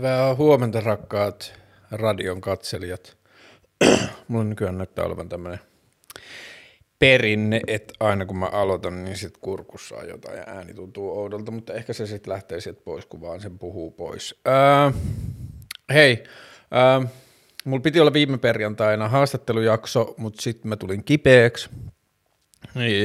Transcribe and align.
Hyvää 0.00 0.34
huomenta 0.34 0.80
rakkaat 0.80 1.52
radion 1.90 2.40
katselijat. 2.40 3.16
Mulla 4.28 4.44
nykyään 4.44 4.78
näyttää 4.78 5.04
olevan 5.04 5.28
tämmönen 5.28 5.60
perinne, 6.98 7.60
että 7.66 7.94
aina 8.00 8.26
kun 8.26 8.36
mä 8.36 8.46
aloitan, 8.46 9.04
niin 9.04 9.16
sit 9.16 9.38
kurkussa 9.40 9.96
on 9.96 10.08
jotain 10.08 10.36
ja 10.36 10.44
ääni 10.46 10.74
tuntuu 10.74 11.18
oudolta, 11.18 11.50
mutta 11.50 11.74
ehkä 11.74 11.92
se 11.92 12.06
sitten 12.06 12.32
lähtee 12.32 12.60
sieltä 12.60 12.80
pois, 12.84 13.06
kun 13.06 13.20
vaan 13.20 13.40
sen 13.40 13.58
puhuu 13.58 13.90
pois. 13.90 14.40
Öö, 14.48 15.00
hei, 15.92 16.24
öö, 16.74 17.08
mulla 17.64 17.82
piti 17.82 18.00
olla 18.00 18.12
viime 18.12 18.38
perjantaina 18.38 19.08
haastattelujakso, 19.08 20.14
mutta 20.16 20.42
sitten 20.42 20.68
mä 20.68 20.76
tulin 20.76 21.04
kipeäksi 21.04 21.70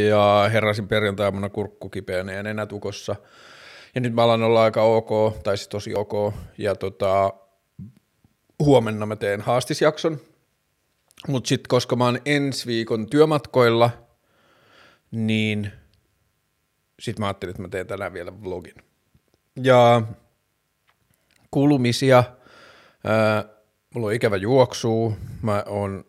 ja 0.09 0.50
heräsin 0.54 0.88
perjantaina 0.88 1.50
kurkku 1.50 1.90
kipeänä 1.90 2.34
ja 2.34 2.44
nenätukossa. 2.44 3.16
Ja 3.95 4.02
nyt 4.02 4.13
mä 4.13 4.23
alan 4.23 4.44
olla 4.44 4.63
aika 4.63 4.81
ok, 4.81 5.09
tai 5.44 5.58
siis 5.58 5.67
tosi 5.67 5.95
ok, 5.95 6.34
ja 6.58 6.76
tota, 6.76 7.34
huomenna 8.59 9.05
mä 9.05 9.16
teen 9.16 9.41
haastisjakson, 9.41 10.20
mutta 11.27 11.48
sitten 11.48 11.67
koska 11.67 11.95
mä 11.95 12.05
oon 12.05 12.20
ensi 12.26 12.67
viikon 12.67 13.09
työmatkoilla, 13.09 13.89
niin 15.12 15.72
sitten 17.00 17.22
mä 17.22 17.27
ajattelin, 17.27 17.52
että 17.52 17.62
mä 17.62 17.67
teen 17.67 17.88
tänään 17.88 18.13
vielä 18.13 18.41
vlogin. 18.44 18.76
Ja 19.63 20.02
kulumisia, 21.52 22.23
ää, 23.03 23.45
mulla 23.94 24.08
on 24.08 24.14
ikävä 24.14 24.36
juoksu, 24.36 25.17
mä 25.41 25.64
oon, 25.67 26.05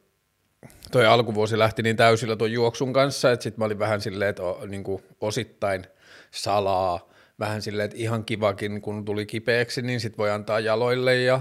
toi 0.91 1.07
alkuvuosi 1.07 1.59
lähti 1.59 1.83
niin 1.83 1.97
täysillä 1.97 2.37
tuon 2.37 2.53
juoksun 2.53 2.93
kanssa, 2.93 3.33
että 3.33 3.43
sitten 3.43 3.61
mä 3.61 3.65
olin 3.65 3.79
vähän 3.79 4.01
silleen, 4.01 4.31
että 4.31 4.43
o, 4.43 4.67
niin 4.67 4.85
osittain 5.21 5.87
salaa, 6.31 7.09
vähän 7.39 7.63
silleen, 7.63 7.85
että 7.85 7.97
ihan 7.97 8.25
kivakin, 8.25 8.81
kun 8.81 9.05
tuli 9.05 9.27
kipeäksi, 9.27 9.83
niin 9.83 10.01
sitten 10.01 10.19
voi 10.19 10.31
antaa 10.31 10.61
jaloille 10.61 11.17
ja 11.17 11.41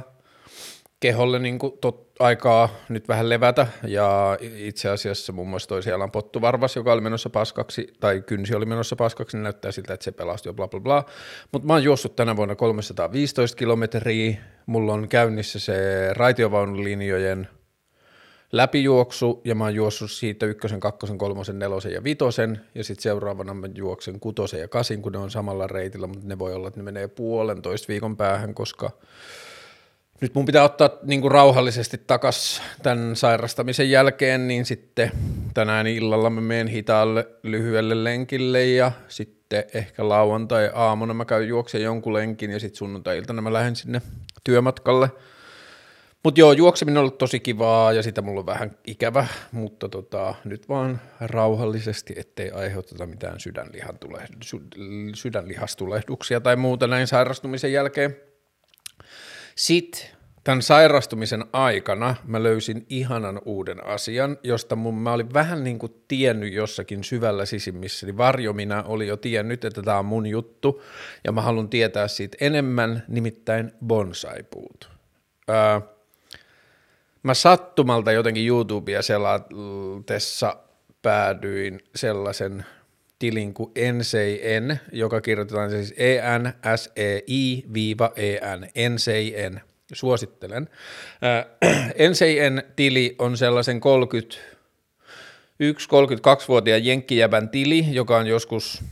keholle 1.00 1.40
niin 1.40 1.60
kuin 1.60 1.78
tot, 1.82 2.06
aikaa 2.20 2.70
nyt 2.90 3.08
vähän 3.08 3.30
levätä, 3.30 3.68
ja 3.88 4.38
itse 4.42 4.90
asiassa 4.90 5.34
muun 5.34 5.50
muassa 5.50 5.70
toi 5.70 5.84
siellä 5.84 6.04
on 6.04 6.12
pottuvarvas, 6.12 6.76
joka 6.76 6.94
oli 6.94 7.02
menossa 7.02 7.30
paskaksi, 7.30 7.94
tai 8.00 8.22
kynsi 8.22 8.56
oli 8.56 8.66
menossa 8.66 8.96
paskaksi, 8.96 9.38
niin 9.38 9.44
näyttää 9.44 9.72
siltä, 9.72 9.94
että 9.94 10.04
se 10.04 10.12
pelastui 10.12 10.54
bla 10.54 10.68
bla 10.68 10.80
bla. 10.80 11.06
Mutta 11.52 11.68
mä 11.68 11.74
oon 11.74 11.84
juossut 11.84 12.16
tänä 12.16 12.36
vuonna 12.36 12.56
315 12.56 13.58
kilometriä, 13.58 14.38
mulla 14.66 14.94
on 14.94 15.08
käynnissä 15.08 15.60
se 15.60 15.74
raitiovaunulinjojen 16.14 17.48
läpijuoksu, 18.58 19.42
ja 19.46 19.56
mä 19.56 19.64
oon 19.64 19.76
juossut 19.76 20.12
siitä 20.12 20.46
ykkösen, 20.46 20.80
kakkosen, 20.80 21.18
kolmosen, 21.18 21.60
nelosen 21.60 21.92
ja 21.92 22.04
vitosen, 22.04 22.62
ja 22.76 22.84
sitten 22.84 23.04
seuraavana 23.04 23.54
mä 23.54 23.68
juoksen 23.76 24.20
kutosen 24.20 24.60
ja 24.60 24.68
kasin, 24.68 25.02
kun 25.02 25.12
ne 25.12 25.18
on 25.18 25.32
samalla 25.32 25.68
reitillä, 25.68 26.08
mutta 26.08 26.28
ne 26.28 26.40
voi 26.40 26.54
olla, 26.54 26.68
että 26.68 26.80
ne 26.80 26.84
menee 26.84 27.08
puolentoista 27.08 27.88
viikon 27.88 28.18
päähän, 28.18 28.54
koska 28.54 28.92
nyt 30.22 30.36
mun 30.36 30.46
pitää 30.46 30.64
ottaa 30.64 30.90
niin 31.04 31.22
kuin 31.22 31.32
rauhallisesti 31.32 31.98
takas 32.08 32.62
tämän 32.84 33.16
sairastamisen 33.16 33.90
jälkeen, 33.90 34.48
niin 34.48 34.66
sitten 34.66 35.12
tänään 35.54 35.88
illalla 35.88 36.30
mä 36.30 36.42
menen 36.42 36.68
hitaalle 36.68 37.28
lyhyelle 37.44 38.04
lenkille 38.04 38.66
ja 38.66 38.92
sitten 39.08 39.64
ehkä 39.74 40.10
lauantai 40.10 40.72
aamuna 40.74 41.14
mä 41.14 41.26
käyn 41.26 41.48
juoksen 41.48 41.82
jonkun 41.82 42.14
lenkin 42.14 42.52
ja 42.52 42.60
sitten 42.60 42.78
sunnuntai-iltana 42.78 43.42
mä 43.42 43.54
lähden 43.54 43.76
sinne 43.76 44.02
työmatkalle. 44.44 45.10
Mutta 46.26 46.40
joo, 46.40 46.52
juokseminen 46.52 46.98
on 46.98 47.02
ollut 47.02 47.18
tosi 47.18 47.40
kivaa 47.40 47.94
ja 47.94 48.04
sitä 48.04 48.22
mulla 48.22 48.40
on 48.40 48.46
vähän 48.46 48.78
ikävä, 48.88 49.28
mutta 49.52 49.90
tota, 49.90 50.36
nyt 50.46 50.70
vaan 50.70 51.02
rauhallisesti, 51.20 52.14
ettei 52.18 52.52
aiheuteta 52.52 53.06
mitään 53.06 53.40
sydänlihan 53.40 54.00
tule, 54.00 54.28
sydänlihastulehduksia 55.16 56.42
tai 56.42 56.56
muuta 56.56 56.88
näin 56.88 57.08
sairastumisen 57.08 57.72
jälkeen. 57.72 58.18
Sitten 59.56 60.02
tämän 60.44 60.62
sairastumisen 60.62 61.46
aikana 61.54 62.16
mä 62.24 62.44
löysin 62.44 62.86
ihanan 62.90 63.42
uuden 63.46 63.86
asian, 63.86 64.38
josta 64.44 64.76
mun, 64.76 64.98
mä 64.98 65.14
olin 65.14 65.34
vähän 65.34 65.64
niin 65.64 65.80
kuin 65.80 66.04
tiennyt 66.08 66.54
jossakin 66.54 67.04
syvällä 67.04 67.46
sisimmissä, 67.46 68.06
eli 68.06 68.18
varjomina 68.18 68.84
oli 68.84 69.08
jo 69.08 69.18
tiennyt, 69.18 69.66
että 69.66 69.82
tämä 69.82 70.00
on 70.00 70.06
mun 70.06 70.28
juttu, 70.28 70.84
ja 71.24 71.32
mä 71.32 71.42
haluan 71.42 71.70
tietää 71.70 72.08
siitä 72.08 72.38
enemmän, 72.42 73.04
nimittäin 73.08 73.72
bonsaipuut. 73.86 74.90
Öö, 75.50 75.95
mä 77.26 77.34
sattumalta 77.34 78.12
jotenkin 78.12 78.48
YouTubea 78.48 79.02
selatessa 79.02 80.58
päädyin 81.02 81.80
sellaisen 81.96 82.66
tilin 83.20 83.54
kuin 83.54 83.72
NCN, 83.94 84.78
joka 84.92 85.22
kirjoitetaan 85.22 85.70
siis 85.70 85.94
E-N-S-E-I-E-N, 85.98 86.50
NCN, 88.90 89.60
suosittelen. 89.94 90.70
Äh, 91.24 91.46
NCN-tili 92.10 93.16
on 93.20 93.38
sellaisen 93.38 93.82
31-32-vuotiaan 95.62 96.86
jenkkijävän 96.86 97.50
tili, 97.50 97.86
joka 97.92 98.18
on 98.18 98.28
joskus 98.28 98.84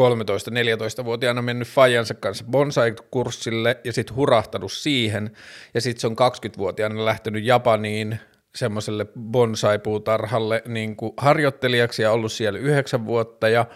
13-14-vuotiaana 0.00 1.42
mennyt 1.42 1.68
Fajansa 1.68 2.14
kanssa 2.14 2.44
bonsai-kurssille 2.50 3.80
ja 3.84 3.92
sitten 3.92 4.16
hurahtanut 4.16 4.72
siihen, 4.72 5.30
ja 5.74 5.80
sitten 5.80 6.00
se 6.00 6.06
on 6.06 6.16
20-vuotiaana 6.46 7.04
lähtenyt 7.04 7.44
Japaniin 7.44 8.18
semmoiselle 8.54 9.06
bonsai-puutarhalle 9.20 10.62
niin 10.66 10.96
harjoittelijaksi 11.16 12.02
ja 12.02 12.12
ollut 12.12 12.32
siellä 12.32 12.58
yhdeksän 12.58 13.06
vuotta, 13.06 13.48
ja 13.48 13.66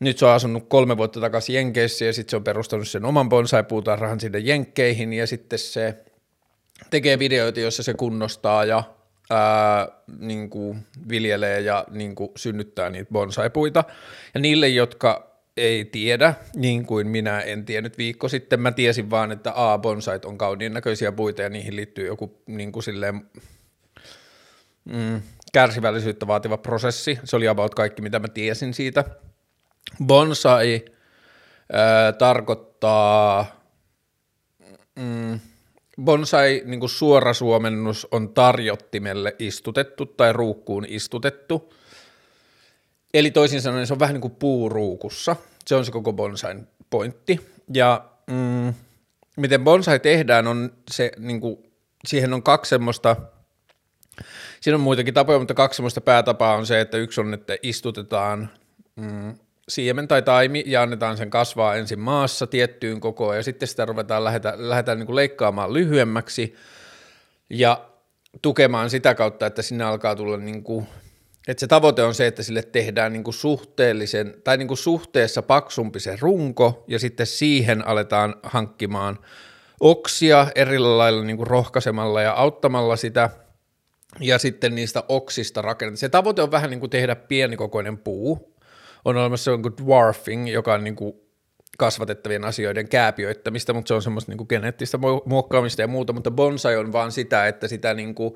nyt 0.00 0.18
se 0.18 0.26
on 0.26 0.32
asunut 0.32 0.68
kolme 0.68 0.96
vuotta 0.96 1.20
takaisin 1.20 1.54
Jenkeissä 1.54 2.04
ja 2.04 2.12
sitten 2.12 2.30
se 2.30 2.36
on 2.36 2.44
perustanut 2.44 2.88
sen 2.88 3.04
oman 3.04 3.28
bonsai-puutarhan 3.28 4.20
sinne 4.20 4.38
Jenkkeihin. 4.38 5.12
Ja 5.12 5.26
sitten 5.26 5.58
se 5.58 6.04
tekee 6.90 7.18
videoita, 7.18 7.60
joissa 7.60 7.82
se 7.82 7.94
kunnostaa 7.94 8.64
ja 8.64 8.82
ää, 9.30 9.88
niin 10.18 10.50
kuin 10.50 10.86
viljelee 11.08 11.60
ja 11.60 11.84
niin 11.90 12.14
kuin 12.14 12.30
synnyttää 12.36 12.90
niitä 12.90 13.10
bonsai-puita. 13.12 13.84
Ja 14.34 14.40
niille, 14.40 14.68
jotka 14.68 15.30
ei 15.56 15.84
tiedä, 15.84 16.34
niin 16.56 16.86
kuin 16.86 17.06
minä 17.08 17.40
en 17.40 17.64
tiennyt 17.64 17.98
viikko 17.98 18.28
sitten, 18.28 18.60
mä 18.60 18.72
tiesin 18.72 19.10
vaan, 19.10 19.32
että 19.32 19.52
A, 19.54 19.78
bonsait 19.78 20.24
on 20.24 20.38
kauniin 20.38 20.74
näköisiä 20.74 21.12
puita 21.12 21.42
ja 21.42 21.48
niihin 21.48 21.76
liittyy 21.76 22.06
joku 22.06 22.42
niin 22.46 22.72
kuin 22.72 22.82
silleen, 22.82 23.30
mm, 24.84 25.22
kärsivällisyyttä 25.52 26.26
vaativa 26.26 26.56
prosessi. 26.56 27.18
Se 27.24 27.36
oli 27.36 27.48
about 27.48 27.74
kaikki, 27.74 28.02
mitä 28.02 28.18
mä 28.18 28.28
tiesin 28.28 28.74
siitä– 28.74 29.04
Bonsai 30.06 30.84
ää, 31.72 32.12
tarkoittaa, 32.12 33.46
mm, 34.96 35.40
bonsai 36.04 36.62
niin 36.64 36.80
kuin 36.80 36.90
suora 36.90 37.34
suomennus 37.34 38.08
on 38.10 38.28
tarjottimelle 38.28 39.36
istutettu 39.38 40.06
tai 40.06 40.32
ruukkuun 40.32 40.84
istutettu. 40.88 41.74
Eli 43.14 43.30
toisin 43.30 43.62
sanoen 43.62 43.86
se 43.86 43.92
on 43.92 43.98
vähän 43.98 44.14
niin 44.14 44.20
kuin 44.20 44.36
puuruukussa. 44.36 45.36
Se 45.66 45.74
on 45.74 45.84
se 45.84 45.92
koko 45.92 46.12
bonsain 46.12 46.68
pointti. 46.90 47.40
Ja 47.74 48.04
mm, 48.30 48.74
miten 49.36 49.64
bonsai 49.64 50.00
tehdään 50.00 50.46
on 50.46 50.72
se, 50.90 51.12
niin 51.18 51.40
kuin, 51.40 51.58
siihen 52.08 52.34
on 52.34 52.42
kaksi 52.42 52.68
semmoista, 52.68 53.16
siinä 54.60 54.74
on 54.76 54.80
muitakin 54.80 55.14
tapoja, 55.14 55.38
mutta 55.38 55.54
kaksi 55.54 55.76
semmoista 55.76 56.00
päätapaa 56.00 56.56
on 56.56 56.66
se, 56.66 56.80
että 56.80 56.96
yksi 56.96 57.20
on, 57.20 57.34
että 57.34 57.56
istutetaan 57.62 58.50
mm, 58.96 59.34
siemen 59.70 60.08
tai 60.08 60.22
taimi 60.22 60.62
ja 60.66 60.82
annetaan 60.82 61.16
sen 61.16 61.30
kasvaa 61.30 61.74
ensin 61.74 62.00
maassa 62.00 62.46
tiettyyn 62.46 63.00
kokoon 63.00 63.36
ja 63.36 63.42
sitten 63.42 63.68
sitä 63.68 63.86
ruvetaan 63.86 64.24
lähdetään, 64.24 64.68
lähdetään 64.68 64.98
niin 64.98 65.06
kuin 65.06 65.16
leikkaamaan 65.16 65.72
lyhyemmäksi 65.72 66.54
ja 67.50 67.84
tukemaan 68.42 68.90
sitä 68.90 69.14
kautta, 69.14 69.46
että 69.46 69.62
sinne 69.62 69.84
alkaa 69.84 70.16
tulla 70.16 70.36
niin 70.36 70.62
kuin, 70.62 70.86
että 71.48 71.60
se 71.60 71.66
tavoite 71.66 72.02
on 72.02 72.14
se, 72.14 72.26
että 72.26 72.42
sille 72.42 72.62
tehdään 72.62 73.12
niin 73.12 73.24
kuin 73.24 73.34
suhteellisen 73.34 74.34
tai 74.44 74.56
niin 74.56 74.68
kuin 74.68 74.78
suhteessa 74.78 75.42
paksumpi 75.42 76.00
se 76.00 76.16
runko 76.20 76.84
ja 76.88 76.98
sitten 76.98 77.26
siihen 77.26 77.88
aletaan 77.88 78.34
hankkimaan 78.42 79.18
oksia 79.80 80.46
eri 80.54 80.78
lailla 80.78 81.24
niin 81.24 81.36
kuin 81.36 81.46
rohkaisemalla 81.46 82.22
ja 82.22 82.32
auttamalla 82.32 82.96
sitä 82.96 83.30
ja 84.20 84.38
sitten 84.38 84.74
niistä 84.74 85.02
oksista 85.08 85.62
rakennetaan. 85.62 85.96
Se 85.96 86.08
tavoite 86.08 86.42
on 86.42 86.50
vähän 86.50 86.70
niin 86.70 86.80
kuin 86.80 86.90
tehdä 86.90 87.16
pienikokoinen 87.16 87.98
puu, 87.98 88.54
on 89.04 89.16
olemassa 89.16 89.50
jonkun 89.50 89.76
dwarfing, 89.84 90.52
joka 90.52 90.74
on 90.74 90.84
niin 90.84 90.96
kuin 90.96 91.14
kasvatettavien 91.78 92.44
asioiden 92.44 92.88
kääpiöittämistä, 92.88 93.72
mutta 93.72 93.88
se 93.88 93.94
on 93.94 94.02
semmoista 94.02 94.32
niin 94.32 94.38
kuin 94.38 94.48
geneettistä 94.48 94.98
muokkaamista 95.24 95.82
ja 95.82 95.88
muuta, 95.88 96.12
mutta 96.12 96.30
bonsai 96.30 96.76
on 96.76 96.92
vaan 96.92 97.12
sitä, 97.12 97.46
että 97.46 97.68
sitä 97.68 97.94
niin 97.94 98.14
kuin 98.14 98.34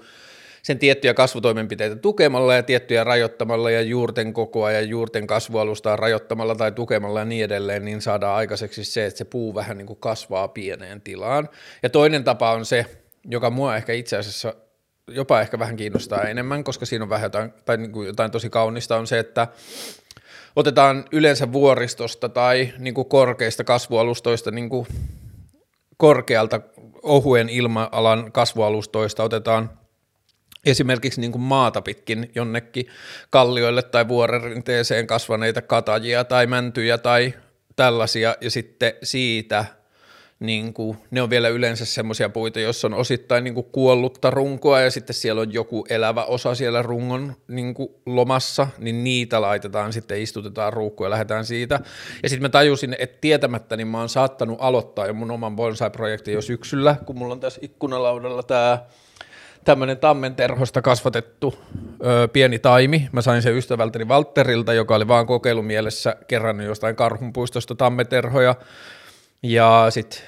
sen 0.63 0.79
tiettyjä 0.79 1.15
kasvutoimenpiteitä 1.15 1.97
tukemalla 1.97 2.55
ja 2.55 2.63
tiettyjä 2.63 3.05
rajoittamalla 3.05 3.71
ja 3.71 3.81
juurten 3.81 4.33
kokoa 4.33 4.73
ja 4.73 4.81
juurten 4.81 5.27
kasvualustaa 5.27 5.97
rajoittamalla 5.97 6.55
tai 6.55 6.73
tukemalla 6.73 7.19
ja 7.19 7.25
niin 7.25 7.45
edelleen, 7.45 7.85
niin 7.85 8.01
saadaan 8.01 8.37
aikaiseksi 8.37 8.85
se, 8.85 9.07
että 9.07 9.19
se 9.19 9.25
puu 9.25 9.55
vähän 9.55 9.79
niin 9.79 9.87
kuin 9.87 9.99
kasvaa 10.01 10.49
pieneen 10.49 11.01
tilaan. 11.01 11.49
Ja 11.83 11.91
toinen 11.91 12.25
tapa 12.25 12.53
on 12.53 12.65
se, 12.65 12.87
joka 13.25 13.51
mua 13.51 13.77
ehkä 13.77 13.93
itse 13.93 14.17
asiassa 14.17 14.55
jopa 15.09 15.41
ehkä 15.41 15.59
vähän 15.59 15.77
kiinnostaa 15.77 16.23
enemmän, 16.23 16.65
koska 16.65 16.87
siinä 16.87 17.03
on 17.03 17.09
vähän 17.09 17.27
jotain, 17.27 17.53
tai 17.65 17.77
niin 17.77 17.93
kuin 17.93 18.07
jotain 18.07 18.31
tosi 18.31 18.51
kaunista, 18.51 18.97
on 18.97 19.07
se, 19.07 19.19
että 19.19 19.49
otetaan 20.57 21.05
yleensä 21.13 21.53
vuoristosta 21.53 22.29
tai 22.29 22.73
niin 22.79 22.95
kuin 22.95 23.09
korkeista 23.09 23.65
kasvualustoista 23.65 24.51
niin 24.51 24.69
kuin 24.69 24.87
korkealta 25.97 26.61
ohuen 27.03 27.49
ilma-alan 27.49 28.33
kasvualustoista 28.33 29.23
otetaan 29.23 29.71
esimerkiksi 30.67 31.21
niin 31.21 31.33
kuin 31.33 31.43
maata 31.43 31.83
pitkin 31.83 32.31
jonnekin 32.35 32.87
kallioille 33.31 33.83
tai 33.83 34.09
vuorerinteeseen 34.09 35.07
kasvaneita 35.07 35.63
katajia 35.63 36.25
tai 36.25 36.47
mäntyjä 36.47 36.99
tai 36.99 37.35
tällaisia, 37.77 38.37
ja 38.41 38.51
sitten 38.51 38.93
siitä 39.03 39.65
niin 40.47 40.75
kuin, 40.75 40.99
ne 41.11 41.23
on 41.23 41.31
vielä 41.31 41.49
yleensä 41.49 41.85
semmoisia 41.85 42.29
puita, 42.29 42.61
joissa 42.61 42.87
on 42.87 42.95
osittain 42.95 43.45
niin 43.45 43.55
kuin 43.55 43.67
kuollutta 43.73 44.31
runkoa 44.31 44.81
ja 44.81 44.91
sitten 44.91 45.15
siellä 45.15 45.41
on 45.41 45.53
joku 45.53 45.87
elävä 45.91 46.25
osa 46.25 46.55
siellä 46.55 46.83
rungon 46.83 47.35
niin 47.49 47.75
kuin 47.75 47.89
lomassa, 48.07 48.67
niin 48.79 49.05
niitä 49.05 49.41
laitetaan 49.41 49.93
sitten, 49.93 50.23
istutetaan 50.23 50.73
ruukkuun 50.73 51.07
ja 51.07 51.11
lähdetään 51.11 51.45
siitä. 51.45 51.81
Ja 52.23 52.29
sitten 52.29 52.43
mä 52.43 52.49
tajusin, 52.49 52.97
että 52.99 53.19
tietämättä 53.21 53.77
niin 53.77 53.89
mä 53.89 53.99
oon 53.99 54.09
saattanut 54.09 54.59
aloittaa 54.61 55.07
jo 55.07 55.15
mun 55.15 55.31
oman 55.31 55.57
bonsai-projektin 55.57 56.35
jo 56.35 56.43
syksyllä, 56.43 56.97
kun 57.07 57.19
mulla 57.19 57.35
on 57.35 57.41
tässä 57.41 57.61
ikkunalaudalla 57.63 58.43
tämä 58.43 58.79
tämmöinen 59.65 59.99
tammenterhosta 59.99 60.83
kasvatettu 60.83 61.55
ö, 62.07 62.29
pieni 62.29 62.59
taimi. 62.59 63.09
Mä 63.13 63.23
sain 63.23 63.43
sen 63.43 63.57
ystävältäni 63.57 64.09
Valterilta, 64.09 64.73
joka 64.73 64.95
oli 64.95 65.09
vaan 65.09 65.27
kokeilumielessä 65.27 66.17
kerran 66.29 66.61
jostain 66.61 66.97
karhunpuistosta 66.97 67.75
tammeterhoja. 67.75 68.55
Ja 69.45 69.87
sitten 69.91 70.21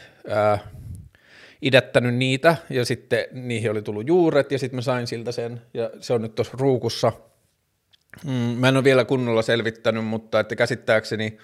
idättänyt 1.63 2.15
niitä 2.15 2.57
ja 2.71 2.85
sitten 2.85 3.25
niihin 3.33 3.71
oli 3.71 3.83
tullut 3.83 4.07
juuret 4.07 4.53
ja 4.53 4.59
sitten 4.59 4.77
mä 4.77 4.83
sain 4.83 5.07
siltä 5.07 5.33
sen 5.33 5.63
ja 5.75 5.91
se 6.01 6.13
on 6.13 6.23
nyt 6.23 6.35
tuossa 6.35 6.57
ruukussa. 6.61 7.13
Mm, 8.25 8.31
mä 8.33 8.69
en 8.69 8.77
ole 8.77 8.85
vielä 8.85 9.05
kunnolla 9.05 9.43
selvittänyt, 9.43 10.05
mutta 10.05 10.41
että 10.41 10.57
käsittääkseni 10.57 11.39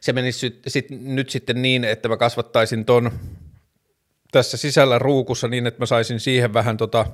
se 0.00 0.12
menisi 0.12 0.38
sit, 0.38 0.60
sit, 0.66 0.86
nyt 0.90 1.30
sitten 1.30 1.62
niin, 1.62 1.84
että 1.84 2.08
mä 2.08 2.16
kasvattaisin 2.16 2.84
ton 2.84 3.10
tässä 4.32 4.56
sisällä 4.56 4.98
ruukussa 4.98 5.48
niin, 5.48 5.66
että 5.66 5.80
mä 5.80 5.86
saisin 5.86 6.20
siihen 6.20 6.54
vähän 6.54 6.76
tota 6.76 7.06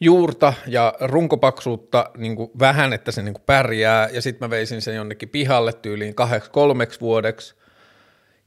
juurta 0.00 0.52
ja 0.66 0.94
runkopaksuutta 1.00 2.10
niin 2.16 2.36
kuin 2.36 2.50
vähän, 2.58 2.92
että 2.92 3.12
se 3.12 3.22
niin 3.22 3.34
kuin 3.34 3.44
pärjää, 3.46 4.08
ja 4.12 4.22
sitten 4.22 4.46
mä 4.46 4.50
veisin 4.50 4.82
sen 4.82 4.94
jonnekin 4.94 5.28
pihalle 5.28 5.72
tyyliin 5.72 6.14
kahdeksi 6.14 6.50
kolmeksi 6.50 7.00
vuodeksi, 7.00 7.59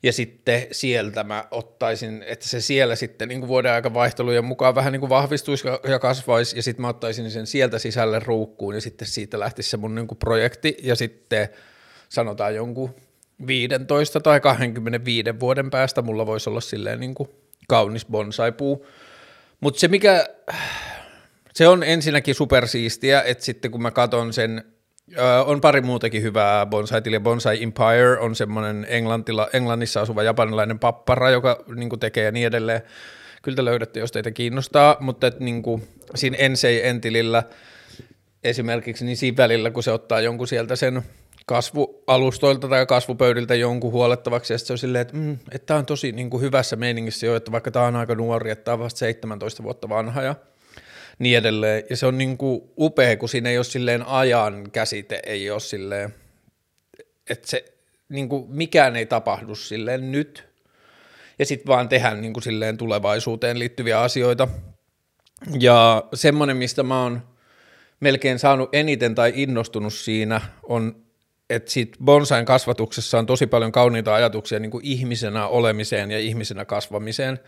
ja 0.03 0.13
sitten 0.13 0.67
sieltä 0.71 1.23
mä 1.23 1.45
ottaisin, 1.51 2.23
että 2.27 2.47
se 2.47 2.61
siellä 2.61 2.95
sitten 2.95 3.27
niin 3.27 3.47
vuoden 3.47 3.71
aika 3.71 3.93
vaihtelujen 3.93 4.45
mukaan 4.45 4.75
vähän 4.75 4.93
niin 4.93 4.99
kuin 4.99 5.09
vahvistuisi 5.09 5.67
ja 5.87 5.99
kasvaisi, 5.99 6.55
ja 6.55 6.63
sitten 6.63 6.81
mä 6.81 6.87
ottaisin 6.87 7.31
sen 7.31 7.47
sieltä 7.47 7.79
sisälle 7.79 8.19
ruukkuun, 8.19 8.75
ja 8.75 8.81
sitten 8.81 9.07
siitä 9.07 9.39
lähtisi 9.39 9.69
se 9.69 9.77
mun 9.77 9.95
niin 9.95 10.07
kuin 10.07 10.17
projekti, 10.17 10.77
ja 10.83 10.95
sitten 10.95 11.49
sanotaan 12.09 12.55
jonkun 12.55 12.95
15 13.47 14.19
tai 14.19 14.39
25 14.39 15.39
vuoden 15.39 15.69
päästä 15.69 16.01
mulla 16.01 16.25
voisi 16.25 16.49
olla 16.49 16.61
silleen 16.61 16.99
niin 16.99 17.15
kuin 17.15 17.29
kaunis 17.67 18.05
bonsaipuu. 18.05 18.87
Mutta 19.59 19.79
se 19.79 19.87
mikä, 19.87 20.25
se 21.53 21.67
on 21.67 21.83
ensinnäkin 21.83 22.35
supersiistiä, 22.35 23.21
että 23.21 23.45
sitten 23.45 23.71
kun 23.71 23.81
mä 23.81 23.91
katson 23.91 24.33
sen, 24.33 24.63
on 25.45 25.61
pari 25.61 25.81
muutakin 25.81 26.21
hyvää 26.21 26.65
bonsaitilia. 26.65 27.19
Bonsai 27.19 27.63
Empire 27.63 28.19
on 28.19 28.35
semmoinen 28.35 28.85
Englantila, 28.89 29.47
Englannissa 29.53 30.01
asuva 30.01 30.23
japanilainen 30.23 30.79
pappara, 30.79 31.29
joka 31.29 31.63
niin 31.75 31.99
tekee 31.99 32.23
ja 32.23 32.31
niin 32.31 32.47
edelleen. 32.47 32.81
Kyllä 33.41 33.55
te 33.55 33.65
löydätte, 33.65 33.99
jos 33.99 34.11
teitä 34.11 34.31
kiinnostaa, 34.31 34.97
mutta 34.99 35.27
et, 35.27 35.39
niin 35.39 35.63
kuin, 35.63 35.87
siinä 36.15 36.37
Ensei 36.37 36.87
Entilillä 36.87 37.43
esimerkiksi, 38.43 39.05
niin 39.05 39.17
siinä 39.17 39.37
välillä, 39.37 39.71
kun 39.71 39.83
se 39.83 39.91
ottaa 39.91 40.21
jonkun 40.21 40.47
sieltä 40.47 40.75
sen 40.75 41.01
kasvualustoilta 41.45 42.67
tai 42.67 42.85
kasvupöydiltä 42.85 43.55
jonkun 43.55 43.91
huolettavaksi, 43.91 44.53
ja 44.53 44.57
se 44.57 44.73
on 44.73 44.77
silleen, 44.77 45.01
että, 45.01 45.17
mm, 45.17 45.37
tämä 45.65 45.77
on 45.77 45.85
tosi 45.85 46.11
niin 46.11 46.29
kuin 46.29 46.41
hyvässä 46.41 46.75
meiningissä 46.75 47.25
jo, 47.25 47.35
että 47.35 47.51
vaikka 47.51 47.71
tämä 47.71 47.85
on 47.85 47.95
aika 47.95 48.15
nuori, 48.15 48.51
että 48.51 48.63
tämä 48.63 48.73
on 48.73 48.79
vasta 48.79 48.97
17 48.97 49.63
vuotta 49.63 49.89
vanha 49.89 50.21
ja 50.21 50.35
niin 51.19 51.37
edelleen. 51.37 51.83
Ja 51.89 51.97
se 51.97 52.05
on 52.05 52.17
niin 52.17 52.37
kuin 52.37 52.61
upea, 52.77 53.17
kun 53.17 53.29
siinä 53.29 53.49
ei 53.49 53.57
ole 53.57 53.63
silleen 53.63 54.07
ajan 54.07 54.71
käsite, 54.71 55.21
ei 55.25 55.51
ole 55.51 55.59
silleen, 55.59 56.13
että 57.29 57.47
se 57.47 57.65
niin 58.09 58.29
kuin 58.29 58.45
mikään 58.51 58.95
ei 58.95 59.05
tapahdu 59.05 59.55
silleen 59.55 60.11
nyt, 60.11 60.47
ja 61.39 61.45
sitten 61.45 61.67
vaan 61.67 61.89
tehdään 61.89 62.21
niin 62.21 62.33
kuin 62.33 62.43
silleen 62.43 62.77
tulevaisuuteen 62.77 63.59
liittyviä 63.59 64.01
asioita. 64.01 64.47
Ja 65.59 66.03
semmoinen, 66.13 66.57
mistä 66.57 66.83
mä 66.83 67.03
oon 67.03 67.21
melkein 67.99 68.39
saanut 68.39 68.69
eniten 68.75 69.15
tai 69.15 69.33
innostunut 69.35 69.93
siinä, 69.93 70.41
on 70.63 71.03
että 71.49 71.71
sit 71.71 71.97
bonsain 72.03 72.45
kasvatuksessa 72.45 73.19
on 73.19 73.25
tosi 73.25 73.47
paljon 73.47 73.71
kauniita 73.71 74.15
ajatuksia 74.15 74.59
niin 74.59 74.71
kuin 74.71 74.85
ihmisenä 74.85 75.47
olemiseen 75.47 76.11
ja 76.11 76.19
ihmisenä 76.19 76.65
kasvamiseen, 76.65 77.39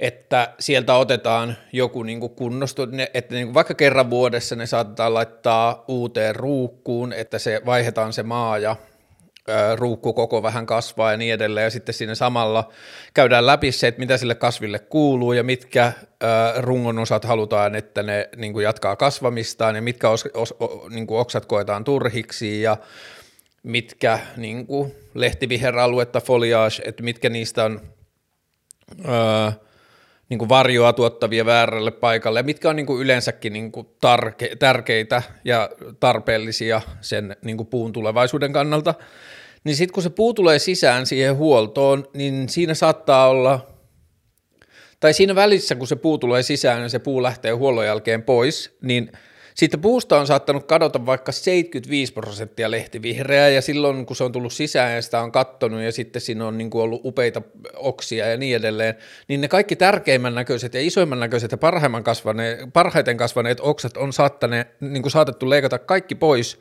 että 0.00 0.54
sieltä 0.60 0.94
otetaan 0.94 1.56
joku 1.72 2.02
niin 2.02 2.20
kuin 2.20 2.34
kunnostu, 2.34 2.82
että 3.14 3.34
niin 3.34 3.46
kuin 3.46 3.54
vaikka 3.54 3.74
kerran 3.74 4.10
vuodessa 4.10 4.56
ne 4.56 4.66
saatetaan 4.66 5.14
laittaa 5.14 5.84
uuteen 5.88 6.36
ruukkuun, 6.36 7.12
että 7.12 7.38
se 7.38 7.62
vaihdetaan 7.66 8.12
se 8.12 8.22
maa 8.22 8.58
ja 8.58 8.76
ruukku 9.76 10.12
koko 10.12 10.42
vähän 10.42 10.66
kasvaa 10.66 11.10
ja 11.10 11.16
niin 11.16 11.34
edelleen, 11.34 11.64
ja 11.64 11.70
sitten 11.70 11.94
siinä 11.94 12.14
samalla 12.14 12.72
käydään 13.14 13.46
läpi 13.46 13.72
se, 13.72 13.86
että 13.88 13.98
mitä 13.98 14.16
sille 14.16 14.34
kasville 14.34 14.78
kuuluu 14.78 15.32
ja 15.32 15.42
mitkä 15.42 15.92
rungon 16.56 16.98
osat 16.98 17.24
halutaan, 17.24 17.74
että 17.74 18.02
ne 18.02 18.28
niin 18.36 18.52
kuin 18.52 18.64
jatkaa 18.64 18.96
kasvamistaan 18.96 19.76
ja 19.76 19.82
mitkä 19.82 20.10
os, 20.10 20.28
os, 20.34 20.54
niin 20.90 21.06
kuin 21.06 21.20
oksat 21.20 21.46
koetaan 21.46 21.84
turhiksi 21.84 22.62
ja 22.62 22.76
mitkä 23.62 24.18
niin 24.36 24.66
kuin 24.66 24.94
lehtiviheraluetta, 25.14 26.20
foliage, 26.20 26.82
että 26.84 27.02
mitkä 27.02 27.28
niistä 27.30 27.64
on 27.64 27.80
ää, 29.04 29.52
niin 30.30 30.38
kuin 30.38 30.48
varjoa 30.48 30.92
tuottavia 30.92 31.46
väärälle 31.46 31.90
paikalle 31.90 32.42
mitkä 32.42 32.70
on 32.70 32.76
niin 32.76 32.86
kuin 32.86 33.02
yleensäkin 33.02 33.52
niin 33.52 33.72
kuin 33.72 33.86
tarke, 34.00 34.56
tärkeitä 34.58 35.22
ja 35.44 35.70
tarpeellisia 36.00 36.80
sen 37.00 37.36
niin 37.44 37.56
kuin 37.56 37.66
puun 37.66 37.92
tulevaisuuden 37.92 38.52
kannalta– 38.52 38.94
niin 39.64 39.76
sitten 39.76 39.94
kun 39.94 40.02
se 40.02 40.10
puu 40.10 40.34
tulee 40.34 40.58
sisään 40.58 41.06
siihen 41.06 41.36
huoltoon, 41.36 42.08
niin 42.14 42.48
siinä 42.48 42.74
saattaa 42.74 43.28
olla, 43.28 43.66
tai 45.00 45.12
siinä 45.12 45.34
välissä 45.34 45.74
kun 45.74 45.86
se 45.86 45.96
puu 45.96 46.18
tulee 46.18 46.42
sisään 46.42 46.82
ja 46.82 46.88
se 46.88 46.98
puu 46.98 47.22
lähtee 47.22 47.52
huollon 47.52 47.86
jälkeen 47.86 48.22
pois, 48.22 48.76
niin 48.82 49.12
siitä 49.60 49.78
puusta 49.78 50.20
on 50.20 50.26
saattanut 50.26 50.66
kadota 50.66 51.06
vaikka 51.06 51.32
75 51.32 52.12
prosenttia 52.12 52.70
lehtivihreää 52.70 53.48
ja 53.48 53.62
silloin 53.62 54.06
kun 54.06 54.16
se 54.16 54.24
on 54.24 54.32
tullut 54.32 54.52
sisään 54.52 54.94
ja 54.94 55.02
sitä 55.02 55.20
on 55.20 55.32
kattonut 55.32 55.80
ja 55.80 55.92
sitten 55.92 56.22
siinä 56.22 56.46
on 56.46 56.58
niin 56.58 56.70
kuin 56.70 56.82
ollut 56.82 57.00
upeita 57.04 57.42
oksia 57.76 58.26
ja 58.26 58.36
niin 58.36 58.56
edelleen, 58.56 58.94
niin 59.28 59.40
ne 59.40 59.48
kaikki 59.48 59.76
tärkeimmän 59.76 60.34
näköiset 60.34 60.74
ja 60.74 60.80
isoimman 60.80 61.20
näköiset 61.20 61.52
ja 61.52 61.58
parhaimman 61.58 62.04
kasvaneet, 62.04 62.60
parhaiten 62.72 63.16
kasvaneet 63.16 63.60
oksat 63.60 63.96
on 63.96 64.12
saattaneet, 64.12 64.68
niin 64.80 65.02
kuin 65.02 65.12
saatettu 65.12 65.50
leikata 65.50 65.78
kaikki 65.78 66.14
pois– 66.14 66.58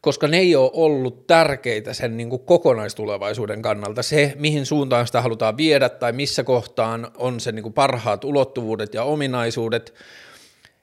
koska 0.00 0.28
ne 0.28 0.38
ei 0.38 0.56
ole 0.56 0.70
ollut 0.72 1.26
tärkeitä 1.26 1.94
sen 1.94 2.16
niin 2.16 2.30
kuin 2.30 2.42
kokonaistulevaisuuden 2.42 3.62
kannalta. 3.62 4.02
Se, 4.02 4.32
mihin 4.38 4.66
suuntaan 4.66 5.06
sitä 5.06 5.20
halutaan 5.20 5.56
viedä 5.56 5.88
tai 5.88 6.12
missä 6.12 6.44
kohtaan 6.44 7.10
on 7.16 7.40
se 7.40 7.52
niin 7.52 7.62
kuin 7.62 7.72
parhaat 7.72 8.24
ulottuvuudet 8.24 8.94
ja 8.94 9.02
ominaisuudet, 9.02 9.94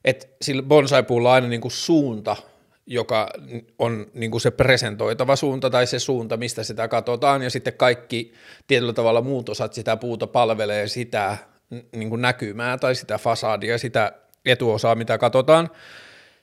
että 0.05 0.27
sillä 0.41 0.61
bonsaipuulla 0.61 1.29
on 1.29 1.35
aina 1.35 1.47
niin 1.47 1.61
kuin 1.61 1.71
suunta, 1.71 2.35
joka 2.85 3.29
on 3.79 4.05
niin 4.13 4.31
kuin 4.31 4.41
se 4.41 4.51
presentoitava 4.51 5.35
suunta 5.35 5.69
tai 5.69 5.87
se 5.87 5.99
suunta, 5.99 6.37
mistä 6.37 6.63
sitä 6.63 6.87
katsotaan, 6.87 7.41
ja 7.41 7.49
sitten 7.49 7.73
kaikki 7.73 8.33
tietyllä 8.67 8.93
tavalla 8.93 9.21
muut 9.21 9.49
osat 9.49 9.73
sitä 9.73 9.97
puuta 9.97 10.27
palvelee 10.27 10.87
sitä 10.87 11.37
niin 11.95 12.09
kuin 12.09 12.21
näkymää 12.21 12.77
tai 12.77 12.95
sitä 12.95 13.17
fasadia, 13.17 13.77
sitä 13.77 14.11
etuosaa, 14.45 14.95
mitä 14.95 15.17
katsotaan, 15.17 15.69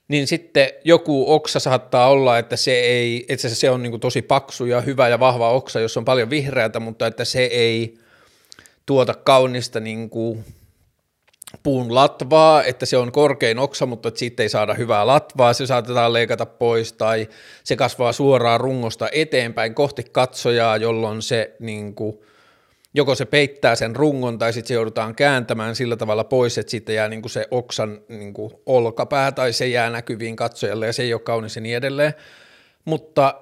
niin 0.08 0.26
sitten 0.26 0.68
joku 0.84 1.32
oksa 1.34 1.60
saattaa 1.60 2.08
olla, 2.10 2.38
että 2.38 2.56
se 2.56 2.72
ei, 2.72 3.24
että 3.28 3.48
se 3.48 3.70
on 3.70 3.82
niin 3.82 3.90
kuin 3.90 4.00
tosi 4.00 4.22
paksu 4.22 4.66
ja 4.66 4.80
hyvä 4.80 5.08
ja 5.08 5.20
vahva 5.20 5.50
oksa, 5.50 5.80
jos 5.80 5.96
on 5.96 6.04
paljon 6.04 6.30
vihreätä, 6.30 6.80
mutta 6.80 7.06
että 7.06 7.24
se 7.24 7.42
ei 7.42 7.98
tuota 8.86 9.14
kaunista 9.14 9.80
niin 9.80 10.10
kuin 10.10 10.44
puun 11.62 11.94
latvaa, 11.94 12.64
että 12.64 12.86
se 12.86 12.96
on 12.96 13.12
korkein 13.12 13.58
oksa, 13.58 13.86
mutta 13.86 14.10
siitä 14.14 14.42
ei 14.42 14.48
saada 14.48 14.74
hyvää 14.74 15.06
latvaa, 15.06 15.52
se 15.52 15.66
saatetaan 15.66 16.12
leikata 16.12 16.46
pois 16.46 16.92
tai 16.92 17.28
se 17.64 17.76
kasvaa 17.76 18.12
suoraan 18.12 18.60
rungosta 18.60 19.08
eteenpäin 19.12 19.74
kohti 19.74 20.04
katsojaa, 20.12 20.76
jolloin 20.76 21.22
se 21.22 21.56
niin 21.60 21.94
kuin, 21.94 22.20
joko 22.94 23.14
se 23.14 23.24
peittää 23.24 23.74
sen 23.74 23.96
rungon 23.96 24.38
tai 24.38 24.52
sitten 24.52 24.68
se 24.68 24.74
joudutaan 24.74 25.14
kääntämään 25.14 25.76
sillä 25.76 25.96
tavalla 25.96 26.24
pois, 26.24 26.58
että 26.58 26.70
sitten 26.70 26.94
jää 26.94 27.08
niin 27.08 27.22
kuin 27.22 27.32
se 27.32 27.46
oksan 27.50 28.00
niin 28.08 28.34
kuin 28.34 28.52
olkapää 28.66 29.32
tai 29.32 29.52
se 29.52 29.66
jää 29.66 29.90
näkyviin 29.90 30.36
katsojalle 30.36 30.86
ja 30.86 30.92
se 30.92 31.02
ei 31.02 31.14
ole 31.14 31.20
kaunis 31.20 31.56
ja 31.56 31.62
niin 31.62 31.76
edelleen. 31.76 32.14
Mutta 32.84 33.34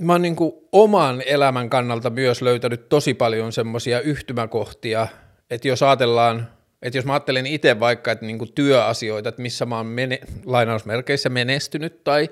mä 0.00 0.12
oon 0.12 0.22
niin 0.22 0.36
kuin 0.36 0.52
oman 0.72 1.22
elämän 1.26 1.70
kannalta 1.70 2.10
myös 2.10 2.42
löytänyt 2.42 2.88
tosi 2.88 3.14
paljon 3.14 3.52
semmoisia 3.52 4.00
yhtymäkohtia, 4.00 5.06
että 5.50 5.68
jos 5.68 5.82
ajatellaan, 5.82 6.48
että 6.82 6.98
jos 6.98 7.04
mä 7.04 7.12
ajattelen 7.12 7.46
itse 7.46 7.80
vaikka, 7.80 8.12
että 8.12 8.26
niin 8.26 8.38
kuin 8.38 8.52
työasioita, 8.52 9.28
että 9.28 9.42
missä 9.42 9.66
mä 9.66 9.76
oon 9.76 9.86
mene, 9.86 10.20
lainausmerkeissä 10.44 11.28
menestynyt 11.28 12.04
tai 12.04 12.28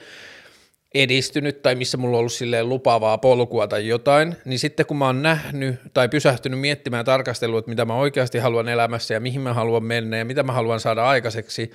edistynyt 0.95 1.63
tai 1.63 1.75
missä 1.75 1.97
mulla 1.97 2.17
on 2.17 2.19
ollut 2.19 2.33
silleen 2.33 2.69
lupaavaa 2.69 3.19
polkua 3.19 3.69
tai 3.69 3.89
jotain, 3.89 4.37
niin 4.45 4.59
sitten 4.59 4.87
kun 4.87 4.97
mä 4.97 5.07
oon 5.07 5.23
nähnyt 5.23 5.75
tai 5.95 6.09
pysähtynyt 6.09 6.61
miettimään 6.61 7.05
tarkastelua, 7.05 7.59
että 7.59 7.71
mitä 7.71 7.85
mä 7.85 7.95
oikeasti 7.95 8.39
haluan 8.39 8.69
elämässä 8.69 9.15
ja 9.15 9.21
mihin 9.21 9.41
mä 9.41 9.55
haluan 9.55 9.85
mennä 9.85 10.17
ja 10.17 10.25
mitä 10.25 10.43
mä 10.43 10.53
haluan 10.53 10.81
saada 10.81 11.05
aikaiseksi, 11.05 11.71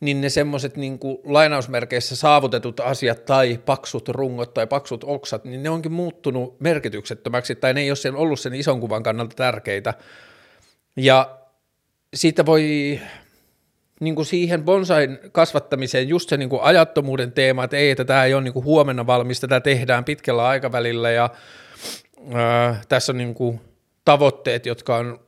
niin 0.00 0.20
ne 0.20 0.28
semmoiset 0.28 0.76
niin 0.76 0.98
lainausmerkeissä 1.24 2.16
saavutetut 2.16 2.80
asiat 2.80 3.24
tai 3.24 3.58
paksut 3.66 4.08
rungot 4.08 4.54
tai 4.54 4.66
paksut 4.66 5.04
oksat, 5.04 5.44
niin 5.44 5.62
ne 5.62 5.70
onkin 5.70 5.92
muuttunut 5.92 6.60
merkityksettömäksi 6.60 7.54
tai 7.54 7.74
ne 7.74 7.80
ei 7.80 7.90
ole 7.90 7.96
sen 7.96 8.14
ollut 8.14 8.40
sen 8.40 8.54
ison 8.54 8.80
kuvan 8.80 9.02
kannalta 9.02 9.36
tärkeitä. 9.36 9.94
Ja 10.96 11.38
siitä 12.14 12.46
voi 12.46 13.00
niin 14.00 14.14
kuin 14.14 14.26
siihen 14.26 14.64
bonsain 14.64 15.18
kasvattamiseen 15.32 16.08
just 16.08 16.28
se 16.28 16.36
niin 16.36 16.48
kuin 16.48 16.62
ajattomuuden 16.62 17.32
teema, 17.32 17.64
että 17.64 17.76
ei, 17.76 17.90
että 17.90 18.04
tämä 18.04 18.24
ei 18.24 18.34
ole 18.34 18.42
niin 18.42 18.52
kuin 18.52 18.64
huomenna 18.64 19.06
valmista, 19.06 19.48
tätä 19.48 19.60
tehdään 19.64 20.04
pitkällä 20.04 20.48
aikavälillä 20.48 21.10
ja 21.10 21.30
ää, 22.34 22.80
tässä 22.88 23.12
on 23.12 23.18
niin 23.18 23.34
kuin 23.34 23.60
tavoitteet, 24.04 24.66
jotka 24.66 24.96
on 24.96 25.20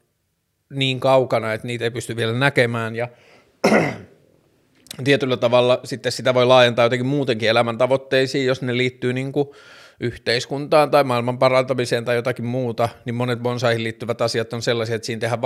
niin 0.70 1.00
kaukana, 1.00 1.52
että 1.52 1.66
niitä 1.66 1.84
ei 1.84 1.90
pysty 1.90 2.16
vielä 2.16 2.32
näkemään 2.32 2.96
ja 2.96 3.08
tietyllä 5.04 5.36
tavalla 5.36 5.80
sitten 5.84 6.12
sitä 6.12 6.34
voi 6.34 6.46
laajentaa 6.46 6.84
jotenkin 6.84 7.06
muutenkin 7.06 7.48
elämän 7.48 7.78
tavoitteisiin, 7.78 8.46
jos 8.46 8.62
ne 8.62 8.76
liittyy 8.76 9.12
niin 9.12 9.32
kuin 9.32 9.48
yhteiskuntaan 10.00 10.90
tai 10.90 11.04
maailman 11.04 11.38
parantamiseen 11.38 12.04
tai 12.04 12.16
jotakin 12.16 12.44
muuta, 12.44 12.88
niin 13.04 13.14
monet 13.14 13.38
bonsaihin 13.38 13.84
liittyvät 13.84 14.20
asiat 14.20 14.52
on 14.52 14.62
sellaisia, 14.62 14.96
että 14.96 15.06
siinä 15.06 15.20
tehdään 15.20 15.42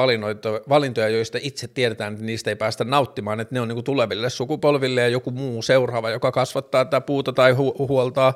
valintoja, 0.68 1.08
joista 1.08 1.38
itse 1.42 1.68
tiedetään, 1.68 2.12
että 2.12 2.24
niistä 2.24 2.50
ei 2.50 2.56
päästä 2.56 2.84
nauttimaan, 2.84 3.40
että 3.40 3.54
ne 3.54 3.60
on 3.60 3.68
niin 3.68 3.84
tuleville 3.84 4.30
sukupolville 4.30 5.00
ja 5.00 5.08
joku 5.08 5.30
muu 5.30 5.62
seuraava, 5.62 6.10
joka 6.10 6.32
kasvattaa 6.32 6.84
tätä 6.84 7.00
puuta 7.00 7.32
tai 7.32 7.52
hu- 7.52 7.88
huoltaa, 7.88 8.34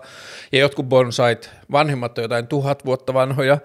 ja 0.52 0.58
jotkut 0.58 0.88
bonsait, 0.88 1.50
vanhimmat 1.73 2.18
on 2.18 2.25
jotain 2.25 2.46
tuhat 2.46 2.85
vuotta 2.85 3.14
vanhoja, 3.14 3.58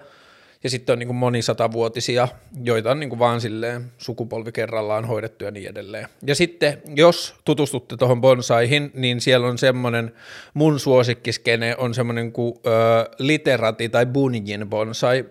ja 0.64 0.70
sitten 0.70 0.92
on 0.92 0.98
niin 0.98 1.06
kuin 1.06 1.16
monisatavuotisia, 1.16 2.28
joita 2.64 2.90
on 2.90 3.00
niin 3.00 3.10
kuin 3.10 3.18
vaan 3.18 3.40
silleen 3.40 3.92
sukupolvi 3.98 4.52
kerrallaan 4.52 5.04
hoidettu 5.04 5.44
ja 5.44 5.50
niin 5.50 5.70
edelleen. 5.70 6.08
Ja 6.26 6.34
sitten, 6.34 6.82
jos 6.96 7.34
tutustutte 7.44 7.96
tuohon 7.96 8.20
bonsaihin, 8.20 8.90
niin 8.94 9.20
siellä 9.20 9.46
on 9.46 9.58
semmoinen, 9.58 10.12
mun 10.54 10.80
suosikkiskene 10.80 11.76
on 11.76 11.94
semmoinen 11.94 12.32
kuin 12.32 12.54
ö, 12.66 12.70
literati 13.18 13.88
tai 13.88 14.06
bunjin 14.06 14.68
bonsai, 14.68 15.24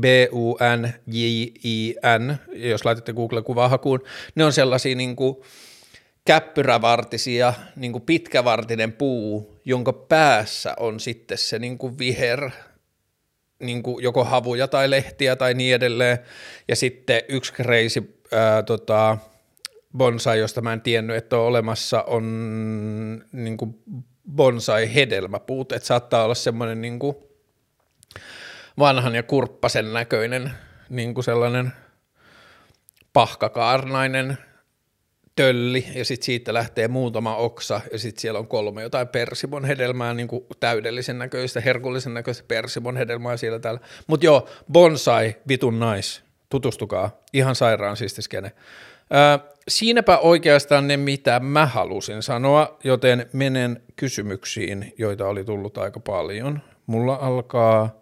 B-U-N-J-I-N, 0.00 1.06
jos 2.52 2.84
laitatte 2.84 3.12
Google-kuvahakuun, 3.12 4.02
ne 4.34 4.44
on 4.44 4.52
sellaisia 4.52 4.96
niin 4.96 5.16
kuin 5.16 5.36
käppyrävartisia, 6.24 7.54
niin 7.76 7.92
kuin 7.92 8.02
pitkävartinen 8.02 8.92
puu, 8.92 9.60
jonka 9.64 9.92
päässä 9.92 10.74
on 10.80 11.00
sitten 11.00 11.38
se 11.38 11.58
niin 11.58 11.78
kuin 11.78 11.98
viher 11.98 12.50
niin 13.58 13.82
kuin 13.82 14.02
joko 14.02 14.24
havuja 14.24 14.68
tai 14.68 14.90
lehtiä 14.90 15.36
tai 15.36 15.54
niin 15.54 15.74
edelleen. 15.74 16.18
Ja 16.68 16.76
sitten 16.76 17.22
yksi 17.28 17.52
crazy 17.52 18.20
ää, 18.32 18.62
tota, 18.62 19.18
bonsai, 19.96 20.38
josta 20.38 20.60
mä 20.60 20.72
en 20.72 20.80
tiennyt, 20.80 21.16
että 21.16 21.36
on 21.36 21.46
olemassa, 21.46 22.02
on 22.02 22.24
niin 23.32 23.56
kuin 23.56 23.82
bonsai-hedelmäpuut. 24.36 25.72
Että 25.72 25.86
saattaa 25.86 26.24
olla 26.24 26.34
semmoinen 26.34 26.80
niin 26.80 26.98
kuin 26.98 27.16
vanhan 28.78 29.14
ja 29.14 29.22
kurppasen 29.22 29.92
näköinen 29.92 30.50
niin 30.88 31.14
kuin 31.14 31.24
sellainen 31.24 31.72
pahkakaarnainen 33.12 34.38
tölli 35.38 35.86
ja 35.94 36.04
sitten 36.04 36.24
siitä 36.24 36.54
lähtee 36.54 36.88
muutama 36.88 37.36
oksa 37.36 37.80
ja 37.92 37.98
sitten 37.98 38.20
siellä 38.20 38.38
on 38.38 38.46
kolme 38.46 38.82
jotain 38.82 39.08
persimon 39.08 39.64
hedelmää, 39.64 40.14
niin 40.14 40.28
kuin 40.28 40.46
täydellisen 40.60 41.18
näköistä, 41.18 41.60
herkullisen 41.60 42.14
näköistä 42.14 42.44
persimon 42.48 42.96
hedelmää 42.96 43.36
siellä 43.36 43.58
täällä. 43.58 43.80
Mutta 44.06 44.26
joo, 44.26 44.48
bonsai, 44.72 45.36
vitun 45.48 45.80
nais, 45.80 46.22
tutustukaa, 46.48 47.10
ihan 47.32 47.54
sairaan 47.54 47.96
siistiskene. 47.96 48.52
Öö, 49.14 49.52
siinäpä 49.68 50.18
oikeastaan 50.18 50.88
ne, 50.88 50.96
mitä 50.96 51.40
mä 51.40 51.66
halusin 51.66 52.22
sanoa, 52.22 52.78
joten 52.84 53.26
menen 53.32 53.82
kysymyksiin, 53.96 54.94
joita 54.98 55.26
oli 55.26 55.44
tullut 55.44 55.78
aika 55.78 56.00
paljon. 56.00 56.60
Mulla 56.86 57.14
alkaa 57.14 58.00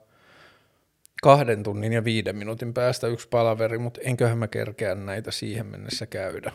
kahden 1.22 1.62
tunnin 1.62 1.92
ja 1.92 2.04
viiden 2.04 2.36
minuutin 2.36 2.74
päästä 2.74 3.06
yksi 3.06 3.28
palaveri, 3.28 3.78
mutta 3.78 4.00
enköhän 4.04 4.38
mä 4.38 4.48
kerkeä 4.48 4.94
näitä 4.94 5.30
siihen 5.30 5.66
mennessä 5.66 6.06
käydä. 6.06 6.52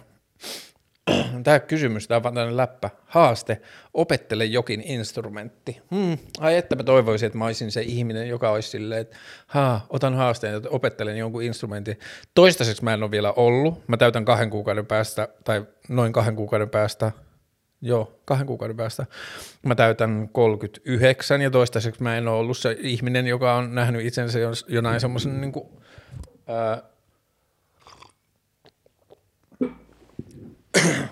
Tämä 1.43 1.59
kysymys, 1.59 2.07
tämä 2.07 2.17
on 2.17 2.23
tämmöinen 2.23 2.57
läppä. 2.57 2.89
Haaste, 3.05 3.61
opettele 3.93 4.45
jokin 4.45 4.81
instrumentti. 4.85 5.81
Hmm, 5.95 6.17
ai 6.39 6.57
että 6.57 6.75
mä 6.75 6.83
toivoisin, 6.83 7.27
että 7.27 7.37
mä 7.37 7.45
olisin 7.45 7.71
se 7.71 7.81
ihminen, 7.81 8.29
joka 8.29 8.51
olisi 8.51 8.69
silleen, 8.69 9.01
että 9.01 9.17
haa, 9.47 9.85
otan 9.89 10.13
haasteen, 10.13 10.55
että 10.55 10.69
opettelen 10.69 11.17
jonkun 11.17 11.43
instrumentin. 11.43 11.99
Toistaiseksi 12.35 12.83
mä 12.83 12.93
en 12.93 13.03
ole 13.03 13.11
vielä 13.11 13.31
ollut. 13.31 13.87
Mä 13.87 13.97
täytän 13.97 14.25
kahden 14.25 14.49
kuukauden 14.49 14.85
päästä, 14.85 15.27
tai 15.43 15.65
noin 15.89 16.13
kahden 16.13 16.35
kuukauden 16.35 16.69
päästä, 16.69 17.11
joo, 17.81 18.19
kahden 18.25 18.47
kuukauden 18.47 18.77
päästä. 18.77 19.05
Mä 19.65 19.75
täytän 19.75 20.29
39 20.31 21.41
ja 21.41 21.51
toistaiseksi 21.51 22.03
mä 22.03 22.17
en 22.17 22.27
ole 22.27 22.39
ollut 22.39 22.57
se 22.57 22.77
ihminen, 22.79 23.27
joka 23.27 23.55
on 23.55 23.75
nähnyt 23.75 24.05
itsensä 24.05 24.39
jonain 24.67 24.99
semmoisen 24.99 25.41
niin 25.41 25.51
kuin, 25.51 25.67
ää, 26.47 26.90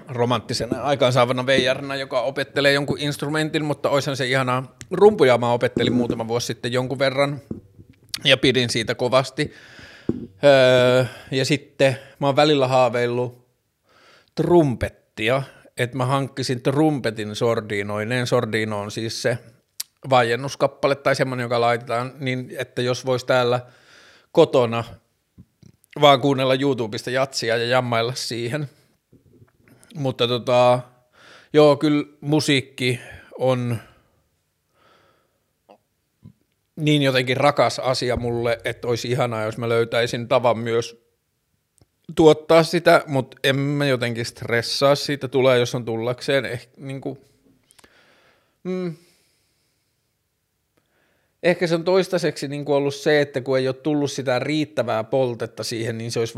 romanttisena 0.07 0.81
aikaansaavana 0.81 1.45
veijarina, 1.45 1.95
joka 1.95 2.21
opettelee 2.21 2.73
jonkun 2.73 2.99
instrumentin, 2.99 3.65
mutta 3.65 3.89
oishan 3.89 4.17
se 4.17 4.27
ihanaa. 4.27 4.75
Rumpuja 4.91 5.37
mä 5.37 5.51
opettelin 5.51 5.93
muutama 5.93 6.27
vuosi 6.27 6.47
sitten 6.47 6.73
jonkun 6.73 6.99
verran 6.99 7.41
ja 8.23 8.37
pidin 8.37 8.69
siitä 8.69 8.95
kovasti. 8.95 9.53
Öö, 10.43 11.05
ja 11.31 11.45
sitten 11.45 11.97
mä 12.19 12.27
oon 12.27 12.35
välillä 12.35 12.67
haaveillut 12.67 13.49
trumpettia, 14.35 15.43
että 15.77 15.97
mä 15.97 16.05
hankkisin 16.05 16.63
trumpetin 16.63 17.35
sordiinoineen. 17.35 18.27
Sordino 18.27 18.79
on 18.79 18.91
siis 18.91 19.21
se 19.21 19.37
vaiennuskappale 20.09 20.95
tai 20.95 21.15
semmoinen, 21.15 21.43
joka 21.43 21.61
laitetaan, 21.61 22.13
niin 22.19 22.53
että 22.57 22.81
jos 22.81 23.05
vois 23.05 23.25
täällä 23.25 23.59
kotona 24.31 24.83
vaan 26.01 26.21
kuunnella 26.21 26.55
YouTubesta 26.55 27.11
jatsia 27.11 27.57
ja 27.57 27.65
jammailla 27.65 28.13
siihen– 28.15 28.69
mutta 29.99 30.27
tota, 30.27 30.79
joo, 31.53 31.77
kyllä 31.77 32.03
musiikki 32.21 32.99
on 33.37 33.77
niin 36.75 37.01
jotenkin 37.01 37.37
rakas 37.37 37.79
asia 37.79 38.15
mulle, 38.15 38.59
että 38.63 38.87
olisi 38.87 39.11
ihanaa, 39.11 39.43
jos 39.43 39.57
mä 39.57 39.69
löytäisin 39.69 40.27
tavan 40.27 40.57
myös 40.57 41.09
tuottaa 42.15 42.63
sitä, 42.63 43.03
mutta 43.07 43.37
en 43.43 43.55
mä 43.55 43.85
jotenkin 43.85 44.25
stressaa 44.25 44.95
siitä, 44.95 45.27
tulee 45.27 45.59
jos 45.59 45.75
on 45.75 45.85
tullakseen. 45.85 46.45
Eh, 46.45 46.69
niin 46.77 47.01
kuin, 47.01 47.19
mm, 48.63 48.95
ehkä 51.43 51.67
se 51.67 51.75
on 51.75 51.83
toistaiseksi 51.83 52.47
niin 52.47 52.65
kuin 52.65 52.75
ollut 52.75 52.95
se, 52.95 53.21
että 53.21 53.41
kun 53.41 53.57
ei 53.57 53.67
ole 53.67 53.75
tullut 53.75 54.11
sitä 54.11 54.39
riittävää 54.39 55.03
poltetta 55.03 55.63
siihen, 55.63 55.97
niin 55.97 56.11
se 56.11 56.19
olisi 56.19 56.35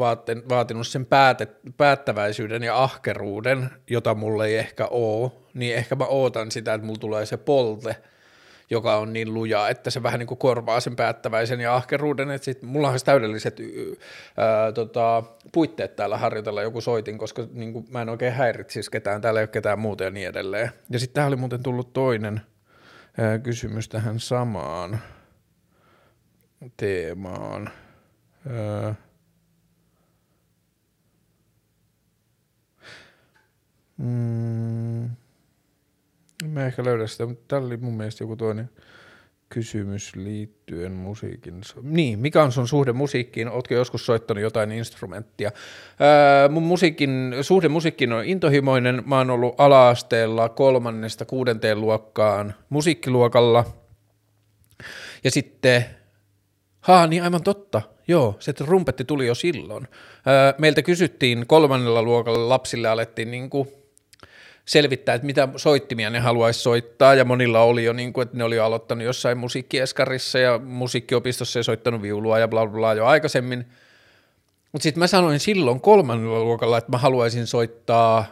vaatinut 0.50 0.88
sen 0.88 1.06
päätet, 1.06 1.60
päättäväisyyden 1.78 2.64
ja 2.64 2.84
ahkeruuden, 2.84 3.70
jota 3.90 4.16
mulle 4.16 4.48
ei 4.48 4.58
ehkä 4.58 4.88
ole, 4.88 5.32
niin 5.54 5.76
ehkä 5.76 5.96
mä 5.96 6.06
ootan 6.06 6.52
sitä, 6.52 6.74
että 6.74 6.86
mulla 6.86 7.00
tulee 7.00 7.26
se 7.26 7.38
polte, 7.38 7.96
joka 8.70 8.98
on 8.98 9.14
niin 9.14 9.34
luja, 9.34 9.70
että 9.70 9.90
se 9.90 10.04
vähän 10.04 10.20
niin 10.20 10.28
kuin 10.28 10.38
korvaa 10.38 10.80
sen 10.80 10.96
päättäväisen 10.96 11.62
ja 11.62 11.76
ahkeruuden, 11.76 12.32
että 12.32 12.46
sit 12.46 12.62
mulla 12.62 12.90
on 12.90 13.00
täydelliset 13.06 13.58
ää, 14.38 14.72
tota, 14.72 15.24
puitteet 15.52 15.96
täällä 15.96 16.18
harjoitella 16.18 16.62
joku 16.62 16.82
soitin, 16.82 17.18
koska 17.18 17.48
niin 17.54 17.74
kuin, 17.74 17.86
mä 17.90 18.02
en 18.02 18.10
oikein 18.10 18.34
häiritsisi 18.34 18.92
ketään, 18.92 19.22
täällä 19.22 19.40
ei 19.40 19.44
ole 19.44 19.48
ketään 19.48 19.80
muuta 19.80 20.04
ja 20.04 20.12
niin 20.12 20.28
edelleen. 20.28 20.72
Ja 20.90 21.00
sitten 21.00 21.14
täällä 21.14 21.28
oli 21.28 21.36
muuten 21.36 21.64
tullut 21.64 21.94
toinen– 21.94 22.42
kysymys 23.44 23.90
tähän 23.90 24.20
samaan 24.20 25.00
teemaan. 26.78 27.70
mm, 33.98 35.10
mä 36.48 36.66
ehkä 36.66 36.84
löydä 36.86 37.08
sitä, 37.08 37.26
mutta 37.26 37.44
täällä 37.48 37.66
oli 37.66 37.78
mun 37.78 37.98
mielestä 37.98 38.24
joku 38.24 38.36
toinen 38.36 38.70
kysymys 39.54 40.16
liittyen 40.16 40.92
musiikin. 40.92 41.62
Niin, 41.82 42.20
mikä 42.20 42.44
on 42.44 42.52
sun 42.52 42.68
suhde 42.68 42.92
musiikkiin? 42.94 43.50
Ootko 43.50 43.74
joskus 43.74 44.06
soittanut 44.06 44.44
jotain 44.44 44.72
instrumenttia? 44.72 45.52
Ää, 46.00 46.50
mun 46.50 46.64
musiikin, 46.64 47.36
suhde 47.42 47.68
musiikkiin 47.68 48.14
on 48.14 48.26
intohimoinen. 48.26 49.04
Mä 49.06 49.18
oon 49.18 49.30
ollut 49.30 49.56
ala-asteella 49.58 50.50
kolmannesta 50.50 51.26
kuudenteen 51.26 51.82
luokkaan 51.82 52.54
musiikkiluokalla. 52.70 53.66
Ja 55.24 55.32
sitten, 55.32 55.86
haa 56.82 57.08
niin 57.08 57.24
aivan 57.24 57.44
totta, 57.44 57.82
joo, 58.08 58.36
se 58.40 58.54
rumpetti 58.60 59.04
tuli 59.04 59.28
jo 59.28 59.36
silloin. 59.36 59.88
Ää, 60.26 60.54
meiltä 60.58 60.82
kysyttiin 60.82 61.48
kolmannella 61.48 62.04
luokalla 62.04 62.50
lapsille 62.50 62.88
alettiin 62.88 63.32
niinku 63.32 63.81
selvittää, 64.66 65.16
että 65.16 65.26
mitä 65.26 65.48
soittimia 65.56 66.10
ne 66.10 66.20
haluaisi 66.20 66.60
soittaa, 66.60 67.16
ja 67.16 67.26
monilla 67.26 67.60
oli 67.60 67.84
jo, 67.84 67.94
niin 67.94 68.14
kuin, 68.14 68.24
että 68.24 68.38
ne 68.38 68.44
oli 68.44 68.60
aloittanut 68.60 69.06
jossain 69.06 69.38
musiikkieskarissa 69.38 70.40
ja 70.40 70.58
musiikkiopistossa 70.58 71.60
ja 71.60 71.64
soittanut 71.64 72.02
viulua 72.02 72.40
ja 72.40 72.48
bla 72.48 72.66
bla, 72.66 72.78
bla 72.78 72.94
jo 72.94 73.06
aikaisemmin. 73.06 73.66
Mutta 74.72 74.84
sitten 74.84 75.00
mä 75.00 75.08
sanoin 75.08 75.40
silloin 75.40 75.82
kolmannella 75.82 76.44
luokalla, 76.44 76.78
että 76.78 76.92
mä 76.92 76.98
haluaisin 76.98 77.48
soittaa 77.48 78.26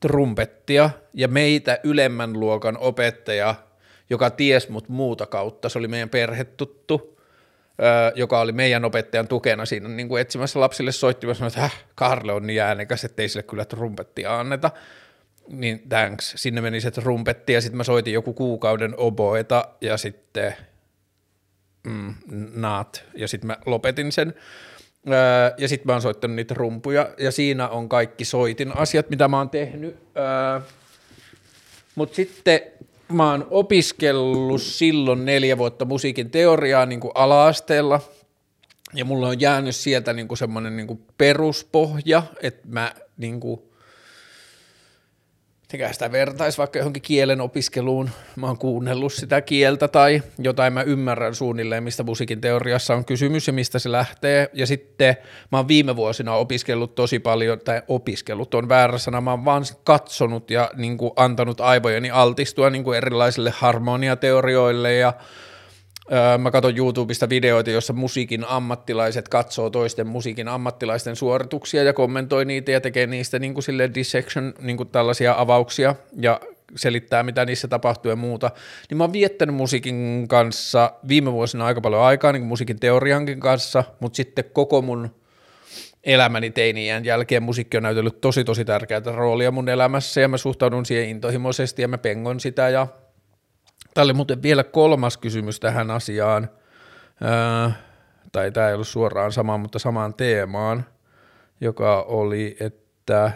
trumpettia, 0.00 0.90
ja 1.14 1.28
meitä 1.28 1.78
ylemmän 1.84 2.40
luokan 2.40 2.78
opettaja, 2.78 3.54
joka 4.10 4.30
ties 4.30 4.68
mut 4.68 4.88
muuta 4.88 5.26
kautta, 5.26 5.68
se 5.68 5.78
oli 5.78 5.88
meidän 5.88 6.08
perhetuttu, 6.08 7.20
joka 8.14 8.40
oli 8.40 8.52
meidän 8.52 8.84
opettajan 8.84 9.28
tukena 9.28 9.66
siinä 9.66 9.88
niin 9.88 10.08
kuin 10.08 10.20
etsimässä 10.20 10.60
lapsille 10.60 10.92
soittimassa, 10.92 11.46
että 11.46 11.62
äh, 11.62 11.84
Karle 11.94 12.32
on 12.32 12.46
niin 12.46 12.62
äänekäs, 12.62 13.04
että 13.04 13.22
ei 13.22 13.28
sille 13.28 13.42
kyllä 13.42 13.64
trumpettia 13.64 14.40
anneta 14.40 14.70
niin 15.48 15.88
thanks, 15.88 16.32
sinne 16.36 16.60
meni 16.60 16.80
se 16.80 16.90
trumpetti 16.90 17.52
ja 17.52 17.60
sitten 17.60 17.76
mä 17.76 17.84
soitin 17.84 18.14
joku 18.14 18.32
kuukauden 18.32 18.94
oboeta 18.96 19.68
ja 19.80 19.96
sitten 19.96 20.56
mm, 21.86 22.14
naat 22.54 23.04
ja 23.14 23.28
sitten 23.28 23.46
mä 23.46 23.56
lopetin 23.66 24.12
sen. 24.12 24.34
Öö, 25.08 25.54
ja 25.58 25.68
sitten 25.68 25.86
mä 25.86 25.92
oon 25.92 26.02
soittanut 26.02 26.36
niitä 26.36 26.54
rumpuja 26.54 27.08
ja 27.18 27.32
siinä 27.32 27.68
on 27.68 27.88
kaikki 27.88 28.24
soitin 28.24 28.76
asiat, 28.76 29.10
mitä 29.10 29.28
mä 29.28 29.38
oon 29.38 29.50
tehnyt. 29.50 29.96
Öö, 30.16 30.60
Mutta 31.94 32.16
sitten 32.16 32.60
mä 33.12 33.30
oon 33.30 33.46
opiskellut 33.50 34.62
silloin 34.62 35.24
neljä 35.24 35.58
vuotta 35.58 35.84
musiikin 35.84 36.30
teoriaa 36.30 36.86
niin 36.86 37.00
kuin 37.00 37.12
ala-asteella 37.14 38.00
ja 38.94 39.04
mulla 39.04 39.28
on 39.28 39.40
jäänyt 39.40 39.76
sieltä 39.76 40.12
niin 40.12 40.36
semmoinen 40.36 40.76
niin 40.76 41.04
peruspohja, 41.18 42.22
että 42.42 42.68
mä 42.68 42.92
niin 43.16 43.40
kuin– 43.40 43.62
mikä 45.72 45.92
sitä 45.92 46.12
vertaisi 46.12 46.58
vaikka 46.58 46.78
johonkin 46.78 47.02
kielen 47.02 47.40
opiskeluun, 47.40 48.10
mä 48.36 48.46
oon 48.46 48.58
kuunnellut 48.58 49.12
sitä 49.12 49.40
kieltä 49.40 49.88
tai 49.88 50.22
jotain 50.38 50.72
mä 50.72 50.82
ymmärrän 50.82 51.34
suunnilleen, 51.34 51.82
mistä 51.84 52.02
musiikin 52.02 52.40
teoriassa 52.40 52.94
on 52.94 53.04
kysymys 53.04 53.46
ja 53.46 53.52
mistä 53.52 53.78
se 53.78 53.92
lähtee. 53.92 54.50
Ja 54.52 54.66
sitten 54.66 55.16
mä 55.52 55.58
oon 55.58 55.68
viime 55.68 55.96
vuosina 55.96 56.34
opiskellut 56.34 56.94
tosi 56.94 57.18
paljon, 57.18 57.60
tai 57.60 57.82
opiskellut 57.88 58.54
on 58.54 58.68
väärä 58.68 58.98
sana, 58.98 59.20
mä 59.20 59.30
oon 59.30 59.44
vaan 59.44 59.64
katsonut 59.84 60.50
ja 60.50 60.70
niin 60.76 60.98
kuin 60.98 61.12
antanut 61.16 61.60
aivojeni 61.60 62.10
altistua 62.10 62.70
niin 62.70 62.84
kuin 62.84 62.96
erilaisille 62.96 63.52
harmoniateorioille 63.56 64.94
ja 64.94 65.12
Mä 66.38 66.50
katson 66.50 66.76
YouTubesta 66.76 67.28
videoita, 67.28 67.70
joissa 67.70 67.92
musiikin 67.92 68.44
ammattilaiset 68.44 69.28
katsoo 69.28 69.70
toisten 69.70 70.06
musiikin 70.06 70.48
ammattilaisten 70.48 71.16
suorituksia 71.16 71.82
ja 71.82 71.92
kommentoi 71.92 72.44
niitä 72.44 72.72
ja 72.72 72.80
tekee 72.80 73.06
niistä 73.06 73.38
niin 73.38 73.54
kuin 73.54 73.64
sille 73.64 73.90
dissection, 73.94 74.54
niin 74.60 74.76
kuin 74.76 74.88
tällaisia 74.88 75.34
avauksia 75.38 75.94
ja 76.20 76.40
selittää, 76.76 77.22
mitä 77.22 77.44
niissä 77.44 77.68
tapahtuu 77.68 78.10
ja 78.10 78.16
muuta. 78.16 78.50
Niin 78.90 78.98
mä 78.98 79.04
oon 79.04 79.12
viettänyt 79.12 79.54
musiikin 79.54 80.24
kanssa 80.28 80.92
viime 81.08 81.32
vuosina 81.32 81.66
aika 81.66 81.80
paljon 81.80 82.02
aikaa, 82.02 82.32
niin 82.32 82.42
kuin 82.42 82.48
musiikin 82.48 82.80
teoriankin 82.80 83.40
kanssa, 83.40 83.84
mutta 84.00 84.16
sitten 84.16 84.44
koko 84.52 84.82
mun 84.82 85.10
elämäni 86.04 86.50
teiniän 86.50 87.04
jälkeen 87.04 87.42
musiikki 87.42 87.76
on 87.76 87.82
näytellyt 87.82 88.20
tosi 88.20 88.44
tosi 88.44 88.64
tärkeää 88.64 89.02
roolia 89.04 89.50
mun 89.50 89.68
elämässä 89.68 90.20
ja 90.20 90.28
mä 90.28 90.36
suhtaudun 90.36 90.86
siihen 90.86 91.08
intohimoisesti 91.08 91.82
ja 91.82 91.88
mä 91.88 91.98
pengon 91.98 92.40
sitä 92.40 92.68
ja 92.68 92.86
Tämä 93.96 94.04
oli 94.04 94.12
muuten 94.12 94.42
vielä 94.42 94.64
kolmas 94.64 95.16
kysymys 95.16 95.60
tähän 95.60 95.90
asiaan, 95.90 96.50
Ää, 97.20 97.72
tai 98.32 98.52
tämä 98.52 98.68
ei 98.68 98.74
ollut 98.74 98.88
suoraan 98.88 99.32
sama, 99.32 99.58
mutta 99.58 99.78
samaan 99.78 100.14
teemaan, 100.14 100.84
joka 101.60 102.02
oli, 102.02 102.56
että 102.60 103.32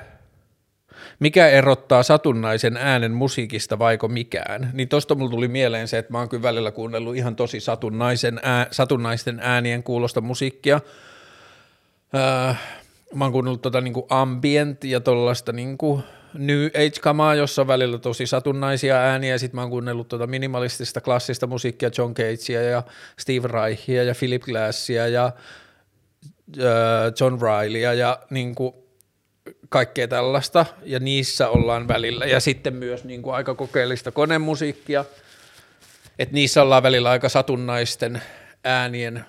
mikä 1.21 1.49
erottaa 1.49 2.02
satunnaisen 2.02 2.76
äänen 2.76 3.12
musiikista 3.12 3.79
vaiko 3.79 4.09
mikään, 4.09 4.70
niin 4.73 4.88
tosta 4.88 5.14
mulla 5.14 5.31
tuli 5.31 5.49
mieleen 5.49 5.88
se, 5.88 5.99
että 5.99 6.12
mä 6.12 6.18
oon 6.18 6.29
kyllä 6.29 6.42
välillä 6.42 6.70
kuunnellut 6.70 7.16
ihan 7.16 7.37
tosi 7.37 7.61
satunnaisen 7.61 8.40
ää, 8.42 8.66
satunnaisten 8.70 9.40
äänien 9.42 9.83
kuulosta 9.83 10.20
musiikkia. 10.20 10.81
Ää, 12.12 12.57
mä 13.14 13.25
oon 13.25 13.33
kuunnellut 13.33 13.62
tota 13.62 13.81
niinku 13.81 14.07
ambient 14.11 14.85
ja 14.85 15.01
tollaista 15.01 15.53
niinku, 15.53 16.03
New 16.35 16.66
Age-kamaa, 16.66 17.35
jossa 17.35 17.62
on 17.62 17.69
välillä 17.69 17.99
tosi 17.99 18.27
satunnaisia 18.27 18.97
ääniä, 18.97 19.38
sitten 19.38 19.57
mä 19.57 19.61
oon 19.61 19.71
kuunnellut 19.71 20.09
tuota 20.09 20.27
minimalistista 20.27 21.01
klassista 21.01 21.47
musiikkia, 21.47 21.90
John 21.99 22.14
Cagea 22.14 22.62
ja 22.62 22.83
Steve 23.19 23.49
Reichia 23.49 24.05
ja 24.05 24.14
Philip 24.19 24.43
Glassia 24.43 25.09
ja 25.09 25.27
äh, 25.27 26.62
John 27.21 27.38
Rileya 27.43 27.95
ja 27.95 28.19
niin 28.31 28.55
kuin 28.55 28.75
kaikkea 29.69 30.09
tällaista, 30.09 30.66
ja 30.85 31.01
niissä 31.01 31.49
ollaan 31.49 31.88
välillä, 31.88 32.27
ja 32.27 32.40
sitten 32.40 32.75
myös 32.75 33.05
niin 33.05 33.23
kuin 33.23 33.35
aika 33.35 33.55
kokeellista 33.55 34.11
konemusiikkia, 34.11 35.05
että 36.19 36.35
niissä 36.35 36.62
ollaan 36.62 36.83
välillä 36.83 37.11
aika 37.11 37.29
satunnaisten 37.29 38.23
äänien 38.64 39.25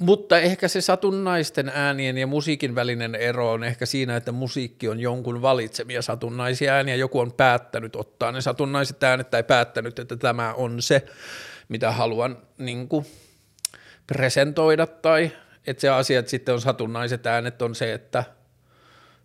mutta 0.00 0.38
ehkä 0.38 0.68
se 0.68 0.80
satunnaisten 0.80 1.72
äänien 1.74 2.18
ja 2.18 2.26
musiikin 2.26 2.74
välinen 2.74 3.14
ero 3.14 3.52
on 3.52 3.64
ehkä 3.64 3.86
siinä, 3.86 4.16
että 4.16 4.32
musiikki 4.32 4.88
on 4.88 5.00
jonkun 5.00 5.42
valitsemia 5.42 6.02
satunnaisia 6.02 6.72
ääniä. 6.72 6.94
Joku 6.94 7.20
on 7.20 7.32
päättänyt 7.32 7.96
ottaa 7.96 8.32
ne 8.32 8.40
satunnaiset 8.40 9.02
äänet 9.02 9.30
tai 9.30 9.42
päättänyt, 9.42 9.98
että 9.98 10.16
tämä 10.16 10.54
on 10.54 10.82
se, 10.82 11.06
mitä 11.68 11.92
haluan 11.92 12.38
niin 12.58 12.88
kuin, 12.88 13.06
presentoida. 14.06 14.86
Tai 14.86 15.30
että 15.66 15.80
se 15.80 15.88
asia, 15.88 16.18
että 16.18 16.30
sitten 16.30 16.54
on 16.54 16.60
satunnaiset 16.60 17.26
äänet, 17.26 17.62
on 17.62 17.74
se, 17.74 17.92
että 17.92 18.24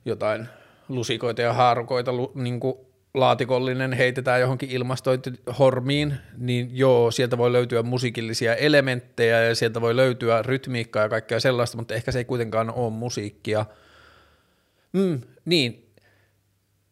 jotain 0.06 0.48
lusikoita 0.90 1.42
ja 1.42 1.54
haarukoita 1.54 2.12
niin 2.36 2.60
kuin 2.60 2.78
laatikollinen 3.14 3.94
heitetään 3.94 4.42
johonkin 4.42 4.70
ilmastointihormiin, 4.72 6.14
niin 6.38 6.70
joo, 6.72 7.12
sieltä 7.12 7.38
voi 7.38 7.52
löytyä 7.52 7.84
musiikillisia 7.84 8.56
elementtejä 8.56 9.44
ja 9.44 9.56
sieltä 9.56 9.82
voi 9.82 9.96
löytyä 9.96 10.42
rytmiikkaa 10.42 11.04
ja 11.04 11.10
kaikkea 11.10 11.40
sellaista, 11.40 11.78
mutta 11.78 11.94
ehkä 11.94 12.12
se 12.12 12.20
ei 12.20 12.26
kuitenkaan 12.26 12.74
ole 12.74 12.94
musiikkia. 12.94 13.66
Mm, 14.94 15.22
niin, 15.46 15.90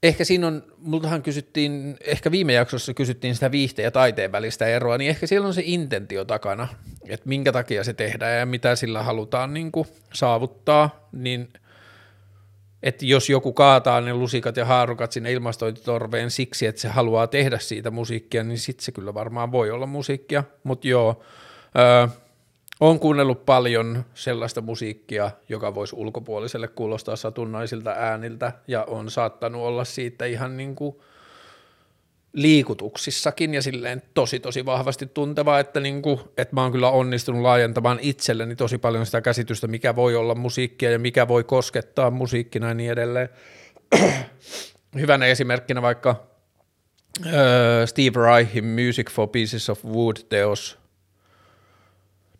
ehkä 0.03 0.23
siinä 0.23 0.47
on, 0.47 0.63
multahan 0.77 1.21
kysyttiin, 1.21 1.97
ehkä 2.05 2.31
viime 2.31 2.53
jaksossa 2.53 2.93
kysyttiin 2.93 3.35
sitä 3.35 3.51
viihteen 3.51 3.83
ja 3.83 3.91
taiteen 3.91 4.31
välistä 4.31 4.65
eroa, 4.65 4.97
niin 4.97 5.09
ehkä 5.09 5.27
siellä 5.27 5.47
on 5.47 5.53
se 5.53 5.63
intentio 5.65 6.25
takana, 6.25 6.67
että 7.07 7.29
minkä 7.29 7.51
takia 7.51 7.83
se 7.83 7.93
tehdään 7.93 8.39
ja 8.39 8.45
mitä 8.45 8.75
sillä 8.75 9.03
halutaan 9.03 9.53
niin 9.53 9.71
kuin 9.71 9.87
saavuttaa, 10.13 11.09
niin– 11.11 11.47
että 12.83 13.05
jos 13.05 13.29
joku 13.29 13.53
kaataa 13.53 14.01
ne 14.01 14.13
lusikat 14.13 14.57
ja 14.57 14.65
haarukat 14.65 15.11
sinne 15.11 15.31
ilmastointitorveen 15.31 16.31
siksi, 16.31 16.65
että 16.65 16.81
se 16.81 16.87
haluaa 16.87 17.27
tehdä 17.27 17.59
siitä 17.59 17.91
musiikkia, 17.91 18.43
niin 18.43 18.57
sitten 18.57 18.85
se 18.85 18.91
kyllä 18.91 19.13
varmaan 19.13 19.51
voi 19.51 19.71
olla 19.71 19.85
musiikkia, 19.85 20.43
mutta 20.63 20.87
joo, 20.87 21.23
öö, 21.77 22.07
on 22.79 22.99
kuunnellut 22.99 23.45
paljon 23.45 24.05
sellaista 24.13 24.61
musiikkia, 24.61 25.31
joka 25.49 25.75
voisi 25.75 25.95
ulkopuoliselle 25.95 26.67
kuulostaa 26.67 27.15
satunnaisilta 27.15 27.91
ääniltä, 27.91 28.51
ja 28.67 28.83
on 28.83 29.11
saattanut 29.11 29.61
olla 29.61 29.83
siitä 29.83 30.25
ihan 30.25 30.57
niin 30.57 30.75
kuin– 30.75 30.95
liikutuksissakin 32.33 33.53
ja 33.53 33.61
silleen 33.61 34.01
tosi 34.13 34.39
tosi 34.39 34.65
vahvasti 34.65 35.05
tunteva, 35.05 35.59
että, 35.59 35.79
niin 35.79 36.01
kuin, 36.01 36.19
että 36.37 36.55
mä 36.55 36.61
oon 36.61 36.71
kyllä 36.71 36.89
onnistunut 36.89 37.41
laajentamaan 37.41 37.99
itselleni 38.01 38.55
tosi 38.55 38.77
paljon 38.77 39.05
sitä 39.05 39.21
käsitystä, 39.21 39.67
mikä 39.67 39.95
voi 39.95 40.15
olla 40.15 40.35
musiikkia 40.35 40.91
ja 40.91 40.99
mikä 40.99 41.27
voi 41.27 41.43
koskettaa 41.43 42.11
musiikkina 42.11 42.67
ja 42.67 42.73
niin 42.73 42.91
edelleen. 42.91 43.29
Hyvänä 44.99 45.25
esimerkkinä 45.25 45.81
vaikka 45.81 46.27
äh, 47.25 47.33
Steve 47.85 48.25
Reichin 48.25 48.65
Music 48.65 49.11
for 49.11 49.27
Pieces 49.27 49.69
of 49.69 49.85
Wood-teos. 49.85 50.81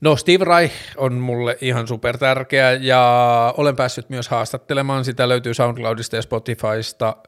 No 0.02 0.16
Steve 0.16 0.46
Reich 0.46 0.74
on 0.98 1.14
mulle 1.14 1.58
ihan 1.62 1.88
super 1.88 2.18
tärkeä 2.18 2.72
ja 2.72 3.54
olen 3.58 3.76
päässyt 3.76 4.10
myös 4.10 4.30
haastattelemaan 4.30 5.06
sitä, 5.06 5.30
löytyy 5.30 5.54
SoundCloudista 5.54 6.16
ja 6.16 6.22
Spotifysta– 6.22 7.16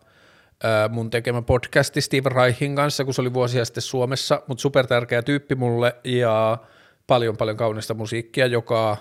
mun 0.89 1.09
tekemä 1.09 1.41
podcasti 1.41 2.01
Steve 2.01 2.29
Reichin 2.29 2.75
kanssa, 2.75 3.05
kun 3.05 3.13
se 3.13 3.21
oli 3.21 3.33
vuosia 3.33 3.65
sitten 3.65 3.81
Suomessa, 3.81 4.41
mutta 4.47 4.61
super 4.61 4.87
tärkeä 4.87 5.21
tyyppi 5.21 5.55
mulle 5.55 5.95
ja 6.03 6.57
paljon 7.07 7.37
paljon 7.37 7.57
kaunista 7.57 7.93
musiikkia, 7.93 8.45
joka 8.45 8.97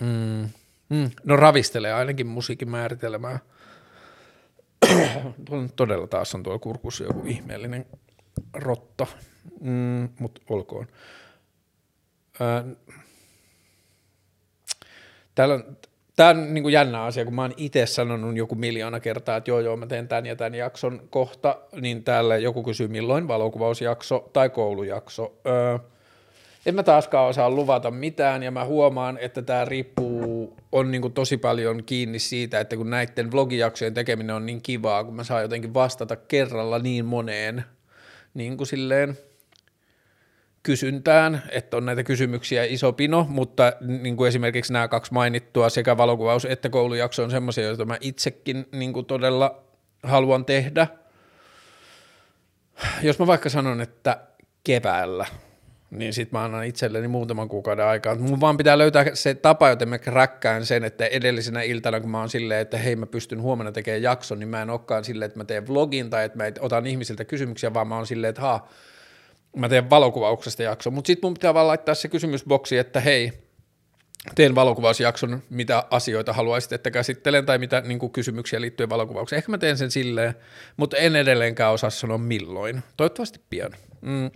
mm, 0.00 0.48
mm, 0.88 1.10
no 1.24 1.36
ravistelee 1.36 1.92
ainakin 1.92 2.26
musiikin 2.26 2.70
määritelmää. 2.70 3.38
Todella 5.76 6.06
taas 6.06 6.34
on 6.34 6.42
tuolla 6.42 6.58
kurkussa 6.58 7.04
joku 7.04 7.22
ihmeellinen 7.26 7.86
rotta, 8.52 9.06
mm, 9.60 10.08
mutta 10.18 10.40
olkoon. 10.48 10.86
Täällä 15.34 15.54
on, 15.54 15.76
Tämä 16.18 16.30
on 16.30 16.54
niin 16.54 16.62
kuin 16.62 16.72
jännä 16.72 17.02
asia, 17.02 17.24
kun 17.24 17.34
mä 17.34 17.42
oon 17.42 17.54
itse 17.56 17.86
sanonut 17.86 18.36
joku 18.36 18.54
miljoona 18.54 19.00
kertaa, 19.00 19.36
että 19.36 19.50
joo 19.50 19.60
joo 19.60 19.76
mä 19.76 19.86
teen 19.86 20.08
tämän 20.08 20.26
ja 20.26 20.36
tämän 20.36 20.54
jakson 20.54 21.02
kohta, 21.10 21.56
niin 21.80 22.04
täällä 22.04 22.36
joku 22.36 22.62
kysyy 22.62 22.88
milloin 22.88 23.28
valokuvausjakso 23.28 24.30
tai 24.32 24.50
koulujakso. 24.50 25.34
Öö, 25.46 25.78
en 26.66 26.74
mä 26.74 26.82
taaskaan 26.82 27.28
osaa 27.28 27.50
luvata 27.50 27.90
mitään 27.90 28.42
ja 28.42 28.50
mä 28.50 28.64
huomaan, 28.64 29.18
että 29.18 29.42
tämä 29.42 29.64
riippuu 29.64 30.56
on 30.72 30.90
niin 30.90 31.02
kuin 31.02 31.12
tosi 31.12 31.36
paljon 31.36 31.84
kiinni 31.84 32.18
siitä, 32.18 32.60
että 32.60 32.76
kun 32.76 32.90
näiden 32.90 33.32
vlogijaksojen 33.32 33.94
tekeminen 33.94 34.36
on 34.36 34.46
niin 34.46 34.62
kivaa, 34.62 35.04
kun 35.04 35.14
mä 35.16 35.24
saan 35.24 35.42
jotenkin 35.42 35.74
vastata 35.74 36.16
kerralla 36.16 36.78
niin 36.78 37.04
moneen 37.04 37.64
niin 38.34 38.56
kuin 38.56 38.66
silleen 38.66 39.18
kysyntään, 40.68 41.42
että 41.50 41.76
on 41.76 41.86
näitä 41.86 42.02
kysymyksiä 42.02 42.64
iso 42.64 42.92
pino, 42.92 43.26
mutta 43.28 43.72
niin 43.80 44.16
kuin 44.16 44.28
esimerkiksi 44.28 44.72
nämä 44.72 44.88
kaksi 44.88 45.12
mainittua, 45.12 45.68
sekä 45.68 45.96
valokuvaus 45.96 46.44
että 46.44 46.68
koulujakso 46.68 47.24
on 47.24 47.30
semmoisia, 47.30 47.64
joita 47.64 47.84
mä 47.84 47.96
itsekin 48.00 48.66
niin 48.72 48.92
kuin 48.92 49.06
todella 49.06 49.64
haluan 50.02 50.44
tehdä. 50.44 50.86
Jos 53.02 53.18
mä 53.18 53.26
vaikka 53.26 53.48
sanon, 53.48 53.80
että 53.80 54.20
keväällä– 54.64 55.26
niin 55.90 56.12
sitten 56.12 56.38
mä 56.38 56.44
annan 56.44 56.64
itselleni 56.64 57.08
muutaman 57.08 57.48
kuukauden 57.48 57.84
aikaa. 57.84 58.14
Mun 58.14 58.40
vaan 58.40 58.56
pitää 58.56 58.78
löytää 58.78 59.04
se 59.14 59.34
tapa, 59.34 59.68
joten 59.68 59.88
mä 59.88 59.98
kräkkään 59.98 60.66
sen, 60.66 60.84
että 60.84 61.06
edellisenä 61.06 61.62
iltana, 61.62 62.00
kun 62.00 62.10
mä 62.10 62.18
oon 62.18 62.28
silleen, 62.28 62.60
että 62.60 62.78
hei 62.78 62.96
mä 62.96 63.06
pystyn 63.06 63.42
huomenna 63.42 63.72
tekemään 63.72 64.02
jakson, 64.02 64.38
niin 64.38 64.48
mä 64.48 64.62
en 64.62 64.70
olekaan 64.70 65.04
silleen, 65.04 65.26
että 65.26 65.38
mä 65.38 65.44
teen 65.44 65.68
vlogin 65.68 66.10
tai 66.10 66.24
että 66.24 66.38
mä 66.38 66.44
otan 66.60 66.86
ihmisiltä 66.86 67.24
kysymyksiä, 67.24 67.74
vaan 67.74 67.88
mä 67.88 67.96
oon 67.96 68.06
silleen, 68.06 68.28
että 68.28 68.42
haa, 68.42 68.68
mä 69.58 69.68
teen 69.68 69.90
valokuvauksesta 69.90 70.62
jakson. 70.62 70.92
Mutta 70.92 71.06
sitten 71.06 71.26
mun 71.26 71.34
pitää 71.34 71.54
vaan 71.54 71.66
laittaa 71.66 71.94
se 71.94 72.08
kysymysboksi, 72.08 72.78
että 72.78 73.00
hei, 73.00 73.32
teen 74.34 74.54
valokuvausjakson, 74.54 75.42
mitä 75.50 75.84
asioita 75.90 76.32
haluaisit, 76.32 76.72
että 76.72 76.90
käsittelen, 76.90 77.46
tai 77.46 77.58
mitä 77.58 77.80
niin 77.80 77.98
kuin 77.98 78.12
kysymyksiä 78.12 78.60
liittyen 78.60 78.90
valokuvaukseen. 78.90 79.38
Ehkä 79.38 79.50
mä 79.50 79.58
teen 79.58 79.78
sen 79.78 79.90
silleen, 79.90 80.34
mutta 80.76 80.96
en 80.96 81.16
edelleenkään 81.16 81.72
osaa 81.72 81.90
sanoa 81.90 82.18
milloin. 82.18 82.82
Toivottavasti 82.96 83.40
pian. 83.50 83.72
Mm. 84.00 84.30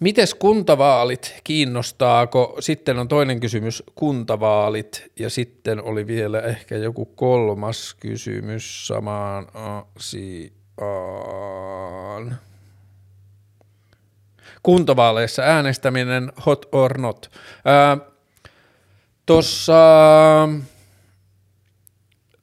Mites 0.00 0.34
kuntavaalit, 0.34 1.40
kiinnostaako? 1.44 2.56
Sitten 2.60 2.98
on 2.98 3.08
toinen 3.08 3.40
kysymys, 3.40 3.82
kuntavaalit, 3.94 5.12
ja 5.18 5.30
sitten 5.30 5.82
oli 5.82 6.06
vielä 6.06 6.40
ehkä 6.40 6.76
joku 6.76 7.04
kolmas 7.04 7.96
kysymys 8.00 8.86
samaan 8.86 9.46
asiaan. 9.96 10.38
Kuntavaaleissa 14.62 15.42
äänestäminen, 15.42 16.32
hot 16.46 16.68
or 16.72 16.98
not. 16.98 17.30
Tuossa 19.26 19.74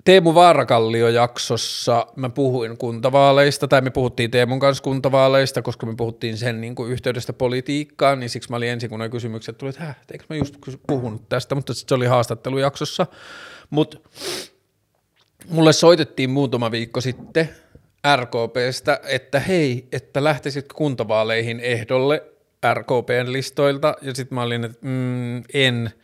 Teemu 0.06 0.34
Vaarakallio-jaksossa 0.34 2.08
mä 2.15 2.30
puhuin 2.30 2.78
kuntavaaleista, 2.78 3.67
tai 3.67 3.82
me 3.82 3.89
puhuttiin 3.89 4.32
Teemun 4.32 4.60
kanssa 4.60 4.84
kuntavaaleista, 4.84 5.62
koska 5.62 5.86
me 5.86 5.95
puhuttiin 5.95 6.38
sen 6.38 6.62
niin 6.62 6.75
kuin 6.75 6.91
yhteydestä 6.91 7.34
politiikkaan, 7.34 8.19
niin 8.19 8.30
siksi 8.30 8.49
mä 8.49 8.56
olin 8.56 8.69
ensin, 8.69 8.89
kun 8.89 8.99
ne 8.99 9.10
kysymykset 9.10 9.58
tuli, 9.58 9.69
että 9.69 9.95
eikö 10.12 10.25
mä 10.30 10.36
just 10.36 10.56
puhunut 10.88 11.30
tästä, 11.30 11.56
mutta 11.56 11.73
se 11.73 11.95
oli 11.95 12.06
haastattelujaksossa. 12.06 13.08
Mutta 13.69 13.97
mulle 15.49 15.73
soitettiin 15.73 16.30
muutama 16.30 16.71
viikko 16.71 17.01
sitten 17.01 17.49
RKPstä, 18.15 18.99
että 19.03 19.39
hei, 19.39 19.87
että 19.91 20.23
lähtisit 20.23 20.73
kuntavaaleihin 20.73 21.59
ehdolle 21.59 22.23
RKPn 22.73 23.25
listoilta, 23.31 23.95
ja 24.01 24.15
sitten 24.15 24.35
mä 24.35 24.41
olin, 24.41 24.63
että 24.63 24.77
mm, 24.81 25.43
en– 25.53 25.89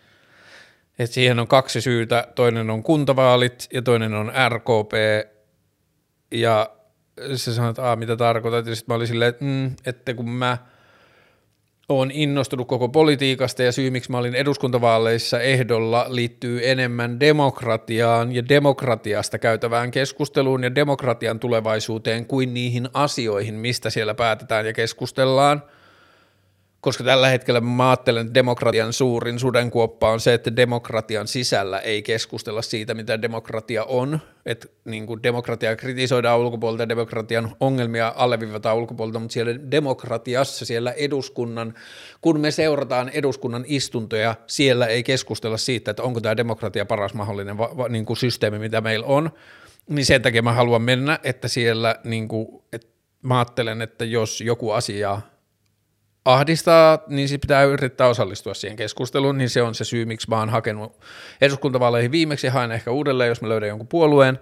että 1.00 1.14
siihen 1.14 1.40
on 1.40 1.48
kaksi 1.48 1.82
syytä, 1.82 2.28
toinen 2.36 2.70
on 2.70 2.84
kuntavaalit 2.84 3.68
ja 3.74 3.82
toinen 3.82 4.14
on 4.14 4.32
RKP, 4.50 4.94
ja 6.32 6.70
se 7.36 7.54
sanoi, 7.54 7.70
että 7.70 7.96
mitä 7.96 8.16
tarkoitat, 8.16 8.66
ja 8.66 8.76
sitten 8.76 8.94
mä 8.94 8.96
olin 8.96 9.08
silleen, 9.08 9.30
että, 9.30 9.46
mm, 9.46 9.76
että 9.86 10.14
kun 10.14 10.30
mä 10.30 10.58
oon 11.92 12.12
innostunut 12.12 12.68
koko 12.68 12.90
politiikasta 12.90 13.64
ja 13.64 13.72
syy, 13.72 13.90
miksi 13.90 14.12
mä 14.12 14.18
olin 14.18 14.36
eduskuntavaaleissa 14.36 15.40
ehdolla, 15.40 16.06
liittyy 16.10 16.70
enemmän 16.70 17.20
demokratiaan 17.20 18.36
ja 18.36 18.50
demokratiasta 18.50 19.40
käytävään 19.40 19.92
keskusteluun 19.92 20.64
ja 20.64 20.76
demokratian 20.76 21.40
tulevaisuuteen 21.40 22.26
kuin 22.26 22.54
niihin 22.54 22.90
asioihin, 22.94 23.56
mistä 23.56 23.90
siellä 23.90 24.14
päätetään 24.14 24.66
ja 24.66 24.74
keskustellaan– 24.74 25.64
koska 26.82 27.04
tällä 27.04 27.30
hetkellä 27.30 27.62
mä 27.62 27.90
ajattelen, 27.90 28.22
että 28.22 28.34
demokratian 28.34 28.94
suurin 28.94 29.40
sudenkuoppa 29.40 30.10
on 30.10 30.20
se, 30.20 30.34
että 30.34 30.56
demokratian 30.56 31.28
sisällä 31.28 31.80
ei 31.80 32.02
keskustella 32.02 32.62
siitä, 32.62 32.94
mitä 32.94 33.22
demokratia 33.22 33.84
on, 33.84 34.20
että 34.46 34.68
niin 34.86 35.08
kuin 35.08 35.24
demokratia 35.24 35.76
kritisoidaan 35.76 36.40
ulkopuolelta, 36.40 36.90
demokratian 36.90 37.56
ongelmia 37.60 38.14
alleviivataan 38.16 38.78
ulkopuolelta, 38.78 39.20
mutta 39.20 39.34
siellä 39.34 39.72
demokratiassa, 39.72 40.66
siellä 40.66 40.92
eduskunnan, 40.92 41.74
kun 42.22 42.40
me 42.40 42.52
seurataan 42.52 43.10
eduskunnan 43.10 43.64
istuntoja, 43.68 44.36
siellä 44.48 44.88
ei 44.88 45.04
keskustella 45.04 45.58
siitä, 45.58 45.92
että 45.92 46.04
onko 46.04 46.22
tämä 46.22 46.38
demokratia 46.38 46.86
paras 46.86 47.14
mahdollinen 47.14 47.58
va- 47.58 47.78
va- 47.78 47.90
niin 47.90 48.06
kuin 48.06 48.18
systeemi, 48.18 48.60
mitä 48.60 48.82
meillä 48.82 49.06
on, 49.06 49.32
niin 49.90 50.06
sen 50.06 50.22
takia 50.22 50.42
mä 50.42 50.54
haluan 50.54 50.82
mennä, 50.82 51.20
että 51.24 51.48
siellä 51.48 51.96
niin 52.04 52.28
kuin, 52.28 52.48
että 52.74 52.88
mä 53.22 53.38
ajattelen, 53.38 53.82
että 53.82 54.06
jos 54.06 54.42
joku 54.42 54.72
asia 54.72 55.22
ahdistaa, 56.26 57.00
niin 57.08 57.28
sitten 57.28 57.48
pitää 57.48 57.64
yrittää 57.64 58.08
osallistua 58.08 58.54
siihen 58.54 58.78
keskusteluun, 58.78 59.38
niin 59.38 59.50
se 59.50 59.62
on 59.62 59.76
se 59.76 59.84
syy, 59.84 60.06
miksi 60.06 60.30
mä 60.30 60.40
oon 60.40 60.50
hakenut 60.50 61.00
eduskuntavaaleihin 61.42 62.12
viimeksi. 62.12 62.48
Haen 62.48 62.72
ehkä 62.72 62.92
uudelleen, 62.92 63.28
jos 63.28 63.42
mä 63.42 63.50
löydän 63.50 63.70
jonkun 63.70 63.88
puolueen. 63.88 64.40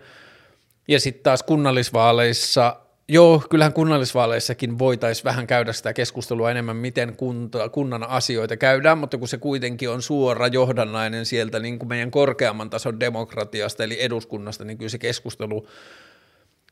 Ja 0.88 1.00
sitten 1.00 1.24
taas 1.24 1.44
kunnallisvaaleissa, 1.44 2.76
joo, 3.08 3.44
kyllähän 3.50 3.74
kunnallisvaaleissakin 3.74 4.80
voitaisiin 4.80 5.26
vähän 5.26 5.48
käydä 5.48 5.74
sitä 5.74 5.94
keskustelua 5.94 6.52
enemmän, 6.52 6.76
miten 6.76 7.16
kunta, 7.16 7.70
kunnan 7.70 8.04
asioita 8.04 8.58
käydään, 8.58 8.98
mutta 8.98 9.18
kun 9.18 9.28
se 9.28 9.38
kuitenkin 9.38 9.90
on 9.90 10.02
suora 10.02 10.48
johdannainen 10.48 11.26
sieltä 11.26 11.60
niin 11.60 11.80
kuin 11.80 11.90
meidän 11.90 12.12
korkeamman 12.12 12.70
tason 12.70 13.00
demokratiasta, 13.00 13.84
eli 13.84 14.04
eduskunnasta, 14.04 14.66
niin 14.66 14.78
kyllä 14.78 14.90
se 14.90 14.98
keskustelu 14.98 15.68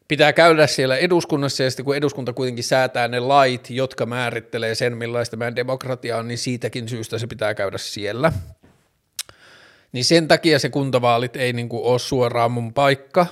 pitää 0.08 0.34
käydä 0.34 0.67
siellä 0.67 0.98
eduskunnassa 0.98 1.63
ja 1.63 1.72
sitten 1.72 1.86
kun 1.86 1.96
eduskunta 1.96 2.34
kuitenkin 2.34 2.63
säätää 2.63 3.08
ne 3.08 3.20
lait, 3.20 3.70
jotka 3.70 4.06
määrittelee 4.06 4.76
sen, 4.76 4.98
millaista 4.98 5.38
meidän 5.38 5.56
demokratia 5.56 6.17
on, 6.17 6.28
niin 6.28 6.38
siitäkin 6.38 6.89
syystä 6.89 7.17
se 7.17 7.28
pitää 7.28 7.54
käydä 7.54 7.78
siellä. 7.78 8.32
Niin 9.91 10.06
sen 10.06 10.28
takia 10.28 10.60
se 10.60 10.70
kuntavaalit 10.70 11.36
ei 11.36 11.54
niin 11.54 11.70
kuin 11.70 11.84
ole 11.84 12.00
suoraan 12.00 12.52
mun 12.52 12.74
paikka. 12.74 13.26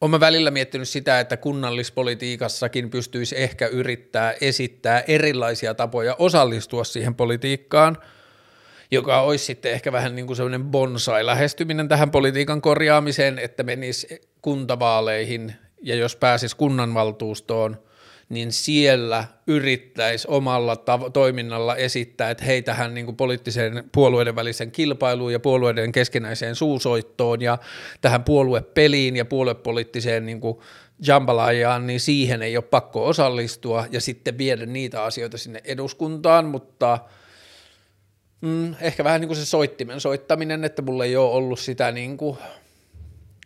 Olen 0.00 0.20
välillä 0.20 0.50
miettinyt 0.50 0.88
sitä, 0.88 1.20
että 1.20 1.36
kunnallispolitiikassakin 1.36 2.90
pystyisi 2.90 3.38
ehkä 3.38 3.66
yrittää 3.66 4.34
esittää 4.40 5.00
erilaisia 5.00 5.74
tapoja 5.74 6.16
osallistua 6.18 6.84
siihen 6.84 7.14
politiikkaan– 7.14 7.96
joka 8.90 9.20
olisi 9.20 9.44
sitten 9.44 9.72
ehkä 9.72 9.92
vähän 9.92 10.14
niin 10.14 10.26
kuin 10.26 10.36
sellainen 10.36 10.64
bonsai-lähestyminen 10.64 11.88
tähän 11.88 12.10
politiikan 12.10 12.60
korjaamiseen, 12.60 13.38
että 13.38 13.62
menisi 13.62 14.20
kuntavaaleihin 14.42 15.54
ja 15.82 15.94
jos 15.94 16.16
pääsisi 16.16 16.56
kunnanvaltuustoon, 16.56 17.76
niin 18.28 18.52
siellä 18.52 19.24
yrittäisi 19.46 20.28
omalla 20.30 20.74
tav- 20.74 21.10
toiminnalla 21.12 21.76
esittää, 21.76 22.30
että 22.30 22.44
hei 22.44 22.62
tähän 22.62 22.94
niin 22.94 23.16
poliittiseen 23.16 23.84
puolueiden 23.92 24.36
välisen 24.36 24.70
kilpailuun 24.70 25.32
ja 25.32 25.40
puolueiden 25.40 25.92
keskenäiseen 25.92 26.54
suusoittoon 26.54 27.42
ja 27.42 27.58
tähän 28.00 28.24
puoluepeliin 28.24 29.16
ja 29.16 29.24
puoluepoliittiseen 29.24 30.26
niin 30.26 30.40
kuin 30.40 30.58
jambalajaan, 31.06 31.86
niin 31.86 32.00
siihen 32.00 32.42
ei 32.42 32.56
ole 32.56 32.64
pakko 32.64 33.06
osallistua 33.06 33.86
ja 33.90 34.00
sitten 34.00 34.38
viedä 34.38 34.66
niitä 34.66 35.04
asioita 35.04 35.38
sinne 35.38 35.60
eduskuntaan, 35.64 36.44
mutta– 36.44 36.98
Mm, 38.40 38.74
ehkä 38.80 39.04
vähän 39.04 39.20
niin 39.20 39.28
kuin 39.28 39.38
se 39.38 39.44
soittimen 39.44 40.00
soittaminen, 40.00 40.64
että 40.64 40.82
mulla 40.82 41.04
ei 41.04 41.16
ole 41.16 41.30
ollut 41.30 41.60
sitä 41.60 41.92
niin 41.92 42.16
kuin 42.16 42.38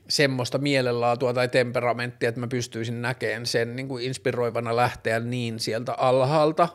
semmoista 0.08 0.58
mielenlaatua 0.58 1.34
tai 1.34 1.48
temperamenttia, 1.48 2.28
että 2.28 2.40
mä 2.40 2.46
pystyisin 2.46 3.02
näkemään 3.02 3.46
sen 3.46 3.76
niin 3.76 3.88
kuin 3.88 4.04
inspiroivana 4.04 4.76
lähteä 4.76 5.20
niin 5.20 5.60
sieltä 5.60 5.92
alhaalta. 5.92 6.68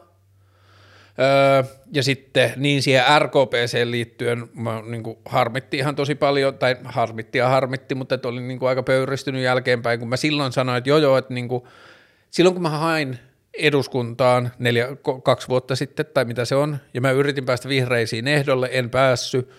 Öö, 1.19 1.63
ja 1.93 2.03
sitten 2.03 2.53
niin 2.55 2.81
siihen 2.81 3.03
RKPC 3.19 3.83
liittyen 3.83 4.49
mä, 4.53 4.83
niin 4.85 5.03
kuin 5.03 5.17
harmitti 5.25 5.77
ihan 5.77 5.95
tosi 5.95 6.15
paljon, 6.15 6.57
tai 6.57 6.75
harmitti 6.83 7.37
ja 7.37 7.49
harmitti, 7.49 7.95
mutta 7.95 8.15
että 8.15 8.27
olin 8.27 8.47
niin 8.47 8.59
kuin 8.59 8.69
aika 8.69 8.83
pöyristynyt 8.83 9.43
jälkeenpäin, 9.43 9.99
kun 9.99 10.09
mä 10.09 10.17
silloin 10.17 10.51
sanoin, 10.51 10.77
että 10.77 10.89
joo 10.89 10.97
joo, 10.97 11.17
että 11.17 11.33
niin 11.33 11.47
kuin, 11.47 11.63
silloin 12.31 12.53
kun 12.53 12.63
mä 12.63 12.69
hain 12.69 13.19
eduskuntaan 13.57 14.51
neljä, 14.59 14.87
kaksi 15.23 15.47
vuotta 15.47 15.75
sitten, 15.75 16.05
tai 16.13 16.25
mitä 16.25 16.45
se 16.45 16.55
on, 16.55 16.77
ja 16.93 17.01
mä 17.01 17.11
yritin 17.11 17.45
päästä 17.45 17.69
vihreisiin 17.69 18.27
ehdolle, 18.27 18.69
en 18.71 18.89
päässyt, 18.89 19.49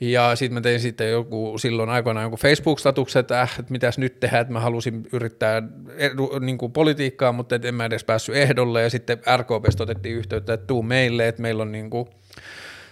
ja 0.00 0.36
sitten 0.36 0.54
mä 0.54 0.60
tein 0.60 0.80
sitten 0.80 1.10
joku, 1.10 1.58
silloin 1.58 1.90
aikoinaan 1.90 2.24
joku 2.24 2.36
Facebook-statuksen, 2.36 3.20
että, 3.20 3.40
äh, 3.40 3.54
että 3.58 3.72
mitäs 3.72 3.98
nyt 3.98 4.20
tehdään, 4.20 4.40
että 4.40 4.52
mä 4.52 4.60
halusin 4.60 5.08
yrittää 5.12 5.62
edu, 5.96 6.38
niin 6.40 6.58
kuin 6.58 6.72
politiikkaa, 6.72 7.32
mutta 7.32 7.58
en 7.62 7.74
mä 7.74 7.84
edes 7.84 8.04
päässyt 8.04 8.36
ehdolle, 8.36 8.82
ja 8.82 8.90
sitten 8.90 9.18
RKPstä 9.36 9.82
otettiin 9.82 10.16
yhteyttä, 10.16 10.52
että 10.52 10.66
tuu 10.66 10.82
meille, 10.82 11.28
että 11.28 11.42
meillä 11.42 11.62
on 11.62 11.72
niin 11.72 11.90
kuin 11.90 12.06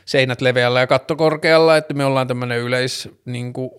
seinät 0.05 0.41
leveällä 0.41 0.81
ja 0.81 0.87
katto 0.87 1.17
korkealla, 1.17 1.77
että 1.77 1.95
me 1.95 2.05
ollaan 2.05 2.29
tämmöinen 2.29 2.59
yleis 2.59 3.09
niin 3.25 3.53
kuin, 3.53 3.71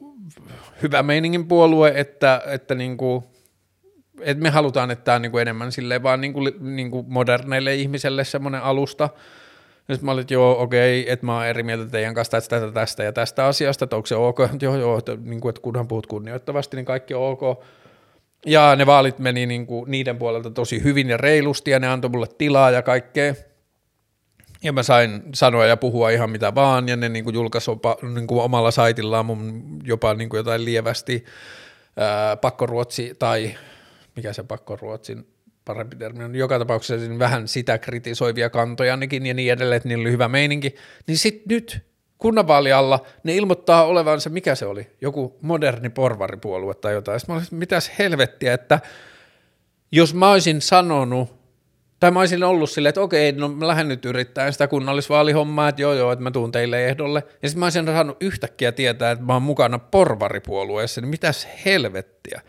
hyvä 0.81 1.03
meiningin 1.03 1.47
puolue, 1.47 1.93
että, 1.95 2.41
että 2.45 2.75
niin 2.75 2.97
kuin, 2.97 3.23
et 4.21 4.37
me 4.37 4.49
halutaan, 4.49 4.91
että 4.91 5.05
tämä 5.05 5.15
on 5.15 5.21
niin 5.21 5.31
kuin 5.31 5.41
enemmän 5.41 5.71
silleen 5.71 6.03
vaan 6.03 6.21
niin 6.21 6.33
kuin, 6.33 6.53
niin 6.59 6.91
kuin 6.91 7.05
moderneille 7.09 7.75
ihmiselle 7.75 8.23
semmoinen 8.23 8.61
alusta, 8.61 9.09
sitten 9.93 10.05
mä 10.05 10.11
olin, 10.11 10.21
että 10.21 10.33
joo, 10.33 10.61
okei, 10.61 11.11
että 11.11 11.25
mä 11.25 11.35
oon 11.35 11.45
eri 11.45 11.63
mieltä 11.63 11.85
teidän 11.85 12.13
kanssa 12.13 12.31
tästä, 12.31 12.59
tästä, 12.59 12.73
tästä 12.73 13.03
ja 13.03 13.13
tästä 13.13 13.45
asiasta, 13.45 13.85
että 13.85 13.95
onko 13.95 14.05
se 14.05 14.15
ok, 14.15 14.39
että 14.39 14.65
joo, 14.65 14.77
joo, 14.77 14.97
että, 14.97 15.17
niin 15.23 15.41
kuin, 15.41 15.49
että 15.49 15.61
kunhan 15.61 15.87
puhut 15.87 16.07
kunnioittavasti, 16.07 16.75
niin 16.75 16.85
kaikki 16.85 17.13
on 17.13 17.23
ok. 17.23 17.63
Ja 18.45 18.75
ne 18.75 18.85
vaalit 18.85 19.19
meni 19.19 19.45
niin 19.45 19.67
kuin, 19.67 19.91
niiden 19.91 20.17
puolelta 20.17 20.51
tosi 20.51 20.83
hyvin 20.83 21.09
ja 21.09 21.17
reilusti 21.17 21.71
ja 21.71 21.79
ne 21.79 21.87
antoi 21.87 22.09
mulle 22.09 22.27
tilaa 22.37 22.71
ja 22.71 22.81
kaikkea. 22.81 23.33
Ja 24.63 24.73
mä 24.73 24.83
sain 24.83 25.23
sanoa 25.33 25.65
ja 25.65 25.77
puhua 25.77 26.09
ihan 26.09 26.29
mitä 26.29 26.55
vaan 26.55 26.89
ja 26.89 26.95
ne 26.95 27.09
niin 27.09 27.23
kuin 27.23 27.33
julkaisi 27.33 27.71
niin 28.13 28.27
kuin 28.27 28.41
omalla 28.41 28.71
saitillaan 28.71 29.25
mun 29.25 29.63
jopa 29.83 30.13
niin 30.13 30.29
kuin 30.29 30.37
jotain 30.37 30.65
lievästi 30.65 31.25
ää, 31.97 32.37
pakkoruotsi 32.37 33.15
tai 33.19 33.55
mikä 34.15 34.33
se 34.33 34.43
pakkoruotsin 34.43 35.27
parempi 35.65 35.95
termi 35.95 36.23
on, 36.23 36.35
joka 36.35 36.59
tapauksessa 36.59 37.07
niin 37.07 37.19
vähän 37.19 37.47
sitä 37.47 37.77
kritisoivia 37.77 38.49
kantoja 38.49 38.97
nekin 38.97 39.25
ja 39.25 39.33
niin 39.33 39.53
edelleen, 39.53 39.77
että 39.77 39.89
niillä 39.89 40.01
oli 40.01 40.11
hyvä 40.11 40.27
meininki, 40.27 40.75
niin 41.07 41.17
sitten 41.17 41.43
nyt 41.49 41.81
kunnanvaalialla 42.17 43.05
ne 43.23 43.35
ilmoittaa 43.35 43.85
olevansa, 43.85 44.29
mikä 44.29 44.55
se 44.55 44.65
oli, 44.65 44.87
joku 45.01 45.37
moderni 45.41 45.89
porvaripuolue 45.89 46.73
tai 46.73 46.93
jotain. 46.93 47.19
Sitten 47.19 47.35
mä 47.35 47.37
olisin, 47.37 47.57
mitäs 47.57 47.91
helvettiä, 47.99 48.53
että 48.53 48.79
jos 49.91 50.13
mä 50.13 50.31
olisin 50.31 50.61
sanonut, 50.61 51.41
tai 51.99 52.11
mä 52.11 52.19
olisin 52.19 52.43
ollut 52.43 52.69
silleen, 52.69 52.89
että 52.89 53.01
okei, 53.01 53.31
no 53.31 53.49
mä 53.49 53.67
lähden 53.67 53.87
nyt 53.87 54.05
yrittämään 54.05 54.53
sitä 54.53 54.67
kunnallisvaalihommaa, 54.67 55.69
että 55.69 55.81
joo 55.81 55.93
joo, 55.93 56.11
että 56.11 56.23
mä 56.23 56.31
tuun 56.31 56.51
teille 56.51 56.85
ehdolle. 56.85 57.23
Ja 57.41 57.49
sitten 57.49 57.59
mä 57.59 57.65
olisin 57.65 57.85
saanut 57.85 58.17
yhtäkkiä 58.23 58.71
tietää, 58.71 59.11
että 59.11 59.25
mä 59.25 59.33
oon 59.33 59.41
mukana 59.41 59.79
porvaripuolueessa, 59.79 61.01
niin 61.01 61.09
mitäs 61.09 61.47
helvettiä. 61.65 62.41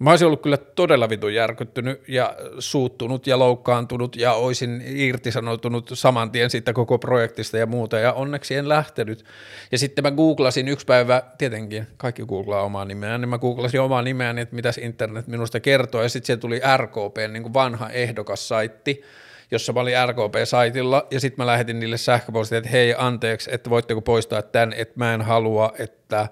Mä 0.00 0.10
olisin 0.10 0.26
ollut 0.26 0.42
kyllä 0.42 0.56
todella 0.56 1.08
vitun 1.08 1.34
järkyttynyt 1.34 2.02
ja 2.08 2.36
suuttunut 2.58 3.26
ja 3.26 3.38
loukkaantunut 3.38 4.16
ja 4.16 4.32
olisin 4.32 4.82
irtisanoutunut 4.86 5.90
saman 5.94 6.30
tien 6.30 6.50
siitä 6.50 6.72
koko 6.72 6.98
projektista 6.98 7.58
ja 7.58 7.66
muuta. 7.66 7.98
Ja 7.98 8.12
onneksi 8.12 8.54
en 8.54 8.68
lähtenyt. 8.68 9.24
Ja 9.72 9.78
sitten 9.78 10.04
mä 10.04 10.10
googlasin 10.10 10.68
yksi 10.68 10.86
päivä, 10.86 11.22
tietenkin 11.38 11.86
kaikki 11.96 12.22
googlaa 12.26 12.62
omaa 12.62 12.84
nimeään, 12.84 13.20
niin 13.20 13.28
mä 13.28 13.38
googlasin 13.38 13.80
omaa 13.80 14.02
nimeäni, 14.02 14.40
että 14.40 14.54
mitäs 14.54 14.78
internet 14.78 15.26
minusta 15.26 15.60
kertoo. 15.60 16.02
Ja 16.02 16.08
sitten 16.08 16.26
siellä 16.26 16.40
tuli 16.40 16.60
RKP, 16.76 17.16
niin 17.32 17.42
kuin 17.42 17.54
vanha 17.54 17.90
ehdokassaitti, 17.90 19.02
jossa 19.50 19.72
mä 19.72 19.80
olin 19.80 19.94
RKP-saitilla 20.06 21.06
ja 21.10 21.20
sitten 21.20 21.42
mä 21.42 21.46
lähetin 21.46 21.80
niille 21.80 21.96
sähköpostia, 21.96 22.58
että 22.58 22.70
hei 22.70 22.94
anteeksi, 22.98 23.50
että 23.54 23.70
voitteko 23.70 24.00
poistaa 24.00 24.42
tämän, 24.42 24.72
että 24.72 24.94
mä 24.96 25.14
en 25.14 25.22
halua, 25.22 25.72
että– 25.78 26.28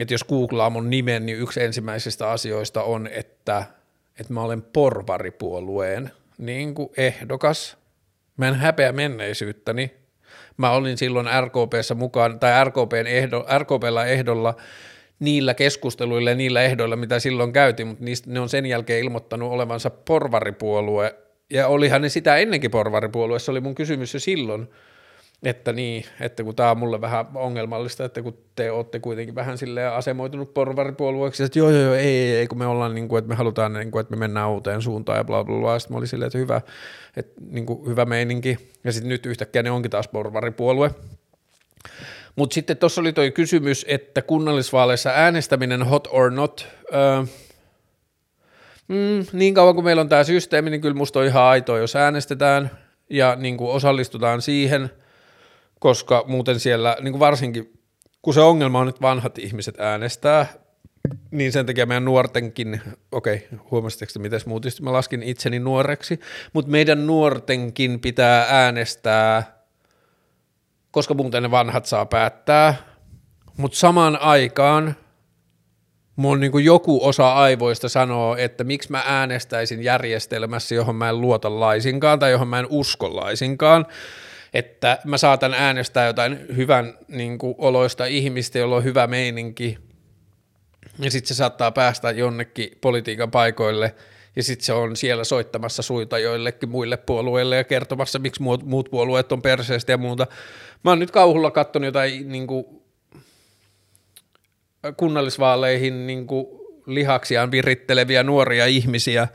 että 0.00 0.14
jos 0.14 0.24
googlaa 0.24 0.70
mun 0.70 0.90
nimen, 0.90 1.26
niin 1.26 1.38
yksi 1.38 1.62
ensimmäisistä 1.62 2.30
asioista 2.30 2.82
on, 2.82 3.06
että, 3.06 3.64
että 4.20 4.32
mä 4.32 4.42
olen 4.42 4.62
porvaripuolueen 4.62 6.10
niin 6.38 6.74
kuin 6.74 6.90
ehdokas. 6.96 7.76
Mä 8.36 8.48
en 8.48 8.54
häpeä 8.54 8.92
menneisyyttäni. 8.92 9.90
Mä 10.56 10.70
olin 10.70 10.98
silloin 10.98 11.26
RKPssä 11.40 11.94
mukaan, 11.94 12.40
tai 12.40 12.64
RKPn 12.64 13.06
ehdo, 13.06 13.46
RKPllä 13.58 14.04
ehdolla 14.04 14.54
niillä 15.20 15.54
keskusteluilla 15.54 16.30
ja 16.30 16.36
niillä 16.36 16.62
ehdoilla, 16.62 16.96
mitä 16.96 17.18
silloin 17.18 17.52
käytiin, 17.52 17.88
mutta 17.88 18.04
niistä, 18.04 18.30
ne 18.30 18.40
on 18.40 18.48
sen 18.48 18.66
jälkeen 18.66 19.04
ilmoittanut 19.04 19.52
olevansa 19.52 19.90
porvaripuolue, 19.90 21.14
ja 21.50 21.68
olihan 21.68 22.02
ne 22.02 22.08
sitä 22.08 22.36
ennenkin 22.36 22.70
porvaripuolue, 22.70 23.38
se 23.38 23.50
oli 23.50 23.60
mun 23.60 23.74
kysymys 23.74 24.14
jo 24.14 24.20
silloin, 24.20 24.68
että 25.42 25.72
niin, 25.72 26.04
että 26.20 26.44
kun 26.44 26.56
tämä 26.56 26.70
on 26.70 26.78
mulle 26.78 27.00
vähän 27.00 27.26
ongelmallista, 27.34 28.04
että 28.04 28.22
kun 28.22 28.38
te 28.56 28.70
olette 28.70 29.00
kuitenkin 29.00 29.34
vähän 29.34 29.58
silleen 29.58 29.92
asemoitunut 29.92 30.54
porvaripuolueeksi, 30.54 31.42
että 31.42 31.58
joo, 31.58 31.70
joo, 31.70 31.82
joo, 31.82 31.94
ei, 31.94 32.36
ei, 32.36 32.46
kun 32.46 32.58
me 32.58 32.66
ollaan 32.66 32.94
niin 32.94 33.08
kuin, 33.08 33.18
että 33.18 33.28
me 33.28 33.34
halutaan, 33.34 33.72
niin 33.72 33.90
kuin, 33.90 34.00
että 34.00 34.16
me 34.16 34.18
mennään 34.18 34.50
uuteen 34.50 34.82
suuntaan 34.82 35.18
ja 35.18 35.24
bla, 35.24 35.44
bla, 35.44 35.60
bla. 35.60 35.78
Sitten 35.78 35.94
mä 35.94 35.98
olin 35.98 36.08
silleen, 36.08 36.26
että 36.26 36.38
hyvä, 36.38 36.60
että 37.16 37.40
niin 37.50 37.66
kuin, 37.66 37.86
hyvä 37.86 38.04
meininki. 38.04 38.58
Ja 38.84 38.92
sitten 38.92 39.08
nyt 39.08 39.26
yhtäkkiä 39.26 39.62
ne 39.62 39.70
onkin 39.70 39.90
taas 39.90 40.08
porvaripuolue. 40.08 40.90
Mutta 42.36 42.54
sitten 42.54 42.76
tuossa 42.76 43.00
oli 43.00 43.12
toi 43.12 43.30
kysymys, 43.30 43.86
että 43.88 44.22
kunnallisvaaleissa 44.22 45.10
äänestäminen 45.10 45.82
hot 45.82 46.08
or 46.10 46.30
not, 46.30 46.68
öö, 46.94 47.22
mm, 48.88 49.26
niin 49.32 49.54
kauan 49.54 49.74
kuin 49.74 49.84
meillä 49.84 50.00
on 50.00 50.08
tämä 50.08 50.24
systeemi, 50.24 50.70
niin 50.70 50.80
kyllä 50.80 50.94
musta 50.94 51.18
on 51.18 51.26
ihan 51.26 51.42
aitoa, 51.42 51.78
jos 51.78 51.96
äänestetään 51.96 52.70
ja 53.10 53.36
niin 53.36 53.56
kuin 53.56 53.70
osallistutaan 53.70 54.42
siihen– 54.42 54.90
koska 55.80 56.24
muuten 56.26 56.60
siellä, 56.60 56.96
niin 57.00 57.12
kuin 57.12 57.20
varsinkin 57.20 57.80
kun 58.22 58.34
se 58.34 58.40
ongelma 58.40 58.78
on, 58.78 58.88
että 58.88 59.02
vanhat 59.02 59.38
ihmiset 59.38 59.80
äänestää, 59.80 60.46
niin 61.30 61.52
sen 61.52 61.66
takia 61.66 61.86
meidän 61.86 62.04
nuortenkin, 62.04 62.80
okei, 63.12 63.36
okay, 63.36 63.58
huomasitteko 63.70 64.12
miten 64.18 64.40
muutisti, 64.46 64.82
mä 64.82 64.92
laskin 64.92 65.22
itseni 65.22 65.58
nuoreksi, 65.58 66.20
mutta 66.52 66.70
meidän 66.70 67.06
nuortenkin 67.06 68.00
pitää 68.00 68.46
äänestää, 68.48 69.60
koska 70.90 71.14
muuten 71.14 71.42
ne 71.42 71.50
vanhat 71.50 71.86
saa 71.86 72.06
päättää, 72.06 72.74
mutta 73.56 73.78
samaan 73.78 74.20
aikaan 74.20 74.96
mun 76.16 76.40
niin 76.40 76.52
kuin 76.52 76.64
joku 76.64 77.06
osa 77.06 77.32
aivoista 77.34 77.88
sanoo, 77.88 78.36
että 78.36 78.64
miksi 78.64 78.90
mä 78.90 79.02
äänestäisin 79.06 79.82
järjestelmässä, 79.82 80.74
johon 80.74 80.96
mä 80.96 81.08
en 81.08 81.20
luota 81.20 81.60
laisinkaan 81.60 82.18
tai 82.18 82.30
johon 82.30 82.48
mä 82.48 82.58
en 82.58 82.66
usko 82.70 83.16
laisinkaan, 83.16 83.86
että 84.54 84.98
mä 85.04 85.18
saatan 85.18 85.54
äänestää 85.54 86.06
jotain 86.06 86.46
hyvän 86.56 86.98
niin 87.08 87.38
kuin, 87.38 87.54
oloista 87.58 88.04
ihmistä, 88.04 88.58
jolla 88.58 88.76
on 88.76 88.84
hyvä 88.84 89.06
meininki, 89.06 89.78
ja 90.98 91.10
sitten 91.10 91.28
se 91.28 91.34
saattaa 91.34 91.72
päästä 91.72 92.10
jonnekin 92.10 92.78
politiikan 92.80 93.30
paikoille, 93.30 93.94
ja 94.36 94.42
sitten 94.42 94.66
se 94.66 94.72
on 94.72 94.96
siellä 94.96 95.24
soittamassa 95.24 95.82
suita 95.82 96.18
joillekin 96.18 96.68
muille 96.68 96.96
puolueille 96.96 97.56
ja 97.56 97.64
kertomassa, 97.64 98.18
miksi 98.18 98.42
muut, 98.42 98.64
muut 98.64 98.90
puolueet 98.90 99.32
on 99.32 99.42
perseestä 99.42 99.92
ja 99.92 99.98
muuta. 99.98 100.26
Mä 100.84 100.90
oon 100.90 100.98
nyt 100.98 101.10
kauhulla 101.10 101.50
katsonut 101.50 101.86
jotain 101.86 102.32
niin 102.32 102.46
kuin, 102.46 102.66
kunnallisvaaleihin 104.96 106.06
niin 106.06 106.26
kuin, 106.26 106.59
lihaksiaan 106.94 107.50
viritteleviä 107.50 108.22
nuoria 108.22 108.66
ihmisiä, 108.66 109.28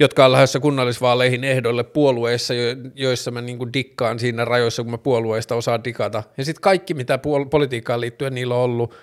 jotka 0.00 0.24
on 0.24 0.32
lähdössä 0.32 0.60
kunnallisvaaleihin 0.60 1.44
ehdolle 1.44 1.84
puolueissa, 1.84 2.54
joissa 2.94 3.30
mä 3.30 3.40
niinku 3.40 3.72
dikkaan 3.72 4.18
siinä 4.18 4.44
rajoissa, 4.44 4.82
kun 4.82 4.90
mä 4.90 4.98
puolueista 4.98 5.54
osaan 5.54 5.84
dikata. 5.84 6.22
Ja 6.36 6.44
sitten 6.44 6.62
kaikki, 6.62 6.94
mitä 6.94 7.16
puol- 7.16 7.48
politiikkaan 7.48 8.00
liittyen 8.00 8.34
niillä 8.34 8.54
on 8.54 8.60
ollut, 8.60 8.94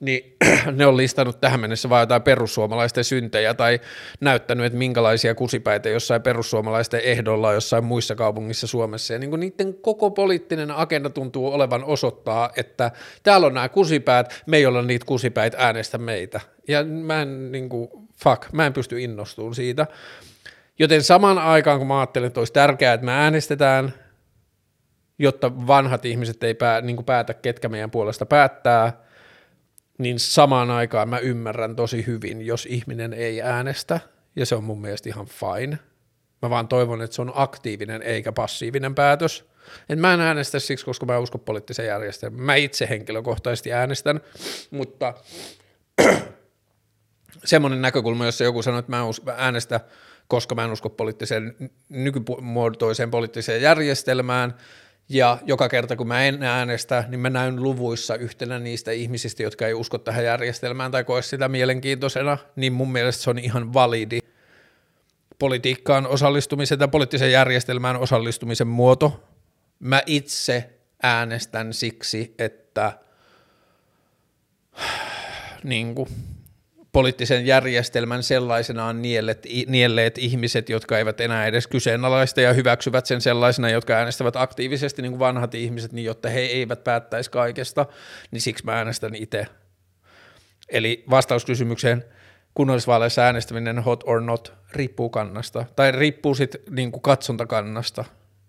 niin 0.00 0.36
ne 0.76 0.86
on 0.86 0.96
listannut 0.96 1.40
tähän 1.40 1.60
mennessä 1.60 1.88
vain 1.88 2.02
jotain 2.02 2.22
perussuomalaisten 2.22 3.04
syntejä 3.04 3.54
tai 3.54 3.80
näyttänyt, 4.20 4.66
että 4.66 4.78
minkälaisia 4.78 5.34
kusipäitä 5.34 5.88
jossain 5.88 6.22
perussuomalaisten 6.22 7.00
ehdolla 7.00 7.52
jossain 7.52 7.84
muissa 7.84 8.14
kaupungissa 8.14 8.66
Suomessa. 8.66 9.12
Ja 9.12 9.18
niinku 9.18 9.36
niiden 9.36 9.74
koko 9.74 10.10
poliittinen 10.10 10.70
agenda 10.70 11.10
tuntuu 11.10 11.52
olevan 11.52 11.84
osoittaa, 11.84 12.50
että 12.56 12.90
täällä 13.22 13.46
on 13.46 13.54
nämä 13.54 13.68
kusipäät, 13.68 14.42
me 14.46 14.56
ei 14.56 14.66
olla 14.66 14.82
niitä 14.82 15.06
kusipäitä, 15.06 15.56
äänestä 15.60 15.98
meitä. 15.98 16.40
Ja 16.68 16.84
mä 16.84 17.22
en, 17.22 17.52
niin 17.52 17.68
kuin, 17.68 17.88
fuck, 18.24 18.52
mä 18.52 18.66
en 18.66 18.72
pysty 18.72 19.00
innostumaan 19.00 19.54
siitä. 19.54 19.86
Joten 20.78 21.02
saman 21.02 21.38
aikaan, 21.38 21.78
kun 21.78 21.86
mä 21.86 22.00
ajattelen, 22.00 22.26
että 22.26 22.40
olisi 22.40 22.52
tärkeää, 22.52 22.94
että 22.94 23.04
me 23.04 23.12
äänestetään, 23.12 23.94
jotta 25.18 25.66
vanhat 25.66 26.04
ihmiset 26.04 26.42
ei 26.42 26.54
pää, 26.54 26.80
niin 26.80 26.96
kuin 26.96 27.06
päätä, 27.06 27.34
ketkä 27.34 27.68
meidän 27.68 27.90
puolesta 27.90 28.26
päättää, 28.26 29.04
niin 29.98 30.18
samaan 30.18 30.70
aikaan 30.70 31.08
mä 31.08 31.18
ymmärrän 31.18 31.76
tosi 31.76 32.06
hyvin, 32.06 32.46
jos 32.46 32.66
ihminen 32.66 33.12
ei 33.12 33.42
äänestä, 33.42 34.00
ja 34.36 34.46
se 34.46 34.54
on 34.54 34.64
mun 34.64 34.80
mielestä 34.80 35.08
ihan 35.08 35.26
fine. 35.26 35.78
Mä 36.42 36.50
vaan 36.50 36.68
toivon, 36.68 37.02
että 37.02 37.16
se 37.16 37.22
on 37.22 37.32
aktiivinen 37.34 38.02
eikä 38.02 38.32
passiivinen 38.32 38.94
päätös. 38.94 39.44
Et 39.88 39.98
mä 39.98 40.14
en 40.14 40.20
äänestä 40.20 40.58
siksi, 40.58 40.84
koska 40.84 41.06
mä 41.06 41.18
uskon 41.18 41.40
poliittiseen 41.40 41.88
järjestelmään. 41.88 42.42
Mä 42.42 42.54
itse 42.54 42.88
henkilökohtaisesti 42.88 43.72
äänestän, 43.72 44.20
mutta 44.70 45.14
semmoinen 47.44 47.82
näkökulma, 47.82 48.26
jossa 48.26 48.44
joku 48.44 48.62
sanoo, 48.62 48.78
että 48.80 48.92
mä 48.92 49.04
äänestä, 49.36 49.80
koska 50.28 50.54
mä 50.54 50.64
en 50.64 50.72
usko 50.72 50.90
poliittiseen, 50.90 51.56
nykymuotoiseen 51.88 53.10
poliittiseen 53.10 53.62
järjestelmään, 53.62 54.54
ja 55.08 55.38
joka 55.46 55.68
kerta 55.68 55.96
kun 55.96 56.08
mä 56.08 56.24
en 56.24 56.42
äänestä, 56.42 57.04
niin 57.08 57.20
mä 57.20 57.30
näyn 57.30 57.62
luvuissa 57.62 58.16
yhtenä 58.16 58.58
niistä 58.58 58.90
ihmisistä, 58.90 59.42
jotka 59.42 59.66
ei 59.66 59.74
usko 59.74 59.98
tähän 59.98 60.24
järjestelmään 60.24 60.90
tai 60.90 61.04
koe 61.04 61.22
sitä 61.22 61.48
mielenkiintoisena, 61.48 62.38
niin 62.56 62.72
mun 62.72 62.92
mielestä 62.92 63.22
se 63.22 63.30
on 63.30 63.38
ihan 63.38 63.72
validi 63.72 64.18
politiikkaan 65.38 66.06
osallistumisen 66.06 66.78
tai 66.78 66.88
poliittisen 66.88 67.32
järjestelmään 67.32 67.96
osallistumisen 67.96 68.66
muoto. 68.66 69.24
Mä 69.80 70.02
itse 70.06 70.70
äänestän 71.02 71.72
siksi, 71.72 72.34
että 72.38 72.98
niin 75.64 75.94
kuin, 75.94 76.08
poliittisen 76.94 77.46
järjestelmän 77.46 78.22
sellaisenaan 78.22 79.02
nielet, 79.02 79.46
nielleet 79.66 80.18
ihmiset, 80.18 80.68
jotka 80.68 80.98
eivät 80.98 81.20
enää 81.20 81.46
edes 81.46 81.66
kyseenalaista 81.66 82.40
ja 82.40 82.52
hyväksyvät 82.52 83.06
sen 83.06 83.20
sellaisena, 83.20 83.70
jotka 83.70 83.92
äänestävät 83.92 84.36
aktiivisesti 84.36 85.02
niin 85.02 85.12
kuin 85.12 85.18
vanhat 85.18 85.54
ihmiset, 85.54 85.92
niin 85.92 86.04
jotta 86.04 86.28
he 86.28 86.40
eivät 86.40 86.84
päättäisi 86.84 87.30
kaikesta, 87.30 87.86
niin 88.30 88.40
siksi 88.40 88.64
mä 88.64 88.72
äänestän 88.72 89.14
itse. 89.14 89.46
Eli 90.68 91.04
vastauskysymykseen, 91.10 92.04
kunnallisvaaleissa 92.54 93.22
äänestäminen 93.22 93.78
hot 93.78 94.04
or 94.06 94.20
not 94.20 94.52
riippuu 94.72 95.10
kannasta, 95.10 95.64
tai 95.76 95.92
riippuu 95.92 96.34
sitten 96.34 96.60
niin 96.70 96.92
katsontakannasta. 96.92 98.04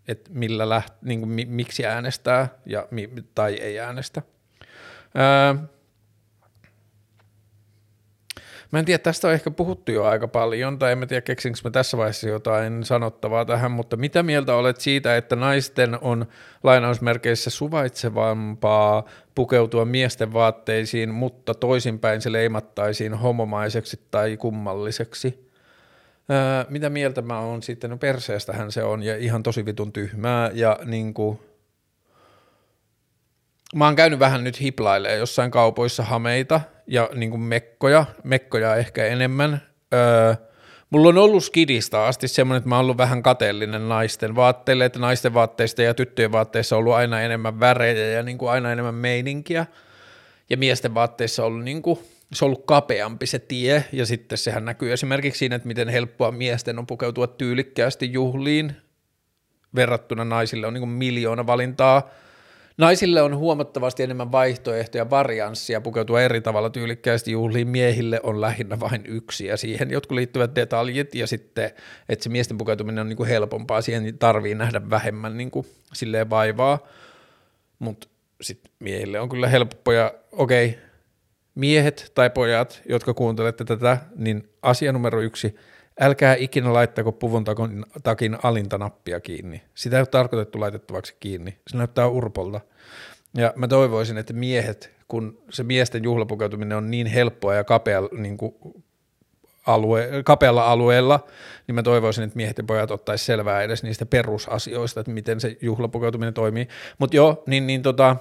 että 0.08 0.32
millä 0.34 0.70
läht, 0.70 0.94
niin 1.02 1.20
kuin, 1.20 1.30
mi, 1.30 1.46
miksi 1.46 1.86
äänestää 1.86 2.48
ja, 2.66 2.88
tai 3.36 3.54
ei 3.54 3.80
äänestä. 3.80 4.22
Öö, 5.18 5.75
Mä 8.72 8.80
en 8.80 8.86
tiedä, 8.86 8.98
tästä 8.98 9.28
on 9.28 9.34
ehkä 9.34 9.52
puhuttu 9.52 9.92
jo 9.92 10.04
aika 10.04 10.28
paljon, 10.28 10.80
tai 10.80 10.92
en 10.92 11.08
tiedä 11.08 11.22
keksinkö 11.22 11.60
mä 11.64 11.70
tässä 11.70 11.98
vaiheessa 11.98 12.30
jotain 12.30 12.84
sanottavaa 12.84 13.46
tähän, 13.46 13.72
mutta 13.72 13.98
mitä 13.98 14.24
mieltä 14.24 14.56
olet 14.56 14.80
siitä, 14.80 15.18
että 15.18 15.36
naisten 15.36 15.98
on 16.02 16.26
lainausmerkeissä 16.64 17.50
suvaitsevampaa 17.50 19.04
pukeutua 19.36 19.86
miesten 19.86 20.34
vaatteisiin, 20.34 21.10
mutta 21.10 21.54
toisinpäin 21.54 22.22
se 22.22 22.32
leimattaisiin 22.32 23.14
homomaiseksi 23.14 24.00
tai 24.12 24.38
kummalliseksi? 24.38 25.46
Öö, 26.32 26.66
mitä 26.70 26.90
mieltä 26.90 27.22
mä 27.22 27.40
oon 27.40 27.64
sitten? 27.64 27.90
No 27.90 27.98
perseestähän 27.98 28.72
se 28.72 28.84
on 28.84 29.04
ja 29.04 29.18
ihan 29.18 29.44
tosi 29.44 29.66
vitun 29.66 29.94
tyhmää 29.94 30.52
ja 30.54 30.80
niin 30.86 31.14
kuin, 31.14 31.40
mä 33.76 33.86
oon 33.86 33.96
käynyt 33.96 34.20
vähän 34.20 34.44
nyt 34.44 34.62
hiplailemaan 34.62 35.20
jossain 35.20 35.52
kaupoissa 35.52 36.04
hameita 36.04 36.62
ja 36.88 37.10
niin 37.16 37.30
kuin 37.30 37.42
mekkoja, 37.42 38.06
mekkoja 38.24 38.76
ehkä 38.76 39.06
enemmän. 39.06 39.62
Öö, 39.94 40.36
mulla 40.90 41.10
on 41.10 41.18
ollut 41.18 41.44
skidista 41.44 42.08
asti 42.08 42.28
semmoinen, 42.28 42.58
että 42.58 42.70
mä 42.70 42.76
oon 42.76 42.84
ollut 42.84 42.98
vähän 42.98 43.24
kateellinen 43.24 43.90
naisten 43.90 44.36
vaatteille, 44.36 44.86
että 44.86 45.00
naisten 45.00 45.34
vaatteista 45.34 45.82
ja 45.82 45.94
tyttöjen 45.94 46.32
vaatteissa 46.32 46.76
on 46.76 46.80
ollut 46.80 46.94
aina 46.94 47.22
enemmän 47.22 47.60
värejä 47.60 48.12
ja 48.12 48.24
niin 48.24 48.38
kuin 48.38 48.52
aina 48.52 48.72
enemmän 48.72 48.96
meininkiä. 48.96 49.66
Ja 50.50 50.58
miesten 50.58 50.94
vaatteissa 50.94 51.44
on 51.44 51.48
ollut 51.48 51.64
niin 51.64 51.82
kuin, 51.82 52.00
se 52.34 52.46
on 52.46 52.48
ollut 52.48 52.66
kapeampi 52.66 53.26
se 53.26 53.40
tie, 53.40 53.84
ja 53.92 54.06
sitten 54.06 54.38
sehän 54.38 54.66
näkyy 54.66 54.94
esimerkiksi 54.94 55.40
siinä, 55.40 55.56
että 55.56 55.68
miten 55.68 55.90
helppoa 55.90 56.32
miesten 56.32 56.80
on 56.80 56.88
pukeutua 56.88 57.28
tyylikkäästi 57.28 58.14
juhliin, 58.14 58.76
verrattuna 59.76 60.26
naisille 60.26 60.68
on 60.68 60.74
niin 60.74 60.82
kuin 60.82 60.90
miljoona 60.90 61.48
valintaa, 61.48 62.10
Naisille 62.78 63.22
on 63.22 63.38
huomattavasti 63.38 64.04
enemmän 64.04 64.32
vaihtoehtoja, 64.32 65.10
varianssia 65.10 65.82
pukeutua 65.82 66.22
eri 66.22 66.42
tavalla 66.42 66.70
tyylikkäästi 66.70 67.32
juhliin. 67.32 67.68
Miehille 67.68 68.20
on 68.24 68.42
lähinnä 68.42 68.80
vain 68.80 69.02
yksi 69.08 69.46
ja 69.46 69.58
siihen 69.58 69.92
jotkut 69.92 70.16
liittyvät 70.16 70.56
detaljit 70.56 71.16
ja 71.16 71.28
sitten, 71.28 71.72
että 72.10 72.24
se 72.24 72.30
miesten 72.30 72.58
pukeutuminen 72.58 73.02
on 73.02 73.10
niin 73.10 73.18
kuin 73.18 73.30
helpompaa, 73.30 73.82
siihen 73.82 74.18
tarvii 74.18 74.56
nähdä 74.56 74.90
vähemmän 74.90 75.38
niin 75.38 75.52
kuin 75.52 75.66
silleen 75.94 76.30
vaivaa. 76.30 76.80
Mutta 77.80 78.08
sitten 78.42 78.72
miehille 78.80 79.20
on 79.20 79.30
kyllä 79.30 79.48
helppoja, 79.48 80.14
okei, 80.32 80.80
miehet 81.56 82.12
tai 82.16 82.30
pojat, 82.30 82.82
jotka 82.90 83.14
kuuntelette 83.14 83.64
tätä, 83.66 83.98
niin 84.16 84.50
asia 84.62 84.92
numero 84.92 85.22
yksi– 85.22 85.56
älkää 86.00 86.36
ikinä 86.40 86.74
laittako 86.74 87.12
puvun 87.12 87.44
takin, 88.04 88.38
alinta 88.44 88.78
nappia 88.78 89.20
kiinni. 89.20 89.62
Sitä 89.76 89.96
ei 89.96 90.02
ole 90.02 90.08
tarkoitettu 90.08 90.60
laitettavaksi 90.60 91.16
kiinni. 91.20 91.60
Se 91.68 91.78
näyttää 91.78 92.08
urpolta. 92.08 92.62
Ja 93.38 93.54
mä 93.56 93.68
toivoisin, 93.68 94.18
että 94.18 94.34
miehet, 94.34 94.92
kun 95.08 95.44
se 95.50 95.64
miesten 95.64 96.04
juhlapukeutuminen 96.04 96.78
on 96.78 96.92
niin 96.92 97.08
helppoa 97.08 97.56
ja 97.56 97.64
kapea, 97.64 98.02
niin 98.18 98.38
kuin 98.38 98.56
alue, 99.68 100.10
kapealla 100.26 100.72
alueella, 100.72 101.28
niin 101.68 101.76
mä 101.76 101.84
toivoisin, 101.84 102.24
että 102.24 102.36
miehet 102.36 102.58
ja 102.58 102.64
pojat 102.64 102.92
ottaisi 102.92 103.26
selvää 103.26 103.62
edes 103.62 103.84
niistä 103.84 104.06
perusasioista, 104.06 105.00
että 105.00 105.12
miten 105.12 105.40
se 105.40 105.58
juhlapukeutuminen 105.62 106.34
toimii. 106.34 106.68
Mutta 106.98 107.16
joo, 107.16 107.44
niin, 107.48 107.68
niin 107.68 107.82
tota, 107.82 108.16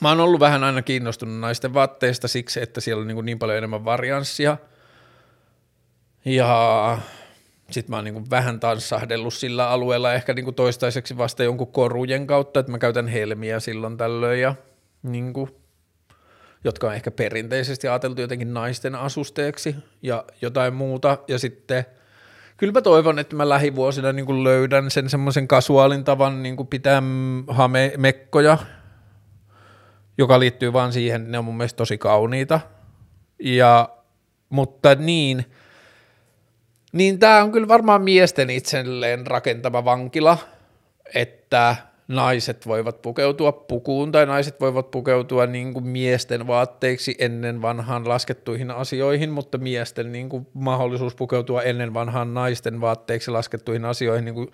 mä 0.00 0.08
oon 0.08 0.20
ollut 0.20 0.40
vähän 0.40 0.64
aina 0.64 0.82
kiinnostunut 0.82 1.40
naisten 1.40 1.74
vaatteista 1.74 2.28
siksi, 2.28 2.62
että 2.62 2.80
siellä 2.80 3.00
on 3.00 3.08
niin, 3.08 3.24
niin 3.24 3.38
paljon 3.38 3.58
enemmän 3.58 3.84
varianssia– 3.84 4.56
ja 6.24 6.98
sitten 7.70 7.90
mä 7.90 7.96
oon 7.96 8.04
niin 8.04 8.30
vähän 8.30 8.60
tanssahdellut 8.60 9.34
sillä 9.34 9.68
alueella 9.70 10.14
ehkä 10.14 10.34
niin 10.34 10.54
toistaiseksi 10.54 11.16
vasta 11.18 11.44
jonkun 11.44 11.72
korujen 11.72 12.26
kautta, 12.26 12.60
että 12.60 12.72
mä 12.72 12.78
käytän 12.78 13.08
helmiä 13.08 13.60
silloin 13.60 13.96
tällöin 13.96 14.40
ja 14.40 14.54
niin 15.02 15.32
kuin, 15.32 15.50
jotka 16.64 16.86
on 16.86 16.94
ehkä 16.94 17.10
perinteisesti 17.10 17.88
ajateltu 17.88 18.20
jotenkin 18.20 18.54
naisten 18.54 18.94
asusteeksi 18.94 19.76
ja 20.02 20.24
jotain 20.42 20.74
muuta. 20.74 21.18
Ja 21.28 21.38
sitten 21.38 21.84
kyllä 22.56 22.72
mä 22.72 22.82
toivon, 22.82 23.18
että 23.18 23.36
mä 23.36 23.48
lähivuosina 23.48 24.12
niin 24.12 24.26
kuin 24.26 24.44
löydän 24.44 24.90
sen 24.90 25.10
semmoisen 25.10 25.48
kasuaalin 25.48 26.04
tavan 26.04 26.42
niin 26.42 26.56
kuin 26.56 26.66
pitää 26.66 27.02
hame, 27.48 27.92
mekkoja, 27.96 28.58
joka 30.18 30.40
liittyy 30.40 30.72
vaan 30.72 30.92
siihen, 30.92 31.30
ne 31.32 31.38
on 31.38 31.44
mun 31.44 31.56
mielestä 31.56 31.76
tosi 31.76 31.98
kauniita. 31.98 32.60
Ja, 33.38 33.88
mutta 34.50 34.94
niin– 34.94 35.44
niin 36.94 37.18
tämä 37.18 37.42
on 37.42 37.52
kyllä 37.52 37.68
varmaan 37.68 38.02
miesten 38.02 38.50
itselleen 38.50 39.26
rakentama 39.26 39.84
vankila, 39.84 40.38
että 41.14 41.76
naiset 42.08 42.66
voivat 42.66 43.02
pukeutua 43.02 43.52
pukuun 43.52 44.12
tai 44.12 44.26
naiset 44.26 44.60
voivat 44.60 44.90
pukeutua 44.90 45.46
niin 45.46 45.72
kuin 45.72 45.86
miesten 45.86 46.46
vaatteiksi 46.46 47.14
ennen 47.18 47.62
vanhaan 47.62 48.08
laskettuihin 48.08 48.70
asioihin, 48.70 49.30
mutta 49.30 49.58
miesten 49.58 50.12
niin 50.12 50.28
kuin 50.28 50.46
mahdollisuus 50.54 51.14
pukeutua 51.14 51.62
ennen 51.62 51.94
vanhaan 51.94 52.34
naisten 52.34 52.80
vaatteiksi 52.80 53.30
laskettuihin 53.30 53.84
asioihin 53.84 54.24
niin 54.24 54.34
kuin 54.34 54.50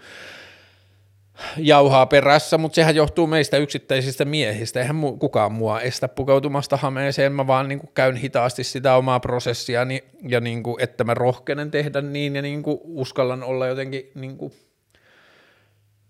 jauhaa 1.57 2.07
perässä, 2.07 2.59
mutta 2.59 2.75
sehän 2.75 2.95
johtuu 2.95 3.27
meistä 3.27 3.57
yksittäisistä 3.57 4.25
miehistä. 4.25 4.81
Eihän 4.81 4.97
mu- 4.97 5.19
kukaan 5.19 5.53
mua 5.53 5.81
estä 5.81 6.09
pukeutumasta 6.09 6.77
hameeseen, 6.77 7.33
mä 7.33 7.47
vaan 7.47 7.69
niin 7.69 7.81
käyn 7.95 8.17
hitaasti 8.17 8.65
sitä 8.65 8.97
omaa 8.97 9.21
prosessiani 9.21 10.05
ja 10.29 10.41
niin 10.41 10.63
kuin, 10.63 10.83
että 10.83 11.05
mä 11.05 11.15
rohkenen 11.15 11.71
tehdä 11.71 12.01
niin 12.01 12.37
ja 12.37 12.43
niin 12.43 12.63
kuin 12.63 12.79
uskallan 12.85 13.43
olla 13.43 13.67
jotenkin 13.67 14.11
niin 14.15 14.37
kuin 14.37 14.53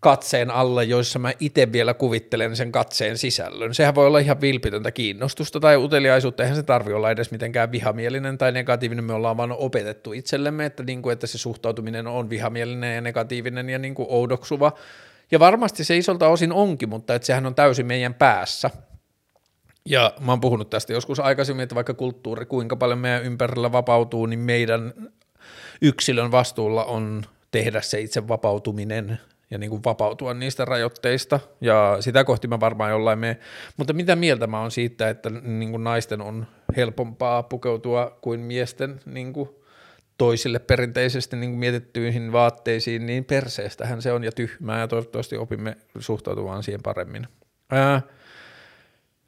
katseen 0.00 0.50
alla, 0.50 0.82
joissa 0.82 1.18
mä 1.18 1.32
itse 1.40 1.72
vielä 1.72 1.94
kuvittelen 1.94 2.56
sen 2.56 2.72
katseen 2.72 3.18
sisällön. 3.18 3.74
Sehän 3.74 3.94
voi 3.94 4.06
olla 4.06 4.18
ihan 4.18 4.40
vilpitöntä 4.40 4.90
kiinnostusta 4.90 5.60
tai 5.60 5.76
uteliaisuutta, 5.76 6.42
eihän 6.42 6.56
se 6.56 6.62
tarvi 6.62 6.92
olla 6.92 7.10
edes 7.10 7.30
mitenkään 7.30 7.72
vihamielinen 7.72 8.38
tai 8.38 8.52
negatiivinen, 8.52 9.04
me 9.04 9.12
ollaan 9.12 9.36
vaan 9.36 9.52
opetettu 9.52 10.12
itsellemme, 10.12 10.66
että, 10.66 10.82
niin 10.82 11.02
kuin, 11.02 11.12
että 11.12 11.26
se 11.26 11.38
suhtautuminen 11.38 12.06
on 12.06 12.30
vihamielinen 12.30 12.94
ja 12.94 13.00
negatiivinen 13.00 13.70
ja 13.70 13.78
niin 13.78 13.94
kuin 13.94 14.06
oudoksuva, 14.10 14.72
ja 15.30 15.38
varmasti 15.38 15.84
se 15.84 15.96
isolta 15.96 16.28
osin 16.28 16.52
onkin, 16.52 16.88
mutta 16.88 17.14
että 17.14 17.26
sehän 17.26 17.46
on 17.46 17.54
täysin 17.54 17.86
meidän 17.86 18.14
päässä. 18.14 18.70
Ja 19.84 20.12
mä 20.20 20.32
oon 20.32 20.40
puhunut 20.40 20.70
tästä 20.70 20.92
joskus 20.92 21.20
aikaisemmin, 21.20 21.62
että 21.62 21.74
vaikka 21.74 21.94
kulttuuri 21.94 22.46
kuinka 22.46 22.76
paljon 22.76 22.98
meidän 22.98 23.24
ympärillä 23.24 23.72
vapautuu, 23.72 24.26
niin 24.26 24.40
meidän 24.40 24.94
yksilön 25.82 26.30
vastuulla 26.30 26.84
on 26.84 27.22
tehdä 27.50 27.80
se 27.80 28.00
itse 28.00 28.28
vapautuminen 28.28 29.20
ja 29.50 29.58
niin 29.58 29.70
kuin 29.70 29.84
vapautua 29.84 30.34
niistä 30.34 30.64
rajoitteista, 30.64 31.40
ja 31.60 31.96
sitä 32.00 32.24
kohti 32.24 32.48
mä 32.48 32.60
varmaan 32.60 32.90
jollain 32.90 33.18
mene. 33.18 33.38
Mutta 33.76 33.92
mitä 33.92 34.16
mieltä 34.16 34.46
mä 34.46 34.60
oon 34.60 34.70
siitä, 34.70 35.08
että 35.08 35.30
niin 35.30 35.70
kuin 35.70 35.84
naisten 35.84 36.20
on 36.20 36.46
helpompaa 36.76 37.42
pukeutua 37.42 38.18
kuin 38.20 38.40
miesten 38.40 39.00
niin 39.06 39.32
kuin 39.32 39.48
toisille 40.20 40.58
perinteisesti 40.58 41.36
niin 41.36 41.50
mietittyihin 41.50 42.32
vaatteisiin, 42.32 43.06
niin 43.06 43.24
perseestähän 43.24 44.02
se 44.02 44.12
on 44.12 44.24
ja 44.24 44.32
tyhmää 44.32 44.80
ja 44.80 44.88
toivottavasti 44.88 45.36
opimme 45.36 45.76
suhtautumaan 45.98 46.62
siihen 46.62 46.82
paremmin. 46.82 47.26
Ää, 47.70 48.02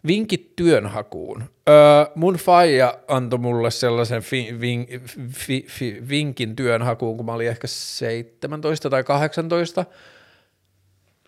vinkit 0.06 0.56
työnhakuun. 0.56 1.44
Ää, 1.66 2.06
mun 2.14 2.34
faija 2.34 2.98
antoi 3.08 3.38
mulle 3.38 3.70
sellaisen 3.70 4.22
fi, 4.22 4.56
vin, 4.60 4.86
fi, 5.28 5.66
fi, 5.68 6.02
vinkin 6.08 6.56
työnhakuun, 6.56 7.16
kun 7.16 7.26
mä 7.26 7.32
olin 7.32 7.48
ehkä 7.48 7.66
17 7.66 8.90
tai 8.90 9.04
18, 9.04 9.84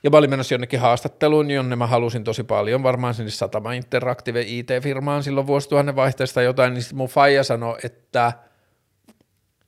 ja 0.02 0.10
mä 0.10 0.16
olin 0.16 0.30
menossa 0.30 0.54
jonnekin 0.54 0.80
haastatteluun, 0.80 1.50
jonne 1.50 1.76
mä 1.76 1.86
halusin 1.86 2.24
tosi 2.24 2.44
paljon, 2.44 2.82
varmaan 2.82 3.14
sinne 3.14 3.30
Satama 3.30 3.72
Interactive 3.72 4.40
IT-firmaan 4.40 5.22
silloin 5.22 5.46
vuosituhannen 5.46 5.96
vaihteesta 5.96 6.42
jotain, 6.42 6.74
niin 6.74 6.84
mun 6.92 7.08
faija 7.08 7.44
sanoi, 7.44 7.78
että– 7.82 8.32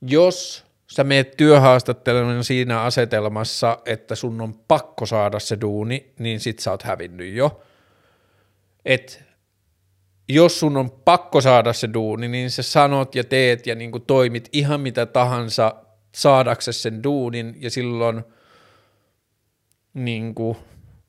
jos 0.01 0.65
sä 0.87 1.03
meet 1.03 1.37
työhaastatteluun 1.37 2.43
siinä 2.43 2.81
asetelmassa, 2.81 3.77
että 3.85 4.15
sun 4.15 4.41
on 4.41 4.53
pakko 4.67 5.05
saada 5.05 5.39
se 5.39 5.57
duuni, 5.61 6.13
niin 6.19 6.39
sit 6.39 6.59
sä 6.59 6.71
oot 6.71 6.83
hävinnyt 6.83 7.33
jo. 7.33 7.61
Et 8.85 9.23
jos 10.29 10.59
sun 10.59 10.77
on 10.77 10.91
pakko 10.91 11.41
saada 11.41 11.73
se 11.73 11.89
duuni, 11.93 12.27
niin 12.27 12.51
sä 12.51 12.63
sanot 12.63 13.15
ja 13.15 13.23
teet 13.23 13.67
ja 13.67 13.75
niin 13.75 13.91
toimit 14.07 14.49
ihan 14.51 14.81
mitä 14.81 15.05
tahansa 15.05 15.75
saadaksesi 16.15 16.81
sen 16.81 17.03
duunin 17.03 17.55
ja 17.59 17.69
silloin 17.69 18.23
niin 19.93 20.35
kuin, 20.35 20.57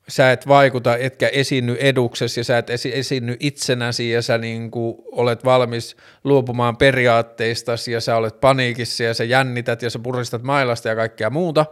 sä 0.09 0.31
et 0.31 0.47
vaikuta, 0.47 0.97
etkä 0.97 1.27
esiinny 1.27 1.77
eduksessa 1.79 2.39
ja 2.39 2.43
sä 2.43 2.57
et 2.57 2.69
esi- 2.69 2.95
esiinny 2.95 3.37
itsenäsi 3.39 4.11
ja 4.11 4.21
sä 4.21 4.37
niin 4.37 4.71
kuin 4.71 4.95
olet 5.11 5.45
valmis 5.45 5.95
luopumaan 6.23 6.77
periaatteistasi 6.77 7.91
ja 7.91 8.01
sä 8.01 8.15
olet 8.15 8.39
paniikissa 8.39 9.03
ja 9.03 9.13
sä 9.13 9.23
jännität 9.23 9.81
ja 9.81 9.89
sä 9.89 9.99
puristat 9.99 10.43
mailasta 10.43 10.89
ja 10.89 10.95
kaikkea 10.95 11.29
muuta. 11.29 11.65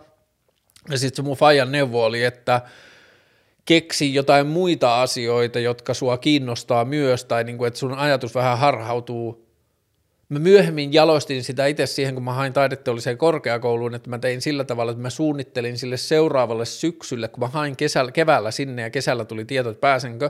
Ja 0.90 0.98
sitten 0.98 1.16
se 1.16 1.22
mun 1.22 1.38
fajan 1.38 1.72
neuvo 1.72 2.06
oli, 2.06 2.24
että 2.24 2.62
keksi 3.66 4.14
jotain 4.14 4.48
muita 4.48 5.02
asioita, 5.02 5.60
jotka 5.60 5.94
sua 5.94 6.18
kiinnostaa 6.18 6.86
myös 6.86 7.26
tai 7.26 7.44
niin 7.44 7.58
kuin, 7.58 7.68
että 7.68 7.80
sun 7.80 7.94
ajatus 7.94 8.36
vähän 8.36 8.58
harhautuu 8.58 9.47
mä 10.30 10.40
myöhemmin 10.40 10.94
jalostin 10.94 11.44
sitä 11.44 11.66
itse 11.66 11.86
siihen, 11.86 12.14
kun 12.14 12.24
mä 12.24 12.34
hain 12.34 12.54
taideteolliseen 12.54 13.18
korkeakouluun, 13.18 13.96
että 13.96 14.10
mä 14.10 14.20
tein 14.20 14.42
sillä 14.42 14.64
tavalla, 14.64 14.92
että 14.92 15.02
mä 15.02 15.10
suunnittelin 15.10 15.78
sille 15.78 15.98
seuraavalle 15.98 16.66
syksylle, 16.66 17.28
kun 17.28 17.44
mä 17.44 17.48
hain 17.48 17.76
kesällä, 17.76 18.12
keväällä 18.12 18.52
sinne 18.52 18.82
ja 18.82 18.90
kesällä 18.90 19.26
tuli 19.26 19.46
tieto, 19.46 19.70
että 19.70 19.82
pääsenkö, 19.82 20.30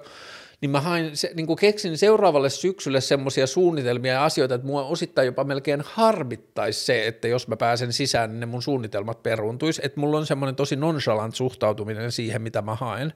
niin 0.62 0.70
mä 0.70 0.82
hain, 0.82 1.12
niin 1.36 1.48
kuin 1.48 1.58
keksin 1.58 1.98
seuraavalle 1.98 2.50
syksylle 2.50 3.02
semmoisia 3.02 3.48
suunnitelmia 3.48 4.14
ja 4.14 4.26
asioita, 4.26 4.56
että 4.56 4.68
mua 4.68 4.84
osittain 4.84 5.26
jopa 5.26 5.44
melkein 5.44 5.82
harmittaisi 5.86 6.86
se, 6.86 7.08
että 7.08 7.28
jos 7.28 7.48
mä 7.48 7.58
pääsen 7.58 7.94
sisään, 7.94 8.30
niin 8.30 8.40
ne 8.40 8.46
mun 8.46 8.62
suunnitelmat 8.62 9.24
peruntuisi, 9.24 9.82
että 9.84 10.00
mulla 10.00 10.18
on 10.18 10.26
semmoinen 10.26 10.56
tosi 10.56 10.76
nonchalant 10.76 11.36
suhtautuminen 11.36 12.12
siihen, 12.12 12.42
mitä 12.42 12.62
mä 12.62 12.76
haen. 12.76 13.14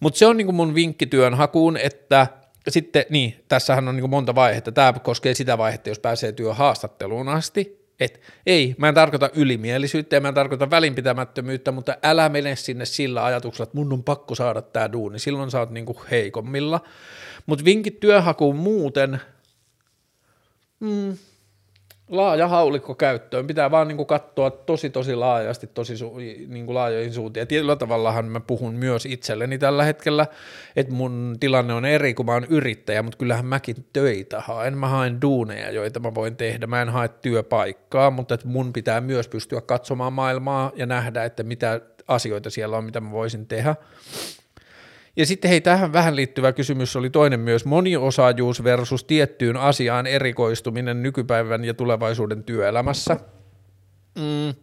Mutta 0.00 0.18
se 0.18 0.26
on 0.26 0.36
niin 0.36 0.46
kuin 0.46 0.56
mun 0.56 0.74
vinkki 0.74 1.06
työn 1.06 1.34
hakuun, 1.34 1.76
että 1.76 2.26
sitten, 2.68 3.04
niin, 3.10 3.44
tässähän 3.48 3.88
on 3.88 3.96
niin 3.96 4.10
monta 4.10 4.34
vaihetta. 4.34 4.72
Tämä 4.72 4.92
koskee 4.92 5.34
sitä 5.34 5.58
vaihetta, 5.58 5.88
jos 5.88 5.98
pääsee 5.98 6.32
työhaastatteluun 6.32 7.28
asti, 7.28 7.80
et 8.00 8.20
ei, 8.46 8.74
mä 8.78 8.88
en 8.88 8.94
tarkoita 8.94 9.30
ylimielisyyttä 9.34 10.16
ja 10.16 10.20
mä 10.20 10.28
en 10.28 10.34
tarkoita 10.34 10.70
välinpitämättömyyttä, 10.70 11.72
mutta 11.72 11.96
älä 12.02 12.28
mene 12.28 12.56
sinne 12.56 12.84
sillä 12.84 13.24
ajatuksella, 13.24 13.62
että 13.64 13.76
mun 13.76 13.92
on 13.92 14.04
pakko 14.04 14.34
saada 14.34 14.62
tämä 14.62 14.92
duuni, 14.92 15.18
silloin 15.18 15.50
sä 15.50 15.58
oot 15.58 15.70
niinku 15.70 16.02
heikommilla. 16.10 16.80
Mutta 17.46 17.64
vinkit 17.64 18.00
työhakuun 18.00 18.56
muuten, 18.56 19.20
mm, 20.80 21.16
laaja 22.10 22.48
haulikko 22.48 22.94
käyttöön. 22.94 23.46
Pitää 23.46 23.70
vaan 23.70 23.88
niin 23.88 23.96
kuin 23.96 24.06
katsoa 24.06 24.50
tosi 24.50 24.90
tosi 24.90 25.14
laajasti, 25.14 25.66
tosi 25.66 25.96
su, 25.96 26.16
niin 26.48 26.66
kuin 26.66 26.74
laajoihin 26.74 27.12
suuntiin. 27.12 27.42
Ja 27.42 27.46
tietyllä 27.46 27.76
tavallahan 27.76 28.24
mä 28.24 28.40
puhun 28.40 28.74
myös 28.74 29.06
itselleni 29.06 29.58
tällä 29.58 29.84
hetkellä, 29.84 30.26
että 30.76 30.92
mun 30.92 31.36
tilanne 31.40 31.74
on 31.74 31.84
eri, 31.84 32.14
kun 32.14 32.26
mä 32.26 32.32
oon 32.32 32.46
yrittäjä, 32.50 33.02
mutta 33.02 33.18
kyllähän 33.18 33.46
mäkin 33.46 33.76
töitä 33.92 34.40
haen. 34.40 34.78
Mä 34.78 34.88
haen 34.88 35.22
duuneja, 35.22 35.70
joita 35.70 36.00
mä 36.00 36.14
voin 36.14 36.36
tehdä. 36.36 36.66
Mä 36.66 36.82
en 36.82 36.88
hae 36.88 37.08
työpaikkaa, 37.08 38.10
mutta 38.10 38.34
että 38.34 38.48
mun 38.48 38.72
pitää 38.72 39.00
myös 39.00 39.28
pystyä 39.28 39.60
katsomaan 39.60 40.12
maailmaa 40.12 40.72
ja 40.74 40.86
nähdä, 40.86 41.24
että 41.24 41.42
mitä 41.42 41.80
asioita 42.08 42.50
siellä 42.50 42.76
on, 42.76 42.84
mitä 42.84 43.00
mä 43.00 43.10
voisin 43.10 43.46
tehdä. 43.46 43.74
Ja 45.16 45.26
sitten 45.26 45.48
hei, 45.48 45.60
tähän 45.60 45.92
vähän 45.92 46.16
liittyvä 46.16 46.52
kysymys 46.52 46.96
oli 46.96 47.10
toinen 47.10 47.40
myös, 47.40 47.64
moniosaajuus 47.64 48.64
versus 48.64 49.04
tiettyyn 49.04 49.56
asiaan 49.56 50.06
erikoistuminen 50.06 51.02
nykypäivän 51.02 51.64
ja 51.64 51.74
tulevaisuuden 51.74 52.44
työelämässä. 52.44 53.16
Mm. 54.14 54.54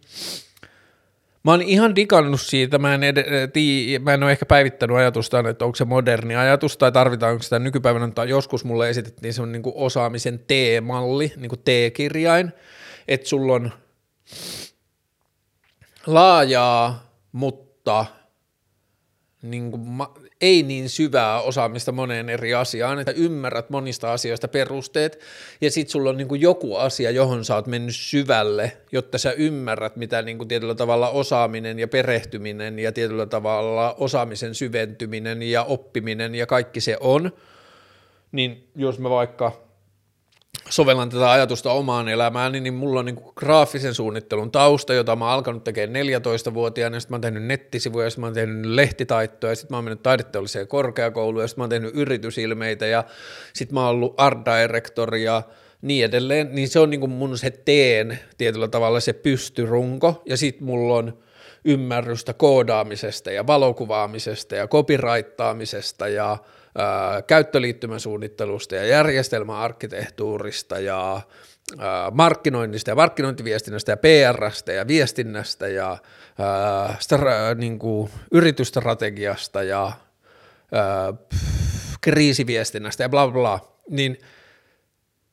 Mä 1.44 1.50
oon 1.50 1.62
ihan 1.62 1.96
digannut 1.96 2.40
siitä, 2.40 2.78
mä 2.78 2.94
en, 2.94 3.02
ed- 3.02 3.48
tii, 3.52 3.98
mä 3.98 4.14
en 4.14 4.22
ole 4.22 4.32
ehkä 4.32 4.46
päivittänyt 4.46 4.96
ajatusta, 4.96 5.48
että 5.48 5.64
onko 5.64 5.74
se 5.74 5.84
moderni 5.84 6.36
ajatus 6.36 6.76
tai 6.76 6.92
tarvitaanko 6.92 7.42
sitä 7.42 7.58
nykypäivänä, 7.58 8.10
tai 8.10 8.28
joskus 8.28 8.64
mulle 8.64 8.88
esitettiin 8.90 9.34
se 9.34 9.46
niin 9.46 9.62
osaamisen 9.74 10.38
T-malli, 10.38 11.32
niin 11.36 11.48
kuin 11.48 11.60
T-kirjain, 11.64 12.52
että 13.08 13.28
sulla 13.28 13.52
on 13.52 13.72
laajaa, 16.06 17.12
mutta 17.32 18.06
niin 19.42 19.70
kuin 19.70 19.80
ma- 19.80 20.14
ei 20.40 20.62
niin 20.62 20.88
syvää 20.88 21.40
osaamista 21.40 21.92
moneen 21.92 22.28
eri 22.28 22.54
asiaan, 22.54 22.98
että 22.98 23.12
ymmärrät 23.12 23.70
monista 23.70 24.12
asioista 24.12 24.48
perusteet, 24.48 25.18
ja 25.60 25.70
sitten 25.70 25.92
sulla 25.92 26.10
on 26.10 26.16
niin 26.16 26.28
kuin 26.28 26.40
joku 26.40 26.76
asia, 26.76 27.10
johon 27.10 27.44
sä 27.44 27.54
oot 27.54 27.66
mennyt 27.66 27.96
syvälle, 27.96 28.76
jotta 28.92 29.18
sä 29.18 29.32
ymmärrät, 29.32 29.96
mitä 29.96 30.22
niin 30.22 30.38
kuin 30.38 30.48
tietyllä 30.48 30.74
tavalla 30.74 31.10
osaaminen 31.10 31.78
ja 31.78 31.88
perehtyminen 31.88 32.78
ja 32.78 32.92
tietyllä 32.92 33.26
tavalla 33.26 33.94
osaamisen 33.94 34.54
syventyminen 34.54 35.42
ja 35.42 35.64
oppiminen 35.64 36.34
ja 36.34 36.46
kaikki 36.46 36.80
se 36.80 36.96
on, 37.00 37.32
niin 38.32 38.68
jos 38.76 38.98
mä 38.98 39.10
vaikka 39.10 39.67
sovellan 40.70 41.10
tätä 41.10 41.30
ajatusta 41.30 41.72
omaan 41.72 42.08
elämään, 42.08 42.52
niin 42.52 42.74
mulla 42.74 43.00
on 43.00 43.06
niin 43.06 43.16
kuin 43.16 43.32
graafisen 43.36 43.94
suunnittelun 43.94 44.50
tausta, 44.50 44.94
jota 44.94 45.16
mä 45.16 45.24
oon 45.24 45.34
alkanut 45.34 45.64
tekemään 45.64 46.06
14-vuotiaana, 46.06 46.96
ja 46.96 47.00
sitten 47.00 47.12
mä 47.12 47.14
oon 47.14 47.20
tehnyt 47.20 47.44
nettisivuja, 47.44 48.06
ja 48.06 48.10
sitten 48.10 48.20
mä 48.20 48.26
oon 48.26 48.34
tehnyt 48.34 48.64
lehtitaittoja, 48.64 49.50
ja 49.50 49.56
sitten 49.56 49.74
mä 49.74 49.76
oon 49.76 49.84
mennyt 49.84 50.02
taideteolliseen 50.02 50.68
korkeakouluun, 50.68 51.44
ja 51.44 51.48
sitten 51.48 51.60
mä 51.60 51.64
oon 51.64 51.70
tehnyt 51.70 51.94
yritysilmeitä, 51.94 52.86
ja 52.86 53.04
sitten 53.52 53.74
mä 53.74 53.80
oon 53.80 53.90
ollut 53.90 54.14
art 54.16 54.38
director, 54.44 55.14
ja 55.16 55.42
niin 55.82 56.04
edelleen, 56.04 56.48
niin 56.52 56.68
se 56.68 56.80
on 56.80 56.90
niin 56.90 57.00
kuin 57.00 57.12
mun 57.12 57.38
se 57.38 57.50
teen 57.50 58.18
tietyllä 58.38 58.68
tavalla 58.68 59.00
se 59.00 59.12
pystyrunko, 59.12 60.22
ja 60.26 60.36
sitten 60.36 60.66
mulla 60.66 60.94
on 60.94 61.18
ymmärrystä 61.64 62.32
koodaamisesta 62.32 63.30
ja 63.30 63.46
valokuvaamisesta 63.46 64.54
ja 64.54 64.68
copyrightaamisesta 64.68 66.08
ja 66.08 66.38
käyttöliittymäsuunnittelusta 67.26 68.74
ja 68.74 68.86
järjestelmäarkkitehtuurista 68.86 70.78
ja 70.78 71.20
markkinoinnista 72.12 72.90
ja 72.90 72.94
markkinointiviestinnästä 72.94 73.92
ja 73.92 73.96
PRstä 73.96 74.72
ja 74.72 74.86
viestinnästä 74.86 75.68
ja 75.68 75.96
stra, 76.98 77.54
niin 77.54 77.78
kuin, 77.78 78.10
yritysstrategiasta 78.32 79.62
ja 79.62 79.92
ää, 80.72 81.14
kriisiviestinnästä 82.00 83.02
ja 83.02 83.08
bla 83.08 83.28
bla, 83.28 83.78
niin– 83.90 84.18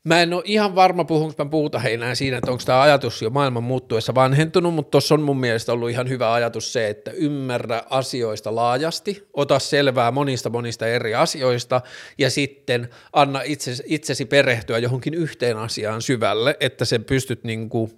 Mä 0.06 0.22
en 0.22 0.34
ole 0.34 0.42
ihan 0.46 0.76
varma, 0.76 1.04
puhunko 1.04 1.44
mä 1.44 1.50
puhuta 1.50 1.80
heinää 1.80 2.16
siinä, 2.16 2.38
että 2.38 2.52
onko 2.52 2.64
tämä 2.66 2.82
ajatus 2.82 3.22
jo 3.22 3.30
maailman 3.30 3.64
muuttuessa 3.64 4.16
vanhentunut, 4.16 4.74
mutta 4.74 4.92
tuossa 4.92 5.16
on 5.16 5.22
mun 5.22 5.40
mielestä 5.40 5.74
ollut 5.74 5.90
ihan 5.90 6.10
hyvä 6.10 6.34
ajatus 6.34 6.74
se, 6.74 6.88
että 6.88 7.12
ymmärrä 7.12 7.84
asioista 7.90 8.56
laajasti, 8.56 9.28
ota 9.34 9.60
selvää 9.60 10.12
monista 10.12 10.50
monista 10.50 10.88
eri 10.88 11.16
asioista 11.16 11.82
ja 12.18 12.30
sitten 12.30 12.90
anna 13.14 13.42
itsesi, 13.42 13.84
itsesi 13.86 14.26
perehtyä 14.26 14.78
johonkin 14.78 15.14
yhteen 15.14 15.58
asiaan 15.58 16.02
syvälle, 16.02 16.58
että 16.60 16.86
sen 16.86 17.04
pystyt 17.04 17.44
niinku 17.44 17.90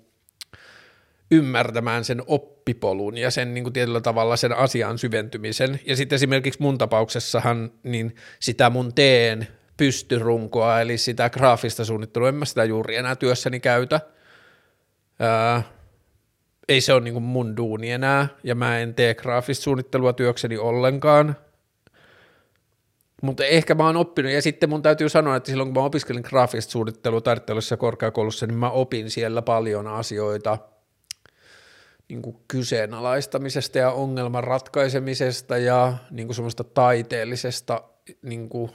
ymmärtämään 1.32 2.06
sen 2.06 2.24
oppipolun 2.28 3.18
ja 3.18 3.32
sen 3.32 3.54
niin 3.54 3.64
kuin 3.64 3.74
tietyllä 3.74 4.02
tavalla 4.02 4.38
sen 4.38 4.58
asian 4.58 4.98
syventymisen. 4.98 5.80
Ja 5.86 5.96
sitten 5.96 6.16
esimerkiksi 6.16 6.62
mun 6.62 6.78
tapauksessahan 6.78 7.72
niin 7.84 8.16
sitä 8.40 8.70
mun 8.70 8.94
teen 8.94 9.48
pystyrunkoa, 9.78 10.82
eli 10.82 10.98
sitä 10.98 11.30
graafista 11.30 11.86
suunnittelua, 11.86 12.30
en 12.30 12.36
mä 12.36 12.46
sitä 12.46 12.64
juuri 12.64 12.96
enää 12.96 13.16
työssäni 13.16 13.60
käytä. 13.60 14.02
Ää, 15.20 15.64
ei 16.70 16.82
se 16.82 16.94
ole 16.94 17.02
niin 17.02 17.24
mun 17.24 17.58
duuni 17.58 17.92
enää, 17.92 18.28
ja 18.44 18.56
mä 18.56 18.80
en 18.80 18.96
tee 18.96 19.16
graafista 19.16 19.64
suunnittelua 19.64 20.14
työkseni 20.14 20.58
ollenkaan, 20.58 21.36
mutta 23.22 23.46
ehkä 23.46 23.76
mä 23.76 23.86
oon 23.86 23.98
oppinut, 23.98 24.32
ja 24.32 24.42
sitten 24.42 24.70
mun 24.70 24.82
täytyy 24.82 25.10
sanoa, 25.10 25.36
että 25.36 25.50
silloin 25.50 25.68
kun 25.74 25.82
mä 25.82 25.86
opiskelin 25.86 26.24
graafista 26.26 26.72
suunnittelua 26.72 27.22
tarvittelussa 27.22 27.78
korkeakoulussa, 27.78 28.48
niin 28.48 28.58
mä 28.58 28.70
opin 28.70 29.10
siellä 29.10 29.42
paljon 29.42 29.88
asioita 29.88 30.58
niin 32.10 32.22
kuin 32.22 32.38
kyseenalaistamisesta 32.48 33.78
ja 33.78 33.92
ongelman 33.92 34.44
ratkaisemisesta 34.44 35.58
ja 35.58 35.94
niin 36.12 36.28
kuin 36.28 36.36
semmoista 36.36 36.64
taiteellisesta 36.64 37.84
niin 38.22 38.50
kuin 38.50 38.72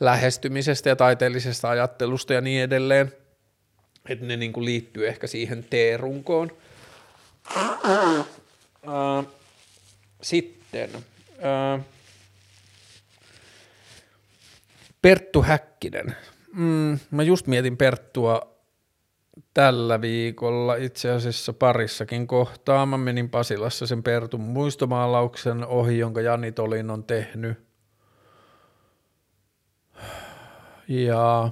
lähestymisestä 0.00 0.88
ja 0.88 0.96
taiteellisesta 0.96 1.70
ajattelusta 1.70 2.32
ja 2.32 2.40
niin 2.40 2.62
edelleen, 2.62 3.12
että 4.08 4.26
ne 4.26 4.36
niin 4.36 4.52
kuin 4.52 4.64
liittyy 4.64 5.08
ehkä 5.08 5.26
siihen 5.26 5.64
T-runkoon. 5.64 6.50
Sitten 10.22 10.90
Perttu 15.02 15.42
Häkkinen. 15.42 16.16
Mm, 16.52 16.98
mä 17.10 17.22
just 17.22 17.46
mietin 17.46 17.76
Perttua 17.76 18.54
tällä 19.54 20.00
viikolla 20.00 20.74
itse 20.74 21.10
asiassa 21.10 21.52
parissakin 21.52 22.26
kohtaa. 22.26 22.86
Mä 22.86 22.98
menin 22.98 23.30
Pasilassa 23.30 23.86
sen 23.86 24.02
Pertun 24.02 24.40
muistomaalauksen 24.40 25.66
ohi, 25.66 25.98
jonka 25.98 26.20
Jani 26.20 26.52
Tolin 26.52 26.90
on 26.90 27.04
tehnyt 27.04 27.58
ja 30.88 31.50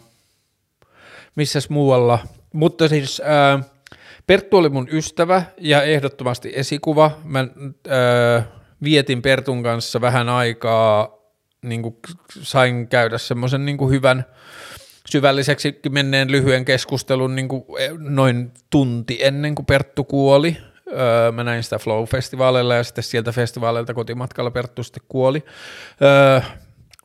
missäs 1.34 1.70
muualla. 1.70 2.18
Mutta 2.52 2.88
siis 2.88 3.22
ää, 3.24 3.60
Perttu 4.26 4.56
oli 4.56 4.68
mun 4.68 4.88
ystävä 4.92 5.42
ja 5.58 5.82
ehdottomasti 5.82 6.52
esikuva. 6.54 7.10
Mä 7.24 7.38
ää, 7.38 8.46
vietin 8.82 9.22
Pertun 9.22 9.62
kanssa 9.62 10.00
vähän 10.00 10.28
aikaa, 10.28 11.18
niin 11.62 11.82
kuin 11.82 11.96
sain 12.42 12.88
käydä 12.88 13.18
semmoisen 13.18 13.66
niin 13.66 13.90
hyvän 13.90 14.24
syvälliseksi 15.10 15.80
menneen 15.90 16.30
lyhyen 16.30 16.64
keskustelun 16.64 17.36
niin 17.36 17.48
kuin 17.48 17.64
e, 17.78 17.90
noin 17.98 18.52
tunti 18.70 19.18
ennen 19.20 19.54
kuin 19.54 19.66
Perttu 19.66 20.04
kuoli. 20.04 20.56
Öö, 20.92 21.32
mä 21.32 21.44
näin 21.44 21.62
sitä 21.62 21.76
Flow-festivaaleilla 21.76 22.74
ja 22.74 22.84
sitten 22.84 23.04
sieltä 23.04 23.32
festivaaleilta 23.32 23.94
kotimatkalla 23.94 24.50
Perttu 24.50 24.82
sitten 24.82 25.02
kuoli. 25.08 25.44
Öö, 26.02 26.40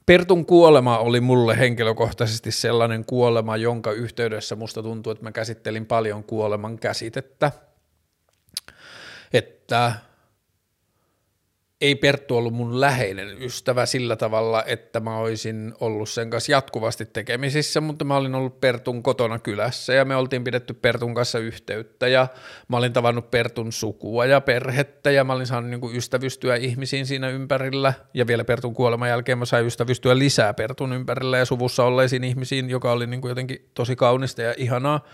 Pertun 0.08 0.45
kuolema 0.45 0.97
oli 0.97 1.22
mulle 1.22 1.58
henkilökohtaisesti 1.58 2.51
sellainen 2.51 3.05
kuolema, 3.05 3.58
jonka 3.58 3.91
yhteydessä 3.91 4.55
musta 4.55 4.84
tuntuu, 4.84 5.12
että 5.12 5.24
mä 5.24 5.32
käsittelin 5.32 5.86
paljon 5.86 6.24
kuoleman 6.24 6.80
käsitettä. 6.80 7.51
Että 9.34 9.93
ei 11.82 11.95
Perttu 11.95 12.38
ollut 12.38 12.53
mun 12.53 12.82
läheinen 12.82 13.41
ystävä 13.41 13.86
sillä 13.86 14.15
tavalla, 14.15 14.63
että 14.63 14.99
mä 14.99 15.17
olisin 15.17 15.73
ollut 15.80 16.09
sen 16.09 16.30
kanssa 16.30 16.51
jatkuvasti 16.51 17.05
tekemisissä, 17.05 17.82
mutta 17.82 18.05
mä 18.05 18.17
olin 18.17 18.36
ollut 18.36 18.61
Pertun 18.61 19.03
kotona 19.03 19.39
kylässä 19.39 19.93
ja 19.93 20.05
me 20.05 20.15
oltiin 20.15 20.43
pidetty 20.43 20.73
Pertun 20.73 21.13
kanssa 21.13 21.39
yhteyttä 21.39 22.07
ja 22.07 22.28
mä 22.67 22.78
olin 22.78 22.93
tavannut 22.93 23.32
Pertun 23.32 23.71
sukua 23.71 24.25
ja 24.25 24.41
perhettä 24.41 25.11
ja 25.11 25.23
mä 25.23 25.34
olin 25.34 25.47
saanut 25.47 25.69
niin 25.69 25.82
kuin 25.82 25.95
ystävystyä 25.95 26.55
ihmisiin 26.55 27.05
siinä 27.05 27.30
ympärillä 27.30 27.93
ja 28.13 28.28
vielä 28.28 28.43
Pertun 28.43 28.73
kuoleman 28.73 29.09
jälkeen 29.09 29.38
mä 29.38 29.45
sain 29.45 29.65
ystävystyä 29.65 30.17
lisää 30.17 30.53
Pertun 30.53 30.93
ympärillä 30.93 31.38
ja 31.38 31.45
suvussa 31.45 31.84
olleisiin 31.84 32.23
ihmisiin, 32.23 32.69
joka 32.69 32.91
oli 32.91 33.07
niin 33.07 33.21
kuin 33.21 33.30
jotenkin 33.30 33.69
tosi 33.73 33.95
kaunista 33.95 34.41
ja 34.41 34.53
ihanaa. 34.57 35.05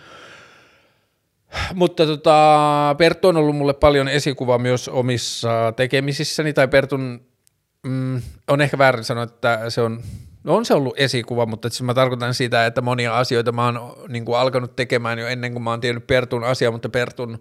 Mutta 1.74 2.06
tota, 2.06 2.96
Perttu 2.98 3.28
on 3.28 3.38
ollut 3.38 3.56
mulle 3.56 3.74
paljon 3.74 4.08
esikuva 4.08 4.58
myös 4.58 4.88
omissa 4.88 5.74
tekemisissäni, 5.76 6.54
tai 6.54 6.68
Pertun, 6.68 7.22
mm, 7.84 8.22
on 8.48 8.62
ehkä 8.62 8.78
väärin 8.78 9.04
sanoa, 9.04 9.24
että 9.24 9.70
se 9.70 9.82
on, 9.82 10.02
no 10.44 10.56
on 10.56 10.66
se 10.66 10.74
ollut 10.74 11.00
esikuva, 11.00 11.46
mutta 11.46 11.70
siis 11.70 11.82
mä 11.82 11.94
tarkoitan 11.94 12.34
sitä, 12.34 12.66
että 12.66 12.82
monia 12.82 13.18
asioita 13.18 13.52
mä 13.52 13.66
oon 13.66 13.96
niin 14.08 14.26
kuin 14.26 14.38
alkanut 14.38 14.76
tekemään 14.76 15.20
jo 15.20 15.28
ennen 15.28 15.52
kuin 15.52 15.64
mä 15.64 15.70
oon 15.70 15.82
tiennyt 15.82 16.08
Pertun 16.08 16.44
asiaa, 16.44 16.72
mutta 16.72 16.90
Pertun 16.90 17.40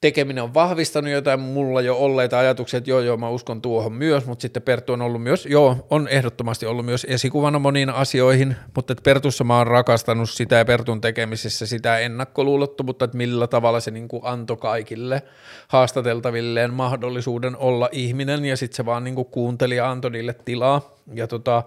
tekeminen 0.00 0.44
on 0.44 0.54
vahvistanut 0.54 1.10
jotain 1.10 1.40
mulla 1.40 1.80
jo 1.80 1.96
olleita 1.96 2.38
ajatuksia, 2.38 2.78
että 2.78 2.90
joo, 2.90 3.00
joo, 3.00 3.16
mä 3.16 3.28
uskon 3.28 3.62
tuohon 3.62 3.92
myös, 3.92 4.26
mutta 4.26 4.42
sitten 4.42 4.62
Perttu 4.62 4.92
on 4.92 5.02
ollut 5.02 5.22
myös, 5.22 5.46
joo, 5.46 5.86
on 5.90 6.08
ehdottomasti 6.08 6.66
ollut 6.66 6.84
myös 6.84 7.06
esikuvana 7.10 7.58
moniin 7.58 7.90
asioihin, 7.90 8.56
mutta 8.74 8.92
että 8.92 9.02
Pertussa 9.02 9.44
mä 9.44 9.58
oon 9.58 9.66
rakastanut 9.66 10.30
sitä 10.30 10.56
ja 10.56 10.64
Pertun 10.64 11.00
tekemisessä 11.00 11.66
sitä 11.66 11.98
ennakkoluulottomuutta, 11.98 13.04
että 13.04 13.16
millä 13.16 13.46
tavalla 13.46 13.80
se 13.80 13.90
niin 13.90 14.08
kuin 14.08 14.22
antoi 14.24 14.56
kaikille 14.56 15.22
haastateltavilleen 15.68 16.74
mahdollisuuden 16.74 17.56
olla 17.56 17.88
ihminen 17.92 18.44
ja 18.44 18.56
sitten 18.56 18.76
se 18.76 18.86
vaan 18.86 19.04
niin 19.04 19.14
kuin 19.14 19.26
kuunteli 19.26 19.76
ja 19.76 19.90
antoi 19.90 20.10
niille 20.10 20.34
tilaa. 20.44 20.96
Ja 21.14 21.26
tota, 21.26 21.62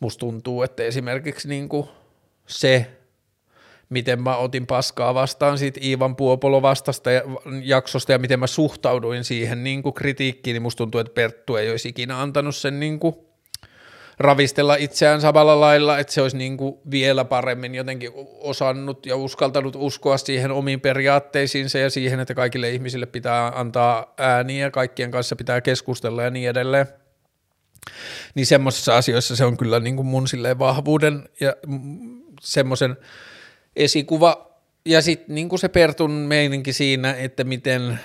musta 0.00 0.20
tuntuu, 0.20 0.62
että 0.62 0.82
esimerkiksi 0.82 1.48
niin 1.48 1.68
kuin 1.68 1.88
se, 2.46 2.86
miten 3.94 4.22
mä 4.22 4.36
otin 4.36 4.66
paskaa 4.66 5.14
vastaan 5.14 5.58
siitä 5.58 5.80
Iivan 5.82 6.16
Puopolo 6.16 6.62
vastasta 6.62 7.10
ja, 7.10 7.22
jaksosta 7.62 8.12
ja 8.12 8.18
miten 8.18 8.40
mä 8.40 8.46
suhtauduin 8.46 9.24
siihen 9.24 9.64
niin 9.64 9.82
kuin 9.82 9.94
kritiikkiin, 9.94 10.54
niin 10.54 10.62
musta 10.62 10.78
tuntuu, 10.78 11.00
että 11.00 11.14
Perttu 11.14 11.56
ei 11.56 11.70
olisi 11.70 11.88
ikinä 11.88 12.20
antanut 12.20 12.56
sen 12.56 12.80
niin 12.80 13.00
kuin 13.00 13.14
ravistella 14.18 14.74
itseään 14.74 15.20
samalla 15.20 15.60
lailla, 15.60 15.98
että 15.98 16.12
se 16.12 16.22
olisi 16.22 16.36
niin 16.36 16.56
kuin 16.56 16.76
vielä 16.90 17.24
paremmin 17.24 17.74
jotenkin 17.74 18.10
osannut 18.40 19.06
ja 19.06 19.16
uskaltanut 19.16 19.76
uskoa 19.76 20.16
siihen 20.16 20.52
omiin 20.52 20.80
periaatteisiinsa 20.80 21.78
ja 21.78 21.90
siihen, 21.90 22.20
että 22.20 22.34
kaikille 22.34 22.70
ihmisille 22.70 23.06
pitää 23.06 23.52
antaa 23.54 24.14
ääniä 24.18 24.66
ja 24.66 24.70
kaikkien 24.70 25.10
kanssa 25.10 25.36
pitää 25.36 25.60
keskustella 25.60 26.22
ja 26.22 26.30
niin 26.30 26.48
edelleen. 26.48 26.86
Niin 28.34 28.46
semmoisissa 28.46 28.96
asioissa 28.96 29.36
se 29.36 29.44
on 29.44 29.56
kyllä 29.56 29.80
niin 29.80 29.96
kuin 29.96 30.06
mun 30.06 30.26
vahvuuden 30.58 31.28
ja 31.40 31.56
semmoisen– 32.40 32.96
esikuva. 33.76 34.54
Ja 34.84 35.02
sitten 35.02 35.34
niin 35.34 35.58
se 35.58 35.68
Pertun 35.68 36.10
meininki 36.10 36.72
siinä, 36.72 37.14
että 37.14 37.44
miten 37.44 37.98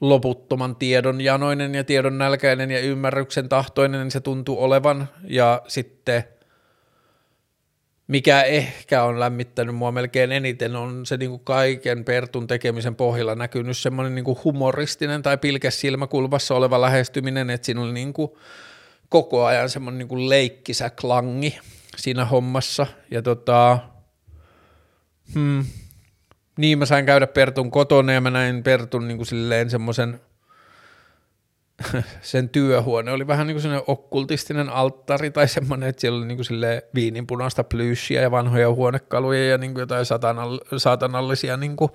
loputtoman 0.00 0.76
tiedon 0.76 1.20
janoinen 1.20 1.74
ja 1.74 1.84
tiedon 1.84 2.18
nälkäinen 2.18 2.70
ja 2.70 2.80
ymmärryksen 2.80 3.48
tahtoinen 3.48 4.00
niin 4.00 4.10
se 4.10 4.20
tuntuu 4.20 4.62
olevan. 4.62 5.08
Ja 5.24 5.62
sitten 5.68 6.24
mikä 8.08 8.42
ehkä 8.42 9.02
on 9.02 9.20
lämmittänyt 9.20 9.74
mua 9.74 9.92
melkein 9.92 10.32
eniten, 10.32 10.76
on 10.76 11.06
se 11.06 11.16
niin 11.16 11.30
kuin 11.30 11.44
kaiken 11.44 12.04
Pertun 12.04 12.46
tekemisen 12.46 12.94
pohjalla 12.96 13.34
näkynyt 13.34 13.76
semmoinen 13.76 14.14
niin 14.14 14.24
kuin 14.24 14.38
humoristinen 14.44 15.22
tai 15.22 15.38
pilkäs 15.38 15.80
silmäkulmassa 15.80 16.54
oleva 16.54 16.80
lähestyminen, 16.80 17.50
että 17.50 17.66
siinä 17.66 17.82
oli 17.82 17.92
niin 17.92 18.12
kuin 18.12 18.30
koko 19.08 19.44
ajan 19.44 19.70
semmoinen 19.70 19.98
niin 19.98 20.08
kuin 20.08 20.28
leikkisä 20.28 20.90
klangi 20.90 21.58
siinä 21.96 22.24
hommassa. 22.24 22.86
Ja 23.10 23.22
tota, 23.22 23.78
Hmm. 25.34 25.64
Niin, 26.58 26.78
mä 26.78 26.86
sain 26.86 27.06
käydä 27.06 27.26
Pertun 27.26 27.70
kotona 27.70 28.12
ja 28.12 28.20
mä 28.20 28.30
näin 28.30 28.62
Pertun 28.62 29.08
niin 29.08 29.16
kuin 29.16 29.26
silleen 29.26 29.70
semmoisen, 29.70 30.20
sen 32.22 32.48
työhuone 32.48 33.12
oli 33.12 33.26
vähän 33.26 33.46
niin 33.46 33.62
kuin 33.62 33.82
okkultistinen 33.86 34.68
alttari 34.68 35.30
tai 35.30 35.48
semmoinen, 35.48 35.88
että 35.88 36.00
siellä 36.00 36.18
oli 36.18 36.26
niin 36.26 36.36
kuin 36.36 36.44
silleen 36.44 36.82
viininpunaista 36.94 37.64
plyyssiä 37.64 38.22
ja 38.22 38.30
vanhoja 38.30 38.70
huonekaluja 38.70 39.48
ja 39.48 39.58
niin 39.58 39.74
kuin 39.74 39.80
jotain 39.80 40.06
satanall- 40.06 40.78
saatanallisia 40.78 41.56
niin 41.56 41.76
kuin 41.76 41.90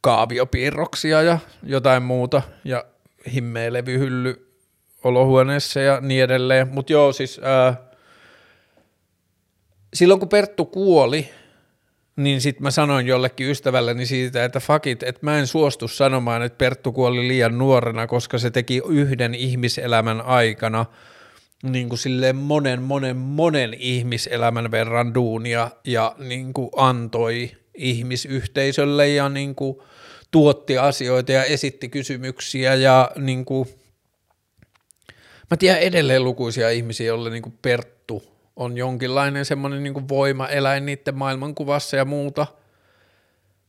kaaviopiirroksia 0.00 1.22
ja 1.22 1.38
jotain 1.62 2.02
muuta 2.02 2.42
ja 2.64 2.84
himmeä 3.34 3.72
levyhylly 3.72 4.58
olohuoneessa 5.04 5.80
ja 5.80 6.00
niin 6.00 6.24
edelleen. 6.24 6.68
Mutta 6.68 6.92
joo, 6.92 7.12
siis 7.12 7.40
ää, 7.42 7.76
silloin 9.94 10.20
kun 10.20 10.28
Perttu 10.28 10.64
kuoli, 10.64 11.28
niin 12.16 12.40
sitten 12.40 12.62
mä 12.62 12.70
sanoin 12.70 13.06
jollekin 13.06 13.50
ystävälleni 13.50 14.06
siitä, 14.06 14.44
että 14.44 14.60
fakit, 14.60 15.02
että 15.02 15.20
mä 15.22 15.38
en 15.38 15.46
suostu 15.46 15.88
sanomaan, 15.88 16.42
että 16.42 16.58
Perttu 16.58 16.92
kuoli 16.92 17.28
liian 17.28 17.58
nuorena, 17.58 18.06
koska 18.06 18.38
se 18.38 18.50
teki 18.50 18.82
yhden 18.88 19.34
ihmiselämän 19.34 20.20
aikana 20.20 20.86
niin 21.62 21.88
kuin 21.88 21.98
silleen 21.98 22.36
monen, 22.36 22.82
monen, 22.82 23.16
monen 23.16 23.74
ihmiselämän 23.74 24.70
verran 24.70 25.14
duunia 25.14 25.70
ja 25.84 26.14
niin 26.18 26.52
kuin 26.52 26.70
antoi 26.76 27.50
ihmisyhteisölle 27.74 29.08
ja 29.08 29.28
niin 29.28 29.54
kuin 29.54 29.78
tuotti 30.30 30.78
asioita 30.78 31.32
ja 31.32 31.44
esitti 31.44 31.88
kysymyksiä 31.88 32.74
ja 32.74 33.10
niin 33.16 33.44
kuin, 33.44 33.68
mä 35.50 35.56
tiedän 35.56 35.82
edelleen 35.82 36.24
lukuisia 36.24 36.70
ihmisiä, 36.70 37.06
joille 37.06 37.30
niin 37.30 37.58
Perttu 37.62 37.93
on 38.56 38.76
jonkinlainen 38.76 39.44
semmoinen 39.44 39.82
niin 39.82 40.08
voimaeläin 40.08 40.86
niiden 40.86 41.18
maailmankuvassa 41.18 41.96
ja 41.96 42.04
muuta, 42.04 42.46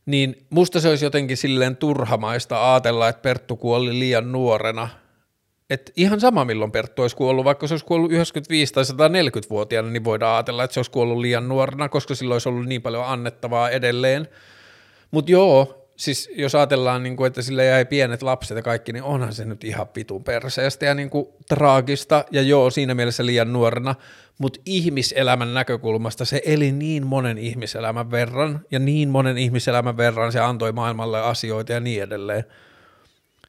niin 0.06 0.46
musta 0.50 0.80
se 0.80 0.88
olisi 0.88 1.04
jotenkin 1.04 1.36
silleen 1.36 1.76
turhamaista 1.76 2.72
ajatella, 2.72 3.08
että 3.08 3.22
Perttu 3.22 3.56
kuoli 3.56 3.98
liian 3.98 4.32
nuorena. 4.32 4.88
Et 5.70 5.92
ihan 5.96 6.20
sama 6.20 6.44
milloin 6.44 6.72
Perttu 6.72 7.02
olisi 7.02 7.16
kuollut, 7.16 7.44
vaikka 7.44 7.66
se 7.66 7.74
olisi 7.74 7.86
kuollut 7.86 8.12
95 8.12 8.74
tai 8.74 8.84
140-vuotiaana, 8.84 9.90
niin 9.90 10.04
voidaan 10.04 10.34
ajatella, 10.34 10.64
että 10.64 10.74
se 10.74 10.80
olisi 10.80 10.90
kuollut 10.90 11.18
liian 11.18 11.48
nuorena, 11.48 11.88
koska 11.88 12.14
silloin 12.14 12.34
olisi 12.34 12.48
ollut 12.48 12.66
niin 12.66 12.82
paljon 12.82 13.04
annettavaa 13.06 13.70
edelleen. 13.70 14.28
Mutta 15.10 15.30
joo, 15.32 15.85
siis 15.96 16.30
jos 16.36 16.54
ajatellaan, 16.54 17.02
niin 17.02 17.16
kuin, 17.16 17.26
että 17.26 17.42
sille 17.42 17.64
jäi 17.64 17.84
pienet 17.84 18.22
lapset 18.22 18.56
ja 18.56 18.62
kaikki, 18.62 18.92
niin 18.92 19.02
onhan 19.02 19.32
se 19.32 19.44
nyt 19.44 19.64
ihan 19.64 19.88
pitun 19.88 20.24
perseestä 20.24 20.86
ja 20.86 20.94
niin 20.94 21.10
kuin, 21.10 21.28
traagista, 21.48 22.24
ja 22.30 22.42
joo, 22.42 22.70
siinä 22.70 22.94
mielessä 22.94 23.26
liian 23.26 23.52
nuorena, 23.52 23.94
mutta 24.38 24.60
ihmiselämän 24.64 25.54
näkökulmasta 25.54 26.24
se 26.24 26.42
eli 26.44 26.72
niin 26.72 27.06
monen 27.06 27.38
ihmiselämän 27.38 28.10
verran, 28.10 28.60
ja 28.70 28.78
niin 28.78 29.08
monen 29.08 29.38
ihmiselämän 29.38 29.96
verran 29.96 30.32
se 30.32 30.40
antoi 30.40 30.72
maailmalle 30.72 31.20
asioita 31.20 31.72
ja 31.72 31.80
niin 31.80 32.02
edelleen. 32.02 32.44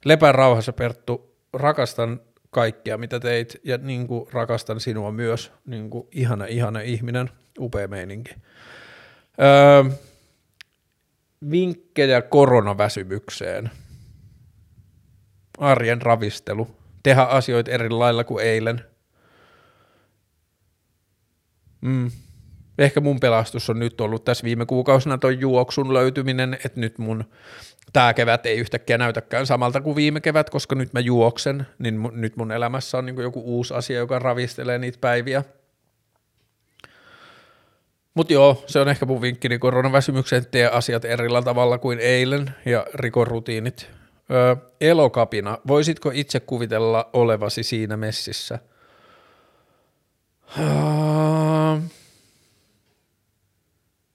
Lepä 0.05 0.31
rauhassa, 0.31 0.73
Perttu, 0.73 1.35
rakastan 1.53 2.21
kaikkea, 2.49 2.97
mitä 2.97 3.19
teit, 3.19 3.61
ja 3.63 3.77
niin 3.77 4.07
kuin 4.07 4.27
rakastan 4.33 4.79
sinua 4.79 5.11
myös, 5.11 5.51
niin 5.65 5.89
kuin 5.89 6.07
ihana, 6.11 6.45
ihana 6.45 6.79
ihminen, 6.79 7.29
upea 7.59 7.87
meininki. 7.87 8.35
Öö, 9.41 9.91
vinkkejä 11.51 12.21
koronaväsymykseen. 12.21 13.71
Arjen 15.57 16.01
ravistelu. 16.01 16.67
Tehdä 17.03 17.21
asioita 17.21 17.71
eri 17.71 17.89
lailla 17.89 18.23
kuin 18.23 18.45
eilen. 18.45 18.81
Mm. 21.81 22.11
Ehkä 22.77 23.01
mun 23.01 23.19
pelastus 23.19 23.69
on 23.69 23.79
nyt 23.79 24.01
ollut 24.01 24.23
tässä 24.23 24.43
viime 24.43 24.65
kuukausina 24.65 25.17
toi 25.17 25.39
juoksun 25.39 25.93
löytyminen, 25.93 26.53
että 26.65 26.79
nyt 26.79 26.97
mun 26.97 27.23
tämä 27.93 28.13
kevät 28.13 28.45
ei 28.45 28.57
yhtäkkiä 28.57 28.97
näytäkään 28.97 29.45
samalta 29.45 29.81
kuin 29.81 29.95
viime 29.95 30.21
kevät, 30.21 30.49
koska 30.49 30.75
nyt 30.75 30.93
mä 30.93 30.99
juoksen, 30.99 31.67
niin 31.79 32.09
nyt 32.11 32.37
mun 32.37 32.51
elämässä 32.51 32.97
on 32.97 33.05
niin 33.05 33.21
joku 33.21 33.41
uusi 33.45 33.73
asia, 33.73 33.97
joka 33.97 34.19
ravistelee 34.19 34.77
niitä 34.77 34.97
päiviä. 35.01 35.43
Mutta 38.17 38.33
joo, 38.33 38.63
se 38.67 38.79
on 38.79 38.89
ehkä 38.89 39.05
mun 39.05 39.21
vinkkini 39.21 39.59
koronaväsymykseen, 39.59 40.45
tee 40.51 40.67
asiat 40.67 41.05
erillä 41.05 41.41
tavalla 41.41 41.77
kuin 41.77 41.99
eilen 41.99 42.55
ja 42.65 42.85
rikorutiinit. 42.93 43.89
Öö, 44.31 44.55
elokapina, 44.81 45.57
voisitko 45.67 46.11
itse 46.13 46.39
kuvitella 46.39 47.09
olevasi 47.13 47.63
siinä 47.63 47.97
messissä? 47.97 48.59
Öö, 50.59 50.65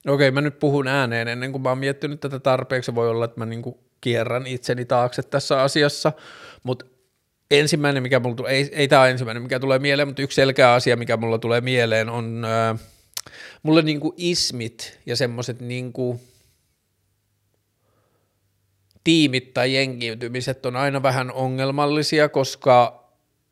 Okei, 0.07 0.31
mä 0.31 0.41
nyt 0.41 0.59
puhun 0.59 0.87
ääneen 0.87 1.27
ennen 1.27 1.51
kuin 1.51 1.61
mä 1.61 1.69
oon 1.69 1.77
miettinyt 1.77 2.19
tätä 2.19 2.39
tarpeeksi. 2.39 2.95
Voi 2.95 3.09
olla, 3.09 3.25
että 3.25 3.39
mä 3.39 3.45
niinku 3.45 3.83
kierrän 4.01 4.47
itseni 4.47 4.85
taakse 4.85 5.23
tässä 5.23 5.61
asiassa, 5.61 6.11
mutta 6.63 6.85
ensimmäinen, 7.51 8.03
mikä 8.03 8.19
mulla 8.19 8.35
tulee, 8.35 8.53
ei, 8.53 8.69
ei 8.71 8.87
tämä 8.87 9.07
ensimmäinen, 9.07 9.43
mikä 9.43 9.59
tulee 9.59 9.79
mieleen, 9.79 10.07
mutta 10.07 10.21
yksi 10.21 10.35
selkeä 10.35 10.73
asia, 10.73 10.97
mikä 10.97 11.17
mulla 11.17 11.37
tulee 11.37 11.61
mieleen 11.61 12.09
on... 12.09 12.45
Öö, 12.45 12.75
mulle 13.63 13.81
niinku 13.81 14.13
ismit 14.17 14.99
ja 15.05 15.15
semmoiset 15.15 15.61
niinku 15.61 16.19
tiimit 19.03 19.53
tai 19.53 19.73
jengiytymiset 19.73 20.65
on 20.65 20.75
aina 20.75 21.03
vähän 21.03 21.31
ongelmallisia, 21.31 22.29
koska 22.29 23.03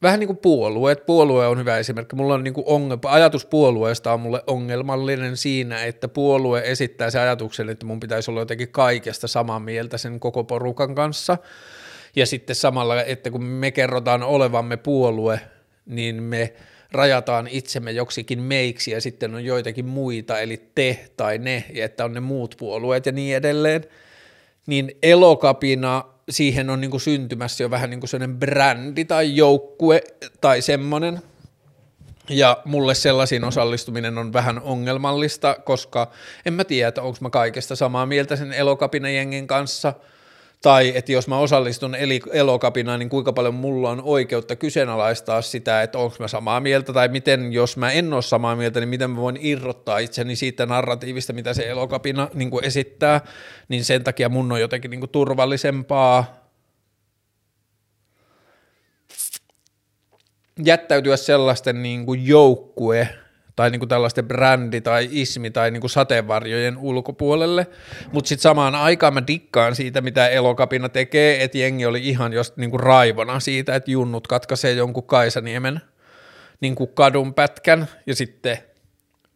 vähän 0.02 0.20
niin 0.20 0.28
kuin 0.28 0.38
puolueet, 0.38 1.06
puolue 1.06 1.48
on 1.48 1.58
hyvä 1.58 1.78
esimerkki, 1.78 2.16
mulla 2.16 2.34
on 2.34 2.44
niin 2.44 2.54
kuin 2.54 2.68
ongelma, 2.68 3.02
ajatus 3.12 3.46
puolueesta 3.46 4.14
on 4.14 4.20
mulle 4.20 4.44
ongelmallinen 4.48 5.38
siinä, 5.38 5.84
että 5.84 6.08
puolue 6.08 6.62
esittää 6.66 7.10
se 7.10 7.20
ajatuksen, 7.20 7.70
että 7.70 7.86
mun 7.86 8.00
pitäisi 8.00 8.32
olla 8.32 8.42
jotenkin 8.42 8.72
kaikesta 8.72 9.28
samaa 9.28 9.60
mieltä 9.60 9.98
sen 9.98 10.20
koko 10.20 10.44
porukan 10.44 10.96
kanssa, 10.96 11.38
ja 12.16 12.26
sitten 12.26 12.56
samalla, 12.56 13.04
että 13.04 13.32
kun 13.32 13.44
me 13.44 13.72
kerrotaan 13.72 14.24
olevamme 14.24 14.78
puolue, 14.78 15.42
niin 15.86 16.24
me 16.24 16.54
rajataan 16.92 17.48
itsemme 17.48 17.92
joksikin 17.92 18.42
meiksi 18.42 18.92
ja 18.92 19.02
sitten 19.02 19.36
on 19.36 19.46
joitakin 19.46 19.86
muita, 19.86 20.40
eli 20.40 20.70
te 20.76 21.10
tai 21.18 21.38
ne, 21.38 21.64
ja 21.74 21.86
että 21.86 22.06
on 22.06 22.14
ne 22.14 22.20
muut 22.20 22.56
puolueet 22.60 23.06
ja 23.06 23.12
niin 23.12 23.36
edelleen, 23.36 23.84
niin 24.68 24.98
elokapina, 25.04 26.04
siihen 26.30 26.70
on 26.70 26.82
niin 26.82 26.92
kuin 26.92 27.02
syntymässä 27.02 27.64
jo 27.64 27.72
vähän 27.72 27.90
niin 27.90 28.00
kuin 28.00 28.10
sellainen 28.10 28.38
brändi 28.38 29.06
tai 29.06 29.36
joukkue 29.36 30.02
tai 30.42 30.62
semmoinen, 30.62 31.22
ja 32.30 32.62
mulle 32.66 32.96
sellaisiin 32.96 33.44
osallistuminen 33.44 34.18
on 34.18 34.34
vähän 34.34 34.62
ongelmallista, 34.62 35.56
koska 35.66 36.12
en 36.46 36.54
mä 36.54 36.64
tiedä, 36.64 37.02
onko 37.02 37.18
mä 37.22 37.30
kaikesta 37.30 37.76
samaa 37.76 38.06
mieltä 38.06 38.36
sen 38.36 38.54
elokapina-jengin 38.54 39.48
kanssa– 39.48 39.94
tai 40.62 40.92
että 40.96 41.12
jos 41.12 41.28
mä 41.28 41.38
osallistun 41.38 41.96
elokapinaan, 42.34 43.00
niin 43.00 43.10
kuinka 43.10 43.34
paljon 43.34 43.54
mulla 43.54 43.90
on 43.90 44.02
oikeutta 44.04 44.56
kyseenalaistaa 44.56 45.42
sitä, 45.42 45.82
että 45.82 45.98
onko 45.98 46.16
mä 46.20 46.28
samaa 46.28 46.60
mieltä, 46.60 46.94
tai 46.94 47.08
miten, 47.08 47.54
jos 47.54 47.78
mä 47.78 47.92
en 47.92 48.14
ole 48.14 48.22
samaa 48.22 48.56
mieltä, 48.56 48.80
niin 48.80 48.90
miten 48.90 49.10
mä 49.10 49.22
voin 49.22 49.38
irrottaa 49.40 49.98
itseni 49.98 50.36
siitä 50.36 50.66
narratiivista, 50.66 51.34
mitä 51.34 51.54
se 51.54 51.70
elokapina 51.70 52.30
niin 52.34 52.50
kuin 52.50 52.66
esittää, 52.66 53.22
niin 53.70 53.86
sen 53.86 54.04
takia 54.04 54.30
mun 54.30 54.52
on 54.52 54.62
jotenkin 54.62 54.92
niin 54.92 55.00
kuin 55.00 55.10
turvallisempaa 55.10 56.42
jättäytyä 60.64 61.18
sellaisten 61.18 61.84
niin 61.84 62.06
kuin 62.06 62.28
joukkue 62.28 63.10
tai 63.62 63.70
niin 63.70 63.80
kuin 63.80 63.90
tällaisten 63.90 64.28
brändi 64.28 64.82
tai 64.82 65.10
ismi 65.12 65.52
tai 65.52 65.72
niin 65.72 65.82
kuin 65.82 65.92
sateenvarjojen 65.92 66.78
ulkopuolelle, 66.78 67.68
mutta 68.12 68.28
sitten 68.28 68.42
samaan 68.42 68.76
aikaan 68.76 69.14
mä 69.14 69.24
dikkaan 69.28 69.76
siitä, 69.76 70.02
mitä 70.02 70.28
Elokapina 70.28 70.90
tekee, 70.90 71.44
että 71.44 71.58
jengi 71.58 71.86
oli 71.86 72.10
ihan 72.10 72.34
just 72.34 72.58
niin 72.58 72.72
kuin 72.72 72.80
raivona 72.80 73.40
siitä, 73.40 73.76
että 73.76 73.92
junnut 73.92 74.28
katkaisee 74.28 74.74
jonkun 74.74 75.04
Kaisaniemen 75.04 75.82
niin 76.62 76.76
kuin 76.76 76.90
kadun 76.94 77.34
pätkän 77.34 77.88
ja 78.06 78.16
sitten 78.16 78.58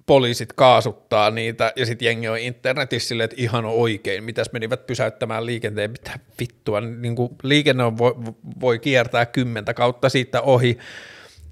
poliisit 0.06 0.54
kaasuttaa 0.54 1.32
niitä 1.32 1.74
ja 1.76 1.86
sitten 1.86 2.06
jengi 2.06 2.28
on 2.28 2.40
internetissä 2.40 3.08
silleen, 3.08 3.26
että 3.26 3.42
ihan 3.42 3.66
oikein, 3.66 4.24
mitäs 4.24 4.52
menivät 4.52 4.88
pysäyttämään 4.88 5.46
liikenteen, 5.46 5.92
mitä 5.92 6.20
vittua, 6.40 6.82
niin 6.82 7.16
kuin 7.16 7.30
liikenne 7.44 7.84
on, 7.84 7.98
voi, 7.98 8.16
voi 8.62 8.80
kiertää 8.80 9.26
kymmentä 9.26 9.74
kautta 9.74 10.10
siitä 10.10 10.42
ohi, 10.42 10.78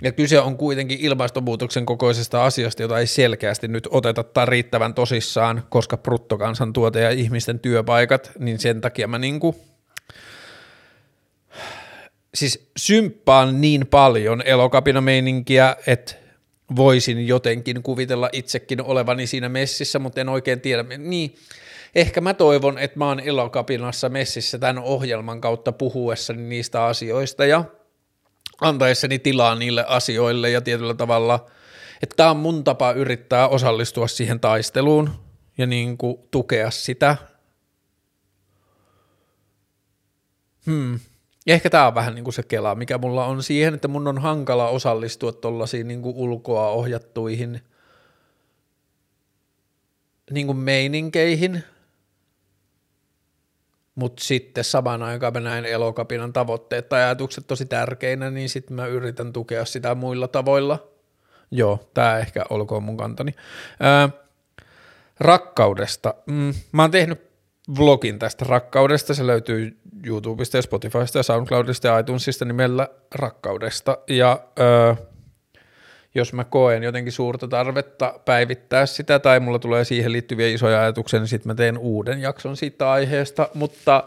ja 0.03 0.11
kyse 0.11 0.39
on 0.39 0.57
kuitenkin 0.57 0.99
ilmastonmuutoksen 1.01 1.85
kokoisesta 1.85 2.45
asiasta, 2.45 2.81
jota 2.81 2.99
ei 2.99 3.07
selkeästi 3.07 3.67
nyt 3.67 3.87
oteta 3.91 4.23
tai 4.23 4.45
riittävän 4.45 4.93
tosissaan, 4.93 5.63
koska 5.69 5.97
bruttokansantuote 5.97 7.01
ja 7.01 7.09
ihmisten 7.09 7.59
työpaikat, 7.59 8.31
niin 8.39 8.59
sen 8.59 8.81
takia 8.81 9.07
mä 9.07 9.19
niinku, 9.19 9.55
siis 12.33 12.71
symppaan 12.77 13.61
niin 13.61 13.87
paljon 13.87 14.41
elokapinameininkiä, 14.45 15.75
että 15.87 16.15
voisin 16.75 17.27
jotenkin 17.27 17.83
kuvitella 17.83 18.29
itsekin 18.31 18.81
olevani 18.81 19.27
siinä 19.27 19.49
messissä, 19.49 19.99
mutta 19.99 20.21
en 20.21 20.29
oikein 20.29 20.61
tiedä. 20.61 20.83
Niin, 20.97 21.35
ehkä 21.95 22.21
mä 22.21 22.33
toivon, 22.33 22.77
että 22.77 22.99
mä 22.99 23.07
oon 23.07 23.19
elokapinassa 23.19 24.09
messissä 24.09 24.59
tämän 24.59 24.83
ohjelman 24.83 25.41
kautta 25.41 25.71
puhuessani 25.71 26.43
niistä 26.43 26.85
asioista 26.85 27.45
ja– 27.45 27.63
antaessani 28.61 29.19
tilaa 29.19 29.55
niille 29.55 29.85
asioille 29.87 30.49
ja 30.49 30.61
tietyllä 30.61 30.93
tavalla, 30.93 31.45
että 32.03 32.15
tämä 32.15 32.31
on 32.31 32.37
mun 32.37 32.63
tapa 32.63 32.91
yrittää 32.91 33.47
osallistua 33.47 34.07
siihen 34.07 34.39
taisteluun 34.39 35.09
ja 35.57 35.65
niin 35.65 35.97
kuin 35.97 36.17
tukea 36.31 36.71
sitä. 36.71 37.17
Hmm. 40.65 40.99
Ehkä 41.47 41.69
tämä 41.69 41.87
on 41.87 41.95
vähän 41.95 42.15
niin 42.15 42.23
kuin 42.23 42.33
se 42.33 42.43
kela, 42.43 42.75
mikä 42.75 42.97
mulla 42.97 43.25
on 43.25 43.43
siihen, 43.43 43.73
että 43.73 43.87
mun 43.87 44.07
on 44.07 44.17
hankala 44.17 44.67
osallistua 44.67 45.31
tuollaisiin 45.31 45.87
niin 45.87 46.01
ulkoa 46.03 46.69
ohjattuihin 46.69 47.61
niin 50.31 50.47
kuin 50.47 50.57
meininkeihin, 50.57 51.63
mutta 53.95 54.23
sitten 54.23 54.63
samaan 54.63 55.03
aikaan 55.03 55.33
mä 55.33 55.39
näen 55.39 55.65
elokapinan 55.65 56.33
tavoitteet 56.33 56.89
tai 56.89 57.03
ajatukset 57.03 57.47
tosi 57.47 57.65
tärkeinä, 57.65 58.29
niin 58.29 58.49
sitten 58.49 58.75
mä 58.75 58.85
yritän 58.85 59.33
tukea 59.33 59.65
sitä 59.65 59.95
muilla 59.95 60.27
tavoilla. 60.27 60.87
Joo, 61.51 61.89
tämä 61.93 62.17
ehkä 62.19 62.45
olkoon 62.49 62.83
mun 62.83 62.97
kantani. 62.97 63.35
Ää, 63.79 64.09
rakkaudesta. 65.19 66.13
Mm, 66.25 66.53
mä 66.71 66.81
oon 66.81 66.91
tehnyt 66.91 67.21
vlogin 67.77 68.19
tästä 68.19 68.45
rakkaudesta, 68.47 69.13
se 69.13 69.27
löytyy 69.27 69.77
YouTubesta 70.05 70.57
ja 70.57 70.61
Spotifysta 70.61 71.19
ja 71.19 71.23
SoundCloudista 71.23 71.87
ja 71.87 71.99
iTunesista 71.99 72.45
nimellä 72.45 72.87
rakkaudesta. 73.15 73.97
Ja 74.07 74.39
ää, 74.59 74.95
jos 76.15 76.33
mä 76.33 76.43
koen 76.43 76.83
jotenkin 76.83 77.13
suurta 77.13 77.47
tarvetta 77.47 78.19
päivittää 78.25 78.85
sitä 78.85 79.19
tai 79.19 79.39
mulla 79.39 79.59
tulee 79.59 79.83
siihen 79.85 80.11
liittyviä 80.11 80.47
isoja 80.47 80.81
ajatuksia, 80.81 81.19
niin 81.19 81.27
sitten 81.27 81.49
mä 81.49 81.55
teen 81.55 81.77
uuden 81.77 82.21
jakson 82.21 82.57
siitä 82.57 82.91
aiheesta, 82.91 83.49
mutta 83.53 84.03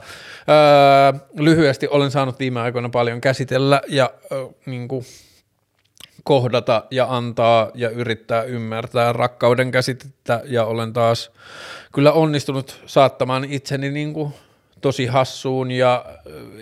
öö, 0.48 1.20
lyhyesti 1.38 1.88
olen 1.88 2.10
saanut 2.10 2.38
viime 2.38 2.60
aikoina 2.60 2.88
paljon 2.88 3.20
käsitellä 3.20 3.82
ja 3.88 4.10
öö, 4.32 4.46
niin 4.66 4.88
kuin 4.88 5.04
kohdata 6.24 6.84
ja 6.90 7.06
antaa 7.08 7.70
ja 7.74 7.90
yrittää 7.90 8.42
ymmärtää 8.42 9.12
rakkauden 9.12 9.70
käsitettä. 9.70 10.40
Ja 10.44 10.64
olen 10.64 10.92
taas 10.92 11.30
kyllä 11.94 12.12
onnistunut 12.12 12.82
saattamaan 12.86 13.44
itseni 13.44 13.90
niin 13.90 14.12
kuin 14.12 14.34
tosi 14.80 15.06
hassuun 15.06 15.70
ja 15.70 16.04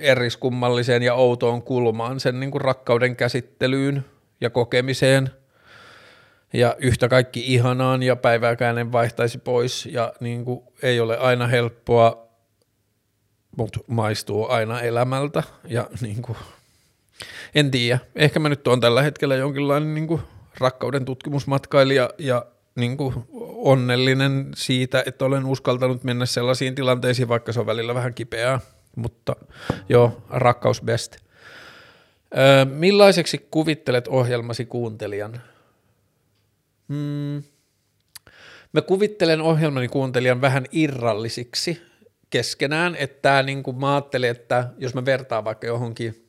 eriskummalliseen 0.00 1.02
ja 1.02 1.14
outoon 1.14 1.62
kulmaan 1.62 2.20
sen 2.20 2.40
niin 2.40 2.50
kuin 2.50 2.60
rakkauden 2.60 3.16
käsittelyyn 3.16 4.04
ja 4.40 4.50
kokemiseen 4.50 5.30
ja 6.52 6.76
yhtä 6.78 7.08
kaikki 7.08 7.54
ihanaan 7.54 8.02
ja 8.02 8.16
päivääkään 8.16 8.78
en 8.78 8.92
vaihtaisi 8.92 9.38
pois 9.38 9.86
ja 9.86 10.12
niin 10.20 10.44
kuin 10.44 10.62
ei 10.82 11.00
ole 11.00 11.18
aina 11.18 11.46
helppoa, 11.46 12.28
mutta 13.56 13.80
maistuu 13.86 14.48
aina 14.48 14.80
elämältä 14.80 15.42
ja 15.68 15.88
niin 16.00 16.22
kuin, 16.22 16.38
en 17.54 17.70
tiedä, 17.70 17.98
ehkä 18.16 18.38
mä 18.38 18.48
nyt 18.48 18.68
on 18.68 18.80
tällä 18.80 19.02
hetkellä 19.02 19.34
jonkinlainen 19.34 19.94
niin 19.94 20.06
kuin 20.06 20.22
rakkauden 20.58 21.04
tutkimusmatkailija 21.04 22.10
ja 22.18 22.46
niin 22.74 22.96
kuin 22.96 23.14
onnellinen 23.56 24.50
siitä, 24.54 25.02
että 25.06 25.24
olen 25.24 25.46
uskaltanut 25.46 26.04
mennä 26.04 26.26
sellaisiin 26.26 26.74
tilanteisiin, 26.74 27.28
vaikka 27.28 27.52
se 27.52 27.60
on 27.60 27.66
välillä 27.66 27.94
vähän 27.94 28.14
kipeää, 28.14 28.60
mutta 28.96 29.36
joo, 29.88 30.22
rakkaus 30.30 30.82
best. 30.82 31.16
Millaiseksi 32.64 33.46
kuvittelet 33.50 34.08
ohjelmasi 34.08 34.64
kuuntelijan? 34.64 35.40
Hmm. 36.88 37.42
Mä 38.72 38.82
kuvittelen 38.86 39.40
ohjelmani 39.40 39.88
kuuntelijan 39.88 40.40
vähän 40.40 40.64
irrallisiksi 40.72 41.82
keskenään, 42.30 42.96
että 42.96 43.42
niin 43.42 43.62
kuin 43.62 43.76
mä 43.76 43.94
ajattelin, 43.94 44.30
että 44.30 44.70
jos 44.78 44.94
mä 44.94 45.04
vertaan 45.04 45.44
vaikka 45.44 45.66
johonkin, 45.66 46.28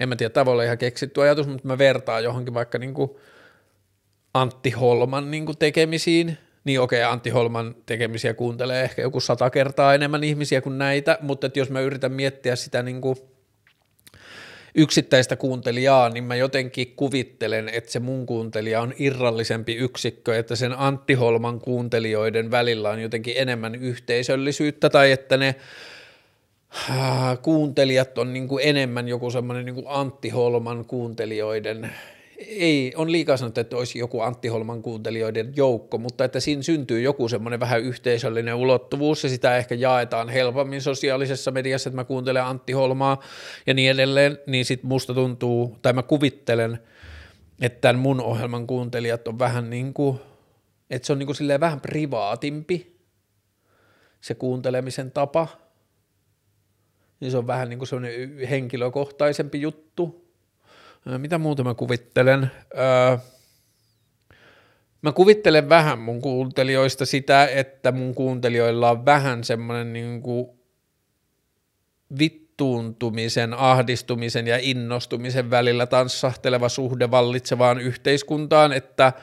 en 0.00 0.08
mä 0.08 0.16
tiedä, 0.16 0.30
tavalla 0.30 0.62
ihan 0.62 0.78
keksitty 0.78 1.22
ajatus, 1.22 1.46
mutta 1.46 1.68
mä 1.68 1.78
vertaan 1.78 2.24
johonkin 2.24 2.54
vaikka 2.54 2.78
niin 2.78 2.94
kuin 2.94 3.10
Antti 4.34 4.70
Holman 4.70 5.30
niin 5.30 5.46
kuin 5.46 5.58
tekemisiin, 5.58 6.38
niin 6.64 6.80
okei, 6.80 7.02
Antti 7.02 7.30
Holman 7.30 7.74
tekemisiä 7.86 8.34
kuuntelee 8.34 8.84
ehkä 8.84 9.02
joku 9.02 9.20
sata 9.20 9.50
kertaa 9.50 9.94
enemmän 9.94 10.24
ihmisiä 10.24 10.60
kuin 10.60 10.78
näitä, 10.78 11.18
mutta 11.20 11.46
että 11.46 11.58
jos 11.58 11.70
mä 11.70 11.80
yritän 11.80 12.12
miettiä 12.12 12.56
sitä 12.56 12.82
niin 12.82 13.00
kuin– 13.00 13.16
yksittäistä 14.74 15.36
kuuntelijaa, 15.36 16.08
niin 16.08 16.24
mä 16.24 16.36
jotenkin 16.36 16.92
kuvittelen, 16.96 17.68
että 17.68 17.90
se 17.90 18.00
mun 18.00 18.26
kuuntelija 18.26 18.80
on 18.80 18.94
irrallisempi 18.98 19.76
yksikkö, 19.76 20.38
että 20.38 20.56
sen 20.56 20.78
Antti 20.78 21.14
Holman 21.14 21.60
kuuntelijoiden 21.60 22.50
välillä 22.50 22.90
on 22.90 23.02
jotenkin 23.02 23.34
enemmän 23.36 23.74
yhteisöllisyyttä 23.74 24.90
tai 24.90 25.12
että 25.12 25.36
ne 25.36 25.54
äh, 26.90 27.38
kuuntelijat 27.42 28.18
on 28.18 28.32
niin 28.32 28.48
kuin 28.48 28.68
enemmän 28.68 29.08
joku 29.08 29.30
semmoinen 29.30 29.64
niin 29.64 29.84
Antti 29.86 30.28
Holman 30.28 30.84
kuuntelijoiden 30.84 31.90
ei, 32.38 32.92
on 32.96 33.12
liikaa 33.12 33.36
sanottu, 33.36 33.60
että 33.60 33.76
olisi 33.76 33.98
joku 33.98 34.20
Antti 34.20 34.48
Holman 34.48 34.82
kuuntelijoiden 34.82 35.52
joukko, 35.56 35.98
mutta 35.98 36.24
että 36.24 36.40
siinä 36.40 36.62
syntyy 36.62 37.00
joku 37.00 37.28
semmoinen 37.28 37.60
vähän 37.60 37.82
yhteisöllinen 37.82 38.54
ulottuvuus 38.54 39.22
ja 39.24 39.28
sitä 39.28 39.56
ehkä 39.56 39.74
jaetaan 39.74 40.28
helpommin 40.28 40.82
sosiaalisessa 40.82 41.50
mediassa, 41.50 41.88
että 41.88 41.96
mä 41.96 42.04
kuuntelen 42.04 42.44
Antti 42.44 42.72
Holmaa 42.72 43.20
ja 43.66 43.74
niin 43.74 43.90
edelleen, 43.90 44.38
niin 44.46 44.64
sitten 44.64 44.88
musta 44.88 45.14
tuntuu, 45.14 45.78
tai 45.82 45.92
mä 45.92 46.02
kuvittelen, 46.02 46.78
että 47.60 47.80
tämän 47.80 47.98
mun 47.98 48.20
ohjelman 48.20 48.66
kuuntelijat 48.66 49.28
on 49.28 49.38
vähän 49.38 49.70
niin 49.70 49.94
kuin, 49.94 50.18
että 50.90 51.06
se 51.06 51.12
on 51.12 51.18
niin 51.18 51.26
kuin 51.26 51.36
silleen 51.36 51.60
vähän 51.60 51.80
privaatimpi 51.80 52.94
se 54.20 54.34
kuuntelemisen 54.34 55.10
tapa 55.10 55.48
niin 57.24 57.30
se 57.30 57.38
on 57.38 57.46
vähän 57.46 57.68
niin 57.68 57.78
kuin 57.78 57.88
semmoinen 57.88 58.38
henkilökohtaisempi 58.50 59.60
juttu. 59.60 60.23
Mitä 61.18 61.38
muuta 61.38 61.64
mä 61.64 61.74
kuvittelen? 61.74 62.50
Öö, 62.78 63.18
mä 65.02 65.12
kuvittelen 65.12 65.68
vähän 65.68 65.98
mun 65.98 66.20
kuuntelijoista 66.20 67.06
sitä, 67.06 67.46
että 67.46 67.92
mun 67.92 68.14
kuuntelijoilla 68.14 68.90
on 68.90 69.04
vähän 69.04 69.44
semmoinen 69.44 69.92
niin 69.92 70.22
kuin 70.22 70.48
vittuuntumisen, 72.18 73.54
ahdistumisen 73.54 74.46
ja 74.46 74.58
innostumisen 74.60 75.50
välillä 75.50 75.86
tanssahteleva 75.86 76.68
suhde 76.68 77.10
vallitsevaan 77.10 77.80
yhteiskuntaan, 77.80 78.72
että– 78.72 79.12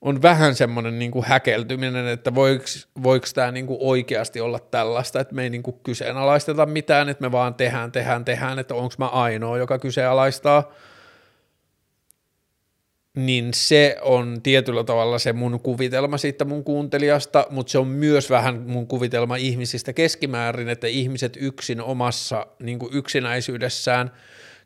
on 0.00 0.22
vähän 0.22 0.54
semmoinen 0.54 0.98
niin 0.98 1.10
kuin 1.10 1.24
häkeltyminen, 1.24 2.06
että 2.06 2.34
voiko, 2.34 3.26
tämä 3.34 3.52
niin 3.52 3.66
kuin 3.66 3.78
oikeasti 3.82 4.40
olla 4.40 4.58
tällaista, 4.58 5.20
että 5.20 5.34
me 5.34 5.42
ei 5.42 5.50
niin 5.50 5.62
kuin 5.62 5.80
kyseenalaisteta 5.82 6.66
mitään, 6.66 7.08
että 7.08 7.22
me 7.22 7.32
vaan 7.32 7.54
tehdään, 7.54 7.92
tehdään, 7.92 8.24
tehdään, 8.24 8.58
että 8.58 8.74
onko 8.74 8.94
mä 8.98 9.06
ainoa, 9.06 9.58
joka 9.58 9.78
kyseenalaistaa, 9.78 10.72
niin 13.16 13.54
se 13.54 13.96
on 14.02 14.40
tietyllä 14.42 14.84
tavalla 14.84 15.18
se 15.18 15.32
mun 15.32 15.60
kuvitelma 15.60 16.18
siitä 16.18 16.44
mun 16.44 16.64
kuuntelijasta, 16.64 17.46
mutta 17.50 17.70
se 17.70 17.78
on 17.78 17.86
myös 17.88 18.30
vähän 18.30 18.62
mun 18.66 18.86
kuvitelma 18.86 19.36
ihmisistä 19.36 19.92
keskimäärin, 19.92 20.68
että 20.68 20.86
ihmiset 20.86 21.36
yksin 21.40 21.80
omassa 21.80 22.46
niin 22.58 22.78
kuin 22.78 22.94
yksinäisyydessään– 22.94 24.10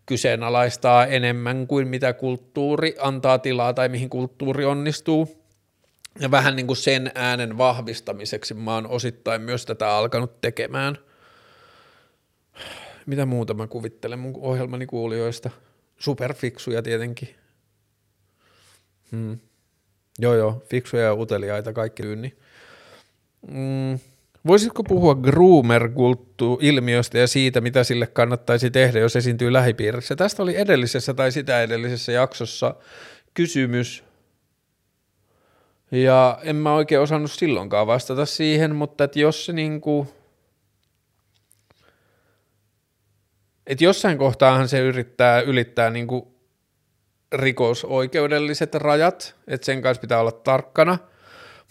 kyseenalaistaa 0.06 1.06
enemmän 1.06 1.66
kuin 1.66 1.88
mitä 1.88 2.12
kulttuuri 2.12 2.94
antaa 2.98 3.38
tilaa 3.38 3.74
tai 3.74 3.88
mihin 3.88 4.10
kulttuuri 4.10 4.64
onnistuu. 4.64 5.42
Ja 6.20 6.30
vähän 6.30 6.56
niin 6.56 6.66
kuin 6.66 6.76
sen 6.76 7.10
äänen 7.14 7.58
vahvistamiseksi 7.58 8.54
mä 8.54 8.74
oon 8.74 8.86
osittain 8.86 9.42
myös 9.42 9.66
tätä 9.66 9.96
alkanut 9.96 10.40
tekemään. 10.40 10.98
Mitä 13.06 13.26
muuta 13.26 13.54
mä 13.54 13.66
kuvittelen 13.66 14.18
mun 14.18 14.34
ohjelmani 14.40 14.86
kuulijoista? 14.86 15.50
Superfiksuja 15.98 16.82
tietenkin. 16.82 17.34
Hmm. 19.10 19.38
Joo 20.18 20.34
joo, 20.34 20.62
fiksuja 20.68 21.02
ja 21.02 21.14
uteliaita 21.14 21.72
kaikki 21.72 22.02
tyynni. 22.02 22.36
Mm 23.50 23.98
Voisitko 24.46 24.82
puhua 24.82 25.14
groomer 25.14 25.90
ilmiöstä 26.60 27.18
ja 27.18 27.26
siitä, 27.26 27.60
mitä 27.60 27.84
sille 27.84 28.06
kannattaisi 28.06 28.70
tehdä, 28.70 28.98
jos 28.98 29.16
esiintyy 29.16 29.52
lähipiirissä? 29.52 30.16
Tästä 30.16 30.42
oli 30.42 30.56
edellisessä 30.56 31.14
tai 31.14 31.32
sitä 31.32 31.62
edellisessä 31.62 32.12
jaksossa 32.12 32.74
kysymys, 33.34 34.04
ja 35.90 36.38
en 36.42 36.56
mä 36.56 36.74
oikein 36.74 37.00
osannut 37.00 37.30
silloinkaan 37.30 37.86
vastata 37.86 38.26
siihen, 38.26 38.74
mutta 38.74 39.04
että 39.04 39.18
jos 39.18 39.46
se 39.46 39.52
niinku, 39.52 40.06
että 43.66 43.84
jossain 43.84 44.18
kohtaahan 44.18 44.68
se 44.68 44.78
yrittää 44.78 45.40
ylittää 45.40 45.90
niinku 45.90 46.34
rikosoikeudelliset 47.32 48.74
rajat, 48.74 49.36
että 49.46 49.64
sen 49.64 49.82
kanssa 49.82 50.00
pitää 50.00 50.20
olla 50.20 50.32
tarkkana– 50.32 50.98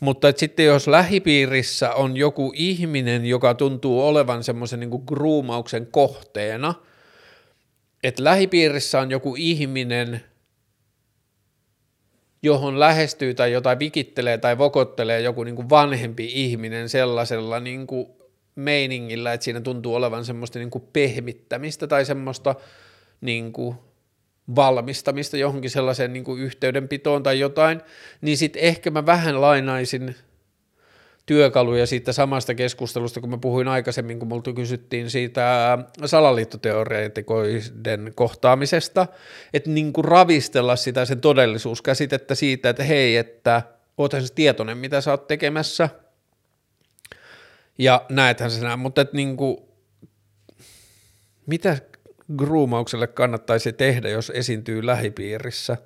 mutta 0.02 0.30
että 0.30 0.39
sitten 0.39 0.66
jos 0.66 0.88
lähipiirissä 0.88 1.93
on 1.93 2.18
joku 2.18 2.52
ihminen, 2.56 3.26
joka 3.26 3.54
tuntuu 3.54 4.08
olevan 4.08 4.43
semmoisen 4.43 4.80
niin 4.80 5.04
gruumauksen 5.08 5.88
kohteena, 5.88 6.74
että 8.04 8.24
lähipiirissä 8.24 8.99
on 8.99 9.12
joku 9.12 9.36
ihminen, 9.38 10.22
johon 12.43 12.80
lähestyy 12.80 13.34
tai 13.34 13.52
jotain 13.52 13.80
vikittelee 13.80 14.38
tai 14.38 14.58
vokottelee 14.58 15.22
joku 15.22 15.43
niin 15.43 15.56
kuin 15.56 15.70
vanhempi 15.70 16.30
ihminen 16.34 16.89
sellaisella 16.89 17.60
niin 17.60 17.88
kuin 17.88 18.08
meiningillä, 18.56 19.34
että 19.34 19.43
siinä 19.43 19.62
tuntuu 19.62 19.95
olevan 19.95 20.26
semmoista 20.26 20.60
niin 20.60 20.72
kuin 20.72 20.84
pehmittämistä 20.93 21.88
tai 21.88 22.06
semmoista 22.06 22.56
niin 23.22 23.54
kuin 23.54 23.76
valmistamista 24.56 25.38
johonkin 25.38 25.70
sellaiseen 25.70 26.14
niin 26.14 26.24
kuin 26.24 26.41
yhteydenpitoon 26.41 27.24
tai 27.24 27.39
jotain, 27.39 27.82
niin 28.22 28.38
sitten 28.38 28.62
ehkä 28.62 28.91
mä 28.91 29.06
vähän 29.06 29.41
lainaisin 29.41 30.16
työkaluja 31.26 31.86
siitä 31.86 32.14
samasta 32.14 32.56
keskustelusta, 32.56 33.22
kun 33.22 33.30
mä 33.30 33.38
puhuin 33.38 33.68
aikaisemmin, 33.68 34.20
kun 34.20 34.28
multa 34.28 34.54
kysyttiin 34.54 35.10
siitä 35.10 35.78
salaliittoteoreetikoiden 36.06 38.12
kohtaamisesta, 38.16 39.08
että 39.54 39.70
niin 39.70 39.93
kuin 39.93 40.06
ravistella 40.06 40.76
sitä 40.76 41.06
sen 41.06 41.22
todellisuuskäsitettä 41.22 42.36
siitä, 42.36 42.70
että 42.70 42.84
hei, 42.84 43.18
että 43.18 43.62
oothan 43.97 44.28
se 44.28 44.34
tietoinen, 44.34 44.78
mitä 44.78 45.02
sä 45.02 45.12
oot 45.12 45.28
tekemässä, 45.28 45.89
ja 47.78 48.06
näethän 48.10 48.52
sä 48.52 48.64
näin, 48.64 48.80
mutta 48.80 49.02
että 49.02 49.16
niin 49.16 49.38
kuin, 49.38 49.58
mitä 51.45 51.78
groomaukselle 52.38 53.08
kannattaisi 53.08 53.74
tehdä, 53.74 54.10
jos 54.10 54.32
esiintyy 54.36 54.86
lähipiirissä? 54.86 55.78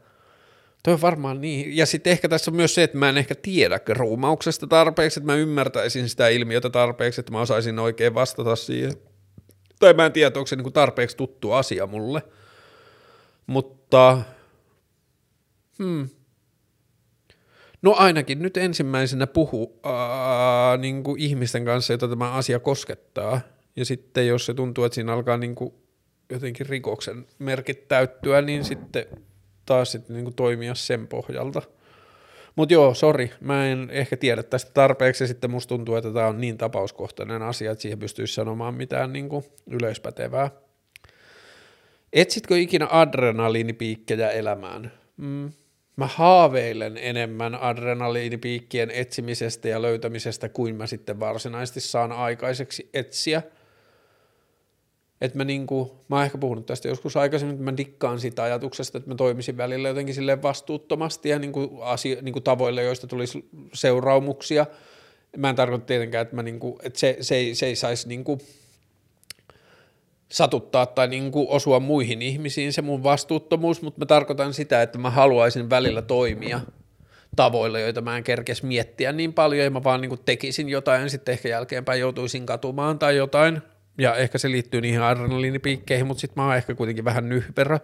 Toi 0.84 0.94
on 0.94 1.02
varmaan 1.02 1.42
niin. 1.42 1.78
Ja 1.78 1.86
sitten 1.86 2.12
ehkä 2.12 2.30
tässä 2.30 2.52
on 2.52 2.56
myös 2.56 2.76
se, 2.76 2.84
että 2.84 2.98
mä 2.98 3.10
en 3.10 3.18
ehkä 3.18 3.36
tiedä 3.36 3.80
groomauksesta 3.80 4.68
tarpeeksi, 4.68 5.20
että 5.20 5.32
mä 5.32 5.36
ymmärtäisin 5.36 6.10
sitä 6.10 6.28
ilmiötä 6.28 6.70
tarpeeksi, 6.70 7.22
että 7.22 7.32
mä 7.32 7.42
osaisin 7.42 7.80
oikein 7.80 8.14
vastata 8.14 8.56
siihen. 8.56 8.94
Tai 9.80 9.94
mä 9.94 10.06
en 10.06 10.12
tiedä, 10.12 10.40
onko 10.40 10.48
se 10.48 10.56
niinku 10.56 10.72
tarpeeksi 10.72 11.18
tuttu 11.18 11.52
asia 11.52 11.88
mulle. 11.88 12.22
Mutta, 13.48 14.22
hmm. 15.80 16.10
No 17.82 17.94
ainakin 17.98 18.42
nyt 18.42 18.58
ensimmäisenä 18.58 19.28
puhu 19.28 19.80
ää, 19.84 20.78
niin 20.78 21.04
ihmisten 21.18 21.66
kanssa, 21.66 21.94
jota 21.94 22.08
tämä 22.08 22.32
asia 22.32 22.60
koskettaa. 22.60 23.42
Ja 23.76 23.86
sitten 23.86 24.28
jos 24.28 24.46
se 24.46 24.54
tuntuu, 24.54 24.84
että 24.84 24.96
siinä 24.96 25.14
alkaa 25.14 25.38
niin 25.38 25.56
kuin 25.56 25.74
jotenkin 26.30 26.66
rikoksen 26.66 27.26
merkit 27.40 27.88
täyttyä, 27.88 28.42
niin 28.42 28.64
sitten 28.64 29.06
taas 29.66 29.92
sitten 29.92 30.16
niin 30.16 30.24
kuin 30.24 30.36
toimia 30.36 30.76
sen 30.76 31.08
pohjalta. 31.08 31.62
Mutta 32.56 32.74
joo, 32.74 32.94
sori, 32.94 33.32
mä 33.40 33.68
en 33.68 33.90
ehkä 33.92 34.18
tiedä 34.18 34.44
tästä 34.44 34.72
tarpeeksi, 34.74 35.24
ja 35.24 35.28
sitten 35.28 35.52
musta 35.52 35.70
tuntuu, 35.70 35.96
että 35.96 36.12
tämä 36.12 36.28
on 36.28 36.42
niin 36.42 36.58
tapauskohtainen 36.58 37.42
asia, 37.42 37.72
että 37.72 37.82
siihen 37.82 38.00
pystyisi 38.00 38.34
sanomaan 38.34 38.74
mitään 38.74 39.14
niin 39.14 39.30
kuin 39.30 39.46
yleispätevää. 39.68 40.52
Etsitkö 42.14 42.60
ikinä 42.60 42.88
adrenaliinipiikkejä 42.92 44.30
elämään? 44.30 44.92
Mm. 45.18 45.52
Mä 45.96 46.08
haaveilen 46.08 46.98
enemmän 46.98 47.56
adrenaliinipiikkien 47.56 48.92
etsimisestä 48.92 49.68
ja 49.68 49.82
löytämisestä 49.82 50.50
kuin 50.50 50.76
mä 50.76 50.88
sitten 50.88 51.20
varsinaisesti 51.20 51.80
saan 51.80 52.12
aikaiseksi 52.12 52.90
etsiä– 52.94 53.42
että 55.26 55.38
mä, 55.38 55.44
niinku, 55.44 55.96
mä 56.08 56.16
oon 56.16 56.26
ehkä 56.26 56.38
puhunut 56.38 56.66
tästä 56.66 56.88
joskus 56.88 57.18
aikaisemmin, 57.18 57.54
että 57.54 57.72
mä 57.72 57.78
dikkaan 57.78 58.20
siitä 58.20 58.44
ajatuksesta, 58.44 58.98
että 58.98 59.10
mä 59.10 59.16
toimisin 59.16 59.58
välillä 59.58 59.88
jotenkin 59.88 60.16
silleen 60.16 60.42
vastuuttomasti 60.42 61.30
ja 61.30 61.40
niinku 61.40 61.80
asio, 61.82 62.18
niinku 62.22 62.42
tavoille, 62.42 62.84
joista 62.84 63.08
tulisi 63.08 63.50
seuraamuksia. 63.74 64.66
Mä 65.38 65.50
en 65.50 65.56
tarkoita 65.56 65.86
tietenkään, 65.86 66.22
että, 66.22 66.36
mä 66.36 66.44
niinku, 66.44 66.80
että 66.84 67.00
se, 67.00 67.18
se, 67.22 67.36
ei, 67.36 67.56
se 67.56 67.66
ei 67.66 67.76
saisi 67.76 68.08
niinku 68.08 68.38
satuttaa 70.32 70.86
tai 70.86 71.08
niinku 71.08 71.48
osua 71.50 71.80
muihin 71.80 72.22
ihmisiin 72.22 72.74
se 72.74 72.82
mun 72.82 73.04
vastuuttomuus, 73.04 73.82
mutta 73.82 74.00
mä 74.00 74.06
tarkoitan 74.06 74.54
sitä, 74.54 74.82
että 74.82 74.98
mä 74.98 75.10
haluaisin 75.10 75.70
välillä 75.70 76.02
toimia 76.02 76.62
tavoilla, 77.36 77.80
joita 77.80 78.02
mä 78.02 78.18
en 78.18 78.24
kerkes 78.24 78.64
miettiä 78.64 79.12
niin 79.12 79.34
paljon, 79.34 79.64
ja 79.64 79.72
mä 79.72 79.84
vaan 79.84 80.02
niin 80.02 80.20
tekisin 80.26 80.70
jotain, 80.70 81.10
sitten 81.10 81.34
ehkä 81.34 81.50
jälkeenpäin 81.50 82.00
joutuisin 82.00 82.46
katumaan 82.46 83.00
tai 83.00 83.16
jotain, 83.16 83.62
ja 83.98 84.16
ehkä 84.16 84.38
se 84.38 84.52
liittyy 84.52 84.82
niihin 84.82 85.02
adrenaliinipiikkeihin, 85.02 86.08
mutta 86.08 86.22
sitten 86.22 86.44
mä 86.44 86.48
oon 86.48 86.56
ehkä 86.56 86.76
kuitenkin 86.76 87.06
vähän 87.06 87.30
nyhperä. 87.30 87.80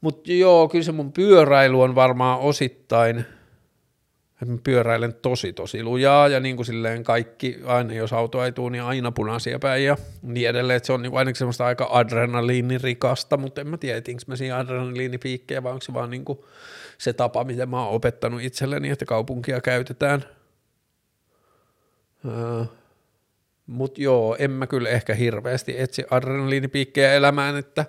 Mutta 0.00 0.32
joo, 0.32 0.68
kyllä 0.68 0.84
se 0.84 0.92
mun 0.92 1.12
pyöräily 1.12 1.82
on 1.82 1.94
varmaan 1.94 2.40
osittain, 2.40 3.18
että 4.42 4.46
mä 4.46 4.58
pyöräilen 4.64 5.14
tosi 5.14 5.52
tosi 5.52 5.82
lujaa 5.82 6.28
ja 6.28 6.40
niin 6.40 6.56
kuin 6.56 6.66
silleen 6.66 7.04
kaikki, 7.04 7.58
aina 7.66 7.94
jos 7.94 8.12
auto 8.12 8.44
ei 8.44 8.52
tule, 8.52 8.70
niin 8.70 8.82
aina 8.82 9.12
punaisia 9.12 9.58
päin 9.58 9.84
ja 9.84 9.96
niin 10.22 10.48
edelleen, 10.48 10.76
että 10.76 10.86
se 10.86 10.92
on 10.92 11.02
niin 11.02 11.16
ainakin 11.16 11.38
semmoista 11.38 11.66
aika 11.66 11.88
adrenaliinirikasta, 11.90 13.36
mutta 13.36 13.60
en 13.60 13.66
mä 13.66 13.76
tiedä, 13.76 13.98
etinkö 13.98 14.22
mä 14.26 14.36
siinä 14.36 14.58
adrenaliinipiikkejä 14.58 15.62
vai 15.62 15.72
onko 15.72 15.82
se 15.82 15.94
vaan 15.94 16.10
niin 16.10 16.24
kuin 16.24 16.38
se 16.98 17.12
tapa, 17.12 17.44
miten 17.44 17.68
mä 17.68 17.84
oon 17.84 17.94
opettanut 17.94 18.42
itselleni, 18.42 18.90
että 18.90 19.04
kaupunkia 19.04 19.60
käytetään. 19.60 20.24
Öö 22.28 22.64
mutta 23.66 24.02
joo, 24.02 24.36
en 24.38 24.50
mä 24.50 24.66
kyllä 24.66 24.88
ehkä 24.88 25.14
hirveästi 25.14 25.80
etsi 25.80 26.04
adrenaliinipiikkejä 26.10 27.14
elämään, 27.14 27.56
että 27.56 27.84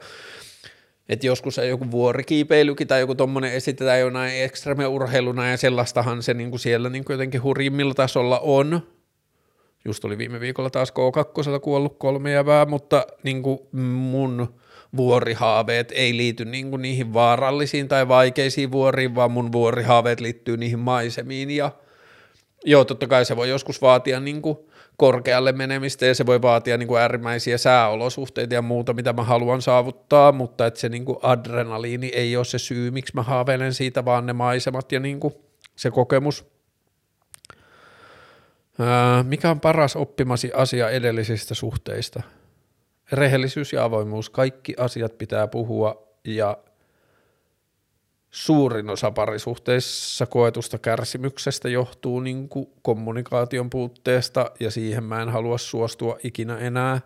että 1.09 1.27
joskus 1.27 1.57
joku 1.57 1.91
vuorikiipeilykin 1.91 2.87
tai 2.87 2.99
joku 2.99 3.15
tommonen 3.15 3.53
esitetään 3.53 3.99
jonain 3.99 4.43
ekstreme-urheiluna 4.43 5.49
ja 5.49 5.57
sellaistahan 5.57 6.23
se 6.23 6.33
niinku 6.33 6.57
siellä 6.57 6.89
niinku 6.89 7.11
jotenkin 7.11 7.43
hurjimmilla 7.43 7.93
tasolla 7.93 8.39
on. 8.39 8.81
Just 9.85 10.05
oli 10.05 10.17
viime 10.17 10.39
viikolla 10.39 10.69
taas 10.69 10.91
K2 10.91 11.59
kuollut 11.59 11.99
kolme 11.99 12.31
jävää, 12.31 12.65
mutta 12.65 13.07
niinku 13.23 13.69
mun 13.71 14.59
vuorihaaveet 14.97 15.91
ei 15.95 16.17
liity 16.17 16.45
niinku 16.45 16.77
niihin 16.77 17.13
vaarallisiin 17.13 17.87
tai 17.87 18.07
vaikeisiin 18.07 18.71
vuoriin, 18.71 19.15
vaan 19.15 19.31
mun 19.31 19.51
vuorihaaveet 19.51 20.19
liittyy 20.19 20.57
niihin 20.57 20.79
maisemiin 20.79 21.51
ja 21.51 21.71
Joo, 22.67 22.85
totta 22.85 23.07
kai 23.07 23.25
se 23.25 23.35
voi 23.35 23.49
joskus 23.49 23.81
vaatia 23.81 24.19
niin 24.19 24.41
kuin 24.41 24.57
korkealle 24.97 25.51
menemistä 25.51 26.05
ja 26.05 26.15
se 26.15 26.25
voi 26.25 26.41
vaatia 26.41 26.77
niin 26.77 26.87
kuin 26.87 27.01
äärimmäisiä 27.01 27.57
sääolosuhteita 27.57 28.53
ja 28.53 28.61
muuta, 28.61 28.93
mitä 28.93 29.13
mä 29.13 29.23
haluan 29.23 29.61
saavuttaa, 29.61 30.31
mutta 30.31 30.65
että 30.65 30.79
se 30.79 30.89
niin 30.89 31.05
kuin 31.05 31.17
adrenaliini 31.21 32.07
ei 32.07 32.37
ole 32.37 32.45
se 32.45 32.59
syy, 32.59 32.91
miksi 32.91 33.15
mä 33.15 33.23
haaveilen 33.23 33.73
siitä, 33.73 34.05
vaan 34.05 34.25
ne 34.25 34.33
maisemat 34.33 34.91
ja 34.91 34.99
niin 34.99 35.19
kuin 35.19 35.33
se 35.75 35.91
kokemus. 35.91 36.45
Ää, 38.79 39.23
mikä 39.23 39.49
on 39.49 39.59
paras 39.59 39.95
oppimasi 39.95 40.51
asia 40.53 40.89
edellisistä 40.89 41.53
suhteista? 41.53 42.23
Rehellisyys 43.11 43.73
ja 43.73 43.83
avoimuus. 43.83 44.29
Kaikki 44.29 44.75
asiat 44.77 45.17
pitää 45.17 45.47
puhua 45.47 46.07
ja 46.23 46.57
suurin 48.35 48.89
osa 48.89 49.11
parisuhteissa 49.11 50.25
koetusta 50.25 50.77
kärsimyksestä 50.77 51.69
johtuu 51.69 52.19
niin 52.19 52.49
kuin 52.49 52.67
kommunikaation 52.81 53.69
puutteesta 53.69 54.51
ja 54.59 54.71
siihen 54.71 55.03
mä 55.03 55.21
en 55.21 55.29
halua 55.29 55.57
suostua 55.57 56.17
ikinä 56.23 56.57
enää. 56.57 57.01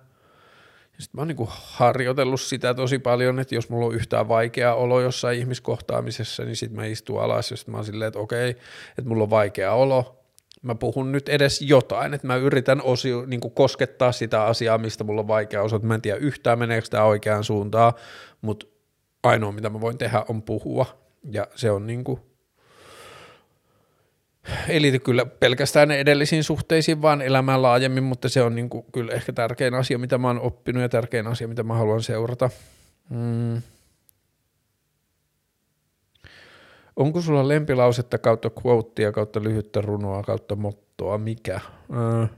Sitten 0.99 1.17
mä 1.17 1.21
oon 1.21 1.27
niin 1.27 1.47
harjoitellut 1.49 2.41
sitä 2.41 2.73
tosi 2.73 2.99
paljon, 2.99 3.39
että 3.39 3.55
jos 3.55 3.69
mulla 3.69 3.85
on 3.85 3.95
yhtään 3.95 4.27
vaikea 4.27 4.73
olo 4.73 5.01
jossain 5.01 5.39
ihmiskohtaamisessa, 5.39 6.43
niin 6.43 6.55
sitten 6.55 6.75
mä 6.75 6.85
istun 6.85 7.21
alas 7.21 7.51
ja 7.51 7.57
mä 7.67 7.77
oon 7.77 7.85
silleen, 7.85 8.07
että 8.07 8.19
okei, 8.19 8.49
että 8.49 9.05
mulla 9.05 9.23
on 9.23 9.29
vaikea 9.29 9.73
olo, 9.73 10.23
mä 10.61 10.75
puhun 10.75 11.11
nyt 11.11 11.29
edes 11.29 11.61
jotain, 11.61 12.13
että 12.13 12.27
mä 12.27 12.35
yritän 12.35 12.81
osio, 12.81 13.25
niin 13.25 13.41
koskettaa 13.53 14.11
sitä 14.11 14.43
asiaa, 14.43 14.77
mistä 14.77 15.03
mulla 15.03 15.21
on 15.21 15.27
vaikea 15.27 15.61
osa, 15.61 15.75
että 15.75 15.87
mä 15.87 15.95
en 15.95 16.01
tiedä 16.01 16.17
yhtään 16.17 16.59
meneekö 16.59 16.87
tämä 16.89 17.03
oikeaan 17.03 17.43
suuntaan, 17.43 17.93
mutta 18.41 18.65
ainoa 19.23 19.51
mitä 19.51 19.69
mä 19.69 19.81
voin 19.81 19.97
tehdä 19.97 20.25
on 20.29 20.41
puhua 20.41 20.98
ja 21.31 21.47
se 21.55 21.71
on 21.71 21.87
niin 21.87 22.03
kuin, 22.03 22.19
ei 24.67 24.81
liity 24.81 24.99
kyllä 24.99 25.25
pelkästään 25.25 25.91
edellisiin 25.91 26.43
suhteisiin, 26.43 27.01
vaan 27.01 27.21
elämään 27.21 27.61
laajemmin, 27.61 28.03
mutta 28.03 28.29
se 28.29 28.41
on 28.41 28.55
niin 28.55 28.69
kuin 28.69 28.85
kyllä 28.91 29.13
ehkä 29.13 29.33
tärkein 29.33 29.73
asia, 29.73 29.97
mitä 29.97 30.17
mä 30.17 30.27
oon 30.27 30.39
oppinut 30.39 30.81
ja 30.81 30.89
tärkein 30.89 31.27
asia, 31.27 31.47
mitä 31.47 31.63
mä 31.63 31.73
haluan 31.73 32.03
seurata. 32.03 32.49
Mm. 33.09 33.61
Onko 36.95 37.21
sulla 37.21 37.47
lempilausetta 37.47 38.17
kautta 38.17 38.51
quotea 38.65 39.11
kautta 39.11 39.43
lyhyttä 39.43 39.81
runoa 39.81 40.23
kautta 40.23 40.55
mottoa? 40.55 41.17
Mikä? 41.17 41.55
Äh. 41.55 42.29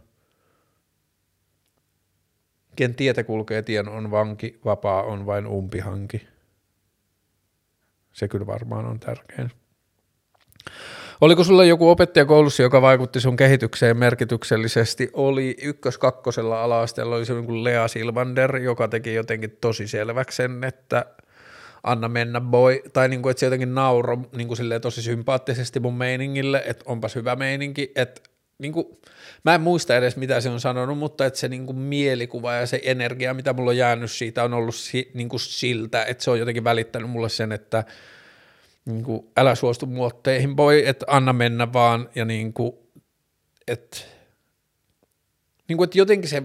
Ken 2.75 2.95
tietä 2.95 3.23
kulkee 3.23 3.61
tien 3.61 3.89
on 3.89 4.11
vanki, 4.11 4.59
vapaa 4.65 5.03
on 5.03 5.25
vain 5.25 5.47
umpihanki. 5.47 6.27
Se 8.13 8.27
kyllä 8.27 8.47
varmaan 8.47 8.85
on 8.85 8.99
tärkein. 8.99 9.51
Oliko 11.21 11.43
sulla 11.43 11.63
joku 11.63 11.89
opettaja 11.89 12.25
koulussa, 12.25 12.63
joka 12.63 12.81
vaikutti 12.81 13.19
sun 13.19 13.35
kehitykseen 13.35 13.97
merkityksellisesti? 13.97 15.09
Oli 15.13 15.57
ykkös-kakkosella 15.61 16.63
ala-asteella 16.63 17.15
oli 17.15 17.25
se 17.25 17.33
niin 17.33 17.63
Lea 17.63 17.87
Silvander, 17.87 18.55
joka 18.57 18.87
teki 18.87 19.13
jotenkin 19.13 19.57
tosi 19.61 19.87
selväksi 19.87 20.35
sen, 20.35 20.63
että 20.63 21.05
anna 21.83 22.07
mennä 22.07 22.41
boy, 22.41 22.79
tai 22.93 23.09
niin 23.09 23.21
kuin, 23.21 23.31
että 23.31 23.39
se 23.39 23.45
jotenkin 23.45 23.75
nauro 23.75 24.17
niin 24.35 24.47
kuin 24.47 24.57
tosi 24.81 25.01
sympaattisesti 25.01 25.79
mun 25.79 25.97
meiningille, 25.97 26.63
että 26.65 26.83
onpas 26.87 27.15
hyvä 27.15 27.35
meininki, 27.35 27.91
että 27.95 28.21
niin 28.61 28.73
kuin, 28.73 28.87
mä 29.43 29.55
en 29.55 29.61
muista 29.61 29.97
edes 29.97 30.17
mitä 30.17 30.41
se 30.41 30.49
on 30.49 30.59
sanonut, 30.59 30.97
mutta 30.97 31.25
että 31.25 31.39
se 31.39 31.47
niin 31.47 31.65
kuin 31.65 31.77
mielikuva 31.77 32.53
ja 32.53 32.65
se 32.65 32.81
energia, 32.83 33.33
mitä 33.33 33.53
mulla 33.53 33.69
on 33.69 33.77
jäänyt 33.77 34.11
siitä, 34.11 34.43
on 34.43 34.53
ollut 34.53 34.75
si, 34.75 35.11
niin 35.13 35.29
kuin 35.29 35.39
siltä, 35.39 36.05
että 36.05 36.23
se 36.23 36.31
on 36.31 36.39
jotenkin 36.39 36.63
välittänyt 36.63 37.09
mulle 37.09 37.29
sen, 37.29 37.51
että 37.51 37.83
niin 38.85 39.03
kuin, 39.03 39.27
älä 39.37 39.55
suostu 39.55 39.85
muotteihin, 39.85 40.57
voi, 40.57 40.87
että 40.87 41.05
anna 41.09 41.33
mennä 41.33 41.73
vaan, 41.73 42.09
ja 42.15 42.25
niin 42.25 42.53
kuin, 42.53 42.73
että, 43.67 43.97
niin 45.67 45.77
kuin, 45.77 45.85
että 45.85 45.97
jotenkin 45.97 46.29
se 46.29 46.43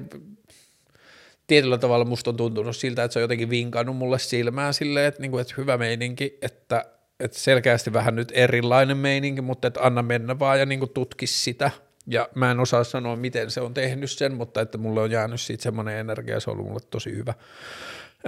tietyllä 1.46 1.78
tavalla 1.78 2.04
musta 2.04 2.30
on 2.30 2.36
tuntunut 2.36 2.76
siltä, 2.76 3.04
että 3.04 3.12
se 3.12 3.18
on 3.18 3.22
jotenkin 3.22 3.50
vinkannut 3.50 3.96
mulle 3.96 4.18
silmään 4.18 4.74
silleen, 4.74 5.06
että, 5.06 5.20
niin 5.20 5.30
kuin, 5.30 5.40
että 5.40 5.54
hyvä 5.56 5.78
meininki, 5.78 6.38
että, 6.42 6.84
että 7.20 7.38
selkeästi 7.38 7.92
vähän 7.92 8.16
nyt 8.16 8.32
erilainen 8.34 8.96
meininki, 8.96 9.40
mutta 9.40 9.68
että 9.68 9.80
anna 9.80 10.02
mennä 10.02 10.38
vaan 10.38 10.58
ja 10.58 10.66
niin 10.66 10.78
kuin 10.78 10.90
tutki 10.90 11.26
sitä– 11.26 11.70
ja 12.06 12.28
mä 12.34 12.50
en 12.50 12.60
osaa 12.60 12.84
sanoa, 12.84 13.16
miten 13.16 13.50
se 13.50 13.60
on 13.60 13.74
tehnyt 13.74 14.10
sen, 14.10 14.34
mutta 14.34 14.60
että 14.60 14.78
mulle 14.78 15.00
on 15.00 15.10
jäänyt 15.10 15.40
siitä 15.40 15.62
semmoinen 15.62 15.98
energia, 15.98 16.40
se 16.40 16.50
on 16.50 16.54
ollut 16.54 16.66
mulle 16.66 16.86
tosi 16.90 17.12
hyvä. 17.16 17.34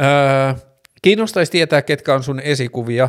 Öö, 0.01 0.55
kiinnostaisi 1.03 1.53
tietää, 1.53 1.83
ketkä 1.83 2.15
on 2.15 2.23
sun 2.23 2.41
esikuvia, 2.41 3.09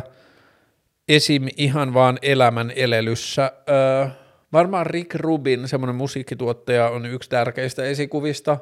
esim. 1.08 1.46
ihan 1.56 1.94
vaan 1.94 2.18
elämän 2.22 2.72
elelyssä. 2.76 3.52
Öö, 3.68 4.06
varmaan 4.52 4.86
Rick 4.86 5.14
Rubin, 5.14 5.68
semmoinen 5.68 5.96
musiikkituottaja, 5.96 6.88
on 6.88 7.06
yksi 7.06 7.30
tärkeistä 7.30 7.84
esikuvista. 7.84 8.58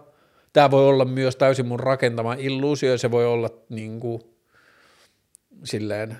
Tämä 0.53 0.71
voi 0.71 0.89
olla 0.89 1.05
myös 1.05 1.37
täysin 1.37 1.67
mun 1.67 1.81
rakentama 1.81 2.35
illuusio, 2.35 2.99
se 2.99 3.11
voi 3.11 3.27
olla 3.27 3.51
niin 3.69 4.01
kuin, 4.01 4.23
silleen 5.65 6.19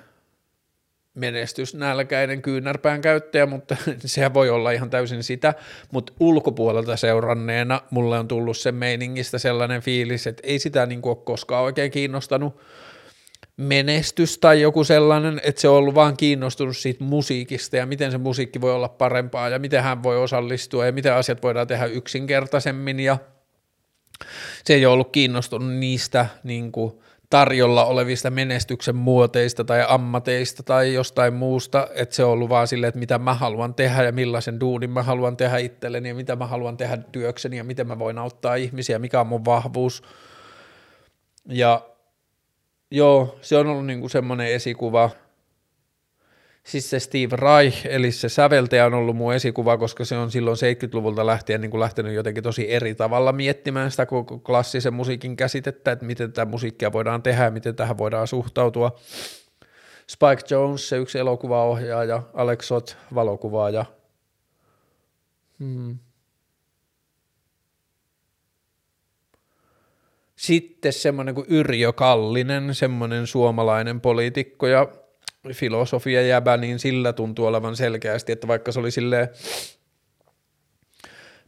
menestysnälkäinen 1.19 2.43
kyynärpään 2.43 3.01
käyttäjä, 3.01 3.47
mutta 3.47 3.77
se 4.05 4.35
voi 4.35 4.51
olla 4.51 4.71
ihan 4.71 4.91
täysin 4.91 5.23
sitä, 5.23 5.55
mutta 5.91 6.13
ulkopuolelta 6.21 6.97
seuranneena 6.97 7.81
mulle 7.91 8.19
on 8.19 8.29
tullut 8.29 8.57
sen 8.57 8.75
meiningistä 8.75 9.39
sellainen 9.39 9.83
fiilis, 9.83 10.27
että 10.27 10.43
ei 10.47 10.59
sitä 10.59 10.87
niin 10.87 11.03
kuin 11.03 11.11
ole 11.11 11.25
koskaan 11.25 11.65
oikein 11.65 11.91
kiinnostanut 11.91 12.61
menestys 13.57 14.39
tai 14.39 14.61
joku 14.61 14.85
sellainen, 14.85 15.41
että 15.45 15.61
se 15.61 15.69
on 15.69 15.77
ollut 15.77 15.95
vaan 15.95 16.17
kiinnostunut 16.17 16.77
siitä 16.77 17.05
musiikista 17.05 17.77
ja 17.77 17.87
miten 17.87 18.11
se 18.11 18.19
musiikki 18.19 18.61
voi 18.61 18.73
olla 18.73 18.89
parempaa 18.89 19.49
ja 19.49 19.59
miten 19.59 19.83
hän 19.83 20.03
voi 20.03 20.17
osallistua 20.17 20.87
ja 20.87 20.93
miten 20.93 21.15
asiat 21.15 21.43
voidaan 21.43 21.67
tehdä 21.67 21.85
yksinkertaisemmin. 21.85 23.01
Ja 23.01 23.19
se 24.65 24.75
ei 24.75 24.87
ole 24.87 24.93
ollut 24.93 25.13
kiinnostunut 25.13 25.75
niistä 25.75 26.27
niin 26.45 26.73
kuin 26.73 26.93
tarjolla 27.31 27.85
olevista 27.85 28.31
menestyksen 28.31 28.97
muoteista 28.97 29.65
tai 29.65 29.85
ammateista 29.89 30.63
tai 30.63 30.95
jostain 30.95 31.35
muusta, 31.35 31.89
että 31.95 32.15
se 32.15 32.25
on 32.25 32.31
ollut 32.31 32.49
vaan 32.49 32.69
silleen, 32.69 32.89
että 32.89 32.99
mitä 32.99 33.19
mä 33.19 33.35
haluan 33.35 33.75
tehdä 33.75 34.05
ja 34.05 34.13
millaisen 34.13 34.61
duunin 34.61 34.91
mä 34.91 35.03
haluan 35.03 35.37
tehdä 35.37 35.59
itselleni 35.59 36.09
ja 36.09 36.15
mitä 36.15 36.37
mä 36.37 36.47
haluan 36.47 36.77
tehdä 36.77 36.97
työkseni 36.97 37.57
ja 37.57 37.65
miten 37.65 37.87
mä 37.87 37.99
voin 37.99 38.19
auttaa 38.19 38.55
ihmisiä, 38.55 38.99
mikä 38.99 39.21
on 39.21 39.27
mun 39.27 39.45
vahvuus. 39.45 40.03
Ja 41.49 41.81
joo, 42.91 43.39
se 43.41 43.57
on 43.57 43.67
ollut 43.67 43.87
niinku 43.87 44.09
semmoinen 44.09 44.47
esikuva, 44.47 45.11
siis 46.69 46.91
se 46.91 47.01
Steve 47.01 47.37
Reich, 47.37 47.87
eli 47.91 48.13
se 48.13 48.29
säveltäjä 48.29 48.87
on 48.87 48.95
ollut 48.95 49.17
mun 49.17 49.35
esikuva, 49.35 49.79
koska 49.79 50.05
se 50.05 50.17
on 50.17 50.31
silloin 50.31 50.57
70-luvulta 50.57 51.27
lähtien 51.27 51.61
niin 51.61 51.71
kuin 51.71 51.81
lähtenyt 51.81 52.15
jotenkin 52.15 52.43
tosi 52.43 52.73
eri 52.73 52.95
tavalla 52.95 53.33
miettimään 53.33 53.91
sitä 53.91 54.07
koko 54.07 54.39
klassisen 54.39 54.95
musiikin 54.95 55.37
käsitettä, 55.37 55.93
että 55.93 56.05
miten 56.05 56.33
tätä 56.33 56.51
musiikkia 56.51 56.93
voidaan 56.93 57.23
tehdä 57.23 57.45
ja 57.45 57.51
miten 57.51 57.77
tähän 57.77 57.99
voidaan 57.99 58.27
suhtautua. 58.27 58.99
Spike 60.09 60.43
Jones, 60.51 60.89
se 60.89 60.97
yksi 60.97 61.19
elokuvaohjaaja, 61.19 62.23
Alex 62.35 62.65
Sot, 62.65 62.97
valokuvaaja. 63.15 63.85
Hmm. 65.59 65.99
Sitten 70.37 70.93
semmoinen 70.93 71.35
kuin 71.35 71.47
Yrjö 71.51 71.93
Kallinen, 71.93 72.75
semmoinen 72.75 73.27
suomalainen 73.27 74.01
poliitikko 74.01 74.67
ja 74.67 74.89
filosofia 75.53 76.23
jäbä, 76.23 76.57
niin 76.57 76.79
sillä 76.79 77.13
tuntuu 77.13 77.47
olevan 77.47 77.77
selkeästi, 77.77 78.33
että 78.33 78.49
vaikka 78.49 78.73
se 78.73 78.81
oli 78.81 78.91
silleen 78.91 79.29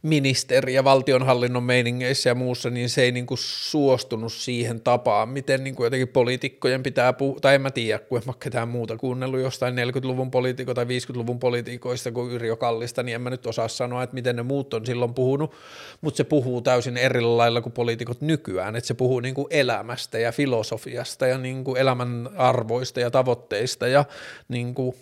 ministeri- 0.01 0.73
ja 0.73 0.83
valtionhallinnon 0.83 1.63
meiningeissä 1.63 2.29
ja 2.29 2.35
muussa, 2.35 2.69
niin 2.69 2.89
se 2.89 3.01
ei 3.01 3.11
niin 3.11 3.25
kuin 3.25 3.37
suostunut 3.37 4.33
siihen 4.33 4.81
tapaan, 4.81 5.29
miten 5.29 5.63
niin 5.63 5.75
kuin 5.75 5.85
jotenkin 5.85 6.07
poliitikkojen 6.07 6.83
pitää 6.83 7.13
puhua, 7.13 7.39
tai 7.39 7.55
en 7.55 7.61
mä 7.61 7.71
tiedä, 7.71 7.99
kun 7.99 8.17
en 8.17 8.23
mä 8.25 8.33
ketään 8.39 8.67
muuta 8.67 8.97
kuunnellut 8.97 9.39
jostain 9.39 9.75
40-luvun 9.75 10.31
poliitikko 10.31 10.73
tai 10.73 10.85
50-luvun 10.85 11.39
poliitikoista 11.39 12.11
kuin 12.11 12.31
Yrjö 12.31 12.55
Kallista, 12.55 13.03
niin 13.03 13.15
en 13.15 13.21
mä 13.21 13.29
nyt 13.29 13.45
osaa 13.45 13.67
sanoa, 13.67 14.03
että 14.03 14.13
miten 14.13 14.35
ne 14.35 14.43
muut 14.43 14.73
on 14.73 14.85
silloin 14.85 15.13
puhunut, 15.13 15.55
mutta 16.01 16.17
se 16.17 16.23
puhuu 16.23 16.61
täysin 16.61 16.97
eri 16.97 17.21
lailla 17.21 17.61
kuin 17.61 17.73
poliitikot 17.73 18.21
nykyään, 18.21 18.75
että 18.75 18.87
se 18.87 18.93
puhuu 18.93 19.19
niin 19.19 19.35
kuin 19.35 19.47
elämästä 19.49 20.19
ja 20.19 20.31
filosofiasta 20.31 21.27
ja 21.27 21.37
niin 21.37 21.63
kuin 21.63 21.77
elämän 21.77 22.29
arvoista 22.37 22.99
ja 22.99 23.11
tavoitteista 23.11 23.87
ja 23.87 24.05
niin 24.47 24.75
kuin 24.75 24.95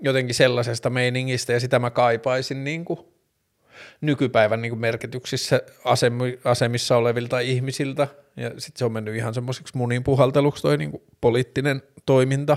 jotenkin 0.00 0.34
sellaisesta 0.34 0.90
meiningistä, 0.90 1.52
ja 1.52 1.60
sitä 1.60 1.78
mä 1.78 1.90
kaipaisin 1.90 2.64
niin 2.64 2.84
kuin 2.84 2.98
nykypäivän 4.00 4.62
niin 4.62 4.70
kuin 4.70 4.80
merkityksissä 4.80 5.62
asemissa 6.44 6.96
olevilta 6.96 7.40
ihmisiltä, 7.40 8.08
ja 8.36 8.48
sitten 8.48 8.78
se 8.78 8.84
on 8.84 8.92
mennyt 8.92 9.16
ihan 9.16 9.34
semmoiseksi 9.34 9.76
munin 9.76 10.04
puhalteluksi 10.04 10.62
toi 10.62 10.76
niin 10.76 10.90
kuin 10.90 11.02
poliittinen 11.20 11.82
toiminta. 12.06 12.56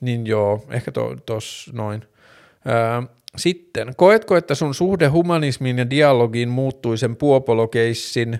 Niin 0.00 0.26
joo, 0.26 0.66
ehkä 0.70 0.92
tuossa 1.26 1.72
noin. 1.74 2.02
Öö, 2.66 3.16
sitten, 3.36 3.94
koetko, 3.96 4.36
että 4.36 4.54
sun 4.54 4.74
suhde 4.74 5.06
humanismiin 5.06 5.78
ja 5.78 5.90
dialogiin 5.90 6.48
muuttui 6.48 6.98
sen 6.98 7.16
puopolokeissin 7.16 8.38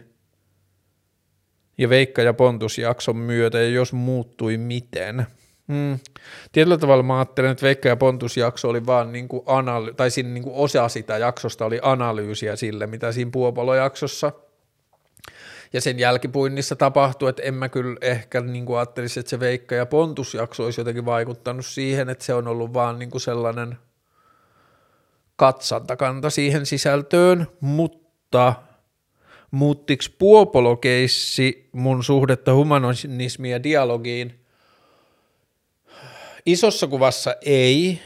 ja 1.79 1.89
Veikka 1.89 2.23
ja 2.23 2.35
Pontus 2.35 2.79
jakson 2.79 3.17
myötä, 3.17 3.59
ja 3.59 3.69
jos 3.69 3.93
muuttui 3.93 4.57
miten? 4.57 5.27
Mm. 5.67 5.99
Tietyllä 6.53 6.79
tavalla 6.79 7.03
mä 7.03 7.19
ajattelen, 7.19 7.51
että 7.51 7.67
Veikka 7.67 7.89
ja 7.89 7.97
Pontus 7.97 8.37
jakso 8.37 8.69
oli 8.69 8.87
vaan 8.87 9.13
niin 9.13 9.29
kuin 9.29 9.43
analy- 9.47 9.95
tai 9.95 10.11
siinä 10.11 10.31
niin 10.31 10.43
kuin 10.43 10.57
osa 10.57 10.89
sitä 10.89 11.19
jaksosta 11.19 11.65
oli 11.65 11.81
analyysiä 11.83 12.57
sille, 12.57 12.87
mitä 12.87 13.13
siinä 13.13 13.31
Puopolo-jaksossa 13.31 14.33
ja 15.73 15.81
sen 15.81 15.99
jälkipuinnissa 15.99 16.77
tapahtui, 16.77 17.31
että 17.31 17.43
en 17.43 17.55
mä 17.55 17.69
kyllä 17.69 17.97
ehkä 18.01 18.41
niin 18.41 18.67
kuin 18.67 18.79
ajattelisi, 18.79 19.21
että 19.21 19.31
se 19.31 19.41
Veikka 19.41 19.75
ja 19.75 19.87
Pontus 19.87 20.35
jakso 20.35 20.65
olisi 20.65 20.81
jotenkin 20.81 21.05
vaikuttanut 21.05 21.67
siihen, 21.67 22.09
että 22.09 22.25
se 22.25 22.35
on 22.35 22.49
ollut 22.49 22.75
vaan 22.75 22.99
niin 22.99 23.11
kuin 23.11 23.21
sellainen 23.21 23.79
katsantakanta 25.37 26.31
siihen 26.31 26.67
sisältöön, 26.67 27.47
mutta 27.61 28.55
muuttiks 29.51 30.11
Puopolo-keissi 30.19 31.69
mun 31.73 32.05
suhdetta 32.05 32.55
humanismiin 32.55 33.53
ja 33.53 33.63
dialogiin– 33.63 34.41
Isossa 36.47 36.87
kuvassa 36.87 37.37
ei. 37.41 38.01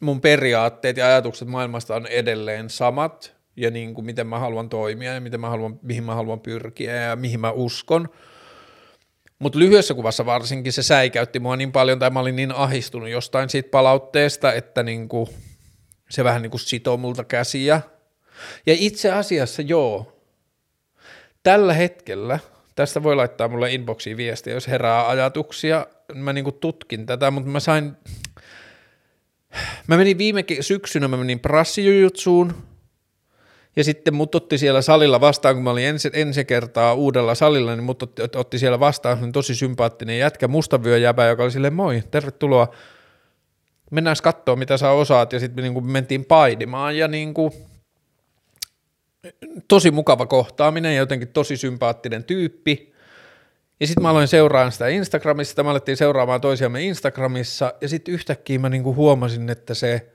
Mun 0.00 0.20
periaatteet 0.20 0.96
ja 0.96 1.06
ajatukset 1.06 1.48
maailmasta 1.48 1.94
on 1.94 2.06
edelleen 2.06 2.70
samat 2.70 3.36
ja 3.56 3.70
niin 3.70 3.94
kuin 3.94 4.04
miten 4.04 4.26
mä 4.26 4.38
haluan 4.38 4.68
toimia 4.68 5.14
ja 5.14 5.20
miten 5.20 5.40
mä 5.40 5.48
haluan, 5.48 5.78
mihin 5.82 6.04
mä 6.04 6.14
haluan 6.14 6.40
pyrkiä 6.40 6.94
ja 6.94 7.16
mihin 7.16 7.40
mä 7.40 7.50
uskon. 7.50 8.08
Mutta 9.38 9.58
lyhyessä 9.58 9.94
kuvassa 9.94 10.26
varsinkin 10.26 10.72
se 10.72 10.82
säikäytti 10.82 11.40
mua 11.40 11.56
niin 11.56 11.72
paljon 11.72 11.98
tai 11.98 12.10
mä 12.10 12.20
olin 12.20 12.36
niin 12.36 12.52
ahistunut 12.52 13.08
jostain 13.08 13.48
siitä 13.48 13.68
palautteesta, 13.70 14.52
että 14.52 14.82
niin 14.82 15.08
kuin 15.08 15.28
se 16.10 16.24
vähän 16.24 16.42
niin 16.42 16.50
kuin 16.50 16.60
sitoo 16.60 16.96
multa 16.96 17.24
käsiä. 17.24 17.80
Ja 18.66 18.74
itse 18.78 19.12
asiassa 19.12 19.62
joo, 19.62 20.22
tällä 21.42 21.72
hetkellä– 21.72 22.38
Tästä 22.74 23.02
voi 23.02 23.16
laittaa 23.16 23.48
mulle 23.48 23.72
inboxiin 23.72 24.16
viestiä, 24.16 24.54
jos 24.54 24.68
herää 24.68 25.08
ajatuksia. 25.08 25.86
Mä 26.14 26.32
niinku 26.32 26.52
tutkin 26.52 27.06
tätä, 27.06 27.30
mutta 27.30 27.50
mä 27.50 27.60
sain... 27.60 27.92
Mä 29.86 29.96
menin 29.96 30.18
viime 30.18 30.44
syksynä, 30.60 31.08
mä 31.08 31.16
menin 31.16 31.40
prassijujutsuun, 31.40 32.54
ja 33.76 33.84
sitten 33.84 34.14
mut 34.14 34.34
otti 34.34 34.58
siellä 34.58 34.82
salilla 34.82 35.20
vastaan, 35.20 35.54
kun 35.54 35.64
mä 35.64 35.70
olin 35.70 35.86
ensi, 35.86 36.10
ensi 36.12 36.44
kertaa 36.44 36.94
uudella 36.94 37.34
salilla, 37.34 37.76
niin 37.76 37.84
mut 37.84 38.02
otti, 38.02 38.22
otti 38.36 38.58
siellä 38.58 38.80
vastaan. 38.80 39.32
Tosi 39.32 39.54
sympaattinen 39.54 40.18
jätkä, 40.18 40.48
mustavyöjäpä, 40.48 41.26
joka 41.26 41.42
oli 41.42 41.50
silleen, 41.50 41.74
moi, 41.74 42.02
tervetuloa, 42.10 42.68
mennään 43.90 44.16
katsoa, 44.22 44.56
mitä 44.56 44.76
sä 44.76 44.90
osaat, 44.90 45.32
ja 45.32 45.40
sitten 45.40 45.64
me 45.64 45.70
niin 45.70 45.86
mentiin 45.86 46.24
paidimaan, 46.24 46.96
ja 46.96 47.08
niin 47.08 47.34
kuin, 47.34 47.52
tosi 49.68 49.90
mukava 49.90 50.26
kohtaaminen 50.26 50.94
ja 50.94 50.98
jotenkin 50.98 51.28
tosi 51.28 51.56
sympaattinen 51.56 52.24
tyyppi. 52.24 52.94
Ja 53.80 53.86
sitten 53.86 54.02
mä 54.02 54.10
aloin 54.10 54.28
seuraamaan 54.28 54.72
sitä 54.72 54.88
Instagramissa, 54.88 55.62
mä 55.62 55.70
alettiin 55.70 55.96
seuraamaan 55.96 56.40
toisiamme 56.40 56.82
Instagramissa, 56.82 57.74
ja 57.80 57.88
sitten 57.88 58.14
yhtäkkiä 58.14 58.58
mä 58.58 58.68
niinku 58.68 58.94
huomasin, 58.94 59.50
että 59.50 59.74
se 59.74 60.13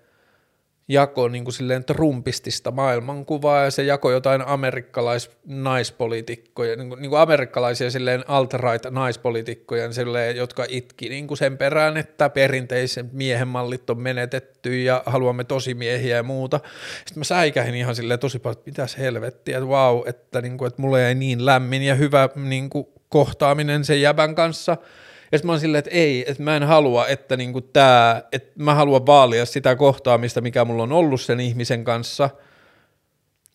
jako 0.89 1.27
niin 1.27 1.43
kuin 1.43 1.53
silleen 1.53 1.83
trumpistista 1.83 2.71
maailmankuvaa 2.71 3.63
ja 3.63 3.71
se 3.71 3.83
jako 3.83 4.11
jotain 4.11 4.47
amerikkalais-naispolitiikkoja, 4.47 6.75
niin 6.75 6.89
kuin, 6.89 7.01
niin 7.01 7.09
kuin 7.09 7.21
amerikkalaisia 7.21 7.91
silleen 7.91 8.23
alt-right 8.27 8.91
naispolitiikkoja, 8.91 9.93
silleen, 9.93 10.35
jotka 10.35 10.65
itki 10.69 11.09
niin 11.09 11.27
kuin 11.27 11.37
sen 11.37 11.57
perään, 11.57 11.97
että 11.97 12.29
perinteisen 12.29 13.09
miehen 13.13 13.47
mallit 13.47 13.89
on 13.89 14.01
menetetty 14.01 14.81
ja 14.81 15.03
haluamme 15.05 15.43
tosimiehiä 15.43 16.15
ja 16.15 16.23
muuta. 16.23 16.59
Sitten 16.97 17.19
mä 17.19 17.23
säikähin 17.23 17.75
ihan 17.75 17.95
silleen 17.95 18.19
tosi 18.19 18.39
paljon, 18.39 18.57
että 18.57 18.69
mitäs 18.69 18.97
helvettiä, 18.97 19.57
että 19.57 19.69
vau, 19.69 20.03
että, 20.05 20.41
niin 20.41 20.57
kuin, 20.57 20.67
että 20.67 20.81
mulle 20.81 21.01
jäi 21.01 21.15
niin 21.15 21.45
lämmin 21.45 21.81
ja 21.81 21.95
hyvä 21.95 22.29
niin 22.35 22.69
kuin, 22.69 22.87
kohtaaminen 23.09 23.85
sen 23.85 24.01
jäbän 24.01 24.35
kanssa– 24.35 24.77
ja 25.31 25.37
sitten 25.37 25.47
mä 25.47 25.51
oon 25.51 25.59
silleen, 25.59 25.79
että 25.79 25.91
ei, 25.91 26.31
että 26.31 26.43
mä 26.43 26.55
en 26.55 26.63
halua, 26.63 27.07
että 27.07 27.37
niinku 27.37 27.61
tää, 27.61 28.23
että 28.31 28.51
mä 28.55 28.75
haluan 28.75 29.05
vaalia 29.05 29.45
sitä 29.45 29.75
kohtaamista, 29.75 30.41
mikä 30.41 30.65
mulla 30.65 30.83
on 30.83 30.91
ollut 30.91 31.21
sen 31.21 31.39
ihmisen 31.39 31.83
kanssa. 31.83 32.29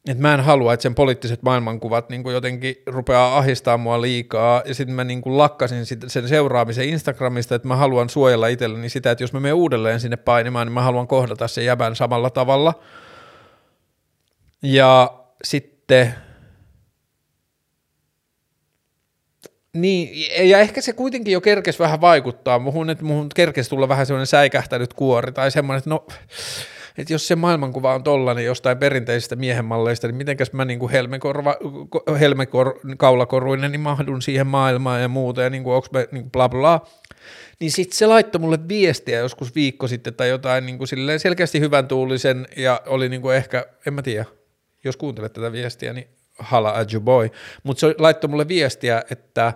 Että 0.08 0.22
mä 0.22 0.34
en 0.34 0.40
halua, 0.40 0.72
että 0.72 0.82
sen 0.82 0.94
poliittiset 0.94 1.42
maailmankuvat 1.42 2.08
niinku 2.08 2.30
jotenkin 2.30 2.76
rupeaa 2.86 3.38
ahistaa 3.38 3.76
mua 3.78 4.00
liikaa. 4.00 4.62
Ja 4.64 4.74
sitten 4.74 4.94
mä 4.94 5.04
niinku 5.04 5.38
lakkasin 5.38 5.86
sit 5.86 6.04
sen 6.06 6.28
seuraamisen 6.28 6.88
Instagramista, 6.88 7.54
että 7.54 7.68
mä 7.68 7.76
haluan 7.76 8.08
suojella 8.08 8.46
itselleni 8.46 8.88
sitä, 8.88 9.10
että 9.10 9.24
jos 9.24 9.32
mä 9.32 9.40
menen 9.40 9.54
uudelleen 9.54 10.00
sinne 10.00 10.16
painimaan, 10.16 10.66
niin 10.66 10.72
mä 10.72 10.82
haluan 10.82 11.06
kohdata 11.06 11.48
sen 11.48 11.64
jäbän 11.64 11.96
samalla 11.96 12.30
tavalla. 12.30 12.74
Ja 14.62 15.14
sitten 15.44 16.14
Niin, 19.74 20.30
ja 20.48 20.58
ehkä 20.58 20.80
se 20.80 20.92
kuitenkin 20.92 21.32
jo 21.32 21.40
kerkes 21.40 21.78
vähän 21.78 22.00
vaikuttaa 22.00 22.58
muhun, 22.58 22.90
että 22.90 23.04
muhun 23.04 23.28
kerkes 23.34 23.68
tulla 23.68 23.88
vähän 23.88 24.06
semmoinen 24.06 24.26
säikähtänyt 24.26 24.94
kuori 24.94 25.32
tai 25.32 25.50
semmoinen, 25.50 25.78
että 25.78 25.90
no, 25.90 26.06
että 26.98 27.12
jos 27.12 27.28
se 27.28 27.36
maailmankuva 27.36 27.94
on 27.94 28.04
tollainen 28.04 28.44
jostain 28.44 28.78
perinteisistä 28.78 29.36
miehenmalleista, 29.36 30.06
niin 30.06 30.16
mitenkäs 30.16 30.52
mä 30.52 30.64
niin 30.64 30.78
kuin 30.78 30.92
helmekorva, 30.92 31.56
helmekaulakoruinen, 32.20 33.72
niin 33.72 33.80
mahdun 33.80 34.22
siihen 34.22 34.46
maailmaan 34.46 35.02
ja 35.02 35.08
muuta, 35.08 35.42
ja 35.42 35.50
niin 35.50 35.64
kuin 35.64 35.74
onks 35.74 35.90
mä 35.90 36.04
niin 36.12 36.30
bla 36.30 36.48
bla. 36.48 36.86
Niin 37.60 37.72
sitten 37.72 37.98
se 37.98 38.06
laittoi 38.06 38.40
mulle 38.40 38.58
viestiä 38.68 39.18
joskus 39.18 39.54
viikko 39.54 39.88
sitten 39.88 40.14
tai 40.14 40.28
jotain 40.28 40.66
niin 40.66 40.78
kuin 40.78 40.88
silleen 40.88 41.20
selkeästi 41.20 41.60
hyvän 41.60 41.88
tuulisen, 41.88 42.46
ja 42.56 42.82
oli 42.86 43.08
niin 43.08 43.22
kuin 43.22 43.36
ehkä, 43.36 43.66
en 43.86 43.94
mä 43.94 44.02
tiedä, 44.02 44.24
jos 44.84 44.96
kuuntelet 44.96 45.32
tätä 45.32 45.52
viestiä, 45.52 45.92
niin 45.92 46.08
hala 46.39 46.70
at 46.70 46.93
your 46.93 47.05
boy, 47.05 47.30
mutta 47.62 47.80
se 47.80 47.95
laittoi 47.99 48.30
mulle 48.30 48.49
viestiä, 48.49 49.03
että 49.11 49.53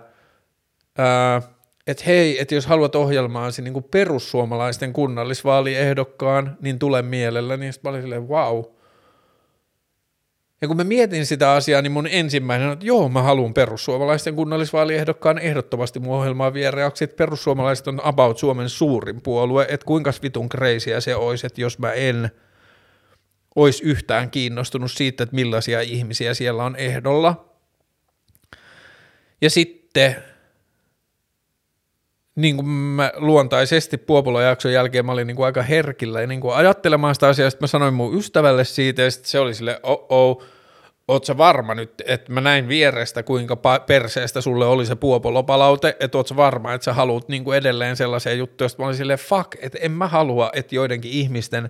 että 1.87 2.03
hei, 2.05 2.41
että 2.41 2.55
jos 2.55 2.65
haluat 2.65 2.95
ohjelmaasi 2.95 3.61
niin 3.61 3.83
perussuomalaisten 3.91 4.93
kunnallisvaaliehdokkaan, 4.93 6.57
niin 6.61 6.79
tule 6.79 7.01
mielellä, 7.01 7.57
niin 7.57 7.73
sitten 7.73 7.89
mä 7.89 7.93
olin 7.93 8.01
silleen, 8.01 8.29
wow. 8.29 8.63
Ja 10.61 10.67
kun 10.67 10.77
mä 10.77 10.83
mietin 10.83 11.25
sitä 11.25 11.51
asiaa, 11.51 11.81
niin 11.81 11.91
mun 11.91 12.07
ensimmäinen 12.07 12.67
on, 12.67 12.73
että 12.73 12.85
joo, 12.85 13.09
mä 13.09 13.21
haluan 13.21 13.53
perussuomalaisten 13.53 14.35
kunnallisvaaliehdokkaan 14.35 15.37
ehdottomasti. 15.37 15.99
Mun 15.99 16.15
ohjelmaa 16.15 16.53
vieraaksi, 16.53 17.03
että 17.03 17.15
perussuomalaiset 17.15 17.87
on 17.87 17.99
about 18.03 18.37
Suomen 18.37 18.69
suurin 18.69 19.21
puolue, 19.21 19.65
että 19.69 19.85
kuinka 19.85 20.11
vitun 20.23 20.49
kreisiä 20.49 20.99
se 20.99 21.15
olisi, 21.15 21.47
että 21.47 21.61
jos 21.61 21.79
mä 21.79 21.91
en 21.91 22.31
olisi 23.63 23.83
yhtään 23.83 24.31
kiinnostunut 24.31 24.91
siitä, 24.91 25.23
että 25.23 25.35
millaisia 25.35 25.81
ihmisiä 25.81 26.33
siellä 26.33 26.63
on 26.63 26.75
ehdolla. 26.75 27.45
Ja 29.41 29.49
sitten 29.49 30.15
niin 32.35 32.55
kuin 32.55 32.67
mä 32.67 33.11
luontaisesti 33.15 33.97
Puopolo-jakson 33.97 34.73
jälkeen 34.73 35.05
mä 35.05 35.11
olin 35.11 35.27
niin 35.27 35.35
kuin 35.35 35.45
aika 35.45 35.61
herkillä 35.61 36.21
ja 36.21 36.27
niin 36.27 36.41
kuin 36.41 36.55
ajattelemaan 36.55 37.15
sitä 37.15 37.27
asiaa, 37.27 37.49
sitten 37.49 37.63
mä 37.63 37.67
sanoin 37.67 37.93
mun 37.93 38.17
ystävälle 38.17 38.63
siitä 38.63 39.01
ja 39.01 39.11
sitten 39.11 39.29
se 39.29 39.39
oli 39.39 39.53
sille 39.53 39.79
oh 39.83 40.05
oh, 40.09 40.43
oot 41.07 41.25
sä 41.25 41.37
varma 41.37 41.75
nyt, 41.75 42.01
että 42.05 42.31
mä 42.31 42.41
näin 42.41 42.67
vierestä, 42.67 43.23
kuinka 43.23 43.55
perseestä 43.87 44.41
sulle 44.41 44.65
oli 44.65 44.85
se 44.85 44.95
puopolopalaute, 44.95 45.97
että 45.99 46.17
oot 46.17 46.27
sä 46.27 46.35
varma, 46.35 46.73
että 46.73 46.85
sä 46.85 46.93
haluat 46.93 47.29
niin 47.29 47.43
kuin 47.43 47.57
edelleen 47.57 47.95
sellaisia 47.95 48.33
juttuja, 48.33 48.65
joista 48.65 48.81
mä 48.81 48.85
olin 48.85 48.97
silleen, 48.97 49.19
fuck, 49.19 49.55
että 49.61 49.77
en 49.81 49.91
mä 49.91 50.07
halua, 50.07 50.49
että 50.53 50.75
joidenkin 50.75 51.11
ihmisten 51.11 51.69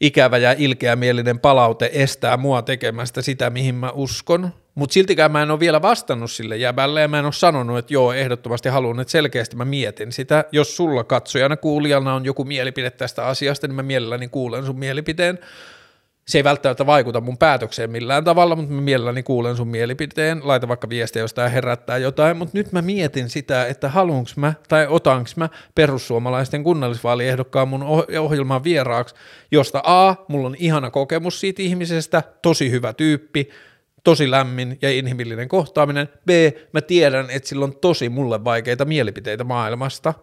ikävä 0.00 0.38
ja 0.38 0.54
ilkeämielinen 0.58 1.40
palaute 1.40 1.90
estää 1.92 2.36
mua 2.36 2.62
tekemästä 2.62 3.22
sitä, 3.22 3.50
mihin 3.50 3.74
mä 3.74 3.90
uskon, 3.90 4.50
mutta 4.74 4.94
siltikään 4.94 5.32
mä 5.32 5.42
en 5.42 5.50
ole 5.50 5.60
vielä 5.60 5.82
vastannut 5.82 6.30
sille 6.30 6.56
jäbälle 6.56 7.00
ja 7.00 7.08
mä 7.08 7.18
en 7.18 7.24
ole 7.24 7.32
sanonut, 7.32 7.78
että 7.78 7.94
joo, 7.94 8.12
ehdottomasti 8.12 8.68
haluan, 8.68 9.00
että 9.00 9.12
selkeästi 9.12 9.56
mä 9.56 9.64
mietin 9.64 10.12
sitä. 10.12 10.44
Jos 10.52 10.76
sulla 10.76 11.04
katsojana 11.04 11.56
kuulijana 11.56 12.14
on 12.14 12.24
joku 12.24 12.44
mielipide 12.44 12.90
tästä 12.90 13.26
asiasta, 13.26 13.66
niin 13.66 13.74
mä 13.74 13.82
mielelläni 13.82 14.28
kuulen 14.28 14.66
sun 14.66 14.78
mielipiteen. 14.78 15.38
Se 16.26 16.38
ei 16.38 16.44
välttämättä 16.44 16.86
vaikuta 16.86 17.20
mun 17.20 17.38
päätökseen 17.38 17.90
millään 17.90 18.24
tavalla, 18.24 18.56
mutta 18.56 18.72
mä 18.72 18.80
mielelläni 18.80 19.22
kuulen 19.22 19.56
sun 19.56 19.68
mielipiteen. 19.68 20.40
Laita 20.44 20.68
vaikka 20.68 20.88
viestiä, 20.88 21.22
jos 21.22 21.34
tämä 21.34 21.48
herättää 21.48 21.98
jotain, 21.98 22.36
mutta 22.36 22.58
nyt 22.58 22.72
mä 22.72 22.82
mietin 22.82 23.28
sitä, 23.28 23.66
että 23.66 23.88
haluanko 23.88 24.30
mä 24.36 24.54
tai 24.68 24.86
otanko 24.90 25.30
mä 25.36 25.48
perussuomalaisten 25.74 26.64
kunnallisvaaliehdokkaan 26.64 27.68
mun 27.68 27.82
ohjelman 28.20 28.64
vieraaksi, 28.64 29.14
josta 29.50 29.82
A, 29.84 30.16
mulla 30.28 30.46
on 30.46 30.56
ihana 30.58 30.90
kokemus 30.90 31.40
siitä 31.40 31.62
ihmisestä, 31.62 32.22
tosi 32.42 32.70
hyvä 32.70 32.92
tyyppi, 32.92 33.48
tosi 34.04 34.30
lämmin 34.30 34.78
ja 34.82 34.90
inhimillinen 34.90 35.48
kohtaaminen. 35.48 36.08
B, 36.26 36.30
mä 36.72 36.80
tiedän, 36.80 37.30
että 37.30 37.48
sillä 37.48 37.64
on 37.64 37.76
tosi 37.76 38.08
mulle 38.08 38.44
vaikeita 38.44 38.84
mielipiteitä 38.84 39.44
maailmasta 39.44 40.14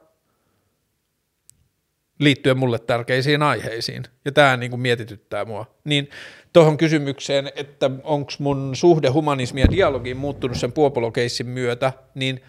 liittyen 2.20 2.58
mulle 2.58 2.80
tärkeisiin 2.80 3.44
aiheisiin. 3.44 4.04
Ja 4.26 4.32
tämä 4.32 4.58
niin 4.58 4.70
kuin 4.70 4.80
mietityttää 4.80 5.46
mua. 5.46 5.66
Niin 5.84 6.10
tuohon 6.54 6.78
kysymykseen, 6.78 7.52
että 7.56 7.92
onko 8.04 8.32
mun 8.40 8.76
suhde 8.76 9.10
humanismi 9.10 9.62
ja 9.62 9.72
dialogiin 9.72 10.18
muuttunut 10.18 10.58
sen 10.58 10.72
puopolokeissin 10.72 11.48
myötä, 11.48 11.94
niin 12.16 12.42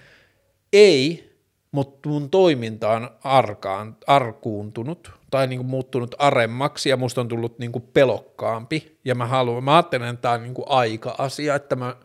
ei, 0.72 1.34
mutta 1.72 2.08
mun 2.08 2.30
toiminta 2.30 2.90
on 2.90 3.10
arkaan, 3.24 3.96
arkuuntunut 4.06 5.10
tai 5.30 5.46
niin 5.46 5.58
kuin 5.58 5.66
muuttunut 5.66 6.14
aremmaksi 6.18 6.88
ja 6.88 6.96
musta 6.96 7.20
on 7.20 7.28
tullut 7.28 7.58
niin 7.58 7.72
kuin 7.72 7.84
pelokkaampi 7.92 8.98
ja 9.04 9.14
mä 9.14 9.26
haluan, 9.26 9.64
mä 9.64 9.76
ajattelen, 9.76 10.08
että 10.08 10.22
tämä 10.22 10.34
on 10.34 10.42
niin 10.42 10.54
kuin 10.54 10.68
aika-asia, 10.68 11.54
että 11.54 11.76
mä 11.76 11.96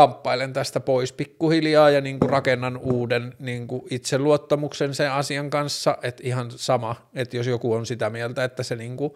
kamppailen 0.00 0.52
tästä 0.52 0.80
pois 0.80 1.12
pikkuhiljaa 1.12 1.90
ja 1.90 2.00
niin 2.00 2.20
kuin 2.20 2.30
rakennan 2.30 2.76
uuden 2.76 3.34
niin 3.38 3.68
kuin 3.68 3.82
itseluottamuksen 3.90 4.94
sen 4.94 5.12
asian 5.12 5.50
kanssa, 5.50 5.98
että 6.02 6.22
ihan 6.26 6.50
sama, 6.50 6.96
että 7.14 7.36
jos 7.36 7.46
joku 7.46 7.72
on 7.72 7.86
sitä 7.86 8.10
mieltä, 8.10 8.44
että 8.44 8.62
se 8.62 8.76
niin 8.76 8.96
kuin, 8.96 9.12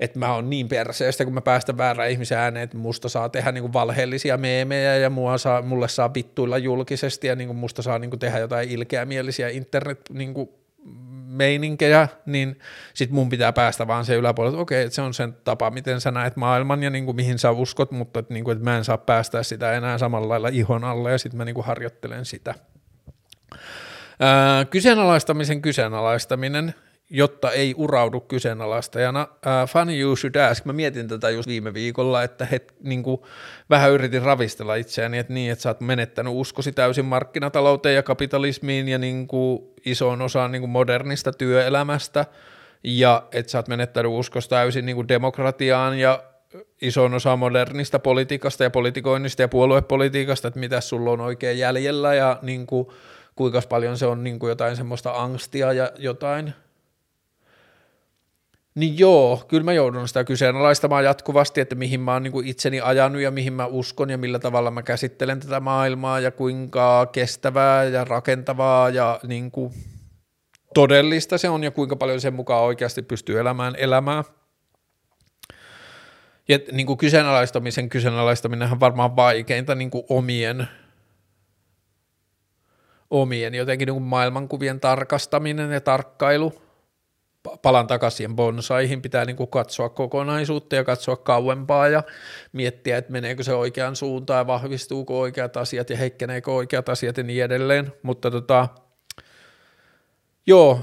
että 0.00 0.18
mä 0.18 0.34
oon 0.34 0.50
niin 0.50 0.68
perseestä, 0.68 1.24
kun 1.24 1.34
mä 1.34 1.40
päästän 1.40 1.78
väärän 1.78 2.10
ihmisen 2.10 2.38
ääneen, 2.38 2.64
että 2.64 2.76
musta 2.76 3.08
saa 3.08 3.28
tehdä 3.28 3.52
niin 3.52 3.62
kuin 3.62 3.72
valheellisia 3.72 4.36
meemejä 4.36 4.96
ja 4.96 5.10
mua 5.10 5.38
saa, 5.38 5.62
mulle 5.62 5.88
saa 5.88 6.08
pittuilla 6.08 6.58
julkisesti 6.58 7.26
ja 7.26 7.36
niin 7.36 7.48
kuin 7.48 7.58
musta 7.58 7.82
saa 7.82 7.98
niin 7.98 8.10
kuin 8.10 8.20
tehdä 8.20 8.38
jotain 8.38 8.68
ilkeämielisiä 8.70 9.48
internet 9.48 10.00
niin 10.12 10.34
kuin 10.34 10.48
meininkejä, 11.28 12.08
niin 12.26 12.58
sit 12.94 13.10
mun 13.10 13.28
pitää 13.28 13.52
päästä 13.52 13.86
vaan 13.86 14.04
se 14.04 14.14
yläpuolelle, 14.14 14.54
että 14.54 14.62
okei, 14.62 14.82
että 14.82 14.94
se 14.94 15.02
on 15.02 15.14
sen 15.14 15.36
tapa, 15.44 15.70
miten 15.70 16.00
sä 16.00 16.10
näet 16.10 16.36
maailman 16.36 16.82
ja 16.82 16.90
niin 16.90 17.04
kuin 17.04 17.16
mihin 17.16 17.38
sä 17.38 17.50
uskot, 17.50 17.90
mutta 17.90 18.20
että, 18.20 18.34
niin 18.34 18.44
kuin, 18.44 18.56
että 18.56 18.64
mä 18.64 18.76
en 18.76 18.84
saa 18.84 18.98
päästä 18.98 19.42
sitä 19.42 19.72
enää 19.72 19.98
samalla 19.98 20.28
lailla 20.28 20.48
ihon 20.48 20.84
alle 20.84 21.12
ja 21.12 21.18
sitten 21.18 21.38
mä 21.38 21.44
niin 21.44 21.54
kuin 21.54 21.66
harjoittelen 21.66 22.24
sitä. 22.24 22.54
Ää, 24.20 24.64
kyseenalaistamisen 24.64 25.62
kyseenalaistaminen, 25.62 26.74
jotta 27.10 27.50
ei 27.50 27.74
uraudu 27.76 28.20
kyseenalaistajana. 28.20 29.22
Uh, 29.22 29.68
funny 29.68 30.00
you 30.00 30.16
should 30.16 30.34
ask. 30.34 30.64
Mä 30.64 30.72
mietin 30.72 31.08
tätä 31.08 31.30
just 31.30 31.48
viime 31.48 31.74
viikolla, 31.74 32.22
että 32.22 32.44
het, 32.44 32.74
niin 32.82 33.02
kuin, 33.02 33.20
vähän 33.70 33.90
yritin 33.90 34.22
ravistella 34.22 34.74
itseäni, 34.74 35.18
että 35.18 35.32
niin, 35.32 35.52
että 35.52 35.62
sä 35.62 35.70
oot 35.70 35.80
menettänyt 35.80 36.32
uskosi 36.36 36.72
täysin 36.72 37.04
markkinatalouteen 37.04 37.94
ja 37.94 38.02
kapitalismiin 38.02 38.88
ja 38.88 38.98
niin 38.98 39.28
kuin, 39.28 39.62
isoon 39.84 40.22
osaan 40.22 40.52
niin 40.52 40.62
kuin 40.62 40.70
modernista 40.70 41.32
työelämästä 41.32 42.26
ja 42.84 43.22
että 43.32 43.52
sä 43.52 43.58
oot 43.58 43.68
menettänyt 43.68 44.12
uskosi 44.12 44.48
täysin 44.48 44.86
niin 44.86 44.96
kuin 44.96 45.08
demokratiaan 45.08 45.98
ja 45.98 46.22
isoon 46.82 47.14
osaan 47.14 47.38
modernista 47.38 47.98
politiikasta 47.98 48.64
ja 48.64 48.70
politikoinnista 48.70 49.42
ja 49.42 49.48
puoluepolitiikasta, 49.48 50.48
että 50.48 50.60
mitä 50.60 50.80
sulla 50.80 51.10
on 51.10 51.20
oikein 51.20 51.58
jäljellä 51.58 52.14
ja 52.14 52.38
niin 52.42 52.66
kuin, 52.66 52.88
kuinka 53.36 53.62
paljon 53.68 53.98
se 53.98 54.06
on 54.06 54.24
niin 54.24 54.38
kuin 54.38 54.48
jotain 54.48 54.76
semmoista 54.76 55.12
angstia 55.12 55.72
ja 55.72 55.92
jotain– 55.98 56.52
niin 58.78 58.98
joo, 58.98 59.44
kyllä 59.48 59.64
mä 59.64 59.72
joudun 59.72 60.08
sitä 60.08 60.24
kyseenalaistamaan 60.24 61.04
jatkuvasti, 61.04 61.60
että 61.60 61.74
mihin 61.74 62.00
mä 62.00 62.12
oon 62.12 62.22
niin 62.22 62.46
itseni 62.46 62.80
ajanut 62.80 63.22
ja 63.22 63.30
mihin 63.30 63.52
mä 63.52 63.66
uskon 63.66 64.10
ja 64.10 64.18
millä 64.18 64.38
tavalla 64.38 64.70
mä 64.70 64.82
käsittelen 64.82 65.40
tätä 65.40 65.60
maailmaa 65.60 66.20
ja 66.20 66.30
kuinka 66.30 67.06
kestävää 67.06 67.84
ja 67.84 68.04
rakentavaa 68.04 68.90
ja 68.90 69.20
niin 69.22 69.50
kuin 69.50 69.72
todellista 70.74 71.38
se 71.38 71.48
on 71.48 71.64
ja 71.64 71.70
kuinka 71.70 71.96
paljon 71.96 72.20
sen 72.20 72.34
mukaan 72.34 72.62
oikeasti 72.62 73.02
pystyy 73.02 73.40
elämään 73.40 73.74
elämää. 73.76 74.24
Ja 76.48 76.58
niin 76.72 76.86
kuin 76.86 76.98
kyseenalaistamisen 76.98 77.88
kyseenalaistaminen 77.88 78.72
on 78.72 78.80
varmaan 78.80 79.16
vaikeinta 79.16 79.74
niin 79.74 79.90
kuin 79.90 80.04
omien, 80.08 80.68
omien 83.10 83.54
jotenkin 83.54 83.86
niin 83.86 83.94
kuin 83.94 84.04
maailmankuvien 84.04 84.80
tarkastaminen 84.80 85.72
ja 85.72 85.80
tarkkailu– 85.80 86.52
palan 87.62 87.86
takaisin 87.86 88.36
bonsaihin, 88.36 89.02
pitää 89.02 89.24
niin 89.24 89.36
kuin 89.36 89.50
katsoa 89.50 89.88
kokonaisuutta 89.88 90.76
ja 90.76 90.84
katsoa 90.84 91.16
kauempaa 91.16 91.88
ja 91.88 92.02
miettiä, 92.52 92.98
että 92.98 93.12
meneekö 93.12 93.42
se 93.42 93.54
oikeaan 93.54 93.96
suuntaan 93.96 94.38
ja 94.38 94.46
vahvistuuko 94.46 95.20
oikeat 95.20 95.56
asiat 95.56 95.90
ja 95.90 95.96
heikkeneekö 95.96 96.52
oikeat 96.52 96.88
asiat 96.88 97.16
ja 97.16 97.22
niin 97.22 97.44
edelleen, 97.44 97.92
mutta 98.02 98.30
tota, 98.30 98.68
joo, 100.46 100.80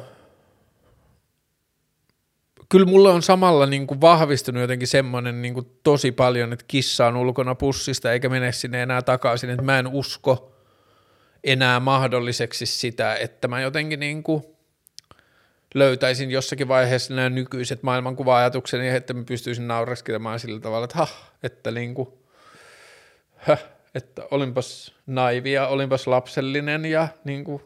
kyllä 2.70 2.86
mulle 2.86 3.10
on 3.10 3.22
samalla 3.22 3.66
niin 3.66 3.88
kuin 3.88 4.02
vahvistunut 4.02 4.62
jotenkin 4.62 4.88
semmoinen 4.88 5.42
niin 5.42 5.54
kuin 5.54 5.80
tosi 5.84 6.12
paljon, 6.12 6.54
että 6.54 6.66
kissa 6.68 7.08
on 7.08 7.16
ulkona 7.16 7.56
pussista 7.56 8.12
eikä 8.12 8.30
mene 8.30 8.52
sinne 8.52 8.84
enää 8.84 9.02
takaisin, 9.02 9.50
että 9.50 9.64
mä 9.64 9.80
en 9.80 9.88
usko 9.88 10.52
enää 11.44 11.80
mahdolliseksi 11.80 12.66
sitä, 12.66 13.16
että 13.16 13.48
mä 13.48 13.62
jotenkin 13.62 14.00
niin 14.00 14.24
kuin– 14.24 14.44
löytäisin 15.76 16.32
jossakin 16.32 16.68
vaiheessa 16.68 17.14
nämä 17.14 17.30
nykyiset 17.30 17.84
maailmankuva-ajatukseni, 17.84 18.88
että 18.88 19.14
mä 19.14 19.24
pystyisin 19.24 19.68
naureskelemaan 19.68 20.40
sillä 20.40 20.60
tavalla, 20.60 20.86
että 20.86 20.98
ha, 20.98 21.08
että 21.44 21.72
niinku, 21.72 22.20
häh, 23.36 23.64
että 23.96 24.24
olinpas 24.32 24.96
naivia, 25.06 25.68
olinpas 25.68 26.08
lapsellinen 26.08 26.86
ja 26.86 27.08
niinku, 27.24 27.62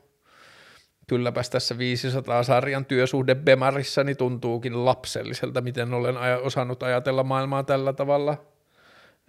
kylläpäs 1.07 1.49
tässä 1.49 1.76
500-sarjan 1.76 2.86
työsuhde 2.86 3.36
Bemarissa 3.36 4.03
niin 4.03 4.18
tuntuukin 4.18 4.86
lapselliselta, 4.86 5.62
miten 5.62 5.93
olen 5.93 6.16
osannut 6.41 6.84
ajatella 6.84 7.24
maailmaa 7.24 7.64
tällä 7.64 7.93
tavalla. 7.93 8.38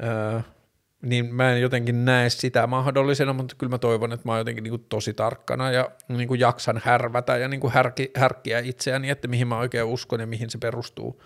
Öö, 0.02 0.40
niin 1.02 1.34
mä 1.34 1.52
en 1.52 1.60
jotenkin 1.60 2.04
näe 2.04 2.30
sitä 2.30 2.66
mahdollisena, 2.66 3.32
mutta 3.32 3.54
kyllä 3.58 3.70
mä 3.70 3.78
toivon, 3.78 4.12
että 4.12 4.28
mä 4.28 4.32
oon 4.32 4.40
jotenkin 4.40 4.64
niin 4.64 4.72
kuin 4.72 4.86
tosi 4.88 5.14
tarkkana 5.14 5.70
ja 5.70 5.90
niin 6.08 6.28
kuin 6.28 6.40
jaksan 6.40 6.80
härvätä 6.84 7.36
ja 7.36 7.48
niin 7.48 7.60
kuin 7.60 7.72
härki, 7.72 8.10
härkkiä 8.16 8.58
itseäni, 8.58 9.10
että 9.10 9.28
mihin 9.28 9.48
mä 9.48 9.58
oikein 9.58 9.84
uskon 9.84 10.20
ja 10.20 10.26
mihin 10.26 10.50
se 10.50 10.58
perustuu. 10.58 11.22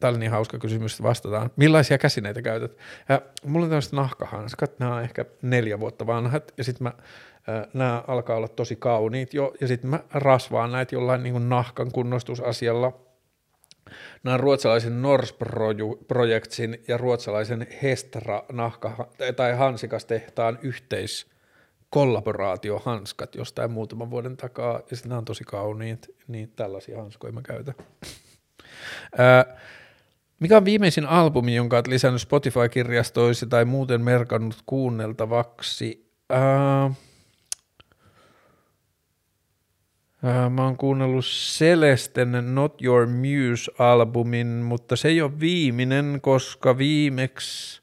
Tämä 0.00 0.10
oli 0.10 0.18
niin 0.18 0.30
hauska 0.30 0.58
kysymys, 0.58 0.92
että 0.92 1.02
vastataan. 1.02 1.50
Millaisia 1.56 1.98
käsineitä 1.98 2.42
käytät? 2.42 2.76
Ää, 3.08 3.20
mulla 3.44 3.64
on 3.64 3.70
tämmöiset 3.70 3.92
nahkahanskat, 3.92 4.78
nämä 4.78 4.94
on 4.94 5.02
ehkä 5.02 5.24
neljä 5.42 5.80
vuotta 5.80 6.06
vanhat, 6.06 6.52
ja 6.58 6.64
sitten 6.64 6.82
mä 6.82 6.92
nämä 7.74 8.04
alkaa 8.06 8.36
olla 8.36 8.48
tosi 8.48 8.76
kauniit 8.76 9.34
jo, 9.34 9.54
ja 9.60 9.68
sitten 9.68 9.90
mä 9.90 10.00
rasvaan 10.12 10.72
näitä 10.72 10.94
jollain 10.94 11.22
niin 11.22 11.32
kuin 11.32 11.48
nahkan 11.48 11.92
kunnostusasialla– 11.92 12.92
Nämä 14.22 14.34
on 14.34 14.40
ruotsalaisen 14.40 15.02
Nors-projektin 15.02 16.84
ja 16.88 16.96
ruotsalaisen 16.96 17.66
Hestra 17.82 18.44
nahka- 18.52 19.08
tai 19.36 19.56
hansikastehtaan 19.56 20.58
yhteis 20.62 21.26
kollaboraatiohanskat 21.90 23.34
jostain 23.34 23.70
muutaman 23.70 24.10
vuoden 24.10 24.36
takaa, 24.36 24.80
ja 24.90 24.96
sitten 24.96 25.12
on 25.12 25.24
tosi 25.24 25.44
kauniit, 25.44 26.14
niin 26.28 26.52
tällaisia 26.56 26.98
hanskoja 26.98 27.32
mä 27.32 27.42
käytän. 27.42 27.74
Mikä 30.40 30.56
on 30.56 30.64
viimeisin 30.64 31.06
albumi, 31.06 31.54
jonka 31.54 31.76
olet 31.76 31.86
lisännyt 31.86 32.20
Spotify-kirjastoisi 32.20 33.46
tai 33.46 33.64
muuten 33.64 34.00
merkannut 34.00 34.62
kuunneltavaksi? 34.66 36.10
Ää, 36.30 36.94
Äh, 40.24 40.50
mä 40.50 40.64
oon 40.64 40.76
kuunnellut 40.76 41.24
Celesten 41.58 42.54
Not 42.54 42.82
Your 42.82 43.06
Muse-albumin, 43.06 44.46
mutta 44.46 44.96
se 44.96 45.08
ei 45.08 45.22
ole 45.22 45.40
viimeinen, 45.40 46.18
koska 46.22 46.78
viimeksi 46.78 47.82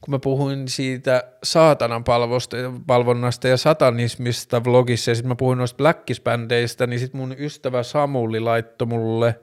kun 0.00 0.14
mä 0.14 0.18
puhuin 0.18 0.68
siitä 0.68 1.24
saatanan 1.42 2.04
palvonnasta 2.86 3.48
ja 3.48 3.56
satanismista 3.56 4.64
vlogissa 4.64 5.10
ja 5.10 5.14
sitten 5.14 5.28
mä 5.28 5.34
puhuin 5.36 5.58
noista 5.58 5.76
blackisbändeistä, 5.76 6.86
niin 6.86 7.00
sitten 7.00 7.20
mun 7.20 7.34
ystävä 7.38 7.82
Samuli 7.82 8.40
laittoi 8.40 8.88
mulle 8.88 9.40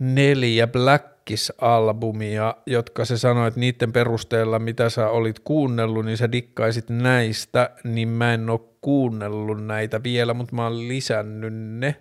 neljä 0.00 0.66
Blackis-albumia, 0.66 2.54
jotka 2.66 3.04
se 3.04 3.18
sanoi, 3.18 3.48
että 3.48 3.60
niiden 3.60 3.92
perusteella, 3.92 4.58
mitä 4.58 4.90
sä 4.90 5.08
olit 5.08 5.38
kuunnellut, 5.38 6.04
niin 6.04 6.16
sä 6.16 6.32
dikkaisit 6.32 6.90
näistä, 6.90 7.70
niin 7.84 8.08
mä 8.08 8.34
en 8.34 8.50
ole 8.50 8.60
kuunnellut 8.86 9.66
näitä 9.66 10.02
vielä, 10.02 10.34
mutta 10.34 10.56
mä 10.56 10.64
oon 10.64 10.88
lisännyt 10.88 11.54
ne. 11.54 11.96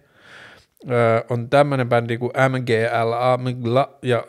Öö, 0.91 1.21
on 1.29 1.49
tämmöinen 1.49 1.89
bändi 1.89 2.17
kuin 2.17 2.31
MGLA, 2.49 3.37
Mgla, 3.37 3.97
ja 4.01 4.23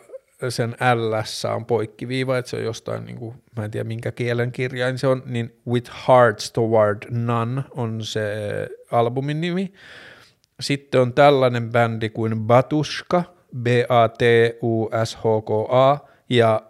sen 0.49 0.71
L 0.71 1.13
on 1.55 1.65
poikkiviiva, 1.65 2.37
että 2.37 2.49
se 2.49 2.57
on 2.57 2.63
jostain, 2.63 3.05
niin 3.05 3.17
kuin, 3.17 3.35
mä 3.57 3.65
en 3.65 3.71
tiedä 3.71 3.87
minkä 3.87 4.11
kielen 4.11 4.51
kirjain 4.51 4.97
se 4.97 5.07
on, 5.07 5.23
niin 5.25 5.59
With 5.67 5.91
Hearts 6.07 6.51
Toward 6.51 7.03
None 7.09 7.63
on 7.71 8.03
se 8.03 8.31
albumin 8.91 9.41
nimi. 9.41 9.73
Sitten 10.59 11.01
on 11.01 11.13
tällainen 11.13 11.69
bändi 11.69 12.09
kuin 12.09 12.39
Batushka, 12.39 13.23
B-A-T-U-S-H-K-A, 13.61 14.07
ja 16.29 16.61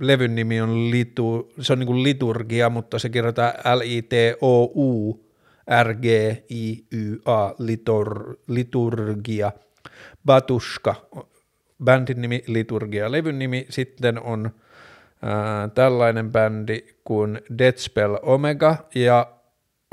levyn 0.00 0.34
nimi 0.34 0.60
on, 0.60 0.90
litu, 0.90 1.52
se 1.60 1.72
on 1.72 1.78
niin 1.78 1.86
kuin 1.86 2.02
liturgia, 2.02 2.70
mutta 2.70 2.98
se 2.98 3.08
kirjoitetaan 3.08 3.52
L-I-T-O-U, 3.78 5.20
R-G-I-Y-A, 5.82 7.54
litur, 7.58 8.36
liturgia, 8.46 9.52
Batushka, 10.26 10.94
bändin 11.84 12.22
nimi, 12.22 12.42
liturgia, 12.46 13.12
levyn 13.12 13.38
nimi, 13.38 13.66
sitten 13.68 14.22
on 14.22 14.50
ää, 15.22 15.68
tällainen 15.68 16.32
bändi 16.32 16.84
kuin 17.04 17.40
Deadspell 17.58 18.16
Omega 18.22 18.76
ja 18.94 19.32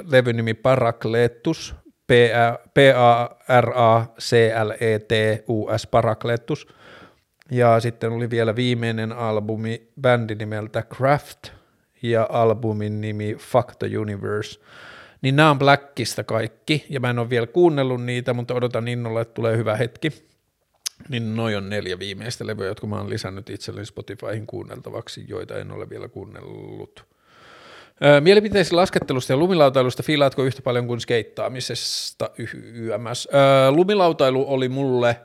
levyn 0.03 0.35
nimi 0.37 0.53
Parakletus, 0.53 1.75
P-A-R-A-C-L-E-T-U-S, 2.73 3.47
Parakletus, 5.87 6.67
ja 7.51 7.79
sitten 7.79 8.11
oli 8.11 8.29
vielä 8.29 8.55
viimeinen 8.55 9.11
albumi 9.11 9.87
bändi 10.01 10.35
nimeltä 10.35 10.81
Craft 10.81 11.47
ja 12.01 12.27
albumin 12.31 13.01
nimi 13.01 13.35
Fuck 13.35 13.75
the 13.79 13.97
Universe. 13.97 14.59
Niin 15.21 15.35
nämä 15.35 15.51
on 15.51 15.59
Blackista 15.59 16.23
kaikki, 16.23 16.85
ja 16.89 16.99
mä 16.99 17.09
en 17.09 17.19
ole 17.19 17.29
vielä 17.29 17.47
kuunnellut 17.47 18.03
niitä, 18.03 18.33
mutta 18.33 18.53
odotan 18.53 18.87
innolla, 18.87 19.21
että 19.21 19.33
tulee 19.33 19.57
hyvä 19.57 19.75
hetki. 19.75 20.09
Niin 21.09 21.35
noi 21.35 21.55
on 21.55 21.69
neljä 21.69 21.99
viimeistä 21.99 22.47
levyä, 22.47 22.67
jotka 22.67 22.87
mä 22.87 22.97
oon 22.97 23.09
lisännyt 23.09 23.49
itselleni 23.49 23.85
Spotifyhin 23.85 24.47
kuunneltavaksi, 24.47 25.25
joita 25.27 25.57
en 25.57 25.71
ole 25.71 25.89
vielä 25.89 26.07
kuunnellut. 26.07 27.05
Mielipiteisi 28.21 28.75
laskettelusta 28.75 29.33
ja 29.33 29.37
lumilautailusta 29.37 30.03
fiilaatko 30.03 30.43
yhtä 30.43 30.61
paljon 30.61 30.87
kuin 30.87 31.01
skeittaamisesta 31.01 32.29
YMS? 32.37 33.27
Lumilautailu 33.69 34.45
oli 34.47 34.69
mulle 34.69 35.19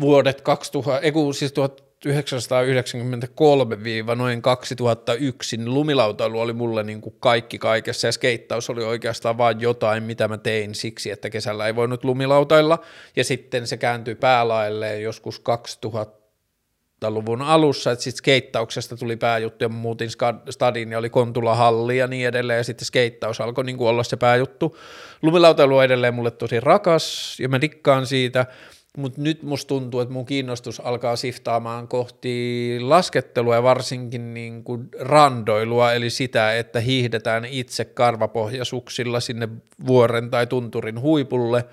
vuodet 0.00 0.40
2000, 0.40 1.00
ei 1.00 1.12
siis 1.38 1.52
1993 1.52 3.76
noin 4.16 4.42
2001, 4.42 5.56
niin 5.56 5.74
lumilautailu 5.74 6.40
oli 6.40 6.52
mulle 6.52 6.82
niin 6.82 7.00
kuin 7.00 7.16
kaikki 7.20 7.58
kaikessa. 7.58 8.06
Ja 8.06 8.12
skeittaus 8.12 8.70
oli 8.70 8.84
oikeastaan 8.84 9.38
vain 9.38 9.60
jotain, 9.60 10.02
mitä 10.02 10.28
mä 10.28 10.38
tein 10.38 10.74
siksi, 10.74 11.10
että 11.10 11.30
kesällä 11.30 11.66
ei 11.66 11.76
voinut 11.76 12.04
lumilautailla. 12.04 12.78
Ja 13.16 13.24
sitten 13.24 13.66
se 13.66 13.76
kääntyi 13.76 14.14
päälailleen 14.14 15.02
joskus 15.02 15.38
2000 15.38 16.22
luvun 17.08 17.42
alussa, 17.42 17.92
että 17.92 18.02
sitten 18.02 18.18
skeittauksesta 18.18 18.96
tuli 18.96 19.16
pääjuttu 19.16 19.64
ja 19.64 19.68
muutin 19.68 20.10
stadin 20.50 20.92
ja 20.92 20.98
oli 20.98 21.10
Kontula 21.10 21.54
halli 21.54 21.98
ja 21.98 22.06
niin 22.06 22.28
edelleen. 22.28 22.56
Ja 22.56 22.64
sitten 22.64 22.86
skeittaus 22.86 23.40
alkoi 23.40 23.64
niin 23.64 23.76
kuin 23.76 23.88
olla 23.88 24.02
se 24.02 24.16
pääjuttu. 24.16 24.78
Lumilautailu 25.22 25.76
on 25.76 25.84
edelleen 25.84 26.14
mulle 26.14 26.30
tosi 26.30 26.60
rakas 26.60 27.36
ja 27.40 27.48
mä 27.48 27.60
dikkaan 27.60 28.06
siitä, 28.06 28.46
mutta 28.98 29.20
nyt 29.20 29.42
musta 29.42 29.68
tuntuu, 29.68 30.00
että 30.00 30.12
mun 30.12 30.26
kiinnostus 30.26 30.80
alkaa 30.80 31.16
siftaamaan 31.16 31.88
kohti 31.88 32.78
laskettelua 32.80 33.54
ja 33.54 33.62
varsinkin 33.62 34.34
niin 34.34 34.64
kuin 34.64 34.88
randoilua, 35.00 35.92
eli 35.92 36.10
sitä, 36.10 36.56
että 36.58 36.80
hiihdetään 36.80 37.44
itse 37.44 37.84
karvapohjasuksilla 37.84 39.20
sinne 39.20 39.48
vuoren 39.86 40.30
tai 40.30 40.46
tunturin 40.46 41.00
huipulle 41.00 41.64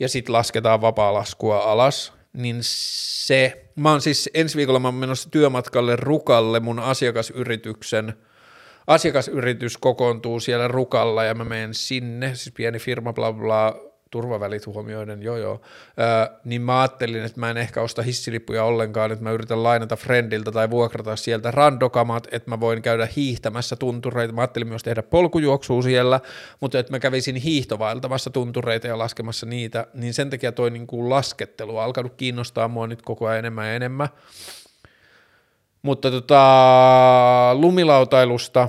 ja 0.00 0.08
sitten 0.08 0.32
lasketaan 0.32 0.80
vapaa-laskua 0.80 1.58
alas, 1.58 2.12
niin 2.32 2.56
se, 2.60 3.64
mä 3.76 3.90
oon 3.90 4.00
siis 4.00 4.30
ensi 4.34 4.56
viikolla 4.56 4.80
mä 4.80 4.88
oon 4.88 4.94
menossa 4.94 5.30
työmatkalle 5.30 5.96
Rukalle 5.96 6.60
mun 6.60 6.78
asiakasyrityksen, 6.78 8.14
asiakasyritys 8.86 9.76
kokoontuu 9.76 10.40
siellä 10.40 10.68
Rukalla 10.68 11.24
ja 11.24 11.34
mä 11.34 11.44
menen 11.44 11.74
sinne, 11.74 12.34
siis 12.34 12.54
pieni 12.54 12.78
firma 12.78 13.12
bla 13.12 13.32
bla, 13.32 13.87
turvavälit 14.10 14.66
huomioiden, 14.66 15.22
joo 15.22 15.36
joo, 15.36 15.60
öö, 15.98 16.36
niin 16.44 16.62
mä 16.62 16.80
ajattelin, 16.80 17.24
että 17.24 17.40
mä 17.40 17.50
en 17.50 17.56
ehkä 17.56 17.82
osta 17.82 18.02
hissilippuja 18.02 18.64
ollenkaan, 18.64 19.12
että 19.12 19.24
mä 19.24 19.30
yritän 19.30 19.62
lainata 19.62 19.96
friendiltä 19.96 20.52
tai 20.52 20.70
vuokrata 20.70 21.16
sieltä 21.16 21.50
randokamat, 21.50 22.28
että 22.32 22.50
mä 22.50 22.60
voin 22.60 22.82
käydä 22.82 23.08
hiihtämässä 23.16 23.76
tuntureita, 23.76 24.34
mä 24.34 24.40
ajattelin 24.40 24.68
myös 24.68 24.82
tehdä 24.82 25.02
polkujuoksua 25.02 25.82
siellä, 25.82 26.20
mutta 26.60 26.78
että 26.78 26.92
mä 26.92 26.98
kävisin 26.98 27.36
hiihtovaeltamassa 27.36 28.30
tuntureita 28.30 28.86
ja 28.86 28.98
laskemassa 28.98 29.46
niitä, 29.46 29.86
niin 29.94 30.14
sen 30.14 30.30
takia 30.30 30.52
toi 30.52 30.70
niin 30.70 30.86
kuin 30.86 31.10
laskettelu 31.10 31.76
on 31.76 31.82
alkanut 31.82 32.14
kiinnostaa 32.14 32.68
mua 32.68 32.86
nyt 32.86 33.02
koko 33.02 33.26
ajan 33.26 33.38
enemmän 33.38 33.66
ja 33.66 33.74
enemmän. 33.74 34.08
Mutta 35.82 36.10
tota, 36.10 37.50
lumilautailusta, 37.52 38.68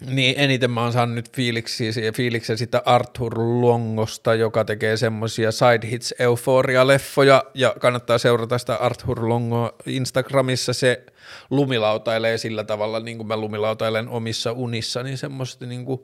niin 0.00 0.34
eniten 0.38 0.70
mä 0.70 0.82
oon 0.82 0.92
saanut 0.92 1.14
nyt 1.14 1.36
fiiliksiä, 1.36 1.92
fiiliksen 2.14 2.58
sitä 2.58 2.82
Arthur 2.84 3.38
Longosta, 3.38 4.34
joka 4.34 4.64
tekee 4.64 4.96
semmoisia 4.96 5.52
side 5.52 5.90
hits 5.90 6.14
euforia-leffoja 6.18 7.44
ja 7.54 7.74
kannattaa 7.80 8.18
seurata 8.18 8.58
sitä 8.58 8.74
Arthur 8.74 9.28
Longo 9.28 9.76
Instagramissa, 9.86 10.72
se 10.72 11.06
lumilautailee 11.50 12.38
sillä 12.38 12.64
tavalla, 12.64 13.00
niin 13.00 13.16
kuin 13.16 13.26
mä 13.26 13.36
lumilautailen 13.36 14.08
omissa 14.08 14.52
unissa, 14.52 15.02
niin 15.02 15.18
semmoista 15.18 15.66
niin 15.66 15.84
kuin 15.84 16.00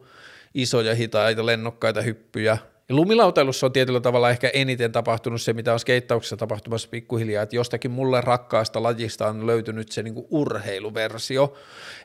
isoja 0.55 0.95
hitaita 0.95 1.47
lennokkaita 1.47 2.03
hyppyjä 2.03 2.59
ja 2.93 2.97
lumilautailussa 2.97 3.67
on 3.67 3.73
tietyllä 3.73 4.01
tavalla 4.01 4.31
ehkä 4.31 4.51
eniten 4.53 4.93
tapahtunut 4.93 5.43
se, 5.43 5.53
mitä 5.53 5.73
on 5.73 5.81
skeittauksessa 5.81 6.37
tapahtumassa 6.37 6.89
pikkuhiljaa, 6.89 7.43
että 7.43 7.57
jostakin 7.57 7.91
mulle 7.91 8.21
rakkaasta 8.21 8.83
lajista 8.83 9.29
on 9.29 9.47
löytynyt 9.47 9.93
se 9.93 10.03
niinku 10.03 10.27
urheiluversio, 10.31 11.55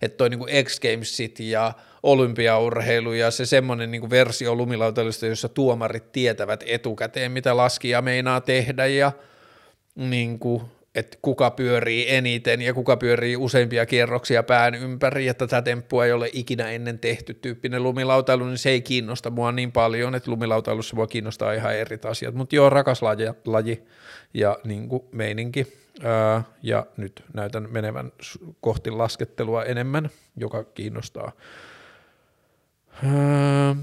että 0.01 0.17
toi 0.17 0.29
niinku 0.29 0.47
X 0.63 0.79
Gamesit 0.79 1.39
ja 1.39 1.73
olympiaurheilu 2.03 3.13
ja 3.13 3.31
se 3.31 3.45
semmoinen 3.45 3.91
niinku 3.91 4.09
versio 4.09 4.55
lumilautailusta, 4.55 5.25
jossa 5.25 5.49
tuomarit 5.49 6.11
tietävät 6.11 6.63
etukäteen, 6.67 7.31
mitä 7.31 7.57
laskija 7.57 8.01
meinaa 8.01 8.41
tehdä 8.41 8.85
ja 8.85 9.11
niinku, 9.95 10.69
että 10.97 11.17
kuka 11.21 11.51
pyörii 11.51 12.15
eniten 12.15 12.61
ja 12.61 12.73
kuka 12.73 12.97
pyörii 12.97 13.37
useimpia 13.37 13.85
kierroksia 13.85 14.43
pään 14.43 14.75
ympäri, 14.75 15.27
että 15.27 15.47
tätä 15.47 15.61
temppua 15.61 16.05
ei 16.05 16.11
ole 16.11 16.29
ikinä 16.33 16.69
ennen 16.69 16.99
tehty 16.99 17.33
tyyppinen 17.33 17.83
lumilautailu, 17.83 18.45
niin 18.45 18.57
se 18.57 18.69
ei 18.69 18.81
kiinnosta 18.81 19.29
mua 19.29 19.51
niin 19.51 19.71
paljon, 19.71 20.15
että 20.15 20.31
lumilautailussa 20.31 20.95
mua 20.95 21.07
kiinnostaa 21.07 21.53
ihan 21.53 21.75
eri 21.75 21.99
asiat, 22.09 22.35
mutta 22.35 22.55
joo, 22.55 22.69
rakas 22.69 23.01
laji, 23.01 23.27
laji 23.45 23.83
ja 24.33 24.57
niin 24.63 24.89
kuin 24.89 25.03
meininki, 25.11 25.67
Ää, 26.03 26.43
ja 26.63 26.85
nyt 26.97 27.23
näytän 27.33 27.67
menevän 27.71 28.11
kohti 28.61 28.91
laskettelua 28.91 29.63
enemmän, 29.63 30.09
joka 30.35 30.63
kiinnostaa. 30.63 31.31
Ää, 33.03 33.75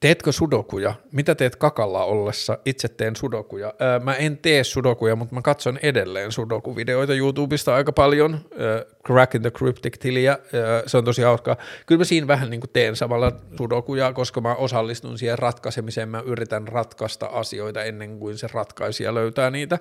Teetkö 0.00 0.32
sudokuja? 0.32 0.94
Mitä 1.12 1.34
teet 1.34 1.56
kakalla 1.56 2.04
ollessa? 2.04 2.58
Itse 2.64 2.88
teen 2.88 3.16
sudokuja. 3.16 3.74
Öö, 3.82 3.98
mä 3.98 4.14
en 4.14 4.38
tee 4.38 4.64
sudokuja, 4.64 5.16
mutta 5.16 5.34
mä 5.34 5.42
katson 5.42 5.78
edelleen 5.82 6.32
sudokuvideoita 6.32 7.14
YouTubesta 7.14 7.74
aika 7.74 7.92
paljon. 7.92 8.40
Öö, 8.60 8.86
Crack 9.06 9.34
in 9.34 9.42
the 9.42 9.50
Cryptic-tiliä, 9.50 10.38
öö, 10.54 10.82
se 10.86 10.98
on 10.98 11.04
tosi 11.04 11.22
hauskaa. 11.22 11.56
Kyllä 11.86 11.98
mä 11.98 12.04
siinä 12.04 12.26
vähän 12.26 12.50
niin 12.50 12.60
kuin 12.60 12.70
teen 12.72 12.96
samalla 12.96 13.32
sudokuja, 13.58 14.12
koska 14.12 14.40
mä 14.40 14.54
osallistun 14.54 15.18
siihen 15.18 15.38
ratkaisemiseen. 15.38 16.08
Mä 16.08 16.22
yritän 16.26 16.68
ratkaista 16.68 17.26
asioita 17.26 17.84
ennen 17.84 18.18
kuin 18.18 18.38
se 18.38 18.48
ratkaisija 18.52 19.14
löytää 19.14 19.50
niitä. 19.50 19.78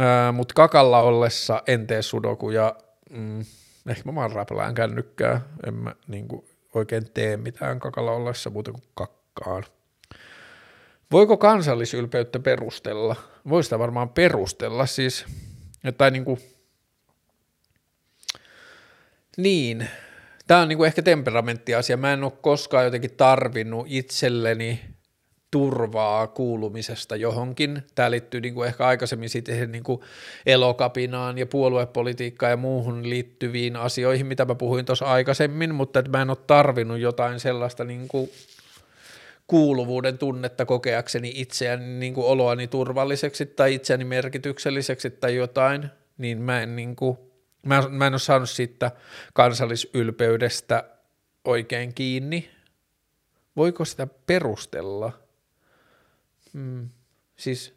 Öö, 0.00 0.32
mutta 0.32 0.54
kakalla 0.54 1.00
ollessa 1.00 1.62
en 1.66 1.86
tee 1.86 2.02
sudokuja. 2.02 2.74
Mm, 3.10 3.40
ehkä 3.88 4.02
mä 4.04 4.14
vaan 4.14 4.32
räplään 4.32 4.74
kännykkää. 4.74 5.40
En 5.66 5.74
mä 5.74 5.94
niin 6.08 6.28
kuin 6.28 6.44
oikein 6.74 7.10
tee 7.14 7.36
mitään 7.36 7.80
kakalla 7.80 8.12
ollessa 8.12 8.50
muuta 8.50 8.72
kuin 8.72 8.82
kak 8.94 9.25
tarkkaan. 9.36 9.64
Voiko 11.12 11.36
kansallisylpeyttä 11.36 12.38
perustella? 12.38 13.16
Voi 13.48 13.64
sitä 13.64 13.78
varmaan 13.78 14.08
perustella 14.08 14.86
siis, 14.86 15.24
tai 15.98 16.10
niin 16.10 16.24
kuin, 16.24 16.38
niin, 19.36 19.88
tämä 20.46 20.60
on 20.60 20.68
niin 20.68 20.76
kuin 20.76 20.86
ehkä 20.86 21.02
temperamenttiasia. 21.02 21.96
Mä 21.96 22.12
en 22.12 22.24
ole 22.24 22.32
koskaan 22.40 22.84
jotenkin 22.84 23.16
tarvinnut 23.16 23.86
itselleni 23.88 24.80
turvaa 25.50 26.26
kuulumisesta 26.26 27.16
johonkin. 27.16 27.82
Tämä 27.94 28.10
liittyy 28.10 28.40
niin 28.40 28.54
kuin 28.54 28.68
ehkä 28.68 28.86
aikaisemmin 28.86 29.28
sitten 29.28 29.72
niin 29.72 29.84
kuin 29.84 30.00
elokapinaan 30.46 31.38
ja 31.38 31.46
puoluepolitiikkaan 31.46 32.50
ja 32.50 32.56
muuhun 32.56 33.10
liittyviin 33.10 33.76
asioihin, 33.76 34.26
mitä 34.26 34.44
mä 34.44 34.54
puhuin 34.54 34.84
tuossa 34.84 35.06
aikaisemmin, 35.06 35.74
mutta 35.74 35.98
että 35.98 36.10
mä 36.10 36.22
en 36.22 36.30
ole 36.30 36.38
tarvinnut 36.46 36.98
jotain 36.98 37.40
sellaista 37.40 37.84
niin 37.84 38.08
kuin 38.08 38.30
kuuluvuuden 39.46 40.18
tunnetta 40.18 40.66
kokeakseni 40.66 41.32
itseäni 41.34 41.84
niin 41.84 42.14
kuin 42.14 42.26
oloani 42.26 42.66
turvalliseksi 42.66 43.46
tai 43.46 43.74
itseäni 43.74 44.04
merkitykselliseksi 44.04 45.10
tai 45.10 45.36
jotain, 45.36 45.88
niin 46.18 46.42
mä 46.42 46.62
en, 46.62 46.76
niin 46.76 46.96
kuin, 46.96 47.18
mä, 47.66 47.88
mä 47.88 48.06
en 48.06 48.12
ole 48.12 48.18
saanut 48.18 48.50
siitä 48.50 48.90
kansallisylpeydestä 49.34 50.84
oikein 51.44 51.94
kiinni. 51.94 52.50
Voiko 53.56 53.84
sitä 53.84 54.06
perustella? 54.26 55.12
Hmm. 56.52 56.88
Siis 57.36 57.74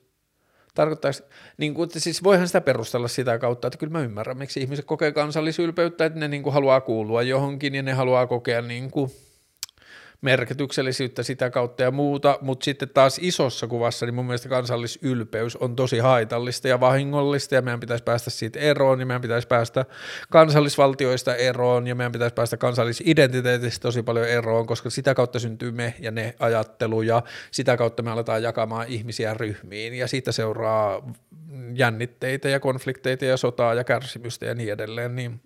tarkoittaa, 0.76 1.12
niin 1.58 1.74
kuin, 1.74 1.90
siis 1.98 2.24
voihan 2.24 2.48
sitä 2.48 2.62
perustella 2.62 3.08
sitä 3.08 3.40
kautta, 3.40 3.68
että 3.68 3.78
kyllä 3.78 3.92
mä 3.92 4.02
ymmärrän, 4.02 4.38
miksi 4.38 4.62
ihmiset 4.62 4.86
kokee 4.86 5.12
kansallisylpeyttä, 5.12 6.06
että 6.06 6.20
ne 6.20 6.28
niin 6.28 6.44
kuin 6.44 6.54
haluaa 6.54 6.82
kuulua 6.82 7.22
johonkin 7.22 7.76
ja 7.76 7.84
ne 7.84 7.94
haluaa 7.94 8.28
kokea 8.28 8.62
niin 8.62 8.92
kuin– 8.92 9.12
merkityksellisyyttä 10.22 11.24
sitä 11.24 11.50
kautta 11.50 11.84
ja 11.84 11.92
muuta, 11.92 12.40
mutta 12.42 12.64
sitten 12.64 12.90
taas 12.90 13.20
isossa 13.22 13.68
kuvassa 13.68 14.06
niin 14.06 14.16
mun 14.16 14.26
mielestä 14.26 14.50
kansallisylpeys 14.50 15.56
on 15.56 15.76
tosi 15.76 16.00
haitallista 16.00 16.68
ja 16.68 16.80
vahingollista 16.80 17.56
ja 17.56 17.62
meidän 17.62 17.80
pitäisi 17.80 18.04
päästä 18.04 18.30
siitä 18.30 18.60
eroon 18.60 19.00
ja 19.00 19.06
meidän 19.06 19.22
pitäisi 19.22 19.48
päästä 19.48 19.86
kansallisvaltioista 20.30 21.36
eroon 21.36 21.88
ja 21.88 21.96
meidän 21.96 22.12
pitäisi 22.12 22.34
päästä 22.34 22.58
kansallisidentiteetistä 22.58 23.82
tosi 23.82 24.04
paljon 24.04 24.28
eroon, 24.28 24.68
koska 24.68 24.90
sitä 24.90 25.16
kautta 25.16 25.40
syntyy 25.40 25.72
me 25.72 25.94
ja 26.00 26.12
ne 26.12 26.36
ajattelu 26.40 27.02
ja 27.02 27.24
sitä 27.52 27.78
kautta 27.78 28.04
me 28.04 28.12
aletaan 28.12 28.44
jakamaan 28.44 28.88
ihmisiä 28.88 29.34
ryhmiin 29.34 29.94
ja 29.94 30.08
siitä 30.08 30.32
seuraa 30.32 31.14
jännitteitä 31.74 32.50
ja 32.50 32.60
konflikteita 32.60 33.26
ja 33.26 33.38
sotaa 33.38 33.74
ja 33.74 33.84
kärsimystä 33.84 34.46
ja 34.46 34.56
niin 34.56 34.74
edelleen, 34.74 35.16
niin 35.16 35.42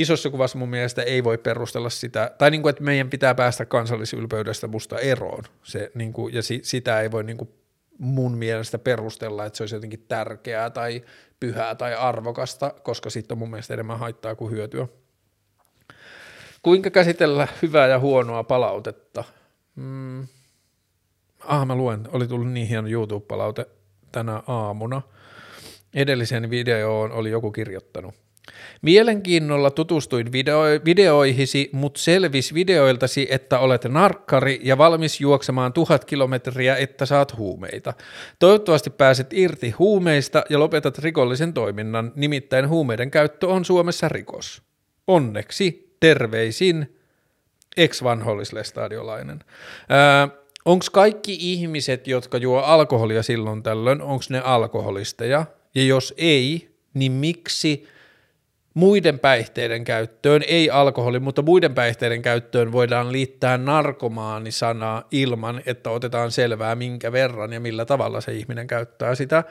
isossa 0.00 0.30
kuvassa 0.30 0.58
mun 0.58 0.68
mielestä 0.68 1.02
ei 1.02 1.24
voi 1.24 1.38
perustella 1.38 1.90
sitä, 1.90 2.30
tai 2.38 2.50
niin 2.50 2.62
kuin, 2.62 2.70
että 2.70 2.82
meidän 2.82 3.10
pitää 3.10 3.34
päästä 3.34 3.64
kansallisylpeydestä 3.64 4.66
musta 4.66 4.98
eroon, 4.98 5.44
se, 5.62 5.90
niin 5.94 6.12
kuin, 6.12 6.34
ja 6.34 6.42
si, 6.42 6.60
sitä 6.62 7.00
ei 7.00 7.10
voi 7.10 7.24
niin 7.24 7.36
kuin 7.36 7.50
mun 7.98 8.38
mielestä 8.38 8.78
perustella, 8.78 9.46
että 9.46 9.56
se 9.56 9.62
olisi 9.62 9.74
jotenkin 9.74 10.04
tärkeää 10.08 10.70
tai 10.70 11.04
pyhää 11.40 11.74
tai 11.74 11.94
arvokasta, 11.94 12.74
koska 12.82 13.10
sitten 13.10 13.34
on 13.34 13.38
mun 13.38 13.50
mielestä 13.50 13.74
enemmän 13.74 13.98
haittaa 13.98 14.34
kuin 14.34 14.50
hyötyä. 14.52 14.88
Kuinka 16.62 16.90
käsitellä 16.90 17.48
hyvää 17.62 17.86
ja 17.86 17.98
huonoa 17.98 18.44
palautetta? 18.44 19.24
Mm. 19.76 20.26
ah 21.40 21.66
mä 21.66 21.74
luen, 21.74 22.08
oli 22.12 22.26
tullut 22.26 22.52
niin 22.52 22.66
hieno 22.66 22.88
YouTube-palaute 22.88 23.66
tänä 24.12 24.42
aamuna. 24.46 25.02
Edelliseen 25.94 26.50
videoon 26.50 27.12
oli 27.12 27.30
joku 27.30 27.52
kirjoittanut. 27.52 28.14
Mielenkiinnolla 28.82 29.70
tutustuin 29.70 30.32
video- 30.32 30.84
videoihisi, 30.84 31.70
mutta 31.72 32.00
selvis 32.00 32.54
videoiltasi, 32.54 33.26
että 33.30 33.58
olet 33.58 33.84
narkkari 33.84 34.60
ja 34.62 34.78
valmis 34.78 35.20
juoksemaan 35.20 35.72
tuhat 35.72 36.04
kilometriä, 36.04 36.76
että 36.76 37.06
saat 37.06 37.36
huumeita. 37.36 37.94
Toivottavasti 38.38 38.90
pääset 38.90 39.32
irti 39.32 39.70
huumeista 39.70 40.42
ja 40.50 40.58
lopetat 40.58 40.98
rikollisen 40.98 41.52
toiminnan, 41.52 42.12
nimittäin 42.16 42.68
huumeiden 42.68 43.10
käyttö 43.10 43.48
on 43.48 43.64
Suomessa 43.64 44.08
rikos. 44.08 44.62
Onneksi, 45.06 45.96
terveisin, 46.00 46.96
ex-vanhollislestadiolainen. 47.76 49.44
Onko 50.64 50.86
kaikki 50.92 51.36
ihmiset, 51.40 52.06
jotka 52.06 52.38
juo 52.38 52.58
alkoholia 52.58 53.22
silloin 53.22 53.62
tällöin, 53.62 54.02
onko 54.02 54.24
ne 54.30 54.40
alkoholisteja? 54.40 55.46
Ja 55.74 55.84
jos 55.84 56.14
ei, 56.16 56.68
niin 56.94 57.12
miksi– 57.12 57.84
muiden 58.74 59.18
päihteiden 59.18 59.84
käyttöön, 59.84 60.42
ei 60.46 60.70
alkoholi, 60.70 61.20
mutta 61.20 61.42
muiden 61.42 61.74
päihteiden 61.74 62.22
käyttöön 62.22 62.72
voidaan 62.72 63.12
liittää 63.12 63.58
narkomaani-sanaa 63.58 65.08
ilman, 65.10 65.62
että 65.66 65.90
otetaan 65.90 66.30
selvää 66.30 66.74
minkä 66.74 67.12
verran 67.12 67.52
ja 67.52 67.60
millä 67.60 67.84
tavalla 67.84 68.20
se 68.20 68.32
ihminen 68.32 68.66
käyttää 68.66 69.14
sitä. 69.14 69.44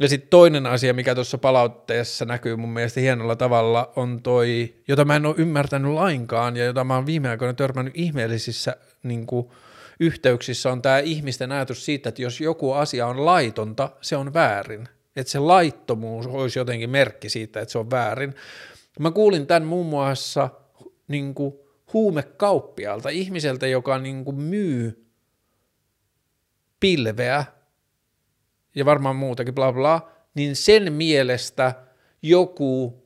Ja 0.00 0.08
sitten 0.08 0.30
toinen 0.30 0.66
asia, 0.66 0.94
mikä 0.94 1.14
tuossa 1.14 1.38
palautteessa 1.38 2.24
näkyy 2.24 2.56
mun 2.56 2.72
mielestä 2.72 3.00
hienolla 3.00 3.36
tavalla, 3.36 3.92
on 3.96 4.22
toi, 4.22 4.74
jota 4.88 5.04
mä 5.04 5.16
en 5.16 5.26
ole 5.26 5.34
ymmärtänyt 5.38 5.92
lainkaan 5.92 6.56
ja 6.56 6.64
jota 6.64 6.84
mä 6.84 6.94
oon 6.94 7.06
viime 7.06 7.28
aikoina 7.28 7.54
törmännyt 7.54 7.94
ihmeellisissä 7.96 8.76
niin 9.02 9.26
kuin, 9.26 9.48
yhteyksissä, 10.00 10.72
on 10.72 10.82
tämä 10.82 10.98
ihmisten 10.98 11.52
ajatus 11.52 11.84
siitä, 11.84 12.08
että 12.08 12.22
jos 12.22 12.40
joku 12.40 12.72
asia 12.72 13.06
on 13.06 13.24
laitonta, 13.24 13.90
se 14.00 14.16
on 14.16 14.34
väärin 14.34 14.88
että 15.16 15.30
se 15.30 15.38
laittomuus 15.38 16.26
olisi 16.26 16.58
jotenkin 16.58 16.90
merkki 16.90 17.28
siitä, 17.28 17.60
että 17.60 17.72
se 17.72 17.78
on 17.78 17.90
väärin. 17.90 18.34
Mä 18.98 19.10
kuulin 19.10 19.46
tämän 19.46 19.64
muun 19.64 19.86
muassa 19.86 20.50
niin 21.08 21.34
kuin 21.34 21.54
huumekauppialta, 21.92 23.08
ihmiseltä, 23.08 23.66
joka 23.66 23.98
niin 23.98 24.24
kuin 24.24 24.36
myy 24.36 25.06
pilveä 26.80 27.44
ja 28.74 28.84
varmaan 28.84 29.16
muutakin, 29.16 29.54
bla 29.54 29.72
bla, 29.72 30.08
niin 30.34 30.56
sen 30.56 30.92
mielestä 30.92 31.74
joku 32.22 33.02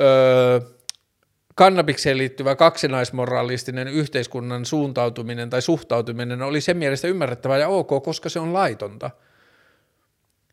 öö, 0.00 0.60
kannabikseen 1.54 2.18
liittyvä 2.18 2.56
kaksinaismoralistinen 2.56 3.88
yhteiskunnan 3.88 4.64
suuntautuminen 4.64 5.50
tai 5.50 5.62
suhtautuminen 5.62 6.42
oli 6.42 6.60
sen 6.60 6.76
mielestä 6.76 7.08
ymmärrettävää 7.08 7.58
ja 7.58 7.68
ok, 7.68 8.02
koska 8.04 8.28
se 8.28 8.40
on 8.40 8.52
laitonta– 8.52 9.10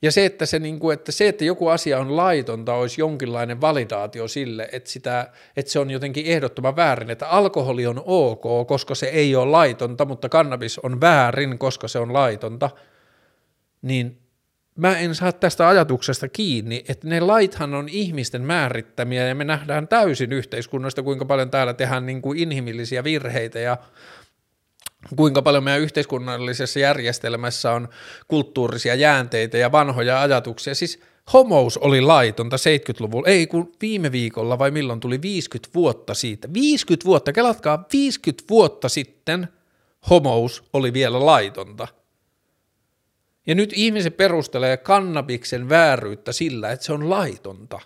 ja 0.01 0.11
se 0.11 0.25
että, 0.25 0.45
se, 0.45 0.59
niin 0.59 0.79
kuin, 0.79 0.93
että 0.93 1.11
se, 1.11 1.27
että 1.27 1.45
joku 1.45 1.67
asia 1.67 1.99
on 1.99 2.15
laitonta, 2.15 2.73
olisi 2.73 3.01
jonkinlainen 3.01 3.61
validaatio 3.61 4.27
sille, 4.27 4.69
että, 4.71 4.89
sitä, 4.89 5.31
että 5.57 5.71
se 5.71 5.79
on 5.79 5.91
jotenkin 5.91 6.25
ehdottoman 6.25 6.75
väärin, 6.75 7.09
että 7.09 7.27
alkoholi 7.27 7.87
on 7.87 8.03
ok, 8.05 8.67
koska 8.67 8.95
se 8.95 9.05
ei 9.05 9.35
ole 9.35 9.51
laitonta, 9.51 10.05
mutta 10.05 10.29
kannabis 10.29 10.79
on 10.79 11.01
väärin, 11.01 11.57
koska 11.57 11.87
se 11.87 11.99
on 11.99 12.13
laitonta, 12.13 12.69
niin 13.81 14.17
mä 14.75 14.99
en 14.99 15.15
saa 15.15 15.31
tästä 15.31 15.67
ajatuksesta 15.67 16.27
kiinni, 16.27 16.83
että 16.89 17.07
ne 17.07 17.19
laithan 17.19 17.73
on 17.73 17.89
ihmisten 17.89 18.41
määrittämiä 18.41 19.27
ja 19.27 19.35
me 19.35 19.43
nähdään 19.43 19.87
täysin 19.87 20.33
yhteiskunnasta, 20.33 21.03
kuinka 21.03 21.25
paljon 21.25 21.51
täällä 21.51 21.73
tehdään 21.73 22.05
niin 22.05 22.21
kuin 22.21 22.39
inhimillisiä 22.39 23.03
virheitä 23.03 23.59
ja 23.59 23.77
kuinka 25.15 25.41
paljon 25.41 25.63
meidän 25.63 25.81
yhteiskunnallisessa 25.81 26.79
järjestelmässä 26.79 27.71
on 27.71 27.89
kulttuurisia 28.27 28.95
jäänteitä 28.95 29.57
ja 29.57 29.71
vanhoja 29.71 30.21
ajatuksia. 30.21 30.75
Siis 30.75 30.99
homous 31.33 31.77
oli 31.77 32.01
laitonta 32.01 32.55
70-luvulla, 32.55 33.27
ei 33.27 33.47
kun 33.47 33.71
viime 33.81 34.11
viikolla 34.11 34.59
vai 34.59 34.71
milloin 34.71 34.99
tuli 34.99 35.21
50 35.21 35.69
vuotta 35.75 36.13
siitä. 36.13 36.53
50 36.53 37.05
vuotta, 37.05 37.33
kelatkaa 37.33 37.85
50 37.93 38.43
vuotta 38.49 38.89
sitten 38.89 39.47
homous 40.09 40.63
oli 40.73 40.93
vielä 40.93 41.25
laitonta. 41.25 41.87
Ja 43.47 43.55
nyt 43.55 43.73
ihmiset 43.75 44.17
perustelee 44.17 44.77
kannabiksen 44.77 45.69
vääryyttä 45.69 46.31
sillä, 46.31 46.71
että 46.71 46.85
se 46.85 46.93
on 46.93 47.09
laitonta. 47.09 47.79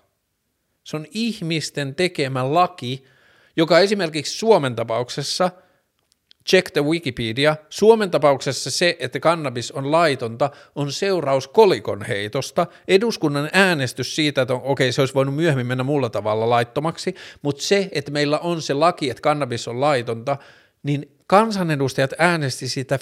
Se 0.83 0.97
on 0.97 1.05
ihmisten 1.11 1.95
tekemä 1.95 2.53
laki, 2.53 3.03
joka 3.55 3.79
esimerkiksi 3.79 4.37
Suomen 4.37 4.75
tapauksessa– 4.75 5.51
Check 6.49 6.71
the 6.71 6.81
Wikipedia. 6.81 7.55
Suomen 7.69 8.11
tapauksessa 8.11 8.71
se, 8.71 8.97
että 8.99 9.19
kannabis 9.19 9.71
on 9.71 9.91
laitonta, 9.91 10.49
on 10.75 10.91
seuraus 10.91 11.47
kolikon 11.47 12.01
heitosta. 12.01 12.67
Eduskunnan 12.87 13.49
äänestys 13.53 14.15
siitä, 14.15 14.41
että 14.41 14.53
okei, 14.53 14.91
se 14.91 15.01
olisi 15.01 15.13
voinut 15.13 15.35
myöhemmin 15.35 15.67
mennä 15.67 15.83
muulla 15.83 16.09
tavalla 16.09 16.49
laittomaksi, 16.49 17.15
mutta 17.41 17.63
se, 17.63 17.89
että 17.91 18.11
meillä 18.11 18.39
on 18.39 18.61
se 18.61 18.73
laki, 18.73 19.09
että 19.09 19.21
kannabis 19.21 19.67
on 19.67 19.81
laitonta, 19.81 20.37
niin 20.83 21.15
kansanedustajat 21.27 22.13
äänesti 22.17 22.67
sitä 22.69 22.99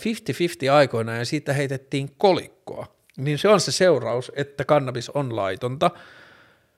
50-50 0.69 0.71
aikoina 0.71 1.15
ja 1.15 1.25
siitä 1.25 1.53
heitettiin 1.53 2.09
kolikkoa. 2.17 2.85
Niin 3.17 3.37
se 3.37 3.49
on 3.49 3.61
se 3.61 3.71
seuraus, 3.71 4.31
että 4.35 4.65
kannabis 4.65 5.09
on 5.09 5.35
laitonta. 5.35 5.91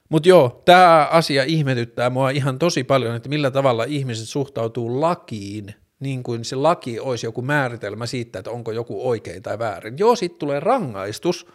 Mutta 0.09 0.29
joo, 0.29 0.61
tämä 0.65 1.07
asia 1.11 1.43
ihmetyttää 1.43 2.09
mua 2.09 2.29
ihan 2.29 2.59
tosi 2.59 2.83
paljon, 2.83 3.15
että 3.15 3.29
millä 3.29 3.51
tavalla 3.51 3.83
ihmiset 3.83 4.27
suhtautuu 4.27 5.01
lakiin 5.01 5.75
niin 6.01 6.23
kuin 6.23 6.45
se 6.45 6.55
laki 6.55 6.99
olisi 6.99 7.25
joku 7.25 7.41
määritelmä 7.41 8.05
siitä, 8.05 8.39
että 8.39 8.51
onko 8.51 8.71
joku 8.71 9.09
oikein 9.09 9.43
tai 9.43 9.59
väärin. 9.59 9.97
Joo, 9.97 10.15
sitten 10.15 10.39
tulee 10.39 10.59
rangaistus, 10.59 11.47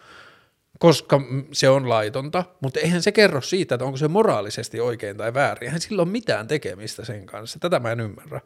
koska 0.79 1.21
se 1.51 1.69
on 1.69 1.89
laitonta, 1.89 2.43
mutta 2.59 2.79
eihän 2.79 3.01
se 3.01 3.11
kerro 3.11 3.41
siitä, 3.41 3.75
että 3.75 3.85
onko 3.85 3.97
se 3.97 4.07
moraalisesti 4.07 4.79
oikein 4.79 5.17
tai 5.17 5.33
väärin. 5.33 5.63
Eihän 5.63 5.81
sillä 5.81 6.01
ole 6.01 6.09
mitään 6.09 6.47
tekemistä 6.47 7.05
sen 7.05 7.25
kanssa. 7.25 7.59
Tätä 7.59 7.79
mä 7.79 7.91
en 7.91 7.99
ymmärrä. 7.99 8.41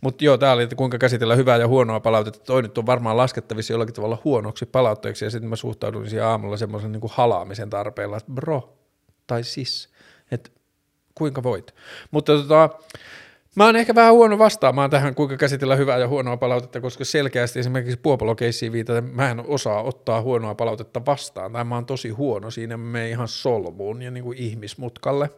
Mutta 0.00 0.24
joo, 0.24 0.38
tämä 0.38 0.52
oli, 0.52 0.62
että 0.62 0.76
kuinka 0.76 0.98
käsitellä 0.98 1.36
hyvää 1.36 1.56
ja 1.56 1.68
huonoa 1.68 2.00
palautetta. 2.00 2.40
Toi 2.40 2.62
nyt 2.62 2.78
on 2.78 2.86
varmaan 2.86 3.16
laskettavissa 3.16 3.72
jollakin 3.72 3.94
tavalla 3.94 4.18
huonoksi 4.24 4.66
palautteeksi, 4.66 5.24
ja 5.24 5.30
sitten 5.30 5.50
mä 5.50 5.56
suhtaudun 5.56 6.08
siihen 6.08 6.26
aamulla 6.26 6.56
semmoisen 6.56 6.92
niin 6.92 7.00
halaamisen 7.08 7.70
tarpeella, 7.70 8.16
että 8.16 8.32
bro, 8.32 8.78
tai 9.26 9.44
sis, 9.44 9.88
että 10.30 10.50
kuinka 11.14 11.42
voit. 11.42 11.74
Mutta 12.10 12.32
tota, 12.32 12.70
Mä 13.56 13.64
oon 13.64 13.76
ehkä 13.76 13.94
vähän 13.94 14.14
huono 14.14 14.38
vastaamaan 14.38 14.90
tähän, 14.90 15.14
kuinka 15.14 15.36
käsitellä 15.36 15.76
hyvää 15.76 15.98
ja 15.98 16.08
huonoa 16.08 16.36
palautetta, 16.36 16.80
koska 16.80 17.04
selkeästi 17.04 17.58
esimerkiksi 17.58 18.00
puopolokeissiin 18.02 18.72
viitaten 18.72 19.04
mä 19.04 19.30
en 19.30 19.40
osaa 19.46 19.82
ottaa 19.82 20.22
huonoa 20.22 20.54
palautetta 20.54 21.06
vastaan, 21.06 21.52
tai 21.52 21.64
mä 21.64 21.74
oon 21.74 21.86
tosi 21.86 22.08
huono 22.08 22.50
siinä, 22.50 22.76
menen 22.76 23.08
ihan 23.10 23.28
solmuun 23.28 24.02
ja 24.02 24.10
niin 24.10 24.24
kuin 24.24 24.38
ihmismutkalle. 24.38 25.30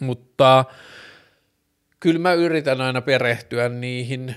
Mutta 0.00 0.64
kyllä 2.00 2.18
mä 2.18 2.32
yritän 2.32 2.80
aina 2.80 3.00
perehtyä 3.00 3.68
niihin. 3.68 4.34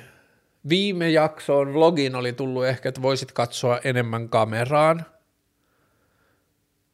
Viime 0.70 1.10
jaksoon 1.10 1.74
vlogin 1.74 2.16
oli 2.16 2.34
tullut 2.34 2.66
ehkä, 2.66 2.90
että 2.90 3.02
voisit 3.02 3.32
katsoa 3.32 3.80
enemmän 3.84 4.30
kameraan. 4.30 5.06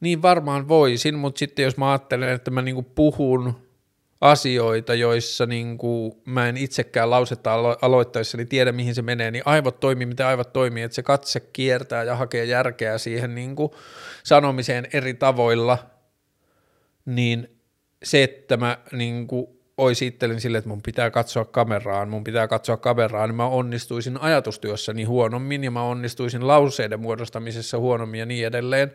Niin 0.00 0.22
varmaan 0.22 0.68
voisin, 0.68 1.14
mutta 1.14 1.38
sitten 1.38 1.62
jos 1.62 1.76
mä 1.76 1.90
ajattelen, 1.90 2.28
että 2.28 2.50
mä 2.50 2.62
niinku 2.62 2.82
puhun 2.82 3.67
asioita, 4.20 4.94
joissa 4.94 5.46
niin 5.46 5.78
kuin 5.78 6.12
mä 6.24 6.48
en 6.48 6.56
itsekään 6.56 7.10
lausetta 7.10 7.54
alo- 7.54 7.78
aloittaessani 7.82 8.46
tiedä, 8.46 8.72
mihin 8.72 8.94
se 8.94 9.02
menee, 9.02 9.30
niin 9.30 9.42
aivot 9.46 9.80
toimii, 9.80 10.06
miten 10.06 10.26
aivot 10.26 10.52
toimii, 10.52 10.82
että 10.82 10.94
se 10.94 11.02
katse 11.02 11.40
kiertää 11.40 12.04
ja 12.04 12.16
hakee 12.16 12.44
järkeä 12.44 12.98
siihen 12.98 13.34
niin 13.34 13.56
kuin 13.56 13.70
sanomiseen 14.22 14.88
eri 14.92 15.14
tavoilla, 15.14 15.78
niin 17.04 17.60
se, 18.02 18.22
että 18.22 18.56
mä 18.56 18.78
niin 18.92 19.26
kuin 19.26 19.46
oisittelin 19.76 20.40
sille, 20.40 20.58
että 20.58 20.68
mun 20.68 20.82
pitää 20.82 21.10
katsoa 21.10 21.44
kameraan, 21.44 22.08
mun 22.08 22.24
pitää 22.24 22.48
katsoa 22.48 22.76
kameraan, 22.76 23.28
niin 23.28 23.36
mä 23.36 23.46
onnistuisin 23.46 24.20
ajatustyössäni 24.20 25.04
huonommin 25.04 25.64
ja 25.64 25.70
mä 25.70 25.82
onnistuisin 25.82 26.46
lauseiden 26.46 27.00
muodostamisessa 27.00 27.78
huonommin 27.78 28.20
ja 28.20 28.26
niin 28.26 28.46
edelleen, 28.46 28.94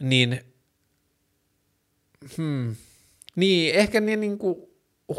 niin 0.00 0.40
hmm, 2.36 2.76
niin, 3.36 3.74
ehkä 3.74 4.00
niin, 4.00 4.20
niin 4.20 4.38
kuin 4.38 4.56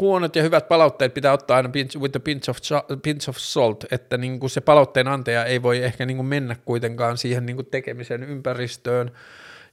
huonot 0.00 0.36
ja 0.36 0.42
hyvät 0.42 0.68
palautteet 0.68 1.14
pitää 1.14 1.32
ottaa 1.32 1.56
aina 1.56 1.68
pinch, 1.68 1.98
with 1.98 2.16
a 2.16 2.20
pinch 2.20 2.50
of, 2.50 2.56
pinch 3.02 3.28
of 3.28 3.36
salt, 3.38 3.84
että 3.92 4.18
niin 4.18 4.40
kuin 4.40 4.50
se 4.50 4.60
palautteen 4.60 5.08
antaja 5.08 5.44
ei 5.44 5.62
voi 5.62 5.78
ehkä 5.84 6.06
niin 6.06 6.16
kuin 6.16 6.26
mennä 6.26 6.56
kuitenkaan 6.64 7.18
siihen 7.18 7.46
niin 7.46 7.56
kuin 7.56 7.66
tekemisen 7.66 8.22
ympäristöön, 8.22 9.10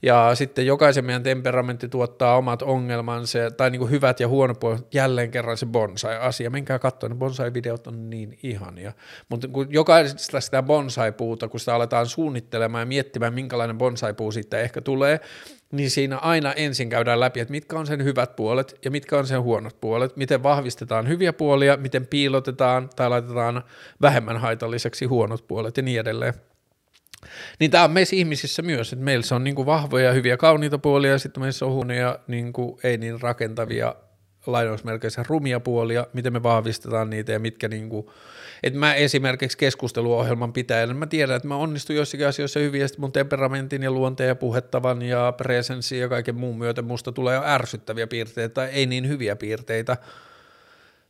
ja 0.02 0.32
sitten 0.34 0.66
jokaisen 0.66 1.06
meidän 1.06 1.24
temperamentti 1.24 1.90
tuottaa 1.90 2.38
omat 2.38 2.62
ongelmansa, 2.62 3.40
tai 3.58 3.70
niin 3.70 3.80
kuin 3.80 3.92
hyvät 3.92 4.20
ja 4.20 4.28
huonot 4.28 4.60
puolet, 4.60 4.94
jälleen 4.94 5.32
kerran 5.32 5.58
se 5.58 5.66
bonsai-asia. 5.66 6.50
Menkää 6.50 6.80
katsoa, 6.80 7.10
ne 7.10 7.16
bonsai-videot 7.16 7.88
on 7.88 8.10
niin 8.10 8.38
ihania. 8.44 8.94
Mutta 9.30 9.48
kun 9.48 9.68
jokaisesta 9.70 10.42
sitä 10.42 10.64
bonsai-puuta, 10.64 11.48
kun 11.48 11.60
sitä 11.60 11.76
aletaan 11.76 12.06
suunnittelemaan 12.06 12.82
ja 12.82 12.86
miettimään, 12.86 13.34
minkälainen 13.34 13.78
bonsai-puu 13.78 14.32
siitä 14.32 14.60
ehkä 14.60 14.82
tulee, 14.82 15.20
niin 15.76 15.92
siinä 15.92 16.18
aina 16.18 16.54
ensin 16.54 16.90
käydään 16.90 17.20
läpi, 17.20 17.40
että 17.40 17.52
mitkä 17.52 17.80
on 17.80 17.88
sen 17.88 18.04
hyvät 18.04 18.36
puolet 18.36 18.80
ja 18.86 18.92
mitkä 18.92 19.18
on 19.18 19.28
sen 19.28 19.42
huonot 19.42 19.82
puolet, 19.82 20.16
miten 20.16 20.44
vahvistetaan 20.44 21.08
hyviä 21.08 21.34
puolia, 21.34 21.78
miten 21.78 22.08
piilotetaan 22.08 22.90
tai 22.96 23.10
laitetaan 23.10 23.64
vähemmän 24.02 24.38
haitalliseksi 24.38 25.06
huonot 25.06 25.48
puolet 25.48 25.78
ja 25.78 25.84
niin 25.84 26.00
edelleen. 26.00 26.34
Niin 27.60 27.72
tämä 27.72 27.84
on 27.84 27.92
meissä 27.92 28.16
ihmisissä 28.16 28.62
myös, 28.62 28.94
että 28.94 29.06
meillä 29.06 29.36
on 29.36 29.44
niin 29.44 29.56
kuin 29.56 29.66
vahvoja, 29.66 30.14
hyviä, 30.14 30.38
kauniita 30.38 30.78
puolia 30.78 31.12
ja 31.12 31.20
sitten 31.20 31.44
meissä 31.44 31.66
on 31.66 31.72
huonoja, 31.72 32.20
niin 32.28 32.54
kuin 32.54 32.80
ei 32.84 32.98
niin 32.98 33.22
rakentavia, 33.22 33.96
lainausmerkeissä 34.46 35.26
rumia 35.28 35.60
puolia, 35.60 36.08
miten 36.14 36.34
me 36.34 36.44
vahvistetaan 36.44 37.10
niitä 37.10 37.32
ja 37.32 37.40
mitkä 37.40 37.68
niin 37.68 37.90
kuin, 37.90 38.08
että 38.66 38.80
mä 38.80 38.94
esimerkiksi 38.94 39.58
keskusteluohjelman 39.58 40.54
pitäjänä, 40.54 40.94
mä 40.94 41.08
tiedän, 41.08 41.36
että 41.36 41.48
mä 41.48 41.56
onnistun 41.56 41.96
joissakin 41.96 42.28
asioissa 42.28 42.60
hyvin 42.60 42.82
ja 42.82 42.88
mun 42.98 43.12
temperamentin 43.12 43.84
ja 43.84 43.92
luonteen 43.92 44.28
ja 44.28 44.36
puhettavan 44.36 45.02
ja 45.02 45.34
presenssin 45.38 46.00
ja 46.00 46.10
kaiken 46.10 46.36
muun 46.36 46.58
myötä 46.58 46.82
musta 46.82 47.12
tulee 47.12 47.42
ärsyttäviä 47.46 48.08
piirteitä 48.08 48.54
tai 48.54 48.70
ei 48.70 48.86
niin 48.86 49.08
hyviä 49.08 49.36
piirteitä, 49.36 49.98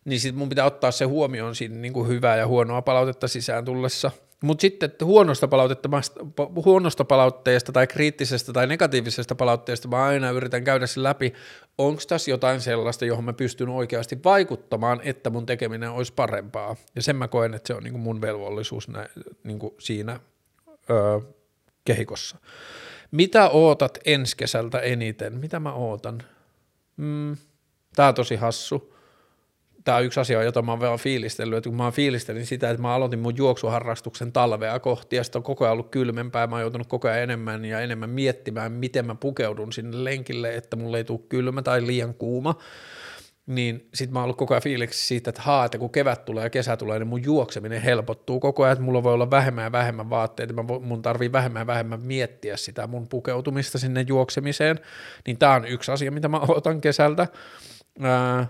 niin 0.05 0.19
sitten 0.19 0.39
mun 0.39 0.49
pitää 0.49 0.65
ottaa 0.65 0.91
se 0.91 1.05
huomioon 1.05 1.55
siinä 1.55 1.75
niin 1.75 1.93
kuin 1.93 2.07
hyvää 2.07 2.37
ja 2.37 2.47
huonoa 2.47 2.81
palautetta 2.81 3.27
sisään 3.27 3.65
tullessa– 3.65 4.11
mutta 4.45 4.61
sitten 4.61 4.91
huonosta, 5.03 5.49
huonosta 6.65 7.05
palautteesta 7.05 7.71
tai 7.71 7.87
kriittisestä 7.87 8.53
tai 8.53 8.67
negatiivisesta 8.67 9.35
palautteesta 9.35 9.87
mä 9.87 10.03
aina 10.03 10.29
yritän 10.29 10.63
käydä 10.63 10.87
sen 10.87 11.03
läpi, 11.03 11.33
onko 11.77 12.01
tässä 12.07 12.31
jotain 12.31 12.61
sellaista, 12.61 13.05
johon 13.05 13.23
mä 13.23 13.33
pystyn 13.33 13.69
oikeasti 13.69 14.19
vaikuttamaan, 14.23 15.01
että 15.03 15.29
mun 15.29 15.45
tekeminen 15.45 15.91
olisi 15.91 16.13
parempaa. 16.13 16.75
Ja 16.95 17.01
sen 17.01 17.15
mä 17.15 17.27
koen, 17.27 17.53
että 17.53 17.67
se 17.67 17.73
on 17.73 17.83
niinku 17.83 17.99
mun 17.99 18.21
velvollisuus 18.21 18.87
nä, 18.87 19.09
niinku 19.43 19.75
siinä 19.79 20.19
öö, 20.89 21.19
kehikossa. 21.85 22.37
Mitä 23.11 23.49
ootat 23.49 23.97
ensi 24.05 24.37
kesältä 24.37 24.79
eniten? 24.79 25.33
Mitä 25.37 25.59
mä 25.59 25.73
ootan? 25.73 26.23
Mm, 26.97 27.37
tää 27.95 28.07
on 28.07 28.15
tosi 28.15 28.35
hassu 28.35 28.94
tämä 29.85 29.97
on 29.97 30.03
yksi 30.03 30.19
asia, 30.19 30.43
jota 30.43 30.61
mä 30.61 30.71
oon 30.71 30.79
vielä 30.79 30.97
fiilistellyt, 30.97 31.57
että 31.57 31.69
kun 31.69 31.77
mä 31.77 31.83
oon 31.83 31.93
fiilistelin 31.93 32.45
sitä, 32.45 32.69
että 32.69 32.81
mä 32.81 32.93
aloitin 32.93 33.19
mun 33.19 33.37
juoksuharrastuksen 33.37 34.31
talvea 34.31 34.79
kohti, 34.79 35.15
ja 35.15 35.23
sitten 35.23 35.39
on 35.39 35.43
koko 35.43 35.65
ajan 35.65 35.73
ollut 35.73 35.91
kylmempää, 35.91 36.47
mä 36.47 36.55
oon 36.55 36.61
joutunut 36.61 36.87
koko 36.87 37.07
ajan 37.07 37.23
enemmän 37.23 37.65
ja 37.65 37.79
enemmän 37.79 38.09
miettimään, 38.09 38.71
miten 38.71 39.05
mä 39.05 39.15
pukeudun 39.15 39.73
sinne 39.73 40.03
lenkille, 40.03 40.55
että 40.55 40.75
mulle 40.75 40.97
ei 40.97 41.03
tule 41.03 41.19
kylmä 41.29 41.61
tai 41.61 41.87
liian 41.87 42.13
kuuma, 42.13 42.55
niin 43.45 43.89
sitten 43.93 44.13
mä 44.13 44.19
oon 44.19 44.23
ollut 44.23 44.37
koko 44.37 44.53
ajan 44.53 44.61
fiiliksi 44.61 45.07
siitä, 45.07 45.29
että 45.29 45.41
haa, 45.41 45.65
että 45.65 45.77
kun 45.77 45.89
kevät 45.89 46.25
tulee 46.25 46.43
ja 46.43 46.49
kesä 46.49 46.77
tulee, 46.77 46.99
niin 46.99 47.07
mun 47.07 47.23
juokseminen 47.23 47.81
helpottuu 47.81 48.39
koko 48.39 48.63
ajan, 48.63 48.73
että 48.73 48.83
mulla 48.83 49.03
voi 49.03 49.13
olla 49.13 49.31
vähemmän 49.31 49.63
ja 49.63 49.71
vähemmän 49.71 50.09
vaatteita, 50.09 50.53
mä 50.53 50.63
mun 50.81 51.01
tarvii 51.01 51.31
vähemmän 51.31 51.61
ja 51.61 51.67
vähemmän 51.67 52.01
miettiä 52.01 52.57
sitä 52.57 52.87
mun 52.87 53.07
pukeutumista 53.07 53.79
sinne 53.79 54.05
juoksemiseen, 54.07 54.79
niin 55.27 55.37
tämä 55.37 55.53
on 55.53 55.65
yksi 55.65 55.91
asia, 55.91 56.11
mitä 56.11 56.27
mä 56.27 56.39
otan 56.47 56.81
kesältä. 56.81 57.27
Ää, 58.01 58.47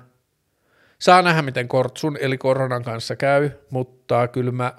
Saa 0.99 1.22
nähdä, 1.22 1.41
miten 1.41 1.67
kortsun 1.67 2.17
eli 2.19 2.38
koronan 2.38 2.84
kanssa 2.84 3.15
käy, 3.15 3.49
mutta 3.69 4.27
kyllä 4.27 4.51
mä 4.51 4.73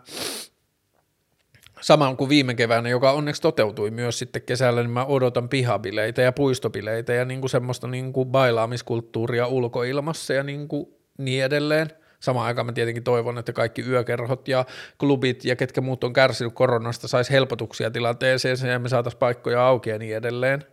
saman 1.81 2.17
kuin 2.17 2.29
viime 2.29 2.55
keväänä, 2.55 2.89
joka 2.89 3.13
onneksi 3.13 3.43
toteutui 3.43 3.91
myös 3.91 4.19
sitten 4.19 4.43
kesällä, 4.43 4.83
niin 4.83 4.91
mä 4.91 5.05
odotan 5.05 5.49
pihabileitä 5.49 6.23
ja 6.23 6.33
puistobileitä 6.33 7.13
ja 7.13 7.25
niin 7.25 7.41
kuin 7.41 7.51
semmoista 7.51 7.89
niin 7.89 8.13
kuin 8.13 8.29
bailaamiskulttuuria 8.29 9.47
ulkoilmassa 9.47 10.33
ja 10.33 10.43
niin, 10.43 10.69
kuin 10.69 10.87
niin 11.19 11.45
edelleen. 11.45 11.89
Samaan 12.21 12.47
aikaan 12.47 12.67
mä 12.67 12.73
tietenkin 12.73 13.05
toivon, 13.05 13.39
että 13.39 13.53
kaikki 13.53 13.83
yökerhot 13.83 14.49
ja 14.49 14.65
klubit 14.99 15.45
ja 15.45 15.57
ketkä 15.57 15.81
muut 15.81 16.05
on 16.05 16.13
kärsinyt 16.13 16.55
koronasta 16.55 17.09
saisi 17.09 17.33
helpotuksia 17.33 17.91
tilanteeseen 17.91 18.57
ja 18.71 18.79
me 18.79 18.89
saataisiin 18.89 19.19
paikkoja 19.19 19.67
auki 19.67 19.91
ja 19.91 19.99
niin 19.99 20.17
edelleen 20.17 20.65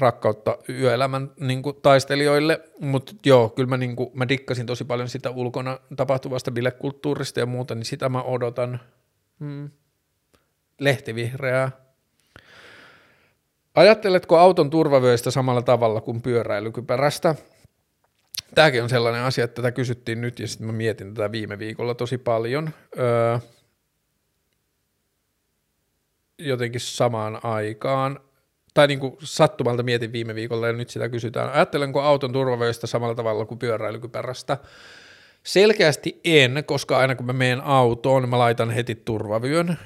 rakkautta 0.00 0.58
yöelämän 0.68 1.30
niin 1.40 1.62
kuin, 1.62 1.76
taistelijoille, 1.82 2.60
mutta 2.80 3.12
joo, 3.26 3.48
kyllä 3.48 3.68
mä, 3.68 3.76
niin 3.76 3.96
kuin, 3.96 4.10
mä 4.14 4.28
dikkasin 4.28 4.66
tosi 4.66 4.84
paljon 4.84 5.08
sitä 5.08 5.30
ulkona 5.30 5.78
tapahtuvasta 5.96 6.50
bilekulttuurista 6.50 7.40
ja 7.40 7.46
muuta, 7.46 7.74
niin 7.74 7.84
sitä 7.84 8.08
mä 8.08 8.22
odotan. 8.22 8.80
Hmm. 9.40 9.70
Lehtivihreää. 10.80 11.70
Ajatteletko 13.74 14.38
auton 14.38 14.70
turvavyöistä 14.70 15.30
samalla 15.30 15.62
tavalla 15.62 16.00
kuin 16.00 16.22
pyöräilykypärästä? 16.22 17.34
Tämäkin 18.54 18.82
on 18.82 18.88
sellainen 18.88 19.22
asia, 19.22 19.44
että 19.44 19.62
tätä 19.62 19.72
kysyttiin 19.72 20.20
nyt 20.20 20.38
ja 20.38 20.48
sitten 20.48 20.66
mä 20.66 20.72
mietin 20.72 21.14
tätä 21.14 21.32
viime 21.32 21.58
viikolla 21.58 21.94
tosi 21.94 22.18
paljon. 22.18 22.70
Öö, 22.98 23.38
jotenkin 26.38 26.80
samaan 26.80 27.40
aikaan 27.42 28.20
tai 28.74 28.86
niin 28.86 29.00
kuin 29.00 29.16
sattumalta 29.22 29.82
mietin 29.82 30.12
viime 30.12 30.34
viikolla 30.34 30.66
ja 30.66 30.72
nyt 30.72 30.90
sitä 30.90 31.08
kysytään, 31.08 31.52
ajattelenko 31.52 32.00
auton 32.00 32.32
turvavöistä 32.32 32.86
samalla 32.86 33.14
tavalla 33.14 33.44
kuin 33.44 33.58
pyöräilykypärästä? 33.58 34.58
Selkeästi 35.42 36.20
en, 36.24 36.62
koska 36.66 36.98
aina 36.98 37.14
kun 37.14 37.26
mä 37.26 37.32
menen 37.32 37.60
autoon, 37.60 38.28
mä 38.28 38.38
laitan 38.38 38.70
heti 38.70 38.94
turvavyön. 38.94 39.78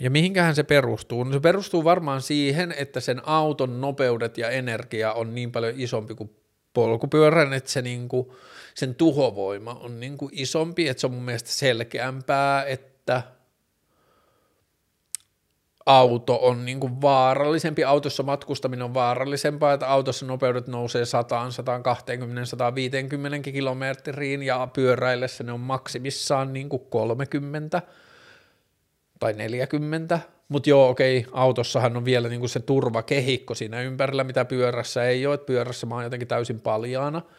Ja 0.00 0.10
mihinkähän 0.10 0.54
se 0.54 0.62
perustuu? 0.62 1.24
No 1.24 1.32
se 1.32 1.40
perustuu 1.40 1.84
varmaan 1.84 2.22
siihen, 2.22 2.74
että 2.78 3.00
sen 3.00 3.28
auton 3.28 3.80
nopeudet 3.80 4.38
ja 4.38 4.50
energia 4.50 5.12
on 5.12 5.34
niin 5.34 5.52
paljon 5.52 5.74
isompi 5.76 6.14
kuin 6.14 6.30
polkupyörän, 6.72 7.52
että 7.52 7.70
se 7.70 7.82
niinku, 7.82 8.34
sen 8.74 8.94
tuhovoima 8.94 9.74
on 9.74 10.00
niinku 10.00 10.28
isompi, 10.32 10.88
että 10.88 11.00
se 11.00 11.06
on 11.06 11.12
mun 11.12 11.22
mielestä 11.22 11.50
selkeämpää, 11.50 12.64
että– 12.64 13.22
auto 15.86 16.38
on 16.42 16.64
niin 16.64 16.80
kuin 16.80 17.00
vaarallisempi, 17.00 17.84
autossa 17.84 18.22
matkustaminen 18.22 18.84
on 18.84 18.94
vaarallisempaa, 18.94 19.72
että 19.72 19.88
autossa 19.88 20.26
nopeudet 20.26 20.66
nousee 20.66 21.04
100, 21.04 21.50
120, 21.50 22.44
150 22.44 23.52
kilometriin 23.52 24.42
ja 24.42 24.68
pyöräillessä 24.72 25.44
ne 25.44 25.52
on 25.52 25.60
maksimissaan 25.60 26.52
niin 26.52 26.68
kuin 26.68 26.82
30 26.90 27.82
tai 29.18 29.32
40, 29.32 30.20
mutta 30.48 30.70
joo, 30.70 30.88
okei, 30.88 31.26
autossahan 31.32 31.96
on 31.96 32.04
vielä 32.04 32.28
niin 32.28 32.40
kuin 32.40 32.50
se 32.50 32.60
turvakehikko 32.60 33.54
siinä 33.54 33.80
ympärillä, 33.80 34.24
mitä 34.24 34.44
pyörässä 34.44 35.04
ei 35.04 35.26
ole, 35.26 35.34
että 35.34 35.46
pyörässä 35.46 35.86
mä 35.86 35.94
oon 35.94 36.04
jotenkin 36.04 36.28
täysin 36.28 36.60
paljaana– 36.60 37.22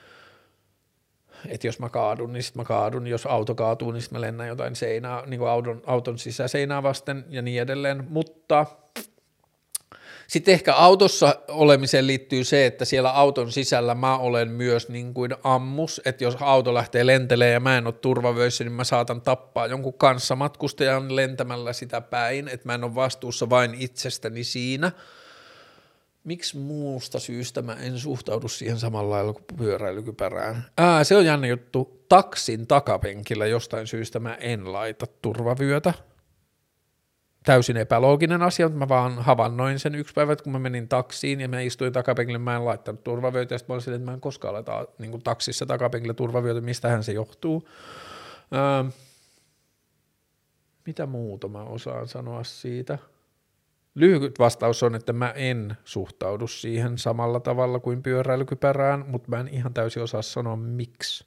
että 1.48 1.68
jos 1.68 1.80
mä 1.80 1.90
kaadun, 1.90 2.34
niin 2.34 2.44
sitten 2.44 2.62
mä 2.62 2.66
kaadun, 2.66 3.08
jos 3.08 3.26
auto 3.26 3.56
kaatuu, 3.56 3.92
niin 3.92 4.02
sitten 4.02 4.20
mä 4.20 4.22
lennän 4.22 4.48
jotain 4.48 4.76
seinää, 4.76 5.24
niin 5.26 5.40
kuin 5.40 5.50
auton, 5.50 5.82
auton 5.86 6.20
sisäseinää 6.20 6.84
vasten 6.84 7.26
ja 7.30 7.42
niin 7.42 7.62
edelleen, 7.62 8.08
mutta 8.10 8.66
sitten 10.28 10.54
ehkä 10.54 10.74
autossa 10.74 11.36
olemiseen 11.48 12.08
liittyy 12.08 12.44
se, 12.44 12.66
että 12.66 12.86
siellä 12.86 13.12
auton 13.12 13.52
sisällä 13.52 13.96
mä 13.96 14.18
olen 14.18 14.52
myös 14.52 14.90
niin 14.90 15.14
kuin 15.14 15.36
ammus, 15.44 16.02
että 16.06 16.24
jos 16.24 16.38
auto 16.40 16.74
lähtee 16.74 17.06
lentelemään 17.06 17.54
ja 17.54 17.60
mä 17.60 17.78
en 17.78 17.88
ole 17.88 17.94
turvavöissä, 17.94 18.64
niin 18.64 18.72
mä 18.72 18.84
saatan 18.84 19.22
tappaa 19.22 19.68
jonkun 19.68 19.94
kanssa 19.94 20.36
matkustajan 20.36 21.16
lentämällä 21.16 21.74
sitä 21.74 22.02
päin, 22.02 22.48
että 22.48 22.68
mä 22.68 22.74
en 22.74 22.84
ole 22.84 22.96
vastuussa 22.96 23.50
vain 23.50 23.76
itsestäni 23.80 24.44
siinä– 24.44 24.92
miksi 26.28 26.58
muusta 26.58 27.20
syystä 27.20 27.62
mä 27.62 27.74
en 27.74 28.00
suhtaudu 28.00 28.48
siihen 28.48 28.80
samalla 28.80 29.16
lailla 29.16 29.34
kuin 29.34 29.46
pyöräilykypärään? 29.58 30.66
Ää, 30.78 31.04
se 31.04 31.16
on 31.16 31.26
jännä 31.26 31.48
juttu. 31.48 32.06
Taksin 32.10 32.68
takapenkillä 32.68 33.46
jostain 33.46 33.88
syystä 33.88 34.20
mä 34.20 34.36
en 34.36 34.74
laita 34.74 35.06
turvavyötä. 35.22 35.94
Täysin 37.46 37.78
epälooginen 37.78 38.42
asia, 38.42 38.66
mutta 38.66 38.80
mä 38.80 38.90
vaan 38.90 39.16
havainnoin 39.16 39.80
sen 39.80 39.96
yksi 39.96 40.14
päivä, 40.14 40.36
kun 40.36 40.52
mä 40.52 40.60
menin 40.60 40.88
taksiin 40.88 41.42
ja 41.42 41.48
mä 41.48 41.62
istuin 41.62 41.94
takapenkille, 41.94 42.40
mä 42.40 42.56
en 42.56 42.66
laittanut 42.66 43.04
turvavyötä, 43.04 43.56
ja 43.56 43.60
sitten 43.60 43.74
mä 43.74 43.76
olin 43.76 43.84
silleen, 43.84 44.02
että 44.02 44.12
mä 44.12 44.14
en 44.14 44.22
koskaan 44.22 44.54
laita 44.54 44.86
niin 45.00 45.22
taksissa 45.22 45.66
takapenkillä 45.66 46.14
turvavyötä, 46.14 46.62
mistähän 46.62 47.04
se 47.04 47.12
johtuu. 47.12 47.70
Ää, 48.52 48.86
mitä 50.86 51.06
muuta 51.06 51.48
mä 51.48 51.64
osaan 51.64 52.08
sanoa 52.08 52.44
siitä? 52.44 52.98
Lyhyt 53.98 54.40
vastaus 54.40 54.84
on, 54.84 54.96
että 54.96 55.14
mä 55.14 55.32
en 55.32 55.78
suhtaudu 55.84 56.48
siihen 56.48 56.98
samalla 56.98 57.40
tavalla 57.40 57.80
kuin 57.80 58.04
pyöräilykypärään, 58.04 59.06
mutta 59.08 59.30
mä 59.30 59.40
en 59.40 59.48
ihan 59.48 59.74
täysin 59.74 60.04
osaa 60.04 60.22
sanoa 60.22 60.56
miksi. 60.56 61.26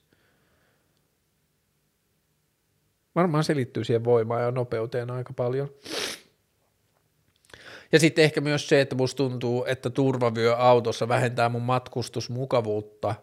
Varmaan 3.15 3.45
se 3.45 3.57
liittyy 3.57 3.85
siihen 3.85 4.05
voimaan 4.05 4.43
ja 4.43 4.51
nopeuteen 4.51 5.11
aika 5.11 5.33
paljon. 5.33 5.69
Ja 7.93 7.99
sitten 8.01 8.25
ehkä 8.25 8.41
myös 8.41 8.69
se, 8.69 8.81
että 8.81 8.95
musta 8.97 9.17
tuntuu, 9.17 9.65
että 9.65 9.91
turvavyö 9.91 10.57
autossa 10.57 11.09
vähentää 11.09 11.49
mun 11.49 11.63
matkustusmukavuutta 11.63 13.15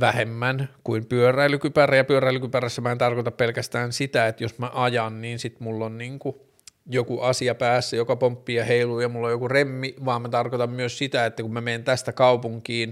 vähemmän 0.00 0.68
kuin 0.84 1.06
pyöräilykypärä. 1.06 1.96
Ja 1.96 2.04
pyöräilykypärässä 2.04 2.80
mä 2.80 2.92
en 2.92 2.98
tarkoita 2.98 3.30
pelkästään 3.30 3.92
sitä, 3.92 4.26
että 4.26 4.44
jos 4.44 4.58
mä 4.58 4.70
ajan, 4.74 5.20
niin 5.20 5.38
sit 5.38 5.60
mulla 5.60 5.84
on 5.84 5.98
niinku 5.98 6.45
joku 6.86 7.20
asia 7.20 7.54
päässä, 7.54 7.96
joka 7.96 8.16
pomppii 8.16 8.56
ja 8.56 8.64
heiluu 8.64 9.00
ja 9.00 9.08
mulla 9.08 9.26
on 9.26 9.32
joku 9.32 9.48
remmi, 9.48 9.94
vaan 10.04 10.22
mä 10.22 10.28
tarkoitan 10.28 10.70
myös 10.70 10.98
sitä, 10.98 11.26
että 11.26 11.42
kun 11.42 11.52
mä 11.52 11.60
menen 11.60 11.84
tästä 11.84 12.12
kaupunkiin, 12.12 12.88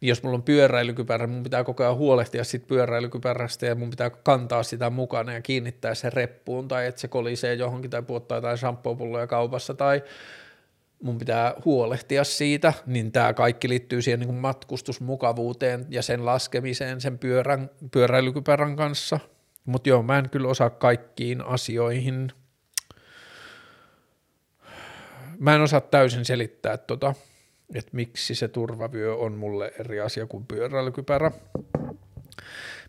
niin 0.00 0.08
jos 0.08 0.22
mulla 0.22 0.36
on 0.36 0.42
pyöräilykypärä, 0.42 1.26
mun 1.26 1.42
pitää 1.42 1.64
koko 1.64 1.82
ajan 1.82 1.96
huolehtia 1.96 2.44
siitä 2.44 2.66
pyöräilykypärästä 2.66 3.66
ja 3.66 3.74
mun 3.74 3.90
pitää 3.90 4.10
kantaa 4.10 4.62
sitä 4.62 4.90
mukana 4.90 5.32
ja 5.32 5.42
kiinnittää 5.42 5.94
se 5.94 6.10
reppuun 6.10 6.68
tai 6.68 6.86
että 6.86 7.00
se 7.00 7.08
kolisee 7.08 7.54
johonkin 7.54 7.90
tai 7.90 8.02
puottaa 8.02 8.38
jotain 8.38 8.58
shampoopulloja 8.58 9.26
kaupassa 9.26 9.74
tai 9.74 10.02
mun 11.02 11.18
pitää 11.18 11.54
huolehtia 11.64 12.24
siitä, 12.24 12.72
niin 12.86 13.12
tämä 13.12 13.34
kaikki 13.34 13.68
liittyy 13.68 14.02
siihen 14.02 14.20
niin 14.20 14.34
matkustusmukavuuteen 14.34 15.86
ja 15.88 16.02
sen 16.02 16.26
laskemiseen 16.26 17.00
sen 17.00 17.18
pyörän, 17.18 17.70
pyöräilykypärän 17.90 18.76
kanssa. 18.76 19.20
Mutta 19.64 19.88
joo, 19.88 20.02
mä 20.02 20.18
en 20.18 20.30
kyllä 20.30 20.48
osaa 20.48 20.70
kaikkiin 20.70 21.44
asioihin. 21.44 22.32
Mä 25.38 25.54
en 25.54 25.60
osaa 25.60 25.80
täysin 25.80 26.24
selittää 26.24 26.76
tota, 26.76 27.14
että 27.74 27.90
miksi 27.92 28.34
se 28.34 28.48
turvavyö 28.48 29.14
on 29.14 29.32
mulle 29.32 29.72
eri 29.78 30.00
asia 30.00 30.26
kuin 30.26 30.46
pyöräilykypärä. 30.46 31.30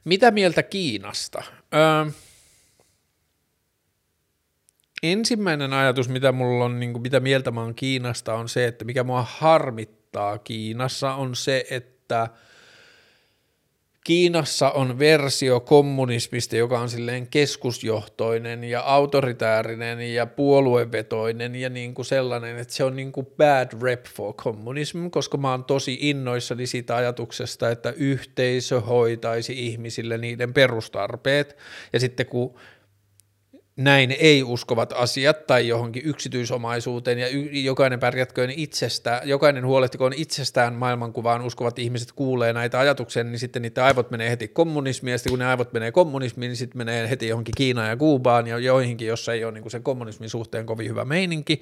Mitä 0.03 0.31
mieltä 0.31 0.63
Kiinasta? 0.63 1.43
Öö, 1.73 2.11
ensimmäinen 5.03 5.73
ajatus, 5.73 6.09
mitä 6.09 6.31
mulla 6.31 6.65
on, 6.65 6.79
niin 6.79 6.93
kuin, 6.93 7.01
mitä 7.01 7.19
mieltä 7.19 7.51
mä 7.51 7.61
oon 7.61 7.75
Kiinasta, 7.75 8.33
on 8.33 8.49
se, 8.49 8.67
että 8.67 8.85
mikä 8.85 9.03
mua 9.03 9.25
harmittaa 9.29 10.37
Kiinassa, 10.37 11.13
on 11.13 11.35
se, 11.35 11.65
että– 11.69 12.27
Kiinassa 14.09 14.71
on 14.71 14.99
versio 14.99 15.59
kommunismista, 15.59 16.55
joka 16.55 16.79
on 16.79 16.89
silleen 16.89 17.27
keskusjohtoinen 17.27 18.63
ja 18.63 18.81
autoritäärinen 18.81 20.13
ja 20.13 20.25
puoluevetoinen 20.25 21.55
ja 21.55 21.69
niin 21.69 21.93
kuin 21.93 22.05
sellainen, 22.05 22.57
että 22.57 22.73
se 22.73 22.83
on 22.83 22.95
niin 22.95 23.11
kuin 23.11 23.27
bad 23.37 23.81
rep 23.81 24.05
for 24.05 24.33
communism, 24.33 25.09
koska 25.09 25.37
mä 25.37 25.51
oon 25.51 25.63
tosi 25.63 25.97
innoissani 26.01 26.67
siitä 26.67 26.95
ajatuksesta, 26.95 27.69
että 27.69 27.93
yhteisö 27.97 28.81
hoitaisi 28.81 29.65
ihmisille 29.67 30.17
niiden 30.17 30.53
perustarpeet. 30.53 31.57
Ja 31.93 31.99
sitten 31.99 32.25
kun 32.25 32.55
näin 33.79 34.15
ei-uskovat 34.19 34.93
asiat 34.95 35.47
tai 35.47 35.67
johonkin 35.67 36.05
yksityisomaisuuteen 36.05 37.19
ja 37.19 37.27
y- 37.27 37.49
jokainen 37.59 37.99
pärjätköön 37.99 38.51
itsestä, 38.55 39.21
jokainen 39.25 39.65
huolehtikoon 39.65 40.13
itsestään 40.13 40.73
maailmankuvaan 40.73 41.41
uskovat 41.41 41.79
ihmiset 41.79 42.11
kuulee 42.11 42.53
näitä 42.53 42.79
ajatuksia, 42.79 43.23
niin 43.23 43.39
sitten 43.39 43.61
niiden 43.61 43.83
aivot 43.83 44.11
menee 44.11 44.29
heti 44.29 44.47
kommunismiin 44.47 45.11
ja 45.11 45.17
sitten 45.17 45.31
kun 45.31 45.39
ne 45.39 45.45
aivot 45.45 45.73
menee 45.73 45.91
kommunismiin, 45.91 46.49
niin 46.49 46.57
sitten 46.57 46.77
menee 46.77 47.09
heti 47.09 47.27
johonkin 47.27 47.53
Kiinaan 47.57 47.89
ja 47.89 47.97
Kuubaan 47.97 48.47
ja 48.47 48.57
joihinkin, 48.57 49.07
jossa 49.07 49.33
ei 49.33 49.43
ole 49.43 49.51
niin 49.51 49.61
kuin 49.61 49.71
sen 49.71 49.83
kommunismin 49.83 50.29
suhteen 50.29 50.65
kovin 50.65 50.89
hyvä 50.89 51.05
meininki. 51.05 51.61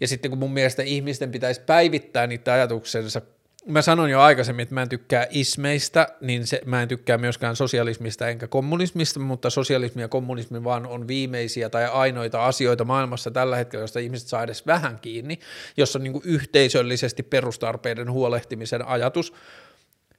Ja 0.00 0.08
sitten 0.08 0.30
kun 0.30 0.38
mun 0.38 0.52
mielestä 0.52 0.82
ihmisten 0.82 1.30
pitäisi 1.30 1.60
päivittää 1.60 2.26
niitä 2.26 2.52
ajatuksensa 2.52 3.20
mä 3.68 3.82
sanoin 3.82 4.10
jo 4.10 4.20
aikaisemmin, 4.20 4.62
että 4.62 4.74
mä 4.74 4.82
en 4.82 4.88
tykkää 4.88 5.26
ismeistä, 5.30 6.08
niin 6.20 6.46
se, 6.46 6.60
mä 6.64 6.82
en 6.82 6.88
tykkää 6.88 7.18
myöskään 7.18 7.56
sosialismista 7.56 8.28
enkä 8.28 8.46
kommunismista, 8.46 9.20
mutta 9.20 9.50
sosialismi 9.50 10.02
ja 10.02 10.08
kommunismi 10.08 10.64
vaan 10.64 10.86
on 10.86 11.08
viimeisiä 11.08 11.70
tai 11.70 11.86
ainoita 11.86 12.46
asioita 12.46 12.84
maailmassa 12.84 13.30
tällä 13.30 13.56
hetkellä, 13.56 13.82
josta 13.82 13.98
ihmiset 13.98 14.28
saa 14.28 14.42
edes 14.42 14.66
vähän 14.66 14.98
kiinni, 15.00 15.38
jossa 15.76 15.98
on 15.98 16.02
niin 16.02 16.20
yhteisöllisesti 16.24 17.22
perustarpeiden 17.22 18.12
huolehtimisen 18.12 18.86
ajatus. 18.86 19.32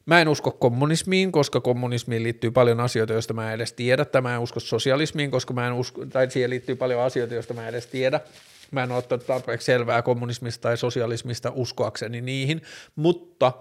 Mä 0.06 0.22
en 0.22 0.28
usko 0.28 0.52
kommunismiin, 0.52 1.32
koska 1.32 1.62
kommunismiin 1.62 2.24
liittyy 2.24 2.52
paljon 2.52 2.80
asioita, 2.80 3.14
joista 3.14 3.34
mä 3.34 3.48
en 3.48 3.56
edes 3.56 3.74
tiedä, 3.74 4.06
tai 4.06 4.22
mä 4.22 4.36
en 4.36 4.42
usko 4.42 4.60
sosialismiin, 4.60 5.32
koska 5.32 5.54
mä 5.54 5.68
en 5.68 5.74
usko, 5.74 6.06
tai 6.06 6.32
siihen 6.32 6.50
liittyy 6.50 6.76
paljon 6.76 7.02
asioita, 7.02 7.34
joista 7.34 7.54
mä 7.54 7.62
en 7.62 7.70
edes 7.70 7.88
tiedä. 7.88 8.20
Mä 8.72 8.84
en 8.84 8.92
ole 8.92 8.98
ottanut 8.98 9.26
tarpeeksi 9.26 9.66
selvää 9.66 10.02
kommunismista 10.02 10.62
tai 10.62 10.78
sosialismista 10.78 11.52
uskoakseni 11.56 12.22
niihin, 12.22 12.62
mutta 12.96 13.54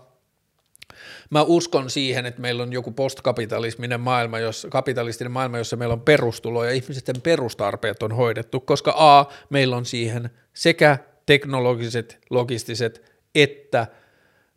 mä 1.30 1.42
uskon 1.42 1.90
siihen, 1.90 2.26
että 2.26 2.40
meillä 2.40 2.62
on 2.62 2.72
joku 2.72 2.90
postkapitalisminen 2.90 4.00
maailma, 4.00 4.38
jos, 4.38 4.66
kapitalistinen 4.70 5.30
maailma, 5.30 5.58
jossa 5.58 5.76
meillä 5.76 5.92
on 5.92 6.00
perustulo 6.00 6.64
ja 6.64 6.70
ihmisten 6.70 7.20
perustarpeet 7.22 8.02
on 8.02 8.12
hoidettu, 8.12 8.60
koska 8.60 8.94
A, 8.96 9.26
meillä 9.50 9.76
on 9.76 9.84
siihen 9.84 10.30
sekä 10.52 10.98
teknologiset, 11.26 12.18
logistiset 12.30 13.18
että 13.34 13.86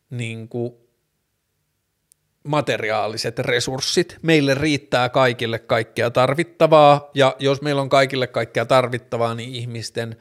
niin 0.10 0.48
kuin 0.48 0.74
materiaaliset 2.44 3.40
resurssit. 3.40 4.18
Meille 4.22 4.54
riittää 4.54 5.10
kaikille 5.10 5.60
kaikkea 5.60 6.12
tarvittavaa, 6.12 7.10
ja 7.14 7.36
jos 7.40 7.62
meillä 7.62 7.82
on 7.82 7.90
kaikille 7.90 8.28
kaikkea 8.28 8.66
tarvittavaa, 8.66 9.36
niin 9.36 9.56
ihmisten 9.56 10.18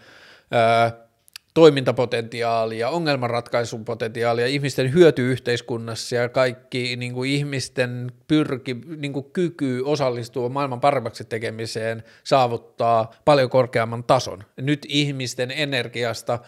toimintapotentiaalia, 1.54 2.88
ongelmanratkaisupotentiaalia, 2.88 4.46
ihmisten 4.46 4.92
hyöty 4.92 5.30
yhteiskunnassa 5.30 6.16
ja 6.16 6.28
kaikki 6.28 6.96
niin 6.96 7.12
kuin 7.14 7.30
ihmisten 7.30 8.12
pyrki, 8.28 8.74
niin 8.96 9.12
kuin 9.12 9.30
kyky 9.32 9.82
osallistua 9.84 10.48
maailman 10.48 10.80
paremmaksi 10.80 11.24
tekemiseen 11.24 12.02
saavuttaa 12.24 13.10
paljon 13.24 13.50
korkeamman 13.50 14.04
tason. 14.04 14.44
Nyt 14.56 14.86
ihmisten 14.88 15.50
energiasta 15.50 16.38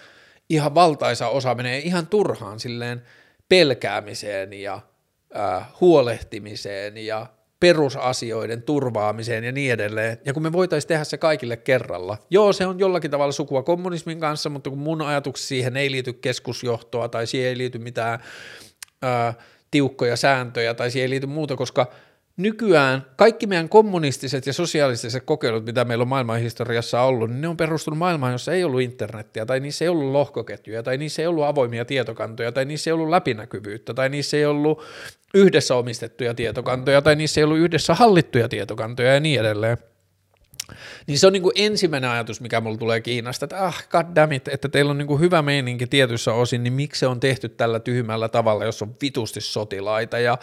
ihan 0.48 0.74
valtaisa 0.74 1.28
osa 1.28 1.54
menee 1.54 1.78
ihan 1.78 2.06
turhaan 2.06 2.60
silleen 2.60 3.02
pelkäämiseen 3.48 4.52
ja 4.52 4.80
äh, 5.36 5.68
huolehtimiseen 5.80 6.96
ja 6.96 7.26
perusasioiden 7.62 8.62
turvaamiseen 8.62 9.44
ja 9.44 9.52
niin 9.52 9.72
edelleen. 9.72 10.18
Ja 10.24 10.32
kun 10.32 10.42
me 10.42 10.52
voitaisiin 10.52 10.88
tehdä 10.88 11.04
se 11.04 11.18
kaikille 11.18 11.56
kerralla. 11.56 12.18
Joo, 12.30 12.52
se 12.52 12.66
on 12.66 12.78
jollakin 12.78 13.10
tavalla 13.10 13.32
sukua 13.32 13.62
kommunismin 13.62 14.20
kanssa, 14.20 14.50
mutta 14.50 14.70
kun 14.70 14.78
mun 14.78 15.02
ajatukseni 15.02 15.48
siihen 15.48 15.76
ei 15.76 15.90
liity 15.90 16.12
keskusjohtoa 16.12 17.08
tai 17.08 17.26
siihen 17.26 17.48
ei 17.48 17.58
liity 17.58 17.78
mitään 17.78 18.18
ää, 19.02 19.34
tiukkoja 19.70 20.16
sääntöjä 20.16 20.74
tai 20.74 20.90
siihen 20.90 21.04
ei 21.04 21.10
liity 21.10 21.26
muuta, 21.26 21.56
koska– 21.56 21.86
nykyään 22.36 23.06
kaikki 23.16 23.46
meidän 23.46 23.68
kommunistiset 23.68 24.46
ja 24.46 24.52
sosiaalistiset 24.52 25.22
kokeilut, 25.24 25.64
mitä 25.64 25.84
meillä 25.84 26.02
on 26.02 26.08
maailmanhistoriassa 26.08 27.02
ollut, 27.02 27.30
niin 27.30 27.40
ne 27.40 27.48
on 27.48 27.56
perustunut 27.56 27.98
maailmaan, 27.98 28.32
jossa 28.32 28.52
ei 28.52 28.64
ollut 28.64 28.80
internettiä, 28.80 29.46
tai 29.46 29.60
niissä 29.60 29.84
ei 29.84 29.88
ollut 29.88 30.12
lohkoketjuja, 30.12 30.82
tai 30.82 30.98
niissä 30.98 31.22
ei 31.22 31.26
ollut 31.26 31.44
avoimia 31.44 31.84
tietokantoja, 31.84 32.52
tai 32.52 32.64
niissä 32.64 32.90
ei 32.90 32.92
ollut 32.92 33.08
läpinäkyvyyttä, 33.08 33.94
tai 33.94 34.08
niissä 34.08 34.36
ei 34.36 34.46
ollut 34.46 34.82
yhdessä 35.34 35.74
omistettuja 35.76 36.34
tietokantoja, 36.34 37.02
tai 37.02 37.16
niissä 37.16 37.40
ei 37.40 37.44
ollut 37.44 37.58
yhdessä 37.58 37.94
hallittuja 37.94 38.48
tietokantoja 38.48 39.14
ja 39.14 39.20
niin 39.20 39.40
edelleen. 39.40 39.78
Niin 41.06 41.18
se 41.18 41.26
on 41.26 41.32
niin 41.32 41.42
kuin 41.42 41.52
ensimmäinen 41.56 42.10
ajatus, 42.10 42.40
mikä 42.40 42.60
mulla 42.60 42.76
tulee 42.76 43.00
Kiinasta, 43.00 43.44
että 43.44 43.66
ah, 43.66 43.88
goddammit, 43.88 44.48
että 44.48 44.68
teillä 44.68 44.90
on 44.90 44.98
niin 44.98 45.08
kuin 45.08 45.20
hyvä 45.20 45.42
meininki 45.42 45.86
tietyissä 45.86 46.32
osin, 46.32 46.62
niin 46.62 46.72
miksi 46.72 46.98
se 46.98 47.06
on 47.06 47.20
tehty 47.20 47.48
tällä 47.48 47.80
tyhmällä 47.80 48.28
tavalla, 48.28 48.64
jos 48.64 48.82
on 48.82 48.94
vitusti 49.02 49.40
sotilaita 49.40 50.18
ja 50.18 50.38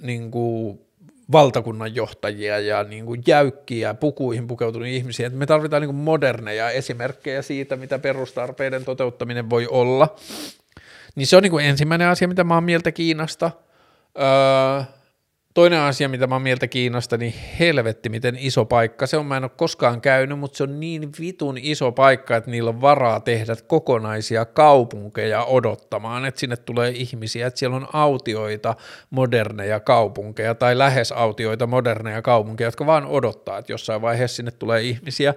niin 0.00 0.30
kuin 0.30 0.87
valtakunnan 1.32 1.94
johtajia 1.94 2.58
ja 2.58 2.84
niin 2.84 3.06
kuin 3.06 3.22
jäykkiä 3.26 3.94
pukuihin 3.94 4.46
pukeutuneita 4.46 4.96
ihmisiä, 4.96 5.26
että 5.26 5.38
me 5.38 5.46
tarvitaan 5.46 5.82
niin 5.82 5.88
kuin 5.88 6.04
moderneja 6.04 6.70
esimerkkejä 6.70 7.42
siitä, 7.42 7.76
mitä 7.76 7.98
perustarpeiden 7.98 8.84
toteuttaminen 8.84 9.50
voi 9.50 9.66
olla. 9.66 10.16
Niin 11.14 11.26
se 11.26 11.36
on 11.36 11.42
niin 11.42 11.50
kuin 11.50 11.64
ensimmäinen 11.64 12.08
asia, 12.08 12.28
mitä 12.28 12.44
mä 12.44 12.54
oon 12.54 12.64
mieltä 12.64 12.92
Kiinasta. 12.92 13.50
Öö, 14.18 14.97
Toinen 15.58 15.80
asia, 15.80 16.08
mitä 16.08 16.26
mä 16.26 16.34
oon 16.34 16.42
mieltä 16.42 16.66
Kiinasta, 16.66 17.16
niin 17.16 17.34
helvetti, 17.58 18.08
miten 18.08 18.36
iso 18.38 18.64
paikka 18.64 19.06
se 19.06 19.16
on. 19.16 19.26
Mä 19.26 19.36
en 19.36 19.44
ole 19.44 19.50
koskaan 19.56 20.00
käynyt, 20.00 20.38
mutta 20.38 20.56
se 20.56 20.62
on 20.62 20.80
niin 20.80 21.10
vitun 21.20 21.58
iso 21.58 21.92
paikka, 21.92 22.36
että 22.36 22.50
niillä 22.50 22.70
on 22.70 22.80
varaa 22.80 23.20
tehdä 23.20 23.56
kokonaisia 23.66 24.44
kaupunkeja 24.44 25.44
odottamaan, 25.44 26.24
että 26.24 26.40
sinne 26.40 26.56
tulee 26.56 26.90
ihmisiä, 26.90 27.46
että 27.46 27.58
siellä 27.58 27.76
on 27.76 27.86
autioita, 27.92 28.76
moderneja 29.10 29.80
kaupunkeja 29.80 30.54
tai 30.54 30.78
lähes 30.78 31.12
autioita, 31.12 31.66
moderneja 31.66 32.22
kaupunkeja, 32.22 32.68
jotka 32.68 32.86
vaan 32.86 33.06
odottaa, 33.06 33.58
että 33.58 33.72
jossain 33.72 34.02
vaiheessa 34.02 34.36
sinne 34.36 34.50
tulee 34.50 34.82
ihmisiä. 34.82 35.34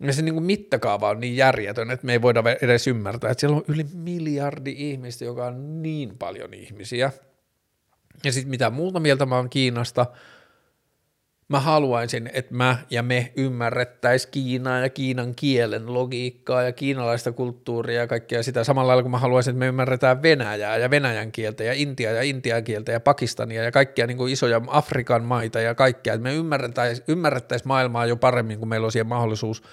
Ja 0.00 0.12
se 0.12 0.22
niin 0.22 0.34
kuin 0.34 0.44
mittakaava 0.44 1.10
on 1.10 1.20
niin 1.20 1.36
järjetön, 1.36 1.90
että 1.90 2.06
me 2.06 2.12
ei 2.12 2.22
voida 2.22 2.42
edes 2.62 2.86
ymmärtää, 2.86 3.30
että 3.30 3.40
siellä 3.40 3.56
on 3.56 3.64
yli 3.68 3.86
miljardi 3.94 4.74
ihmistä, 4.76 5.24
joka 5.24 5.46
on 5.46 5.82
niin 5.82 6.18
paljon 6.18 6.54
ihmisiä– 6.54 7.12
ja 8.24 8.32
sitten 8.32 8.50
mitä 8.50 8.70
muuta 8.70 9.00
mieltä 9.00 9.26
mä 9.26 9.36
oon 9.36 9.50
Kiinasta, 9.50 10.06
mä 11.48 11.60
haluaisin, 11.60 12.30
että 12.32 12.54
mä 12.54 12.78
ja 12.90 13.02
me 13.02 13.32
ymmärrettäisiin 13.36 14.30
Kiinaa 14.30 14.78
ja 14.78 14.88
Kiinan 14.88 15.34
kielen 15.34 15.94
logiikkaa 15.94 16.62
ja 16.62 16.72
kiinalaista 16.72 17.32
kulttuuria 17.32 18.00
ja 18.00 18.06
kaikkea 18.06 18.42
sitä 18.42 18.64
samalla 18.64 18.88
lailla 18.88 19.02
kuin 19.02 19.10
mä 19.10 19.18
haluaisin, 19.18 19.50
että 19.50 19.58
me 19.58 19.66
ymmärretään 19.66 20.22
Venäjää 20.22 20.76
ja 20.76 20.90
Venäjän 20.90 21.32
kieltä 21.32 21.64
ja 21.64 21.72
Intiaa 21.72 22.12
ja 22.12 22.22
Intian 22.22 22.64
kieltä 22.64 22.92
ja 22.92 23.00
Pakistania 23.00 23.62
ja 23.62 23.72
kaikkia 23.72 24.06
niin 24.06 24.16
kuin 24.16 24.32
isoja 24.32 24.60
Afrikan 24.66 25.24
maita 25.24 25.60
ja 25.60 25.74
kaikkea, 25.74 26.14
että 26.14 26.22
me 26.22 26.34
ymmärrettäisiin 26.34 27.04
ymmärrettäisi 27.08 27.66
maailmaa 27.66 28.06
jo 28.06 28.16
paremmin, 28.16 28.58
kun 28.58 28.68
meillä 28.68 28.84
on 28.84 28.92
siihen 28.92 29.06
mahdollisuus– 29.06 29.62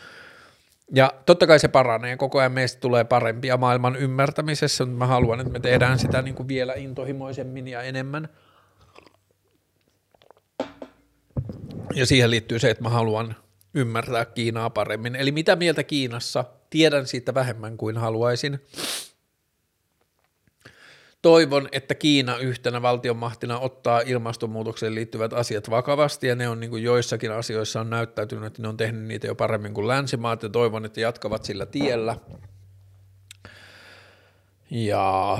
ja 0.93 1.13
totta 1.25 1.47
kai 1.47 1.59
se 1.59 1.67
paranee, 1.67 2.17
koko 2.17 2.39
ajan 2.39 2.51
meistä 2.51 2.79
tulee 2.79 3.03
parempia 3.03 3.57
maailman 3.57 3.95
ymmärtämisessä, 3.95 4.85
mutta 4.85 4.97
mä 4.97 5.07
haluan, 5.07 5.39
että 5.39 5.53
me 5.53 5.59
tehdään 5.59 5.99
sitä 5.99 6.21
niin 6.21 6.35
kuin 6.35 6.47
vielä 6.47 6.73
intohimoisemmin 6.73 7.67
ja 7.67 7.81
enemmän. 7.81 8.29
Ja 11.93 12.05
siihen 12.05 12.29
liittyy 12.29 12.59
se, 12.59 12.69
että 12.69 12.83
mä 12.83 12.89
haluan 12.89 13.35
ymmärtää 13.73 14.25
Kiinaa 14.25 14.69
paremmin. 14.69 15.15
Eli 15.15 15.31
mitä 15.31 15.55
mieltä 15.55 15.83
Kiinassa? 15.83 16.45
Tiedän 16.69 17.07
siitä 17.07 17.33
vähemmän 17.33 17.77
kuin 17.77 17.97
haluaisin 17.97 18.59
toivon, 21.25 21.69
että 21.71 21.95
Kiina 21.95 22.37
yhtenä 22.37 22.81
valtionmahtina 22.81 23.59
ottaa 23.59 23.99
ilmastonmuutokseen 23.99 24.95
liittyvät 24.95 25.33
asiat 25.33 25.69
vakavasti, 25.69 26.27
ja 26.27 26.35
ne 26.35 26.49
on 26.49 26.59
niin 26.59 26.69
kuin 26.69 26.83
joissakin 26.83 27.31
asioissa 27.31 27.81
on 27.81 27.89
näyttäytynyt, 27.89 28.45
että 28.45 28.61
ne 28.61 28.67
on 28.67 28.77
tehnyt 28.77 29.03
niitä 29.03 29.27
jo 29.27 29.35
paremmin 29.35 29.73
kuin 29.73 29.87
länsimaat, 29.87 30.43
ja 30.43 30.49
toivon, 30.49 30.85
että 30.85 31.01
jatkavat 31.01 31.43
sillä 31.43 31.65
tiellä. 31.65 32.17
Ja 34.71 35.37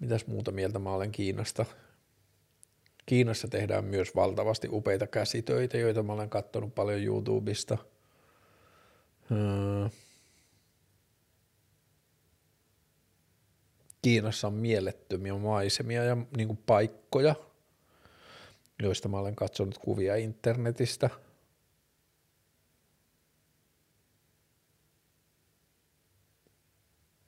mitäs 0.00 0.26
muuta 0.26 0.50
mieltä 0.50 0.78
mä 0.78 0.90
olen 0.90 1.12
Kiinasta? 1.12 1.64
Kiinassa 3.06 3.48
tehdään 3.48 3.84
myös 3.84 4.14
valtavasti 4.14 4.68
upeita 4.70 5.06
käsitöitä, 5.06 5.78
joita 5.78 6.02
mä 6.02 6.12
olen 6.12 6.30
katsonut 6.30 6.74
paljon 6.74 7.02
YouTubesta. 7.02 7.78
Hmm. 9.30 9.90
Kiinassa 14.04 14.46
on 14.46 14.54
mielettömiä 14.54 15.34
maisemia 15.34 16.04
ja 16.04 16.16
niin 16.36 16.46
kuin 16.46 16.58
paikkoja, 16.66 17.34
joista 18.82 19.08
mä 19.08 19.18
olen 19.18 19.36
katsonut 19.36 19.78
kuvia 19.78 20.16
internetistä. 20.16 21.10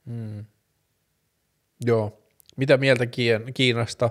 Hmm. 0.07 0.45
Joo. 1.85 2.23
Mitä 2.57 2.77
mieltä 2.77 3.07
Kiinasta? 3.55 4.11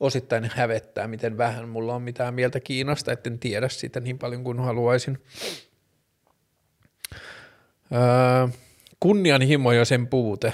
Osittain 0.00 0.50
hävettää, 0.54 1.08
miten 1.08 1.38
vähän 1.38 1.68
mulla 1.68 1.94
on 1.94 2.02
mitään 2.02 2.34
mieltä 2.34 2.60
Kiinasta, 2.60 3.12
etten 3.12 3.38
tiedä 3.38 3.68
sitä 3.68 4.00
niin 4.00 4.18
paljon 4.18 4.44
kuin 4.44 4.58
haluaisin. 4.58 5.18
Öö, 7.92 8.48
kunnianhimo 9.00 9.72
ja 9.72 9.84
sen 9.84 10.06
puute 10.06 10.52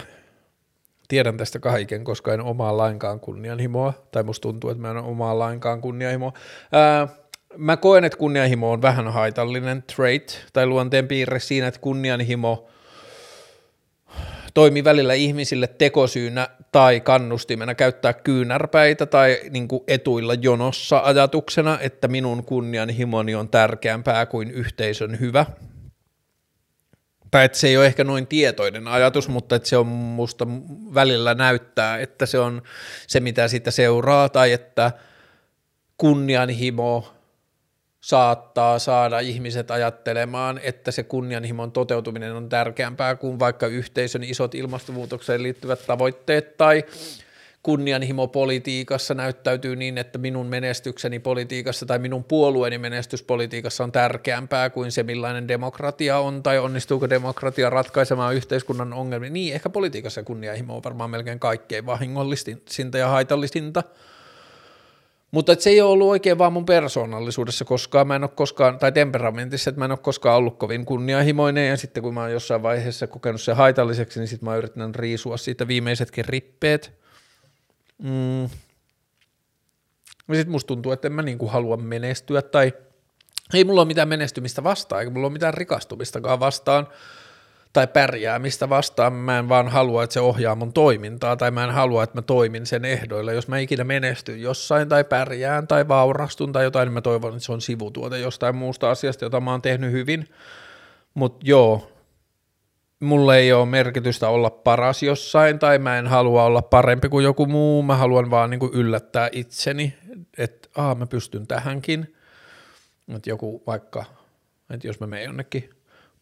tiedän 1.10 1.36
tästä 1.36 1.58
kaiken, 1.58 2.04
koska 2.04 2.34
en 2.34 2.40
omaa 2.40 2.76
lainkaan 2.76 3.20
kunnianhimoa, 3.20 3.92
tai 4.12 4.22
musta 4.22 4.42
tuntuu, 4.42 4.70
että 4.70 4.82
mä 4.82 4.90
en 4.90 4.96
omaa 4.96 5.38
lainkaan 5.38 5.80
kunnianhimoa. 5.80 6.32
Ää, 6.72 7.08
mä 7.56 7.76
koen, 7.76 8.04
että 8.04 8.18
kunnianhimo 8.18 8.72
on 8.72 8.82
vähän 8.82 9.12
haitallinen 9.12 9.82
trait 9.96 10.46
tai 10.52 10.66
luonteen 10.66 11.08
piirre 11.08 11.40
siinä, 11.40 11.66
että 11.66 11.80
kunnianhimo 11.80 12.68
toimii 14.54 14.84
välillä 14.84 15.14
ihmisille 15.14 15.66
tekosyynä 15.66 16.48
tai 16.72 17.00
kannustimena 17.00 17.74
käyttää 17.74 18.12
kyynärpäitä 18.12 19.06
tai 19.06 19.40
niin 19.50 19.68
kuin 19.68 19.82
etuilla 19.88 20.34
jonossa 20.34 21.00
ajatuksena, 21.04 21.78
että 21.80 22.08
minun 22.08 22.44
kunnianhimoni 22.44 23.34
on 23.34 23.48
tärkeämpää 23.48 24.26
kuin 24.26 24.50
yhteisön 24.50 25.20
hyvä 25.20 25.46
tai 27.30 27.44
että 27.44 27.58
se 27.58 27.68
ei 27.68 27.76
ole 27.76 27.86
ehkä 27.86 28.04
noin 28.04 28.26
tietoinen 28.26 28.88
ajatus, 28.88 29.28
mutta 29.28 29.56
että 29.56 29.68
se 29.68 29.76
on 29.76 29.86
musta 29.86 30.46
välillä 30.94 31.34
näyttää, 31.34 31.98
että 31.98 32.26
se 32.26 32.38
on 32.38 32.62
se, 33.06 33.20
mitä 33.20 33.48
siitä 33.48 33.70
seuraa, 33.70 34.28
tai 34.28 34.52
että 34.52 34.92
kunnianhimo 35.96 37.14
saattaa 38.00 38.78
saada 38.78 39.18
ihmiset 39.18 39.70
ajattelemaan, 39.70 40.60
että 40.62 40.90
se 40.90 41.02
kunnianhimon 41.02 41.72
toteutuminen 41.72 42.32
on 42.32 42.48
tärkeämpää 42.48 43.16
kuin 43.16 43.38
vaikka 43.38 43.66
yhteisön 43.66 44.24
isot 44.24 44.54
ilmastonmuutokseen 44.54 45.42
liittyvät 45.42 45.86
tavoitteet 45.86 46.56
tai 46.56 46.84
kunnianhimo 47.62 48.28
politiikassa 48.28 49.14
näyttäytyy 49.14 49.76
niin, 49.76 49.98
että 49.98 50.18
minun 50.18 50.46
menestykseni 50.46 51.18
politiikassa 51.18 51.86
tai 51.86 51.98
minun 51.98 52.24
puolueeni 52.24 52.78
menestyspolitiikassa 52.78 53.84
on 53.84 53.92
tärkeämpää 53.92 54.70
kuin 54.70 54.92
se, 54.92 55.02
millainen 55.02 55.48
demokratia 55.48 56.18
on 56.18 56.42
tai 56.42 56.58
onnistuuko 56.58 57.10
demokratia 57.10 57.70
ratkaisemaan 57.70 58.34
yhteiskunnan 58.34 58.92
ongelmia. 58.92 59.30
Niin, 59.30 59.54
ehkä 59.54 59.70
politiikassa 59.70 60.22
kunnianhimo 60.22 60.76
on 60.76 60.84
varmaan 60.84 61.10
melkein 61.10 61.40
kaikkein 61.40 61.86
vahingollisinta 61.86 62.98
ja 62.98 63.08
haitallisinta. 63.08 63.82
Mutta 65.30 65.54
se 65.58 65.70
ei 65.70 65.80
ole 65.80 65.90
ollut 65.90 66.08
oikein 66.08 66.38
vaan 66.38 66.52
mun 66.52 66.66
persoonallisuudessa 66.66 67.64
koskaan, 67.64 68.06
mä 68.06 68.16
en 68.16 68.24
ole 68.24 68.30
koskaan, 68.34 68.78
tai 68.78 68.92
temperamentissa, 68.92 69.70
että 69.70 69.78
mä 69.78 69.84
en 69.84 69.90
ole 69.90 69.98
koskaan 69.98 70.36
ollut 70.36 70.58
kovin 70.58 70.84
kunnianhimoinen, 70.84 71.68
ja 71.68 71.76
sitten 71.76 72.02
kun 72.02 72.14
mä 72.14 72.20
oon 72.20 72.32
jossain 72.32 72.62
vaiheessa 72.62 73.06
kokenut 73.06 73.40
sen 73.40 73.56
haitalliseksi, 73.56 74.20
niin 74.20 74.28
sitten 74.28 74.44
mä 74.44 74.50
oon 74.50 74.58
yrittänyt 74.58 74.96
riisua 74.96 75.36
siitä 75.36 75.68
viimeisetkin 75.68 76.24
rippeet, 76.24 76.99
Mm. 78.02 78.48
Sitten 80.32 80.50
musta 80.50 80.68
tuntuu, 80.68 80.92
että 80.92 81.08
en 81.08 81.12
mä 81.12 81.22
niinku 81.22 81.48
halua 81.48 81.76
menestyä 81.76 82.42
tai 82.42 82.72
ei 83.54 83.64
mulla 83.64 83.80
ole 83.80 83.88
mitään 83.88 84.08
menestymistä 84.08 84.64
vastaan, 84.64 85.00
eikä 85.00 85.12
mulla 85.12 85.26
ole 85.26 85.32
mitään 85.32 85.54
rikastumistakaan 85.54 86.40
vastaan 86.40 86.88
tai 87.72 87.86
pärjäämistä 87.86 88.68
vastaan, 88.68 89.12
mä 89.12 89.38
en 89.38 89.48
vaan 89.48 89.68
halua, 89.68 90.04
että 90.04 90.14
se 90.14 90.20
ohjaa 90.20 90.54
mun 90.54 90.72
toimintaa, 90.72 91.36
tai 91.36 91.50
mä 91.50 91.64
en 91.64 91.70
halua, 91.70 92.02
että 92.02 92.18
mä 92.18 92.22
toimin 92.22 92.66
sen 92.66 92.84
ehdoilla. 92.84 93.32
Jos 93.32 93.48
mä 93.48 93.58
ikinä 93.58 93.84
menestyn 93.84 94.42
jossain, 94.42 94.88
tai 94.88 95.04
pärjään, 95.04 95.68
tai 95.68 95.88
vaurastun, 95.88 96.52
tai 96.52 96.64
jotain, 96.64 96.86
niin 96.86 96.92
mä 96.92 97.00
toivon, 97.00 97.32
että 97.32 97.44
se 97.44 97.52
on 97.52 97.60
sivutuote 97.60 98.18
jostain 98.18 98.56
muusta 98.56 98.90
asiasta, 98.90 99.24
jota 99.24 99.40
mä 99.40 99.50
oon 99.50 99.62
tehnyt 99.62 99.92
hyvin. 99.92 100.28
Mutta 101.14 101.40
joo, 101.44 101.92
mulle 103.00 103.38
ei 103.38 103.52
ole 103.52 103.66
merkitystä 103.66 104.28
olla 104.28 104.50
paras 104.50 105.02
jossain 105.02 105.58
tai 105.58 105.78
mä 105.78 105.98
en 105.98 106.06
halua 106.06 106.44
olla 106.44 106.62
parempi 106.62 107.08
kuin 107.08 107.24
joku 107.24 107.46
muu, 107.46 107.82
mä 107.82 107.96
haluan 107.96 108.30
vaan 108.30 108.50
niin 108.50 108.60
kuin 108.60 108.74
yllättää 108.74 109.28
itseni, 109.32 109.94
että 110.38 110.68
aah 110.76 110.96
mä 110.96 111.06
pystyn 111.06 111.46
tähänkin, 111.46 112.14
että 113.16 113.30
joku 113.30 113.62
vaikka, 113.66 114.04
että 114.70 114.86
jos 114.86 115.00
mä 115.00 115.06
menen 115.06 115.24
jonnekin 115.24 115.70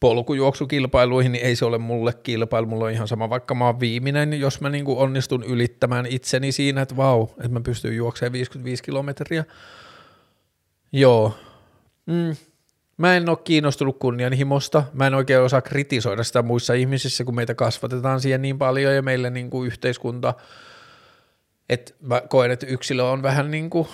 polkujuoksukilpailuihin, 0.01 1.33
niin 1.33 1.45
ei 1.45 1.57
se 1.57 1.65
ole 1.65 1.79
mulle 1.79 2.13
kilpailu, 2.23 2.67
mulla 2.67 2.85
on 2.85 2.91
ihan 2.91 3.09
sama, 3.09 3.31
vaikka 3.31 3.55
mä 3.55 3.67
oon 3.67 3.81
viimeinen, 3.81 4.31
niin 4.31 4.41
jos 4.41 4.61
mä 4.61 4.69
niin 4.69 4.85
kuin 4.85 4.99
onnistun 4.99 5.45
ylittämään 5.45 6.07
itseni 6.07 6.53
siinä, 6.53 6.83
että 6.83 6.97
vau, 6.97 7.23
että 7.23 7.49
mä 7.49 7.61
pystyn 7.61 7.97
juoksemaan 7.97 8.33
55 8.33 8.83
kilometriä, 8.83 9.45
joo, 10.93 11.35
mm, 12.07 12.37
Mä 12.99 13.17
en 13.17 13.29
ole 13.29 13.39
kiinnostunut 13.45 13.99
kunnianhimosta, 13.99 14.85
mä 14.93 15.07
en 15.07 15.15
oikein 15.15 15.41
osaa 15.41 15.63
kritisoida 15.63 16.25
sitä 16.25 16.43
muissa 16.43 16.75
ihmisissä, 16.75 17.25
kun 17.25 17.35
meitä 17.35 17.55
kasvatetaan 17.55 18.21
siihen 18.21 18.43
niin 18.43 18.59
paljon 18.59 18.95
ja 18.95 19.03
meille 19.03 19.31
niin 19.31 19.51
kuin 19.51 19.67
yhteiskunta, 19.67 20.35
että 21.69 21.95
mä 22.01 22.23
koen, 22.29 22.51
että 22.51 22.67
yksilö 22.67 23.05
on 23.05 23.23
vähän 23.23 23.51
niin 23.51 23.71
kuin, 23.71 23.89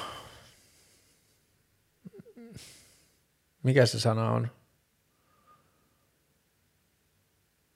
mikä 3.63 3.87
se 3.87 4.01
sana 4.01 4.31
on? 4.31 4.49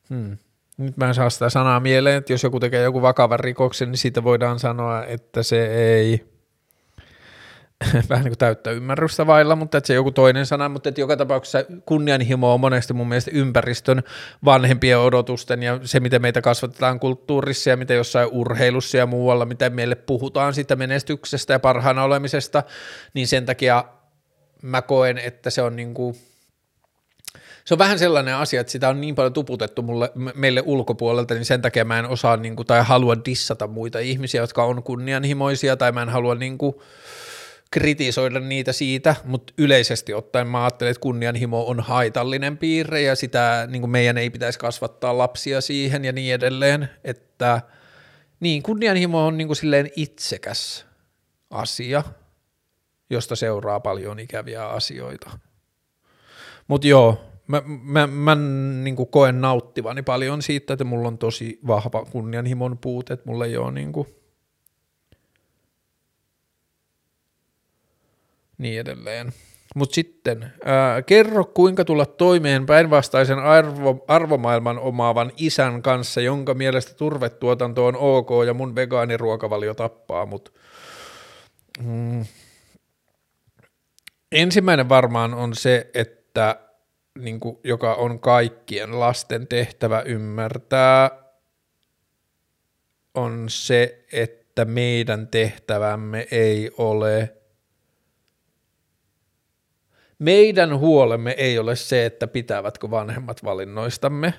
Hmm. 0.09 0.39
Nyt 0.77 0.97
mä 0.97 1.09
en 1.09 1.15
saa 1.15 1.31
sitä 1.31 1.51
sanaa 1.51 1.81
mieleen, 1.81 2.17
että 2.17 2.33
jos 2.33 2.43
joku 2.43 2.61
tekee 2.61 2.83
joku 2.83 3.03
vakavan 3.03 3.41
rikoksen, 3.41 3.91
niin 3.91 3.99
siitä 3.99 4.25
voidaan 4.25 4.59
sanoa, 4.59 5.05
että 5.05 5.43
se 5.43 5.67
ei– 5.67 6.25
vähän 8.09 8.25
niin 8.25 8.31
kuin 8.31 8.39
täyttä 8.39 8.71
ymmärrystä 8.71 9.27
vailla, 9.27 9.57
mutta 9.57 9.79
että 9.79 9.87
se 9.87 9.95
joku 9.95 10.11
toinen 10.11 10.47
sana, 10.47 10.69
mutta 10.69 10.89
että 10.89 11.01
joka 11.01 11.17
tapauksessa 11.17 11.65
kunnianhimo 11.87 12.55
on 12.55 12.61
monesti 12.61 12.93
mun 12.93 13.09
mielestä 13.09 13.31
ympäristön 13.35 14.03
vanhempien 14.45 14.99
odotusten 14.99 15.63
ja 15.63 15.81
se, 15.83 16.01
miten 16.01 16.23
meitä 16.23 16.41
kasvatetaan 16.41 17.01
kulttuurissa 17.01 17.71
ja 17.71 17.77
mitä 17.77 17.95
jossain 17.95 18.29
urheilussa 18.33 18.97
ja 18.97 19.07
muualla, 19.07 19.45
miten 19.45 19.73
meille 19.73 19.95
puhutaan 19.95 20.55
siitä 20.55 20.77
menestyksestä 20.77 21.53
ja 21.53 21.59
parhaana 21.59 22.05
olemisesta, 22.05 22.63
niin 23.15 23.29
sen 23.29 23.47
takia 23.47 23.85
mä 24.63 24.83
koen, 24.83 25.19
että 25.19 25.51
se 25.51 25.63
on 25.63 25.77
niin 25.77 25.95
kuin 25.95 26.15
se 27.65 27.75
on 27.75 27.79
vähän 27.79 27.99
sellainen 27.99 28.35
asia, 28.35 28.61
että 28.61 28.71
sitä 28.71 28.89
on 28.89 29.01
niin 29.01 29.15
paljon 29.15 29.33
tuputettu 29.33 29.83
mulle, 29.83 30.13
meille 30.35 30.63
ulkopuolelta, 30.67 31.35
niin 31.35 31.45
sen 31.45 31.63
takia 31.63 31.85
mä 31.85 31.99
en 31.99 32.07
osaa 32.07 32.37
niin 32.37 32.57
kuin, 32.57 32.67
tai 32.67 32.83
halua 32.85 33.17
dissata 33.25 33.67
muita 33.67 33.99
ihmisiä, 33.99 34.41
jotka 34.41 34.65
on 34.65 34.83
kunnianhimoisia, 34.83 35.77
tai 35.77 35.93
mä 35.93 36.03
en 36.03 36.09
halua 36.09 36.35
niin 36.35 36.59
kuin, 36.59 36.75
kritisoida 37.71 38.41
niitä 38.41 38.73
siitä, 38.73 39.17
mutta 39.25 39.53
yleisesti 39.59 40.15
ottaen 40.15 40.47
mä 40.47 40.65
ajattelen, 40.65 40.91
että 40.91 41.01
kunnianhimo 41.01 41.67
on 41.67 41.81
haitallinen 41.81 42.59
piirre 42.59 43.03
ja 43.03 43.17
sitä 43.17 43.69
niin 43.71 43.83
kuin 43.83 43.91
meidän 43.91 44.19
ei 44.19 44.31
pitäisi 44.31 44.59
kasvattaa 44.59 45.19
lapsia 45.19 45.61
siihen 45.61 46.05
ja 46.05 46.13
niin 46.13 46.35
edelleen, 46.35 46.89
että 47.05 47.63
niin 48.41 48.63
kunnianhimo 48.63 49.27
on 49.27 49.39
niin 49.39 49.49
kuin 49.49 49.57
silleen 49.57 49.91
itsekäs 49.97 50.87
asia, 51.51 52.03
josta 53.11 53.37
seuraa 53.37 53.81
paljon 53.81 54.19
ikäviä 54.19 54.69
asioita. 54.69 55.31
Mutta 56.69 56.87
joo, 56.87 57.25
mä, 57.47 57.63
mä, 57.67 58.07
mä 58.07 58.35
niin 58.83 58.97
kuin 58.97 59.09
koen 59.09 59.41
nauttivani 59.41 60.03
paljon 60.03 60.43
siitä, 60.43 60.73
että 60.73 60.85
mulla 60.85 61.09
on 61.09 61.19
tosi 61.19 61.59
vahva 61.67 62.05
kunnianhimon 62.05 62.79
puute, 62.79 63.15
että 63.15 63.27
mulla 63.27 63.47
ei 63.47 63.57
ole 63.57 63.73
niin 63.73 63.93
kuin 63.93 64.18
niin 68.59 68.81
edelleen. 68.81 69.33
Mutta 69.75 69.95
sitten, 69.95 70.53
ää, 70.65 71.03
kerro 71.03 71.45
kuinka 71.45 71.85
tulla 71.85 72.07
toimeen 72.07 72.67
päinvastaisen 72.67 73.39
arvo, 73.39 74.05
arvomaailman 74.09 74.79
omaavan 74.79 75.33
isän 75.37 75.83
kanssa, 75.83 76.21
jonka 76.21 76.55
mielestä 76.55 76.95
turvetuotanto 76.95 77.87
on 77.87 77.97
ok 77.97 78.29
ja 78.47 78.55
mun 78.55 78.75
vegaaniruokavalio 78.75 79.75
tappaa 79.75 80.27
mut. 80.27 80.55
Mm. 81.83 82.25
Ensimmäinen 84.33 84.89
varmaan 84.89 85.35
on 85.35 85.55
se, 85.55 85.91
että 85.95 86.61
niin 87.19 87.41
kuin, 87.41 87.59
joka 87.65 87.95
on 87.95 88.21
kaikkien 88.21 89.01
lasten 89.01 89.47
tehtävä 89.47 90.01
ymmärtää, 90.01 91.11
on 93.15 93.45
se, 93.49 94.05
että 94.13 94.65
meidän 94.65 95.29
tehtävämme 95.29 96.27
ei 96.31 96.71
ole– 96.79 97.33
meidän 100.19 100.79
huolemme 100.79 101.31
ei 101.31 101.59
ole 101.59 101.77
se, 101.77 102.07
että 102.07 102.27
pitävätkö 102.27 102.91
vanhemmat 102.91 103.45
valinnoistamme. 103.45 104.35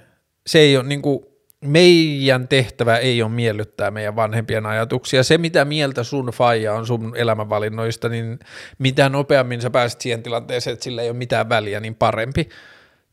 Se 0.48 0.60
ei 0.60 0.78
ole 0.78 0.86
niin 0.86 1.02
kuin, 1.02 1.26
meidän 1.62 2.48
tehtävä 2.48 2.98
ei 2.98 3.22
ole 3.22 3.32
miellyttää 3.32 3.92
meidän 3.92 4.16
vanhempien 4.16 4.66
ajatuksia. 4.66 5.24
Se, 5.24 5.38
mitä 5.38 5.66
mieltä 5.66 6.04
sun 6.04 6.26
faija 6.34 6.74
on 6.74 6.88
sun 6.88 7.14
elämänvalinnoista, 7.16 8.10
niin 8.10 8.40
mitä 8.78 9.10
nopeammin 9.10 9.62
sä 9.62 9.70
pääset 9.70 10.02
siihen 10.02 10.24
tilanteeseen, 10.24 10.74
että 10.74 10.84
sillä 10.84 11.02
ei 11.02 11.10
ole 11.10 11.18
mitään 11.18 11.50
väliä, 11.50 11.80
niin 11.80 11.96
parempi. 11.96 12.50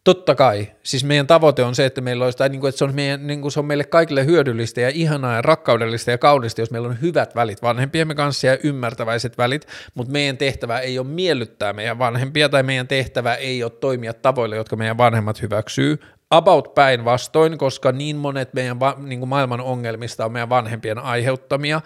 Totta 0.06 0.34
kai. 0.34 0.68
Siis 0.82 1.04
meidän 1.04 1.26
tavoite 1.26 1.64
on 1.64 1.74
se, 1.74 1.86
että 1.86 2.00
meillä 2.00 2.24
olisi, 2.24 2.38
tai 2.38 2.48
niin 2.48 2.60
kuin, 2.60 2.68
että 2.68 2.78
se 2.78 2.84
on, 2.84 2.94
meidän, 2.94 3.26
niin 3.26 3.42
kuin 3.42 3.52
se 3.52 3.60
on 3.60 3.66
meille 3.66 3.84
kaikille 3.84 4.26
hyödyllistä 4.26 4.80
ja 4.80 4.90
ihanaa 4.94 5.34
ja 5.34 5.42
rakkaudellista 5.42 6.10
ja 6.10 6.18
kaunista, 6.18 6.60
jos 6.60 6.70
meillä 6.70 6.88
on 6.88 7.00
hyvät 7.00 7.34
välit 7.34 7.62
vanhempiemme 7.62 8.14
kanssa 8.14 8.46
ja 8.46 8.58
ymmärtäväiset 8.62 9.38
välit, 9.38 9.66
mutta 9.94 10.12
meidän 10.12 10.36
tehtävä 10.36 10.78
ei 10.78 10.98
ole 10.98 11.06
miellyttää 11.06 11.72
meidän 11.72 11.98
vanhempia 11.98 12.48
tai 12.48 12.62
meidän 12.62 12.88
tehtävä 12.88 13.34
ei 13.34 13.62
ole 13.62 13.70
toimia 13.70 14.14
tavoille, 14.14 14.56
jotka 14.56 14.76
meidän 14.76 14.98
vanhemmat 14.98 15.42
hyväksyy, 15.42 15.98
about 16.30 16.74
päinvastoin, 16.74 17.58
koska 17.58 17.92
niin 17.92 18.16
monet 18.16 18.54
meidän 18.54 18.80
va- 18.80 18.96
niin 18.98 19.18
kuin 19.18 19.28
maailman 19.28 19.60
ongelmista 19.60 20.24
on 20.24 20.32
meidän 20.32 20.48
vanhempien 20.48 20.98
aiheuttamia, 20.98 21.80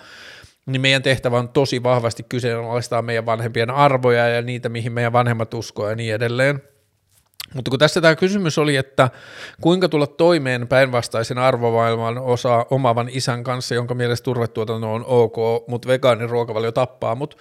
niin 0.67 0.81
meidän 0.81 1.03
tehtävä 1.03 1.39
on 1.39 1.49
tosi 1.49 1.83
vahvasti 1.83 2.23
kyseenalaistaa 2.29 3.03
meidän 3.03 3.27
vanhempien 3.27 3.71
arvoja 3.71 4.29
ja 4.29 4.43
niitä, 4.43 4.69
mihin 4.69 4.93
meidän 4.93 5.13
vanhemmat 5.13 5.55
uskoo 5.55 5.89
ja 5.89 5.97
niin 5.97 6.15
edelleen. 6.15 6.63
Mutta 7.55 7.71
kun 7.71 7.79
tässä 7.79 8.01
tämä 8.01 8.17
kysymys 8.17 8.59
oli, 8.59 8.77
että 8.77 9.11
kuinka 9.61 9.89
tulla 9.89 10.07
toimeen 10.07 10.69
päinvastaisen 10.69 11.39
arvomaailman 11.39 12.19
osa 12.19 12.67
omavan 12.71 13.09
isän 13.13 13.45
kanssa, 13.45 13.75
jonka 13.75 13.95
mielestä 13.95 14.25
turvetuotanto 14.25 14.93
on 14.93 15.05
ok, 15.07 15.37
mutta 15.69 15.89
vegaaniruokavalio 15.89 16.73
tappaa, 16.73 17.15
mutta 17.15 17.37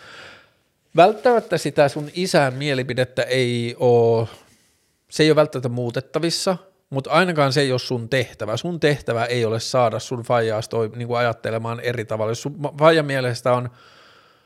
välttämättä 0.96 1.58
sitä 1.58 1.90
sun 1.90 2.10
isän 2.14 2.54
mielipidettä 2.54 3.22
ei 3.22 3.76
ole, 3.80 4.28
se 5.10 5.24
ei 5.24 5.30
ole 5.30 5.36
välttämättä 5.36 5.70
muutettavissa, 5.70 6.58
mutta 6.90 7.10
ainakaan 7.10 7.54
se 7.54 7.62
ei 7.62 7.72
ole 7.72 7.80
sun 7.80 8.10
tehtävä. 8.10 8.58
Sun 8.58 8.80
tehtävä 8.80 9.26
ei 9.26 9.46
ole 9.46 9.60
saada 9.60 10.00
sun 10.00 10.24
faijaa 10.24 10.62
niin 10.96 11.16
ajattelemaan 11.18 11.80
eri 11.80 12.06
tavalla. 12.06 12.32
Jos 12.32 12.42
sun 12.42 12.58
mielestä 13.06 13.54
on 13.54 13.70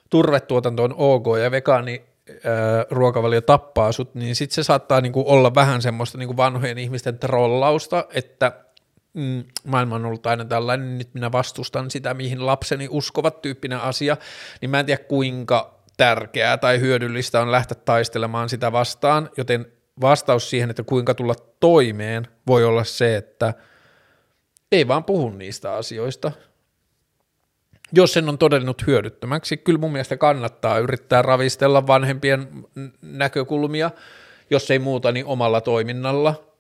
turvetuotanto 0.10 0.84
on 0.84 0.96
ok 0.98 1.26
ja 1.44 1.52
vegaani 1.52 2.04
ruokavalio 2.90 3.42
tappaa 3.42 3.92
sut, 3.92 4.16
niin 4.16 4.36
sitten 4.36 4.56
se 4.56 4.64
saattaa 4.64 5.02
niinku 5.02 5.24
olla 5.28 5.56
vähän 5.56 5.82
semmoista 5.82 6.18
niinku 6.18 6.38
vanhojen 6.38 6.78
ihmisten 6.78 7.20
trollausta, 7.20 8.06
että 8.14 8.52
mm, 9.14 9.44
maailma 9.66 9.96
on 9.96 10.06
ollut 10.06 10.28
aina 10.28 10.46
tällainen, 10.46 10.88
niin 10.88 10.98
nyt 10.98 11.14
minä 11.14 11.32
vastustan 11.32 11.92
sitä, 11.92 12.14
mihin 12.14 12.46
lapseni 12.46 12.88
uskovat 12.92 13.42
tyyppinen 13.42 13.80
asia, 13.80 14.18
niin 14.62 14.70
mä 14.70 14.80
en 14.80 14.86
tiedä 14.86 15.04
kuinka 15.04 15.80
tärkeää 15.98 16.58
tai 16.58 16.80
hyödyllistä 16.80 17.42
on 17.42 17.52
lähteä 17.52 17.78
taistelemaan 17.86 18.50
sitä 18.50 18.72
vastaan, 18.72 19.30
joten 19.38 19.66
vastaus 20.02 20.50
siihen, 20.50 20.70
että 20.70 20.84
kuinka 20.84 21.14
tulla 21.14 21.36
toimeen, 21.60 22.28
voi 22.48 22.66
olla 22.66 22.84
se, 22.84 23.16
että 23.16 23.54
ei 24.72 24.88
vaan 24.88 25.04
puhu 25.04 25.30
niistä 25.30 25.74
asioista, 25.74 26.32
jos 27.92 28.14
sen 28.14 28.30
on 28.30 28.38
todennut 28.38 28.88
hyödyttömäksi. 28.88 29.58
Kyllä 29.58 29.80
mun 29.80 29.92
mielestä 29.92 30.18
kannattaa 30.18 30.80
yrittää 30.80 31.22
ravistella 31.22 31.88
vanhempien 31.88 32.48
näkökulmia, 33.02 33.92
jos 34.50 34.72
ei 34.72 34.80
muuta, 34.80 35.12
niin 35.12 35.26
omalla 35.26 35.62
toiminnalla. 35.62 36.54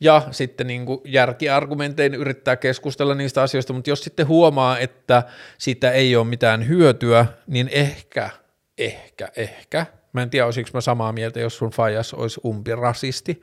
Ja 0.00 0.22
sitten 0.30 0.66
niin 0.66 0.86
kuin 0.86 1.00
järkiargumentein 1.04 2.14
yrittää 2.14 2.56
keskustella 2.56 3.14
niistä 3.14 3.42
asioista, 3.42 3.72
mutta 3.72 3.90
jos 3.90 4.04
sitten 4.04 4.28
huomaa, 4.28 4.78
että 4.78 5.22
siitä 5.58 5.90
ei 5.90 6.16
ole 6.16 6.26
mitään 6.26 6.68
hyötyä, 6.68 7.26
niin 7.46 7.68
ehkä, 7.72 8.30
ehkä, 8.78 9.28
ehkä, 9.36 9.86
mä 10.12 10.22
en 10.22 10.30
tiedä 10.30 10.46
olisiko 10.46 10.70
mä 10.74 10.80
samaa 10.80 11.12
mieltä, 11.12 11.40
jos 11.40 11.58
sun 11.58 11.70
fajas 11.70 12.14
olisi 12.14 12.40
umpirasisti, 12.44 13.42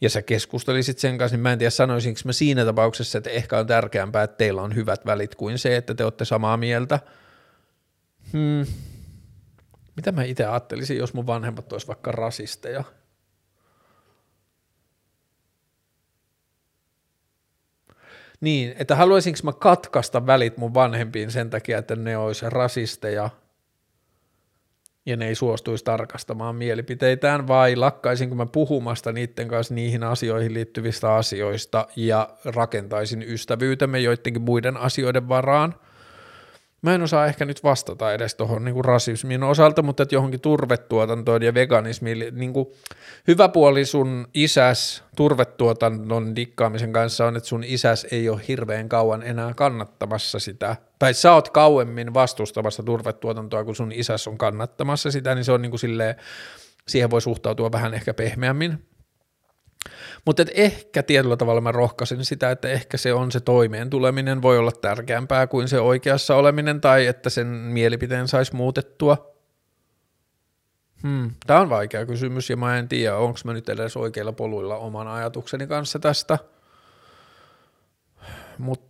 ja 0.00 0.10
sä 0.10 0.22
keskustelisit 0.22 0.98
sen 0.98 1.18
kanssa, 1.18 1.36
niin 1.36 1.42
mä 1.42 1.52
en 1.52 1.58
tiedä 1.58 1.70
sanoisinko 1.70 2.20
mä 2.24 2.32
siinä 2.32 2.64
tapauksessa, 2.64 3.18
että 3.18 3.30
ehkä 3.30 3.58
on 3.58 3.66
tärkeämpää, 3.66 4.22
että 4.22 4.36
teillä 4.36 4.62
on 4.62 4.74
hyvät 4.74 5.06
välit 5.06 5.34
kuin 5.34 5.58
se, 5.58 5.76
että 5.76 5.94
te 5.94 6.04
olette 6.04 6.24
samaa 6.24 6.56
mieltä. 6.56 7.00
Hmm. 8.32 8.66
Mitä 9.96 10.12
mä 10.12 10.22
itse 10.22 10.44
ajattelisin, 10.44 10.96
jos 10.96 11.14
mun 11.14 11.26
vanhemmat 11.26 11.72
olisi 11.72 11.86
vaikka 11.86 12.12
rasisteja? 12.12 12.84
Niin, 18.40 18.74
että 18.78 18.96
haluaisinko 18.96 19.38
mä 19.42 19.52
katkaista 19.52 20.26
välit 20.26 20.56
mun 20.56 20.74
vanhempiin 20.74 21.30
sen 21.30 21.50
takia, 21.50 21.78
että 21.78 21.96
ne 21.96 22.16
olisi 22.16 22.50
rasisteja– 22.50 23.30
ja 25.10 25.16
ne 25.16 25.28
ei 25.28 25.34
suostuisi 25.34 25.84
tarkastamaan 25.84 26.56
mielipiteitään, 26.56 27.48
vai 27.48 27.76
lakkaisinko 27.76 28.34
mä 28.34 28.46
puhumasta 28.46 29.12
niiden 29.12 29.48
kanssa 29.48 29.74
niihin 29.74 30.02
asioihin 30.02 30.54
liittyvistä 30.54 31.14
asioista 31.14 31.86
ja 31.96 32.28
rakentaisin 32.44 33.22
ystävyytemme 33.22 34.00
joidenkin 34.00 34.42
muiden 34.42 34.76
asioiden 34.76 35.28
varaan– 35.28 35.74
Mä 36.82 36.94
en 36.94 37.02
osaa 37.02 37.26
ehkä 37.26 37.44
nyt 37.44 37.64
vastata 37.64 38.12
edes 38.12 38.34
tuohon 38.34 38.64
niin 38.64 38.84
rasismin 38.84 39.42
osalta, 39.42 39.82
mutta 39.82 40.02
että 40.02 40.14
johonkin 40.14 40.40
turvetuotantoon 40.40 41.42
ja 41.42 41.54
veganismiin, 41.54 42.24
niin 42.32 42.52
kuin 42.52 42.68
hyvä 43.28 43.48
puoli 43.48 43.84
sun 43.84 44.28
isäs 44.34 45.04
turvetuotannon 45.16 46.36
dikkaamisen 46.36 46.92
kanssa 46.92 47.26
on, 47.26 47.36
että 47.36 47.48
sun 47.48 47.64
isäs 47.64 48.06
ei 48.10 48.28
ole 48.28 48.40
hirveän 48.48 48.88
kauan 48.88 49.22
enää 49.22 49.54
kannattamassa 49.54 50.38
sitä, 50.38 50.76
tai 50.98 51.14
sä 51.14 51.32
oot 51.32 51.48
kauemmin 51.50 52.14
vastustamassa 52.14 52.82
turvetuotantoa, 52.82 53.64
kun 53.64 53.76
sun 53.76 53.92
isäs 53.92 54.28
on 54.28 54.38
kannattamassa 54.38 55.10
sitä, 55.10 55.34
niin 55.34 55.44
se 55.44 55.52
on 55.52 55.62
niin 55.62 55.70
kuin 55.70 55.80
silleen, 55.80 56.14
siihen 56.88 57.10
voi 57.10 57.22
suhtautua 57.22 57.72
vähän 57.72 57.94
ehkä 57.94 58.14
pehmeämmin, 58.14 58.89
mutta 60.24 60.42
ehkä 60.54 61.02
tietyllä 61.02 61.36
tavalla 61.36 61.60
mä 61.60 61.72
rohkaisin 61.72 62.24
sitä, 62.24 62.50
että 62.50 62.68
ehkä 62.68 62.96
se 62.96 63.14
on 63.14 63.32
se 63.32 63.40
toimeen 63.40 63.90
tuleminen 63.90 64.42
voi 64.42 64.58
olla 64.58 64.72
tärkeämpää 64.72 65.46
kuin 65.46 65.68
se 65.68 65.80
oikeassa 65.80 66.36
oleminen 66.36 66.80
tai 66.80 67.06
että 67.06 67.30
sen 67.30 67.46
mielipiteen 67.46 68.28
saisi 68.28 68.56
muutettua. 68.56 69.30
Hmm. 71.02 71.30
Tämä 71.46 71.60
on 71.60 71.70
vaikea 71.70 72.06
kysymys 72.06 72.50
ja 72.50 72.56
mä 72.56 72.78
en 72.78 72.88
tiedä, 72.88 73.16
onko 73.16 73.38
mä 73.44 73.52
nyt 73.52 73.68
edes 73.68 73.96
oikeilla 73.96 74.32
poluilla 74.32 74.76
oman 74.76 75.08
ajatukseni 75.08 75.66
kanssa 75.66 75.98
tästä. 75.98 76.38
Mutta 78.58 78.89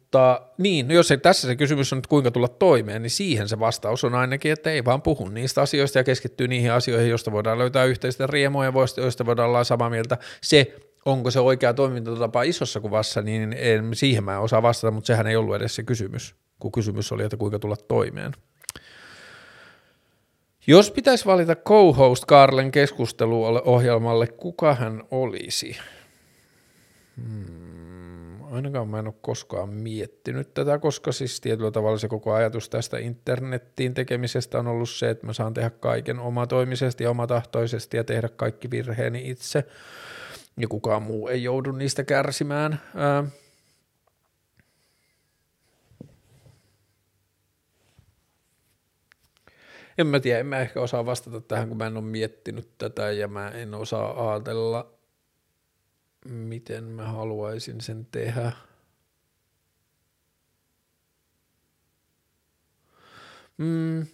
niin, 0.59 0.89
no 0.89 0.95
jos 0.95 1.11
ei 1.11 1.19
tässä 1.19 1.49
se 1.49 1.57
kysymys 1.57 1.93
on, 1.93 1.99
että 1.99 2.09
kuinka 2.09 2.31
tulla 2.31 2.49
toimeen, 2.49 3.03
niin 3.03 3.11
siihen 3.11 3.49
se 3.49 3.59
vastaus 3.59 4.05
on 4.05 4.15
ainakin, 4.15 4.53
että 4.53 4.71
ei 4.71 4.85
vaan 4.85 5.03
puhu 5.03 5.29
niistä 5.29 5.63
asioista 5.63 5.99
ja 5.99 6.05
keskittyy 6.05 6.49
niihin 6.49 6.73
asioihin, 6.73 7.11
joista 7.11 7.33
voidaan 7.33 7.59
löytää 7.59 7.85
yhteistä 7.85 8.27
riemua 8.27 8.65
ja 8.65 8.73
joista 8.97 9.27
voidaan 9.27 9.49
olla 9.49 9.65
samaa 9.65 9.91
mieltä. 9.91 10.19
Se, 10.41 10.77
onko 11.05 11.31
se 11.31 11.41
oikea 11.41 11.75
toimintatapa 11.75 12.43
isossa 12.43 12.81
kuvassa, 12.81 13.23
niin 13.23 13.55
en, 13.59 13.91
siihen 13.95 14.25
mä 14.25 14.33
en 14.33 14.41
osaa 14.41 14.63
vastata, 14.63 14.91
mutta 14.91 15.07
sehän 15.07 15.27
ei 15.27 15.37
ollut 15.37 15.57
edes 15.57 15.75
se 15.75 15.83
kysymys, 15.83 16.35
kun 16.59 16.73
kysymys 16.73 17.13
oli, 17.13 17.25
että 17.25 17.37
kuinka 17.37 17.59
tulla 17.59 17.77
toimeen. 17.77 18.33
Jos 20.67 20.91
pitäisi 20.91 21.25
valita 21.25 21.57
co-host 21.57 22.25
Karlen 22.25 22.73
keskusteluohjelmalle, 22.73 24.27
kuka 24.27 24.75
hän 24.75 25.03
olisi? 25.11 25.77
Hmm, 27.17 27.90
ainakaan 28.51 28.89
mä 28.89 28.99
en 28.99 29.07
ole 29.07 29.15
koskaan 29.21 29.69
miettinyt 29.69 30.55
tätä, 30.55 30.79
koska 30.79 31.13
siis 31.13 31.41
tietyllä 31.41 31.71
tavalla 31.71 31.99
se 31.99 32.09
koko 32.09 32.33
ajatus 32.33 32.69
tästä 32.69 32.99
internettiin 32.99 33.95
tekemisestä 33.95 34.59
on 34.59 34.67
ollut 34.67 34.91
se, 34.91 35.11
että 35.11 35.27
mä 35.27 35.33
saan 35.33 35.55
tehdä 35.55 35.71
kaiken 35.71 36.19
omatoimisesti 36.19 37.05
ja 37.05 37.11
omatahtoisesti 37.11 37.97
ja 37.97 38.05
tehdä 38.05 38.29
kaikki 38.29 38.71
virheeni 38.71 39.31
itse– 39.31 39.65
ja 40.61 40.69
kukaan 40.69 41.03
muu 41.03 41.29
ei 41.29 41.43
joudu 41.43 41.73
niistä 41.73 42.05
kärsimään. 42.05 42.81
Ää, 42.95 43.25
en 49.99 50.07
mä 50.07 50.21
tiedä, 50.21 50.39
en 50.39 50.47
mä 50.47 50.61
ehkä 50.61 50.81
osaa 50.81 51.07
vastata 51.07 51.41
tähän, 51.41 51.69
kun 51.69 51.79
mä 51.79 51.87
en 51.87 51.97
ole 51.97 52.05
miettinyt 52.05 52.69
tätä 52.79 53.11
ja 53.11 53.29
mä 53.29 53.49
en 53.49 53.75
osaa 53.75 54.31
ajatella, 54.31 55.00
miten 56.29 56.85
mä 56.85 57.13
haluaisin 57.13 57.81
sen 57.81 58.07
tehdä. 58.13 58.53
Mm, 63.59 64.07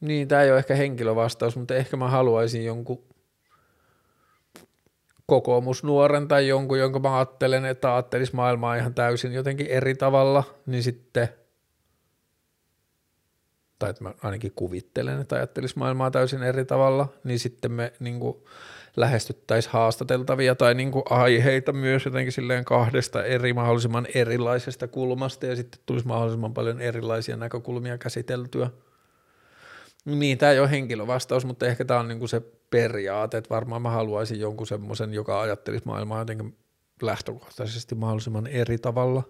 niin, 0.00 0.28
tämä 0.28 0.42
ei 0.42 0.50
ole 0.50 0.58
ehkä 0.58 0.74
henkilövastaus, 0.74 1.56
mutta 1.56 1.74
ehkä 1.74 1.96
mä 1.96 2.08
haluaisin 2.08 2.64
jonkun 2.64 3.04
kokoomusnuoren 5.26 6.28
tai 6.28 6.48
jonkun, 6.48 6.78
jonka 6.78 6.98
mä 6.98 7.16
ajattelen, 7.16 7.64
että 7.64 7.94
ajattelisi 7.94 8.36
maailmaa 8.36 8.76
ihan 8.76 8.94
täysin 8.94 9.32
jotenkin 9.32 9.66
eri 9.66 9.94
tavalla, 9.94 10.44
niin 10.66 10.82
sitten, 10.82 11.28
tai 13.78 13.90
että 13.90 14.04
mä 14.04 14.14
ainakin 14.22 14.52
kuvittelen, 14.56 15.20
että 15.20 15.36
ajattelisi 15.36 15.78
maailmaa 15.78 16.10
täysin 16.10 16.42
eri 16.42 16.64
tavalla, 16.64 17.08
niin 17.24 17.38
sitten 17.38 17.72
me 17.72 17.92
niin 18.00 18.20
kuin, 18.20 18.36
lähestyttäisiin 18.96 19.72
haastateltavia 19.72 20.54
tai 20.54 20.74
niin 20.74 20.90
kuin, 20.90 21.02
aiheita 21.10 21.72
myös 21.72 22.04
jotenkin 22.04 22.32
silleen 22.32 22.64
kahdesta 22.64 23.24
eri 23.24 23.52
mahdollisimman 23.52 24.06
erilaisesta 24.14 24.88
kulmasta 24.88 25.46
ja 25.46 25.56
sitten 25.56 25.80
tulisi 25.86 26.06
mahdollisimman 26.06 26.54
paljon 26.54 26.80
erilaisia 26.80 27.36
näkökulmia 27.36 27.98
käsiteltyä. 27.98 28.70
Niin, 30.04 30.38
tämä 30.38 30.52
ei 30.52 30.60
ole 30.60 30.70
henkilövastaus, 30.70 31.44
mutta 31.44 31.66
ehkä 31.66 31.84
tämä 31.84 32.00
on 32.00 32.08
niinku 32.08 32.26
se 32.26 32.42
periaate, 32.70 33.36
että 33.36 33.54
varmaan 33.54 33.82
mä 33.82 33.90
haluaisin 33.90 34.40
jonkun 34.40 34.66
semmoisen, 34.66 35.14
joka 35.14 35.40
ajattelisi 35.40 35.86
maailmaa 35.86 36.18
jotenkin 36.18 36.56
lähtökohtaisesti 37.02 37.94
mahdollisimman 37.94 38.46
eri 38.46 38.78
tavalla. 38.78 39.22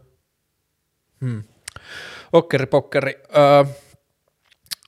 Hmm. 1.21 1.43
Okkeri 2.33 2.67
pokkeri. 2.67 3.23
Öö, 3.37 3.65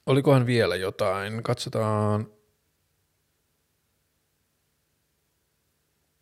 olikohan 0.06 0.46
vielä 0.46 0.76
jotain? 0.76 1.42
Katsotaan. 1.42 2.38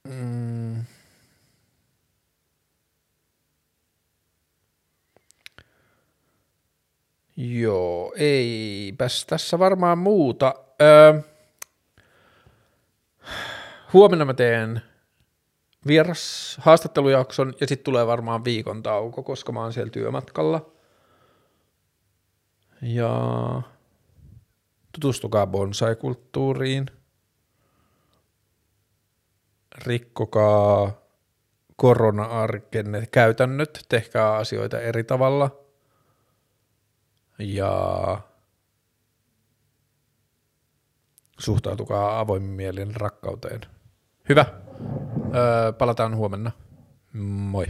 Mm. 0.08 0.84
Joo, 7.36 8.12
eipäs 8.16 9.24
tässä 9.26 9.58
varmaan 9.58 9.98
muuta. 9.98 10.54
Öö, 10.82 11.20
huomenna 13.92 14.24
mä 14.24 14.34
teen 14.34 14.82
vieras 15.86 16.56
haastattelujakson 16.60 17.54
ja 17.60 17.66
sitten 17.66 17.84
tulee 17.84 18.06
varmaan 18.06 18.44
viikon 18.44 18.82
tauko, 18.82 19.22
koska 19.22 19.52
mä 19.52 19.60
oon 19.60 19.72
siellä 19.72 19.90
työmatkalla. 19.90 20.70
Ja 22.82 23.62
tutustukaa 24.92 25.46
bonsai-kulttuuriin. 25.46 26.86
Rikkokaa 29.84 30.92
korona-arkenne 31.76 33.06
käytännöt, 33.12 33.84
tehkää 33.88 34.34
asioita 34.34 34.80
eri 34.80 35.04
tavalla. 35.04 35.50
Ja 37.38 38.20
suhtautukaa 41.38 42.20
avoimin 42.20 42.50
mielin 42.50 42.96
rakkauteen. 42.96 43.60
Hyvä. 44.28 44.46
Öö, 45.34 45.72
palataan 45.72 46.16
huomenna. 46.16 46.50
Moi. 47.12 47.66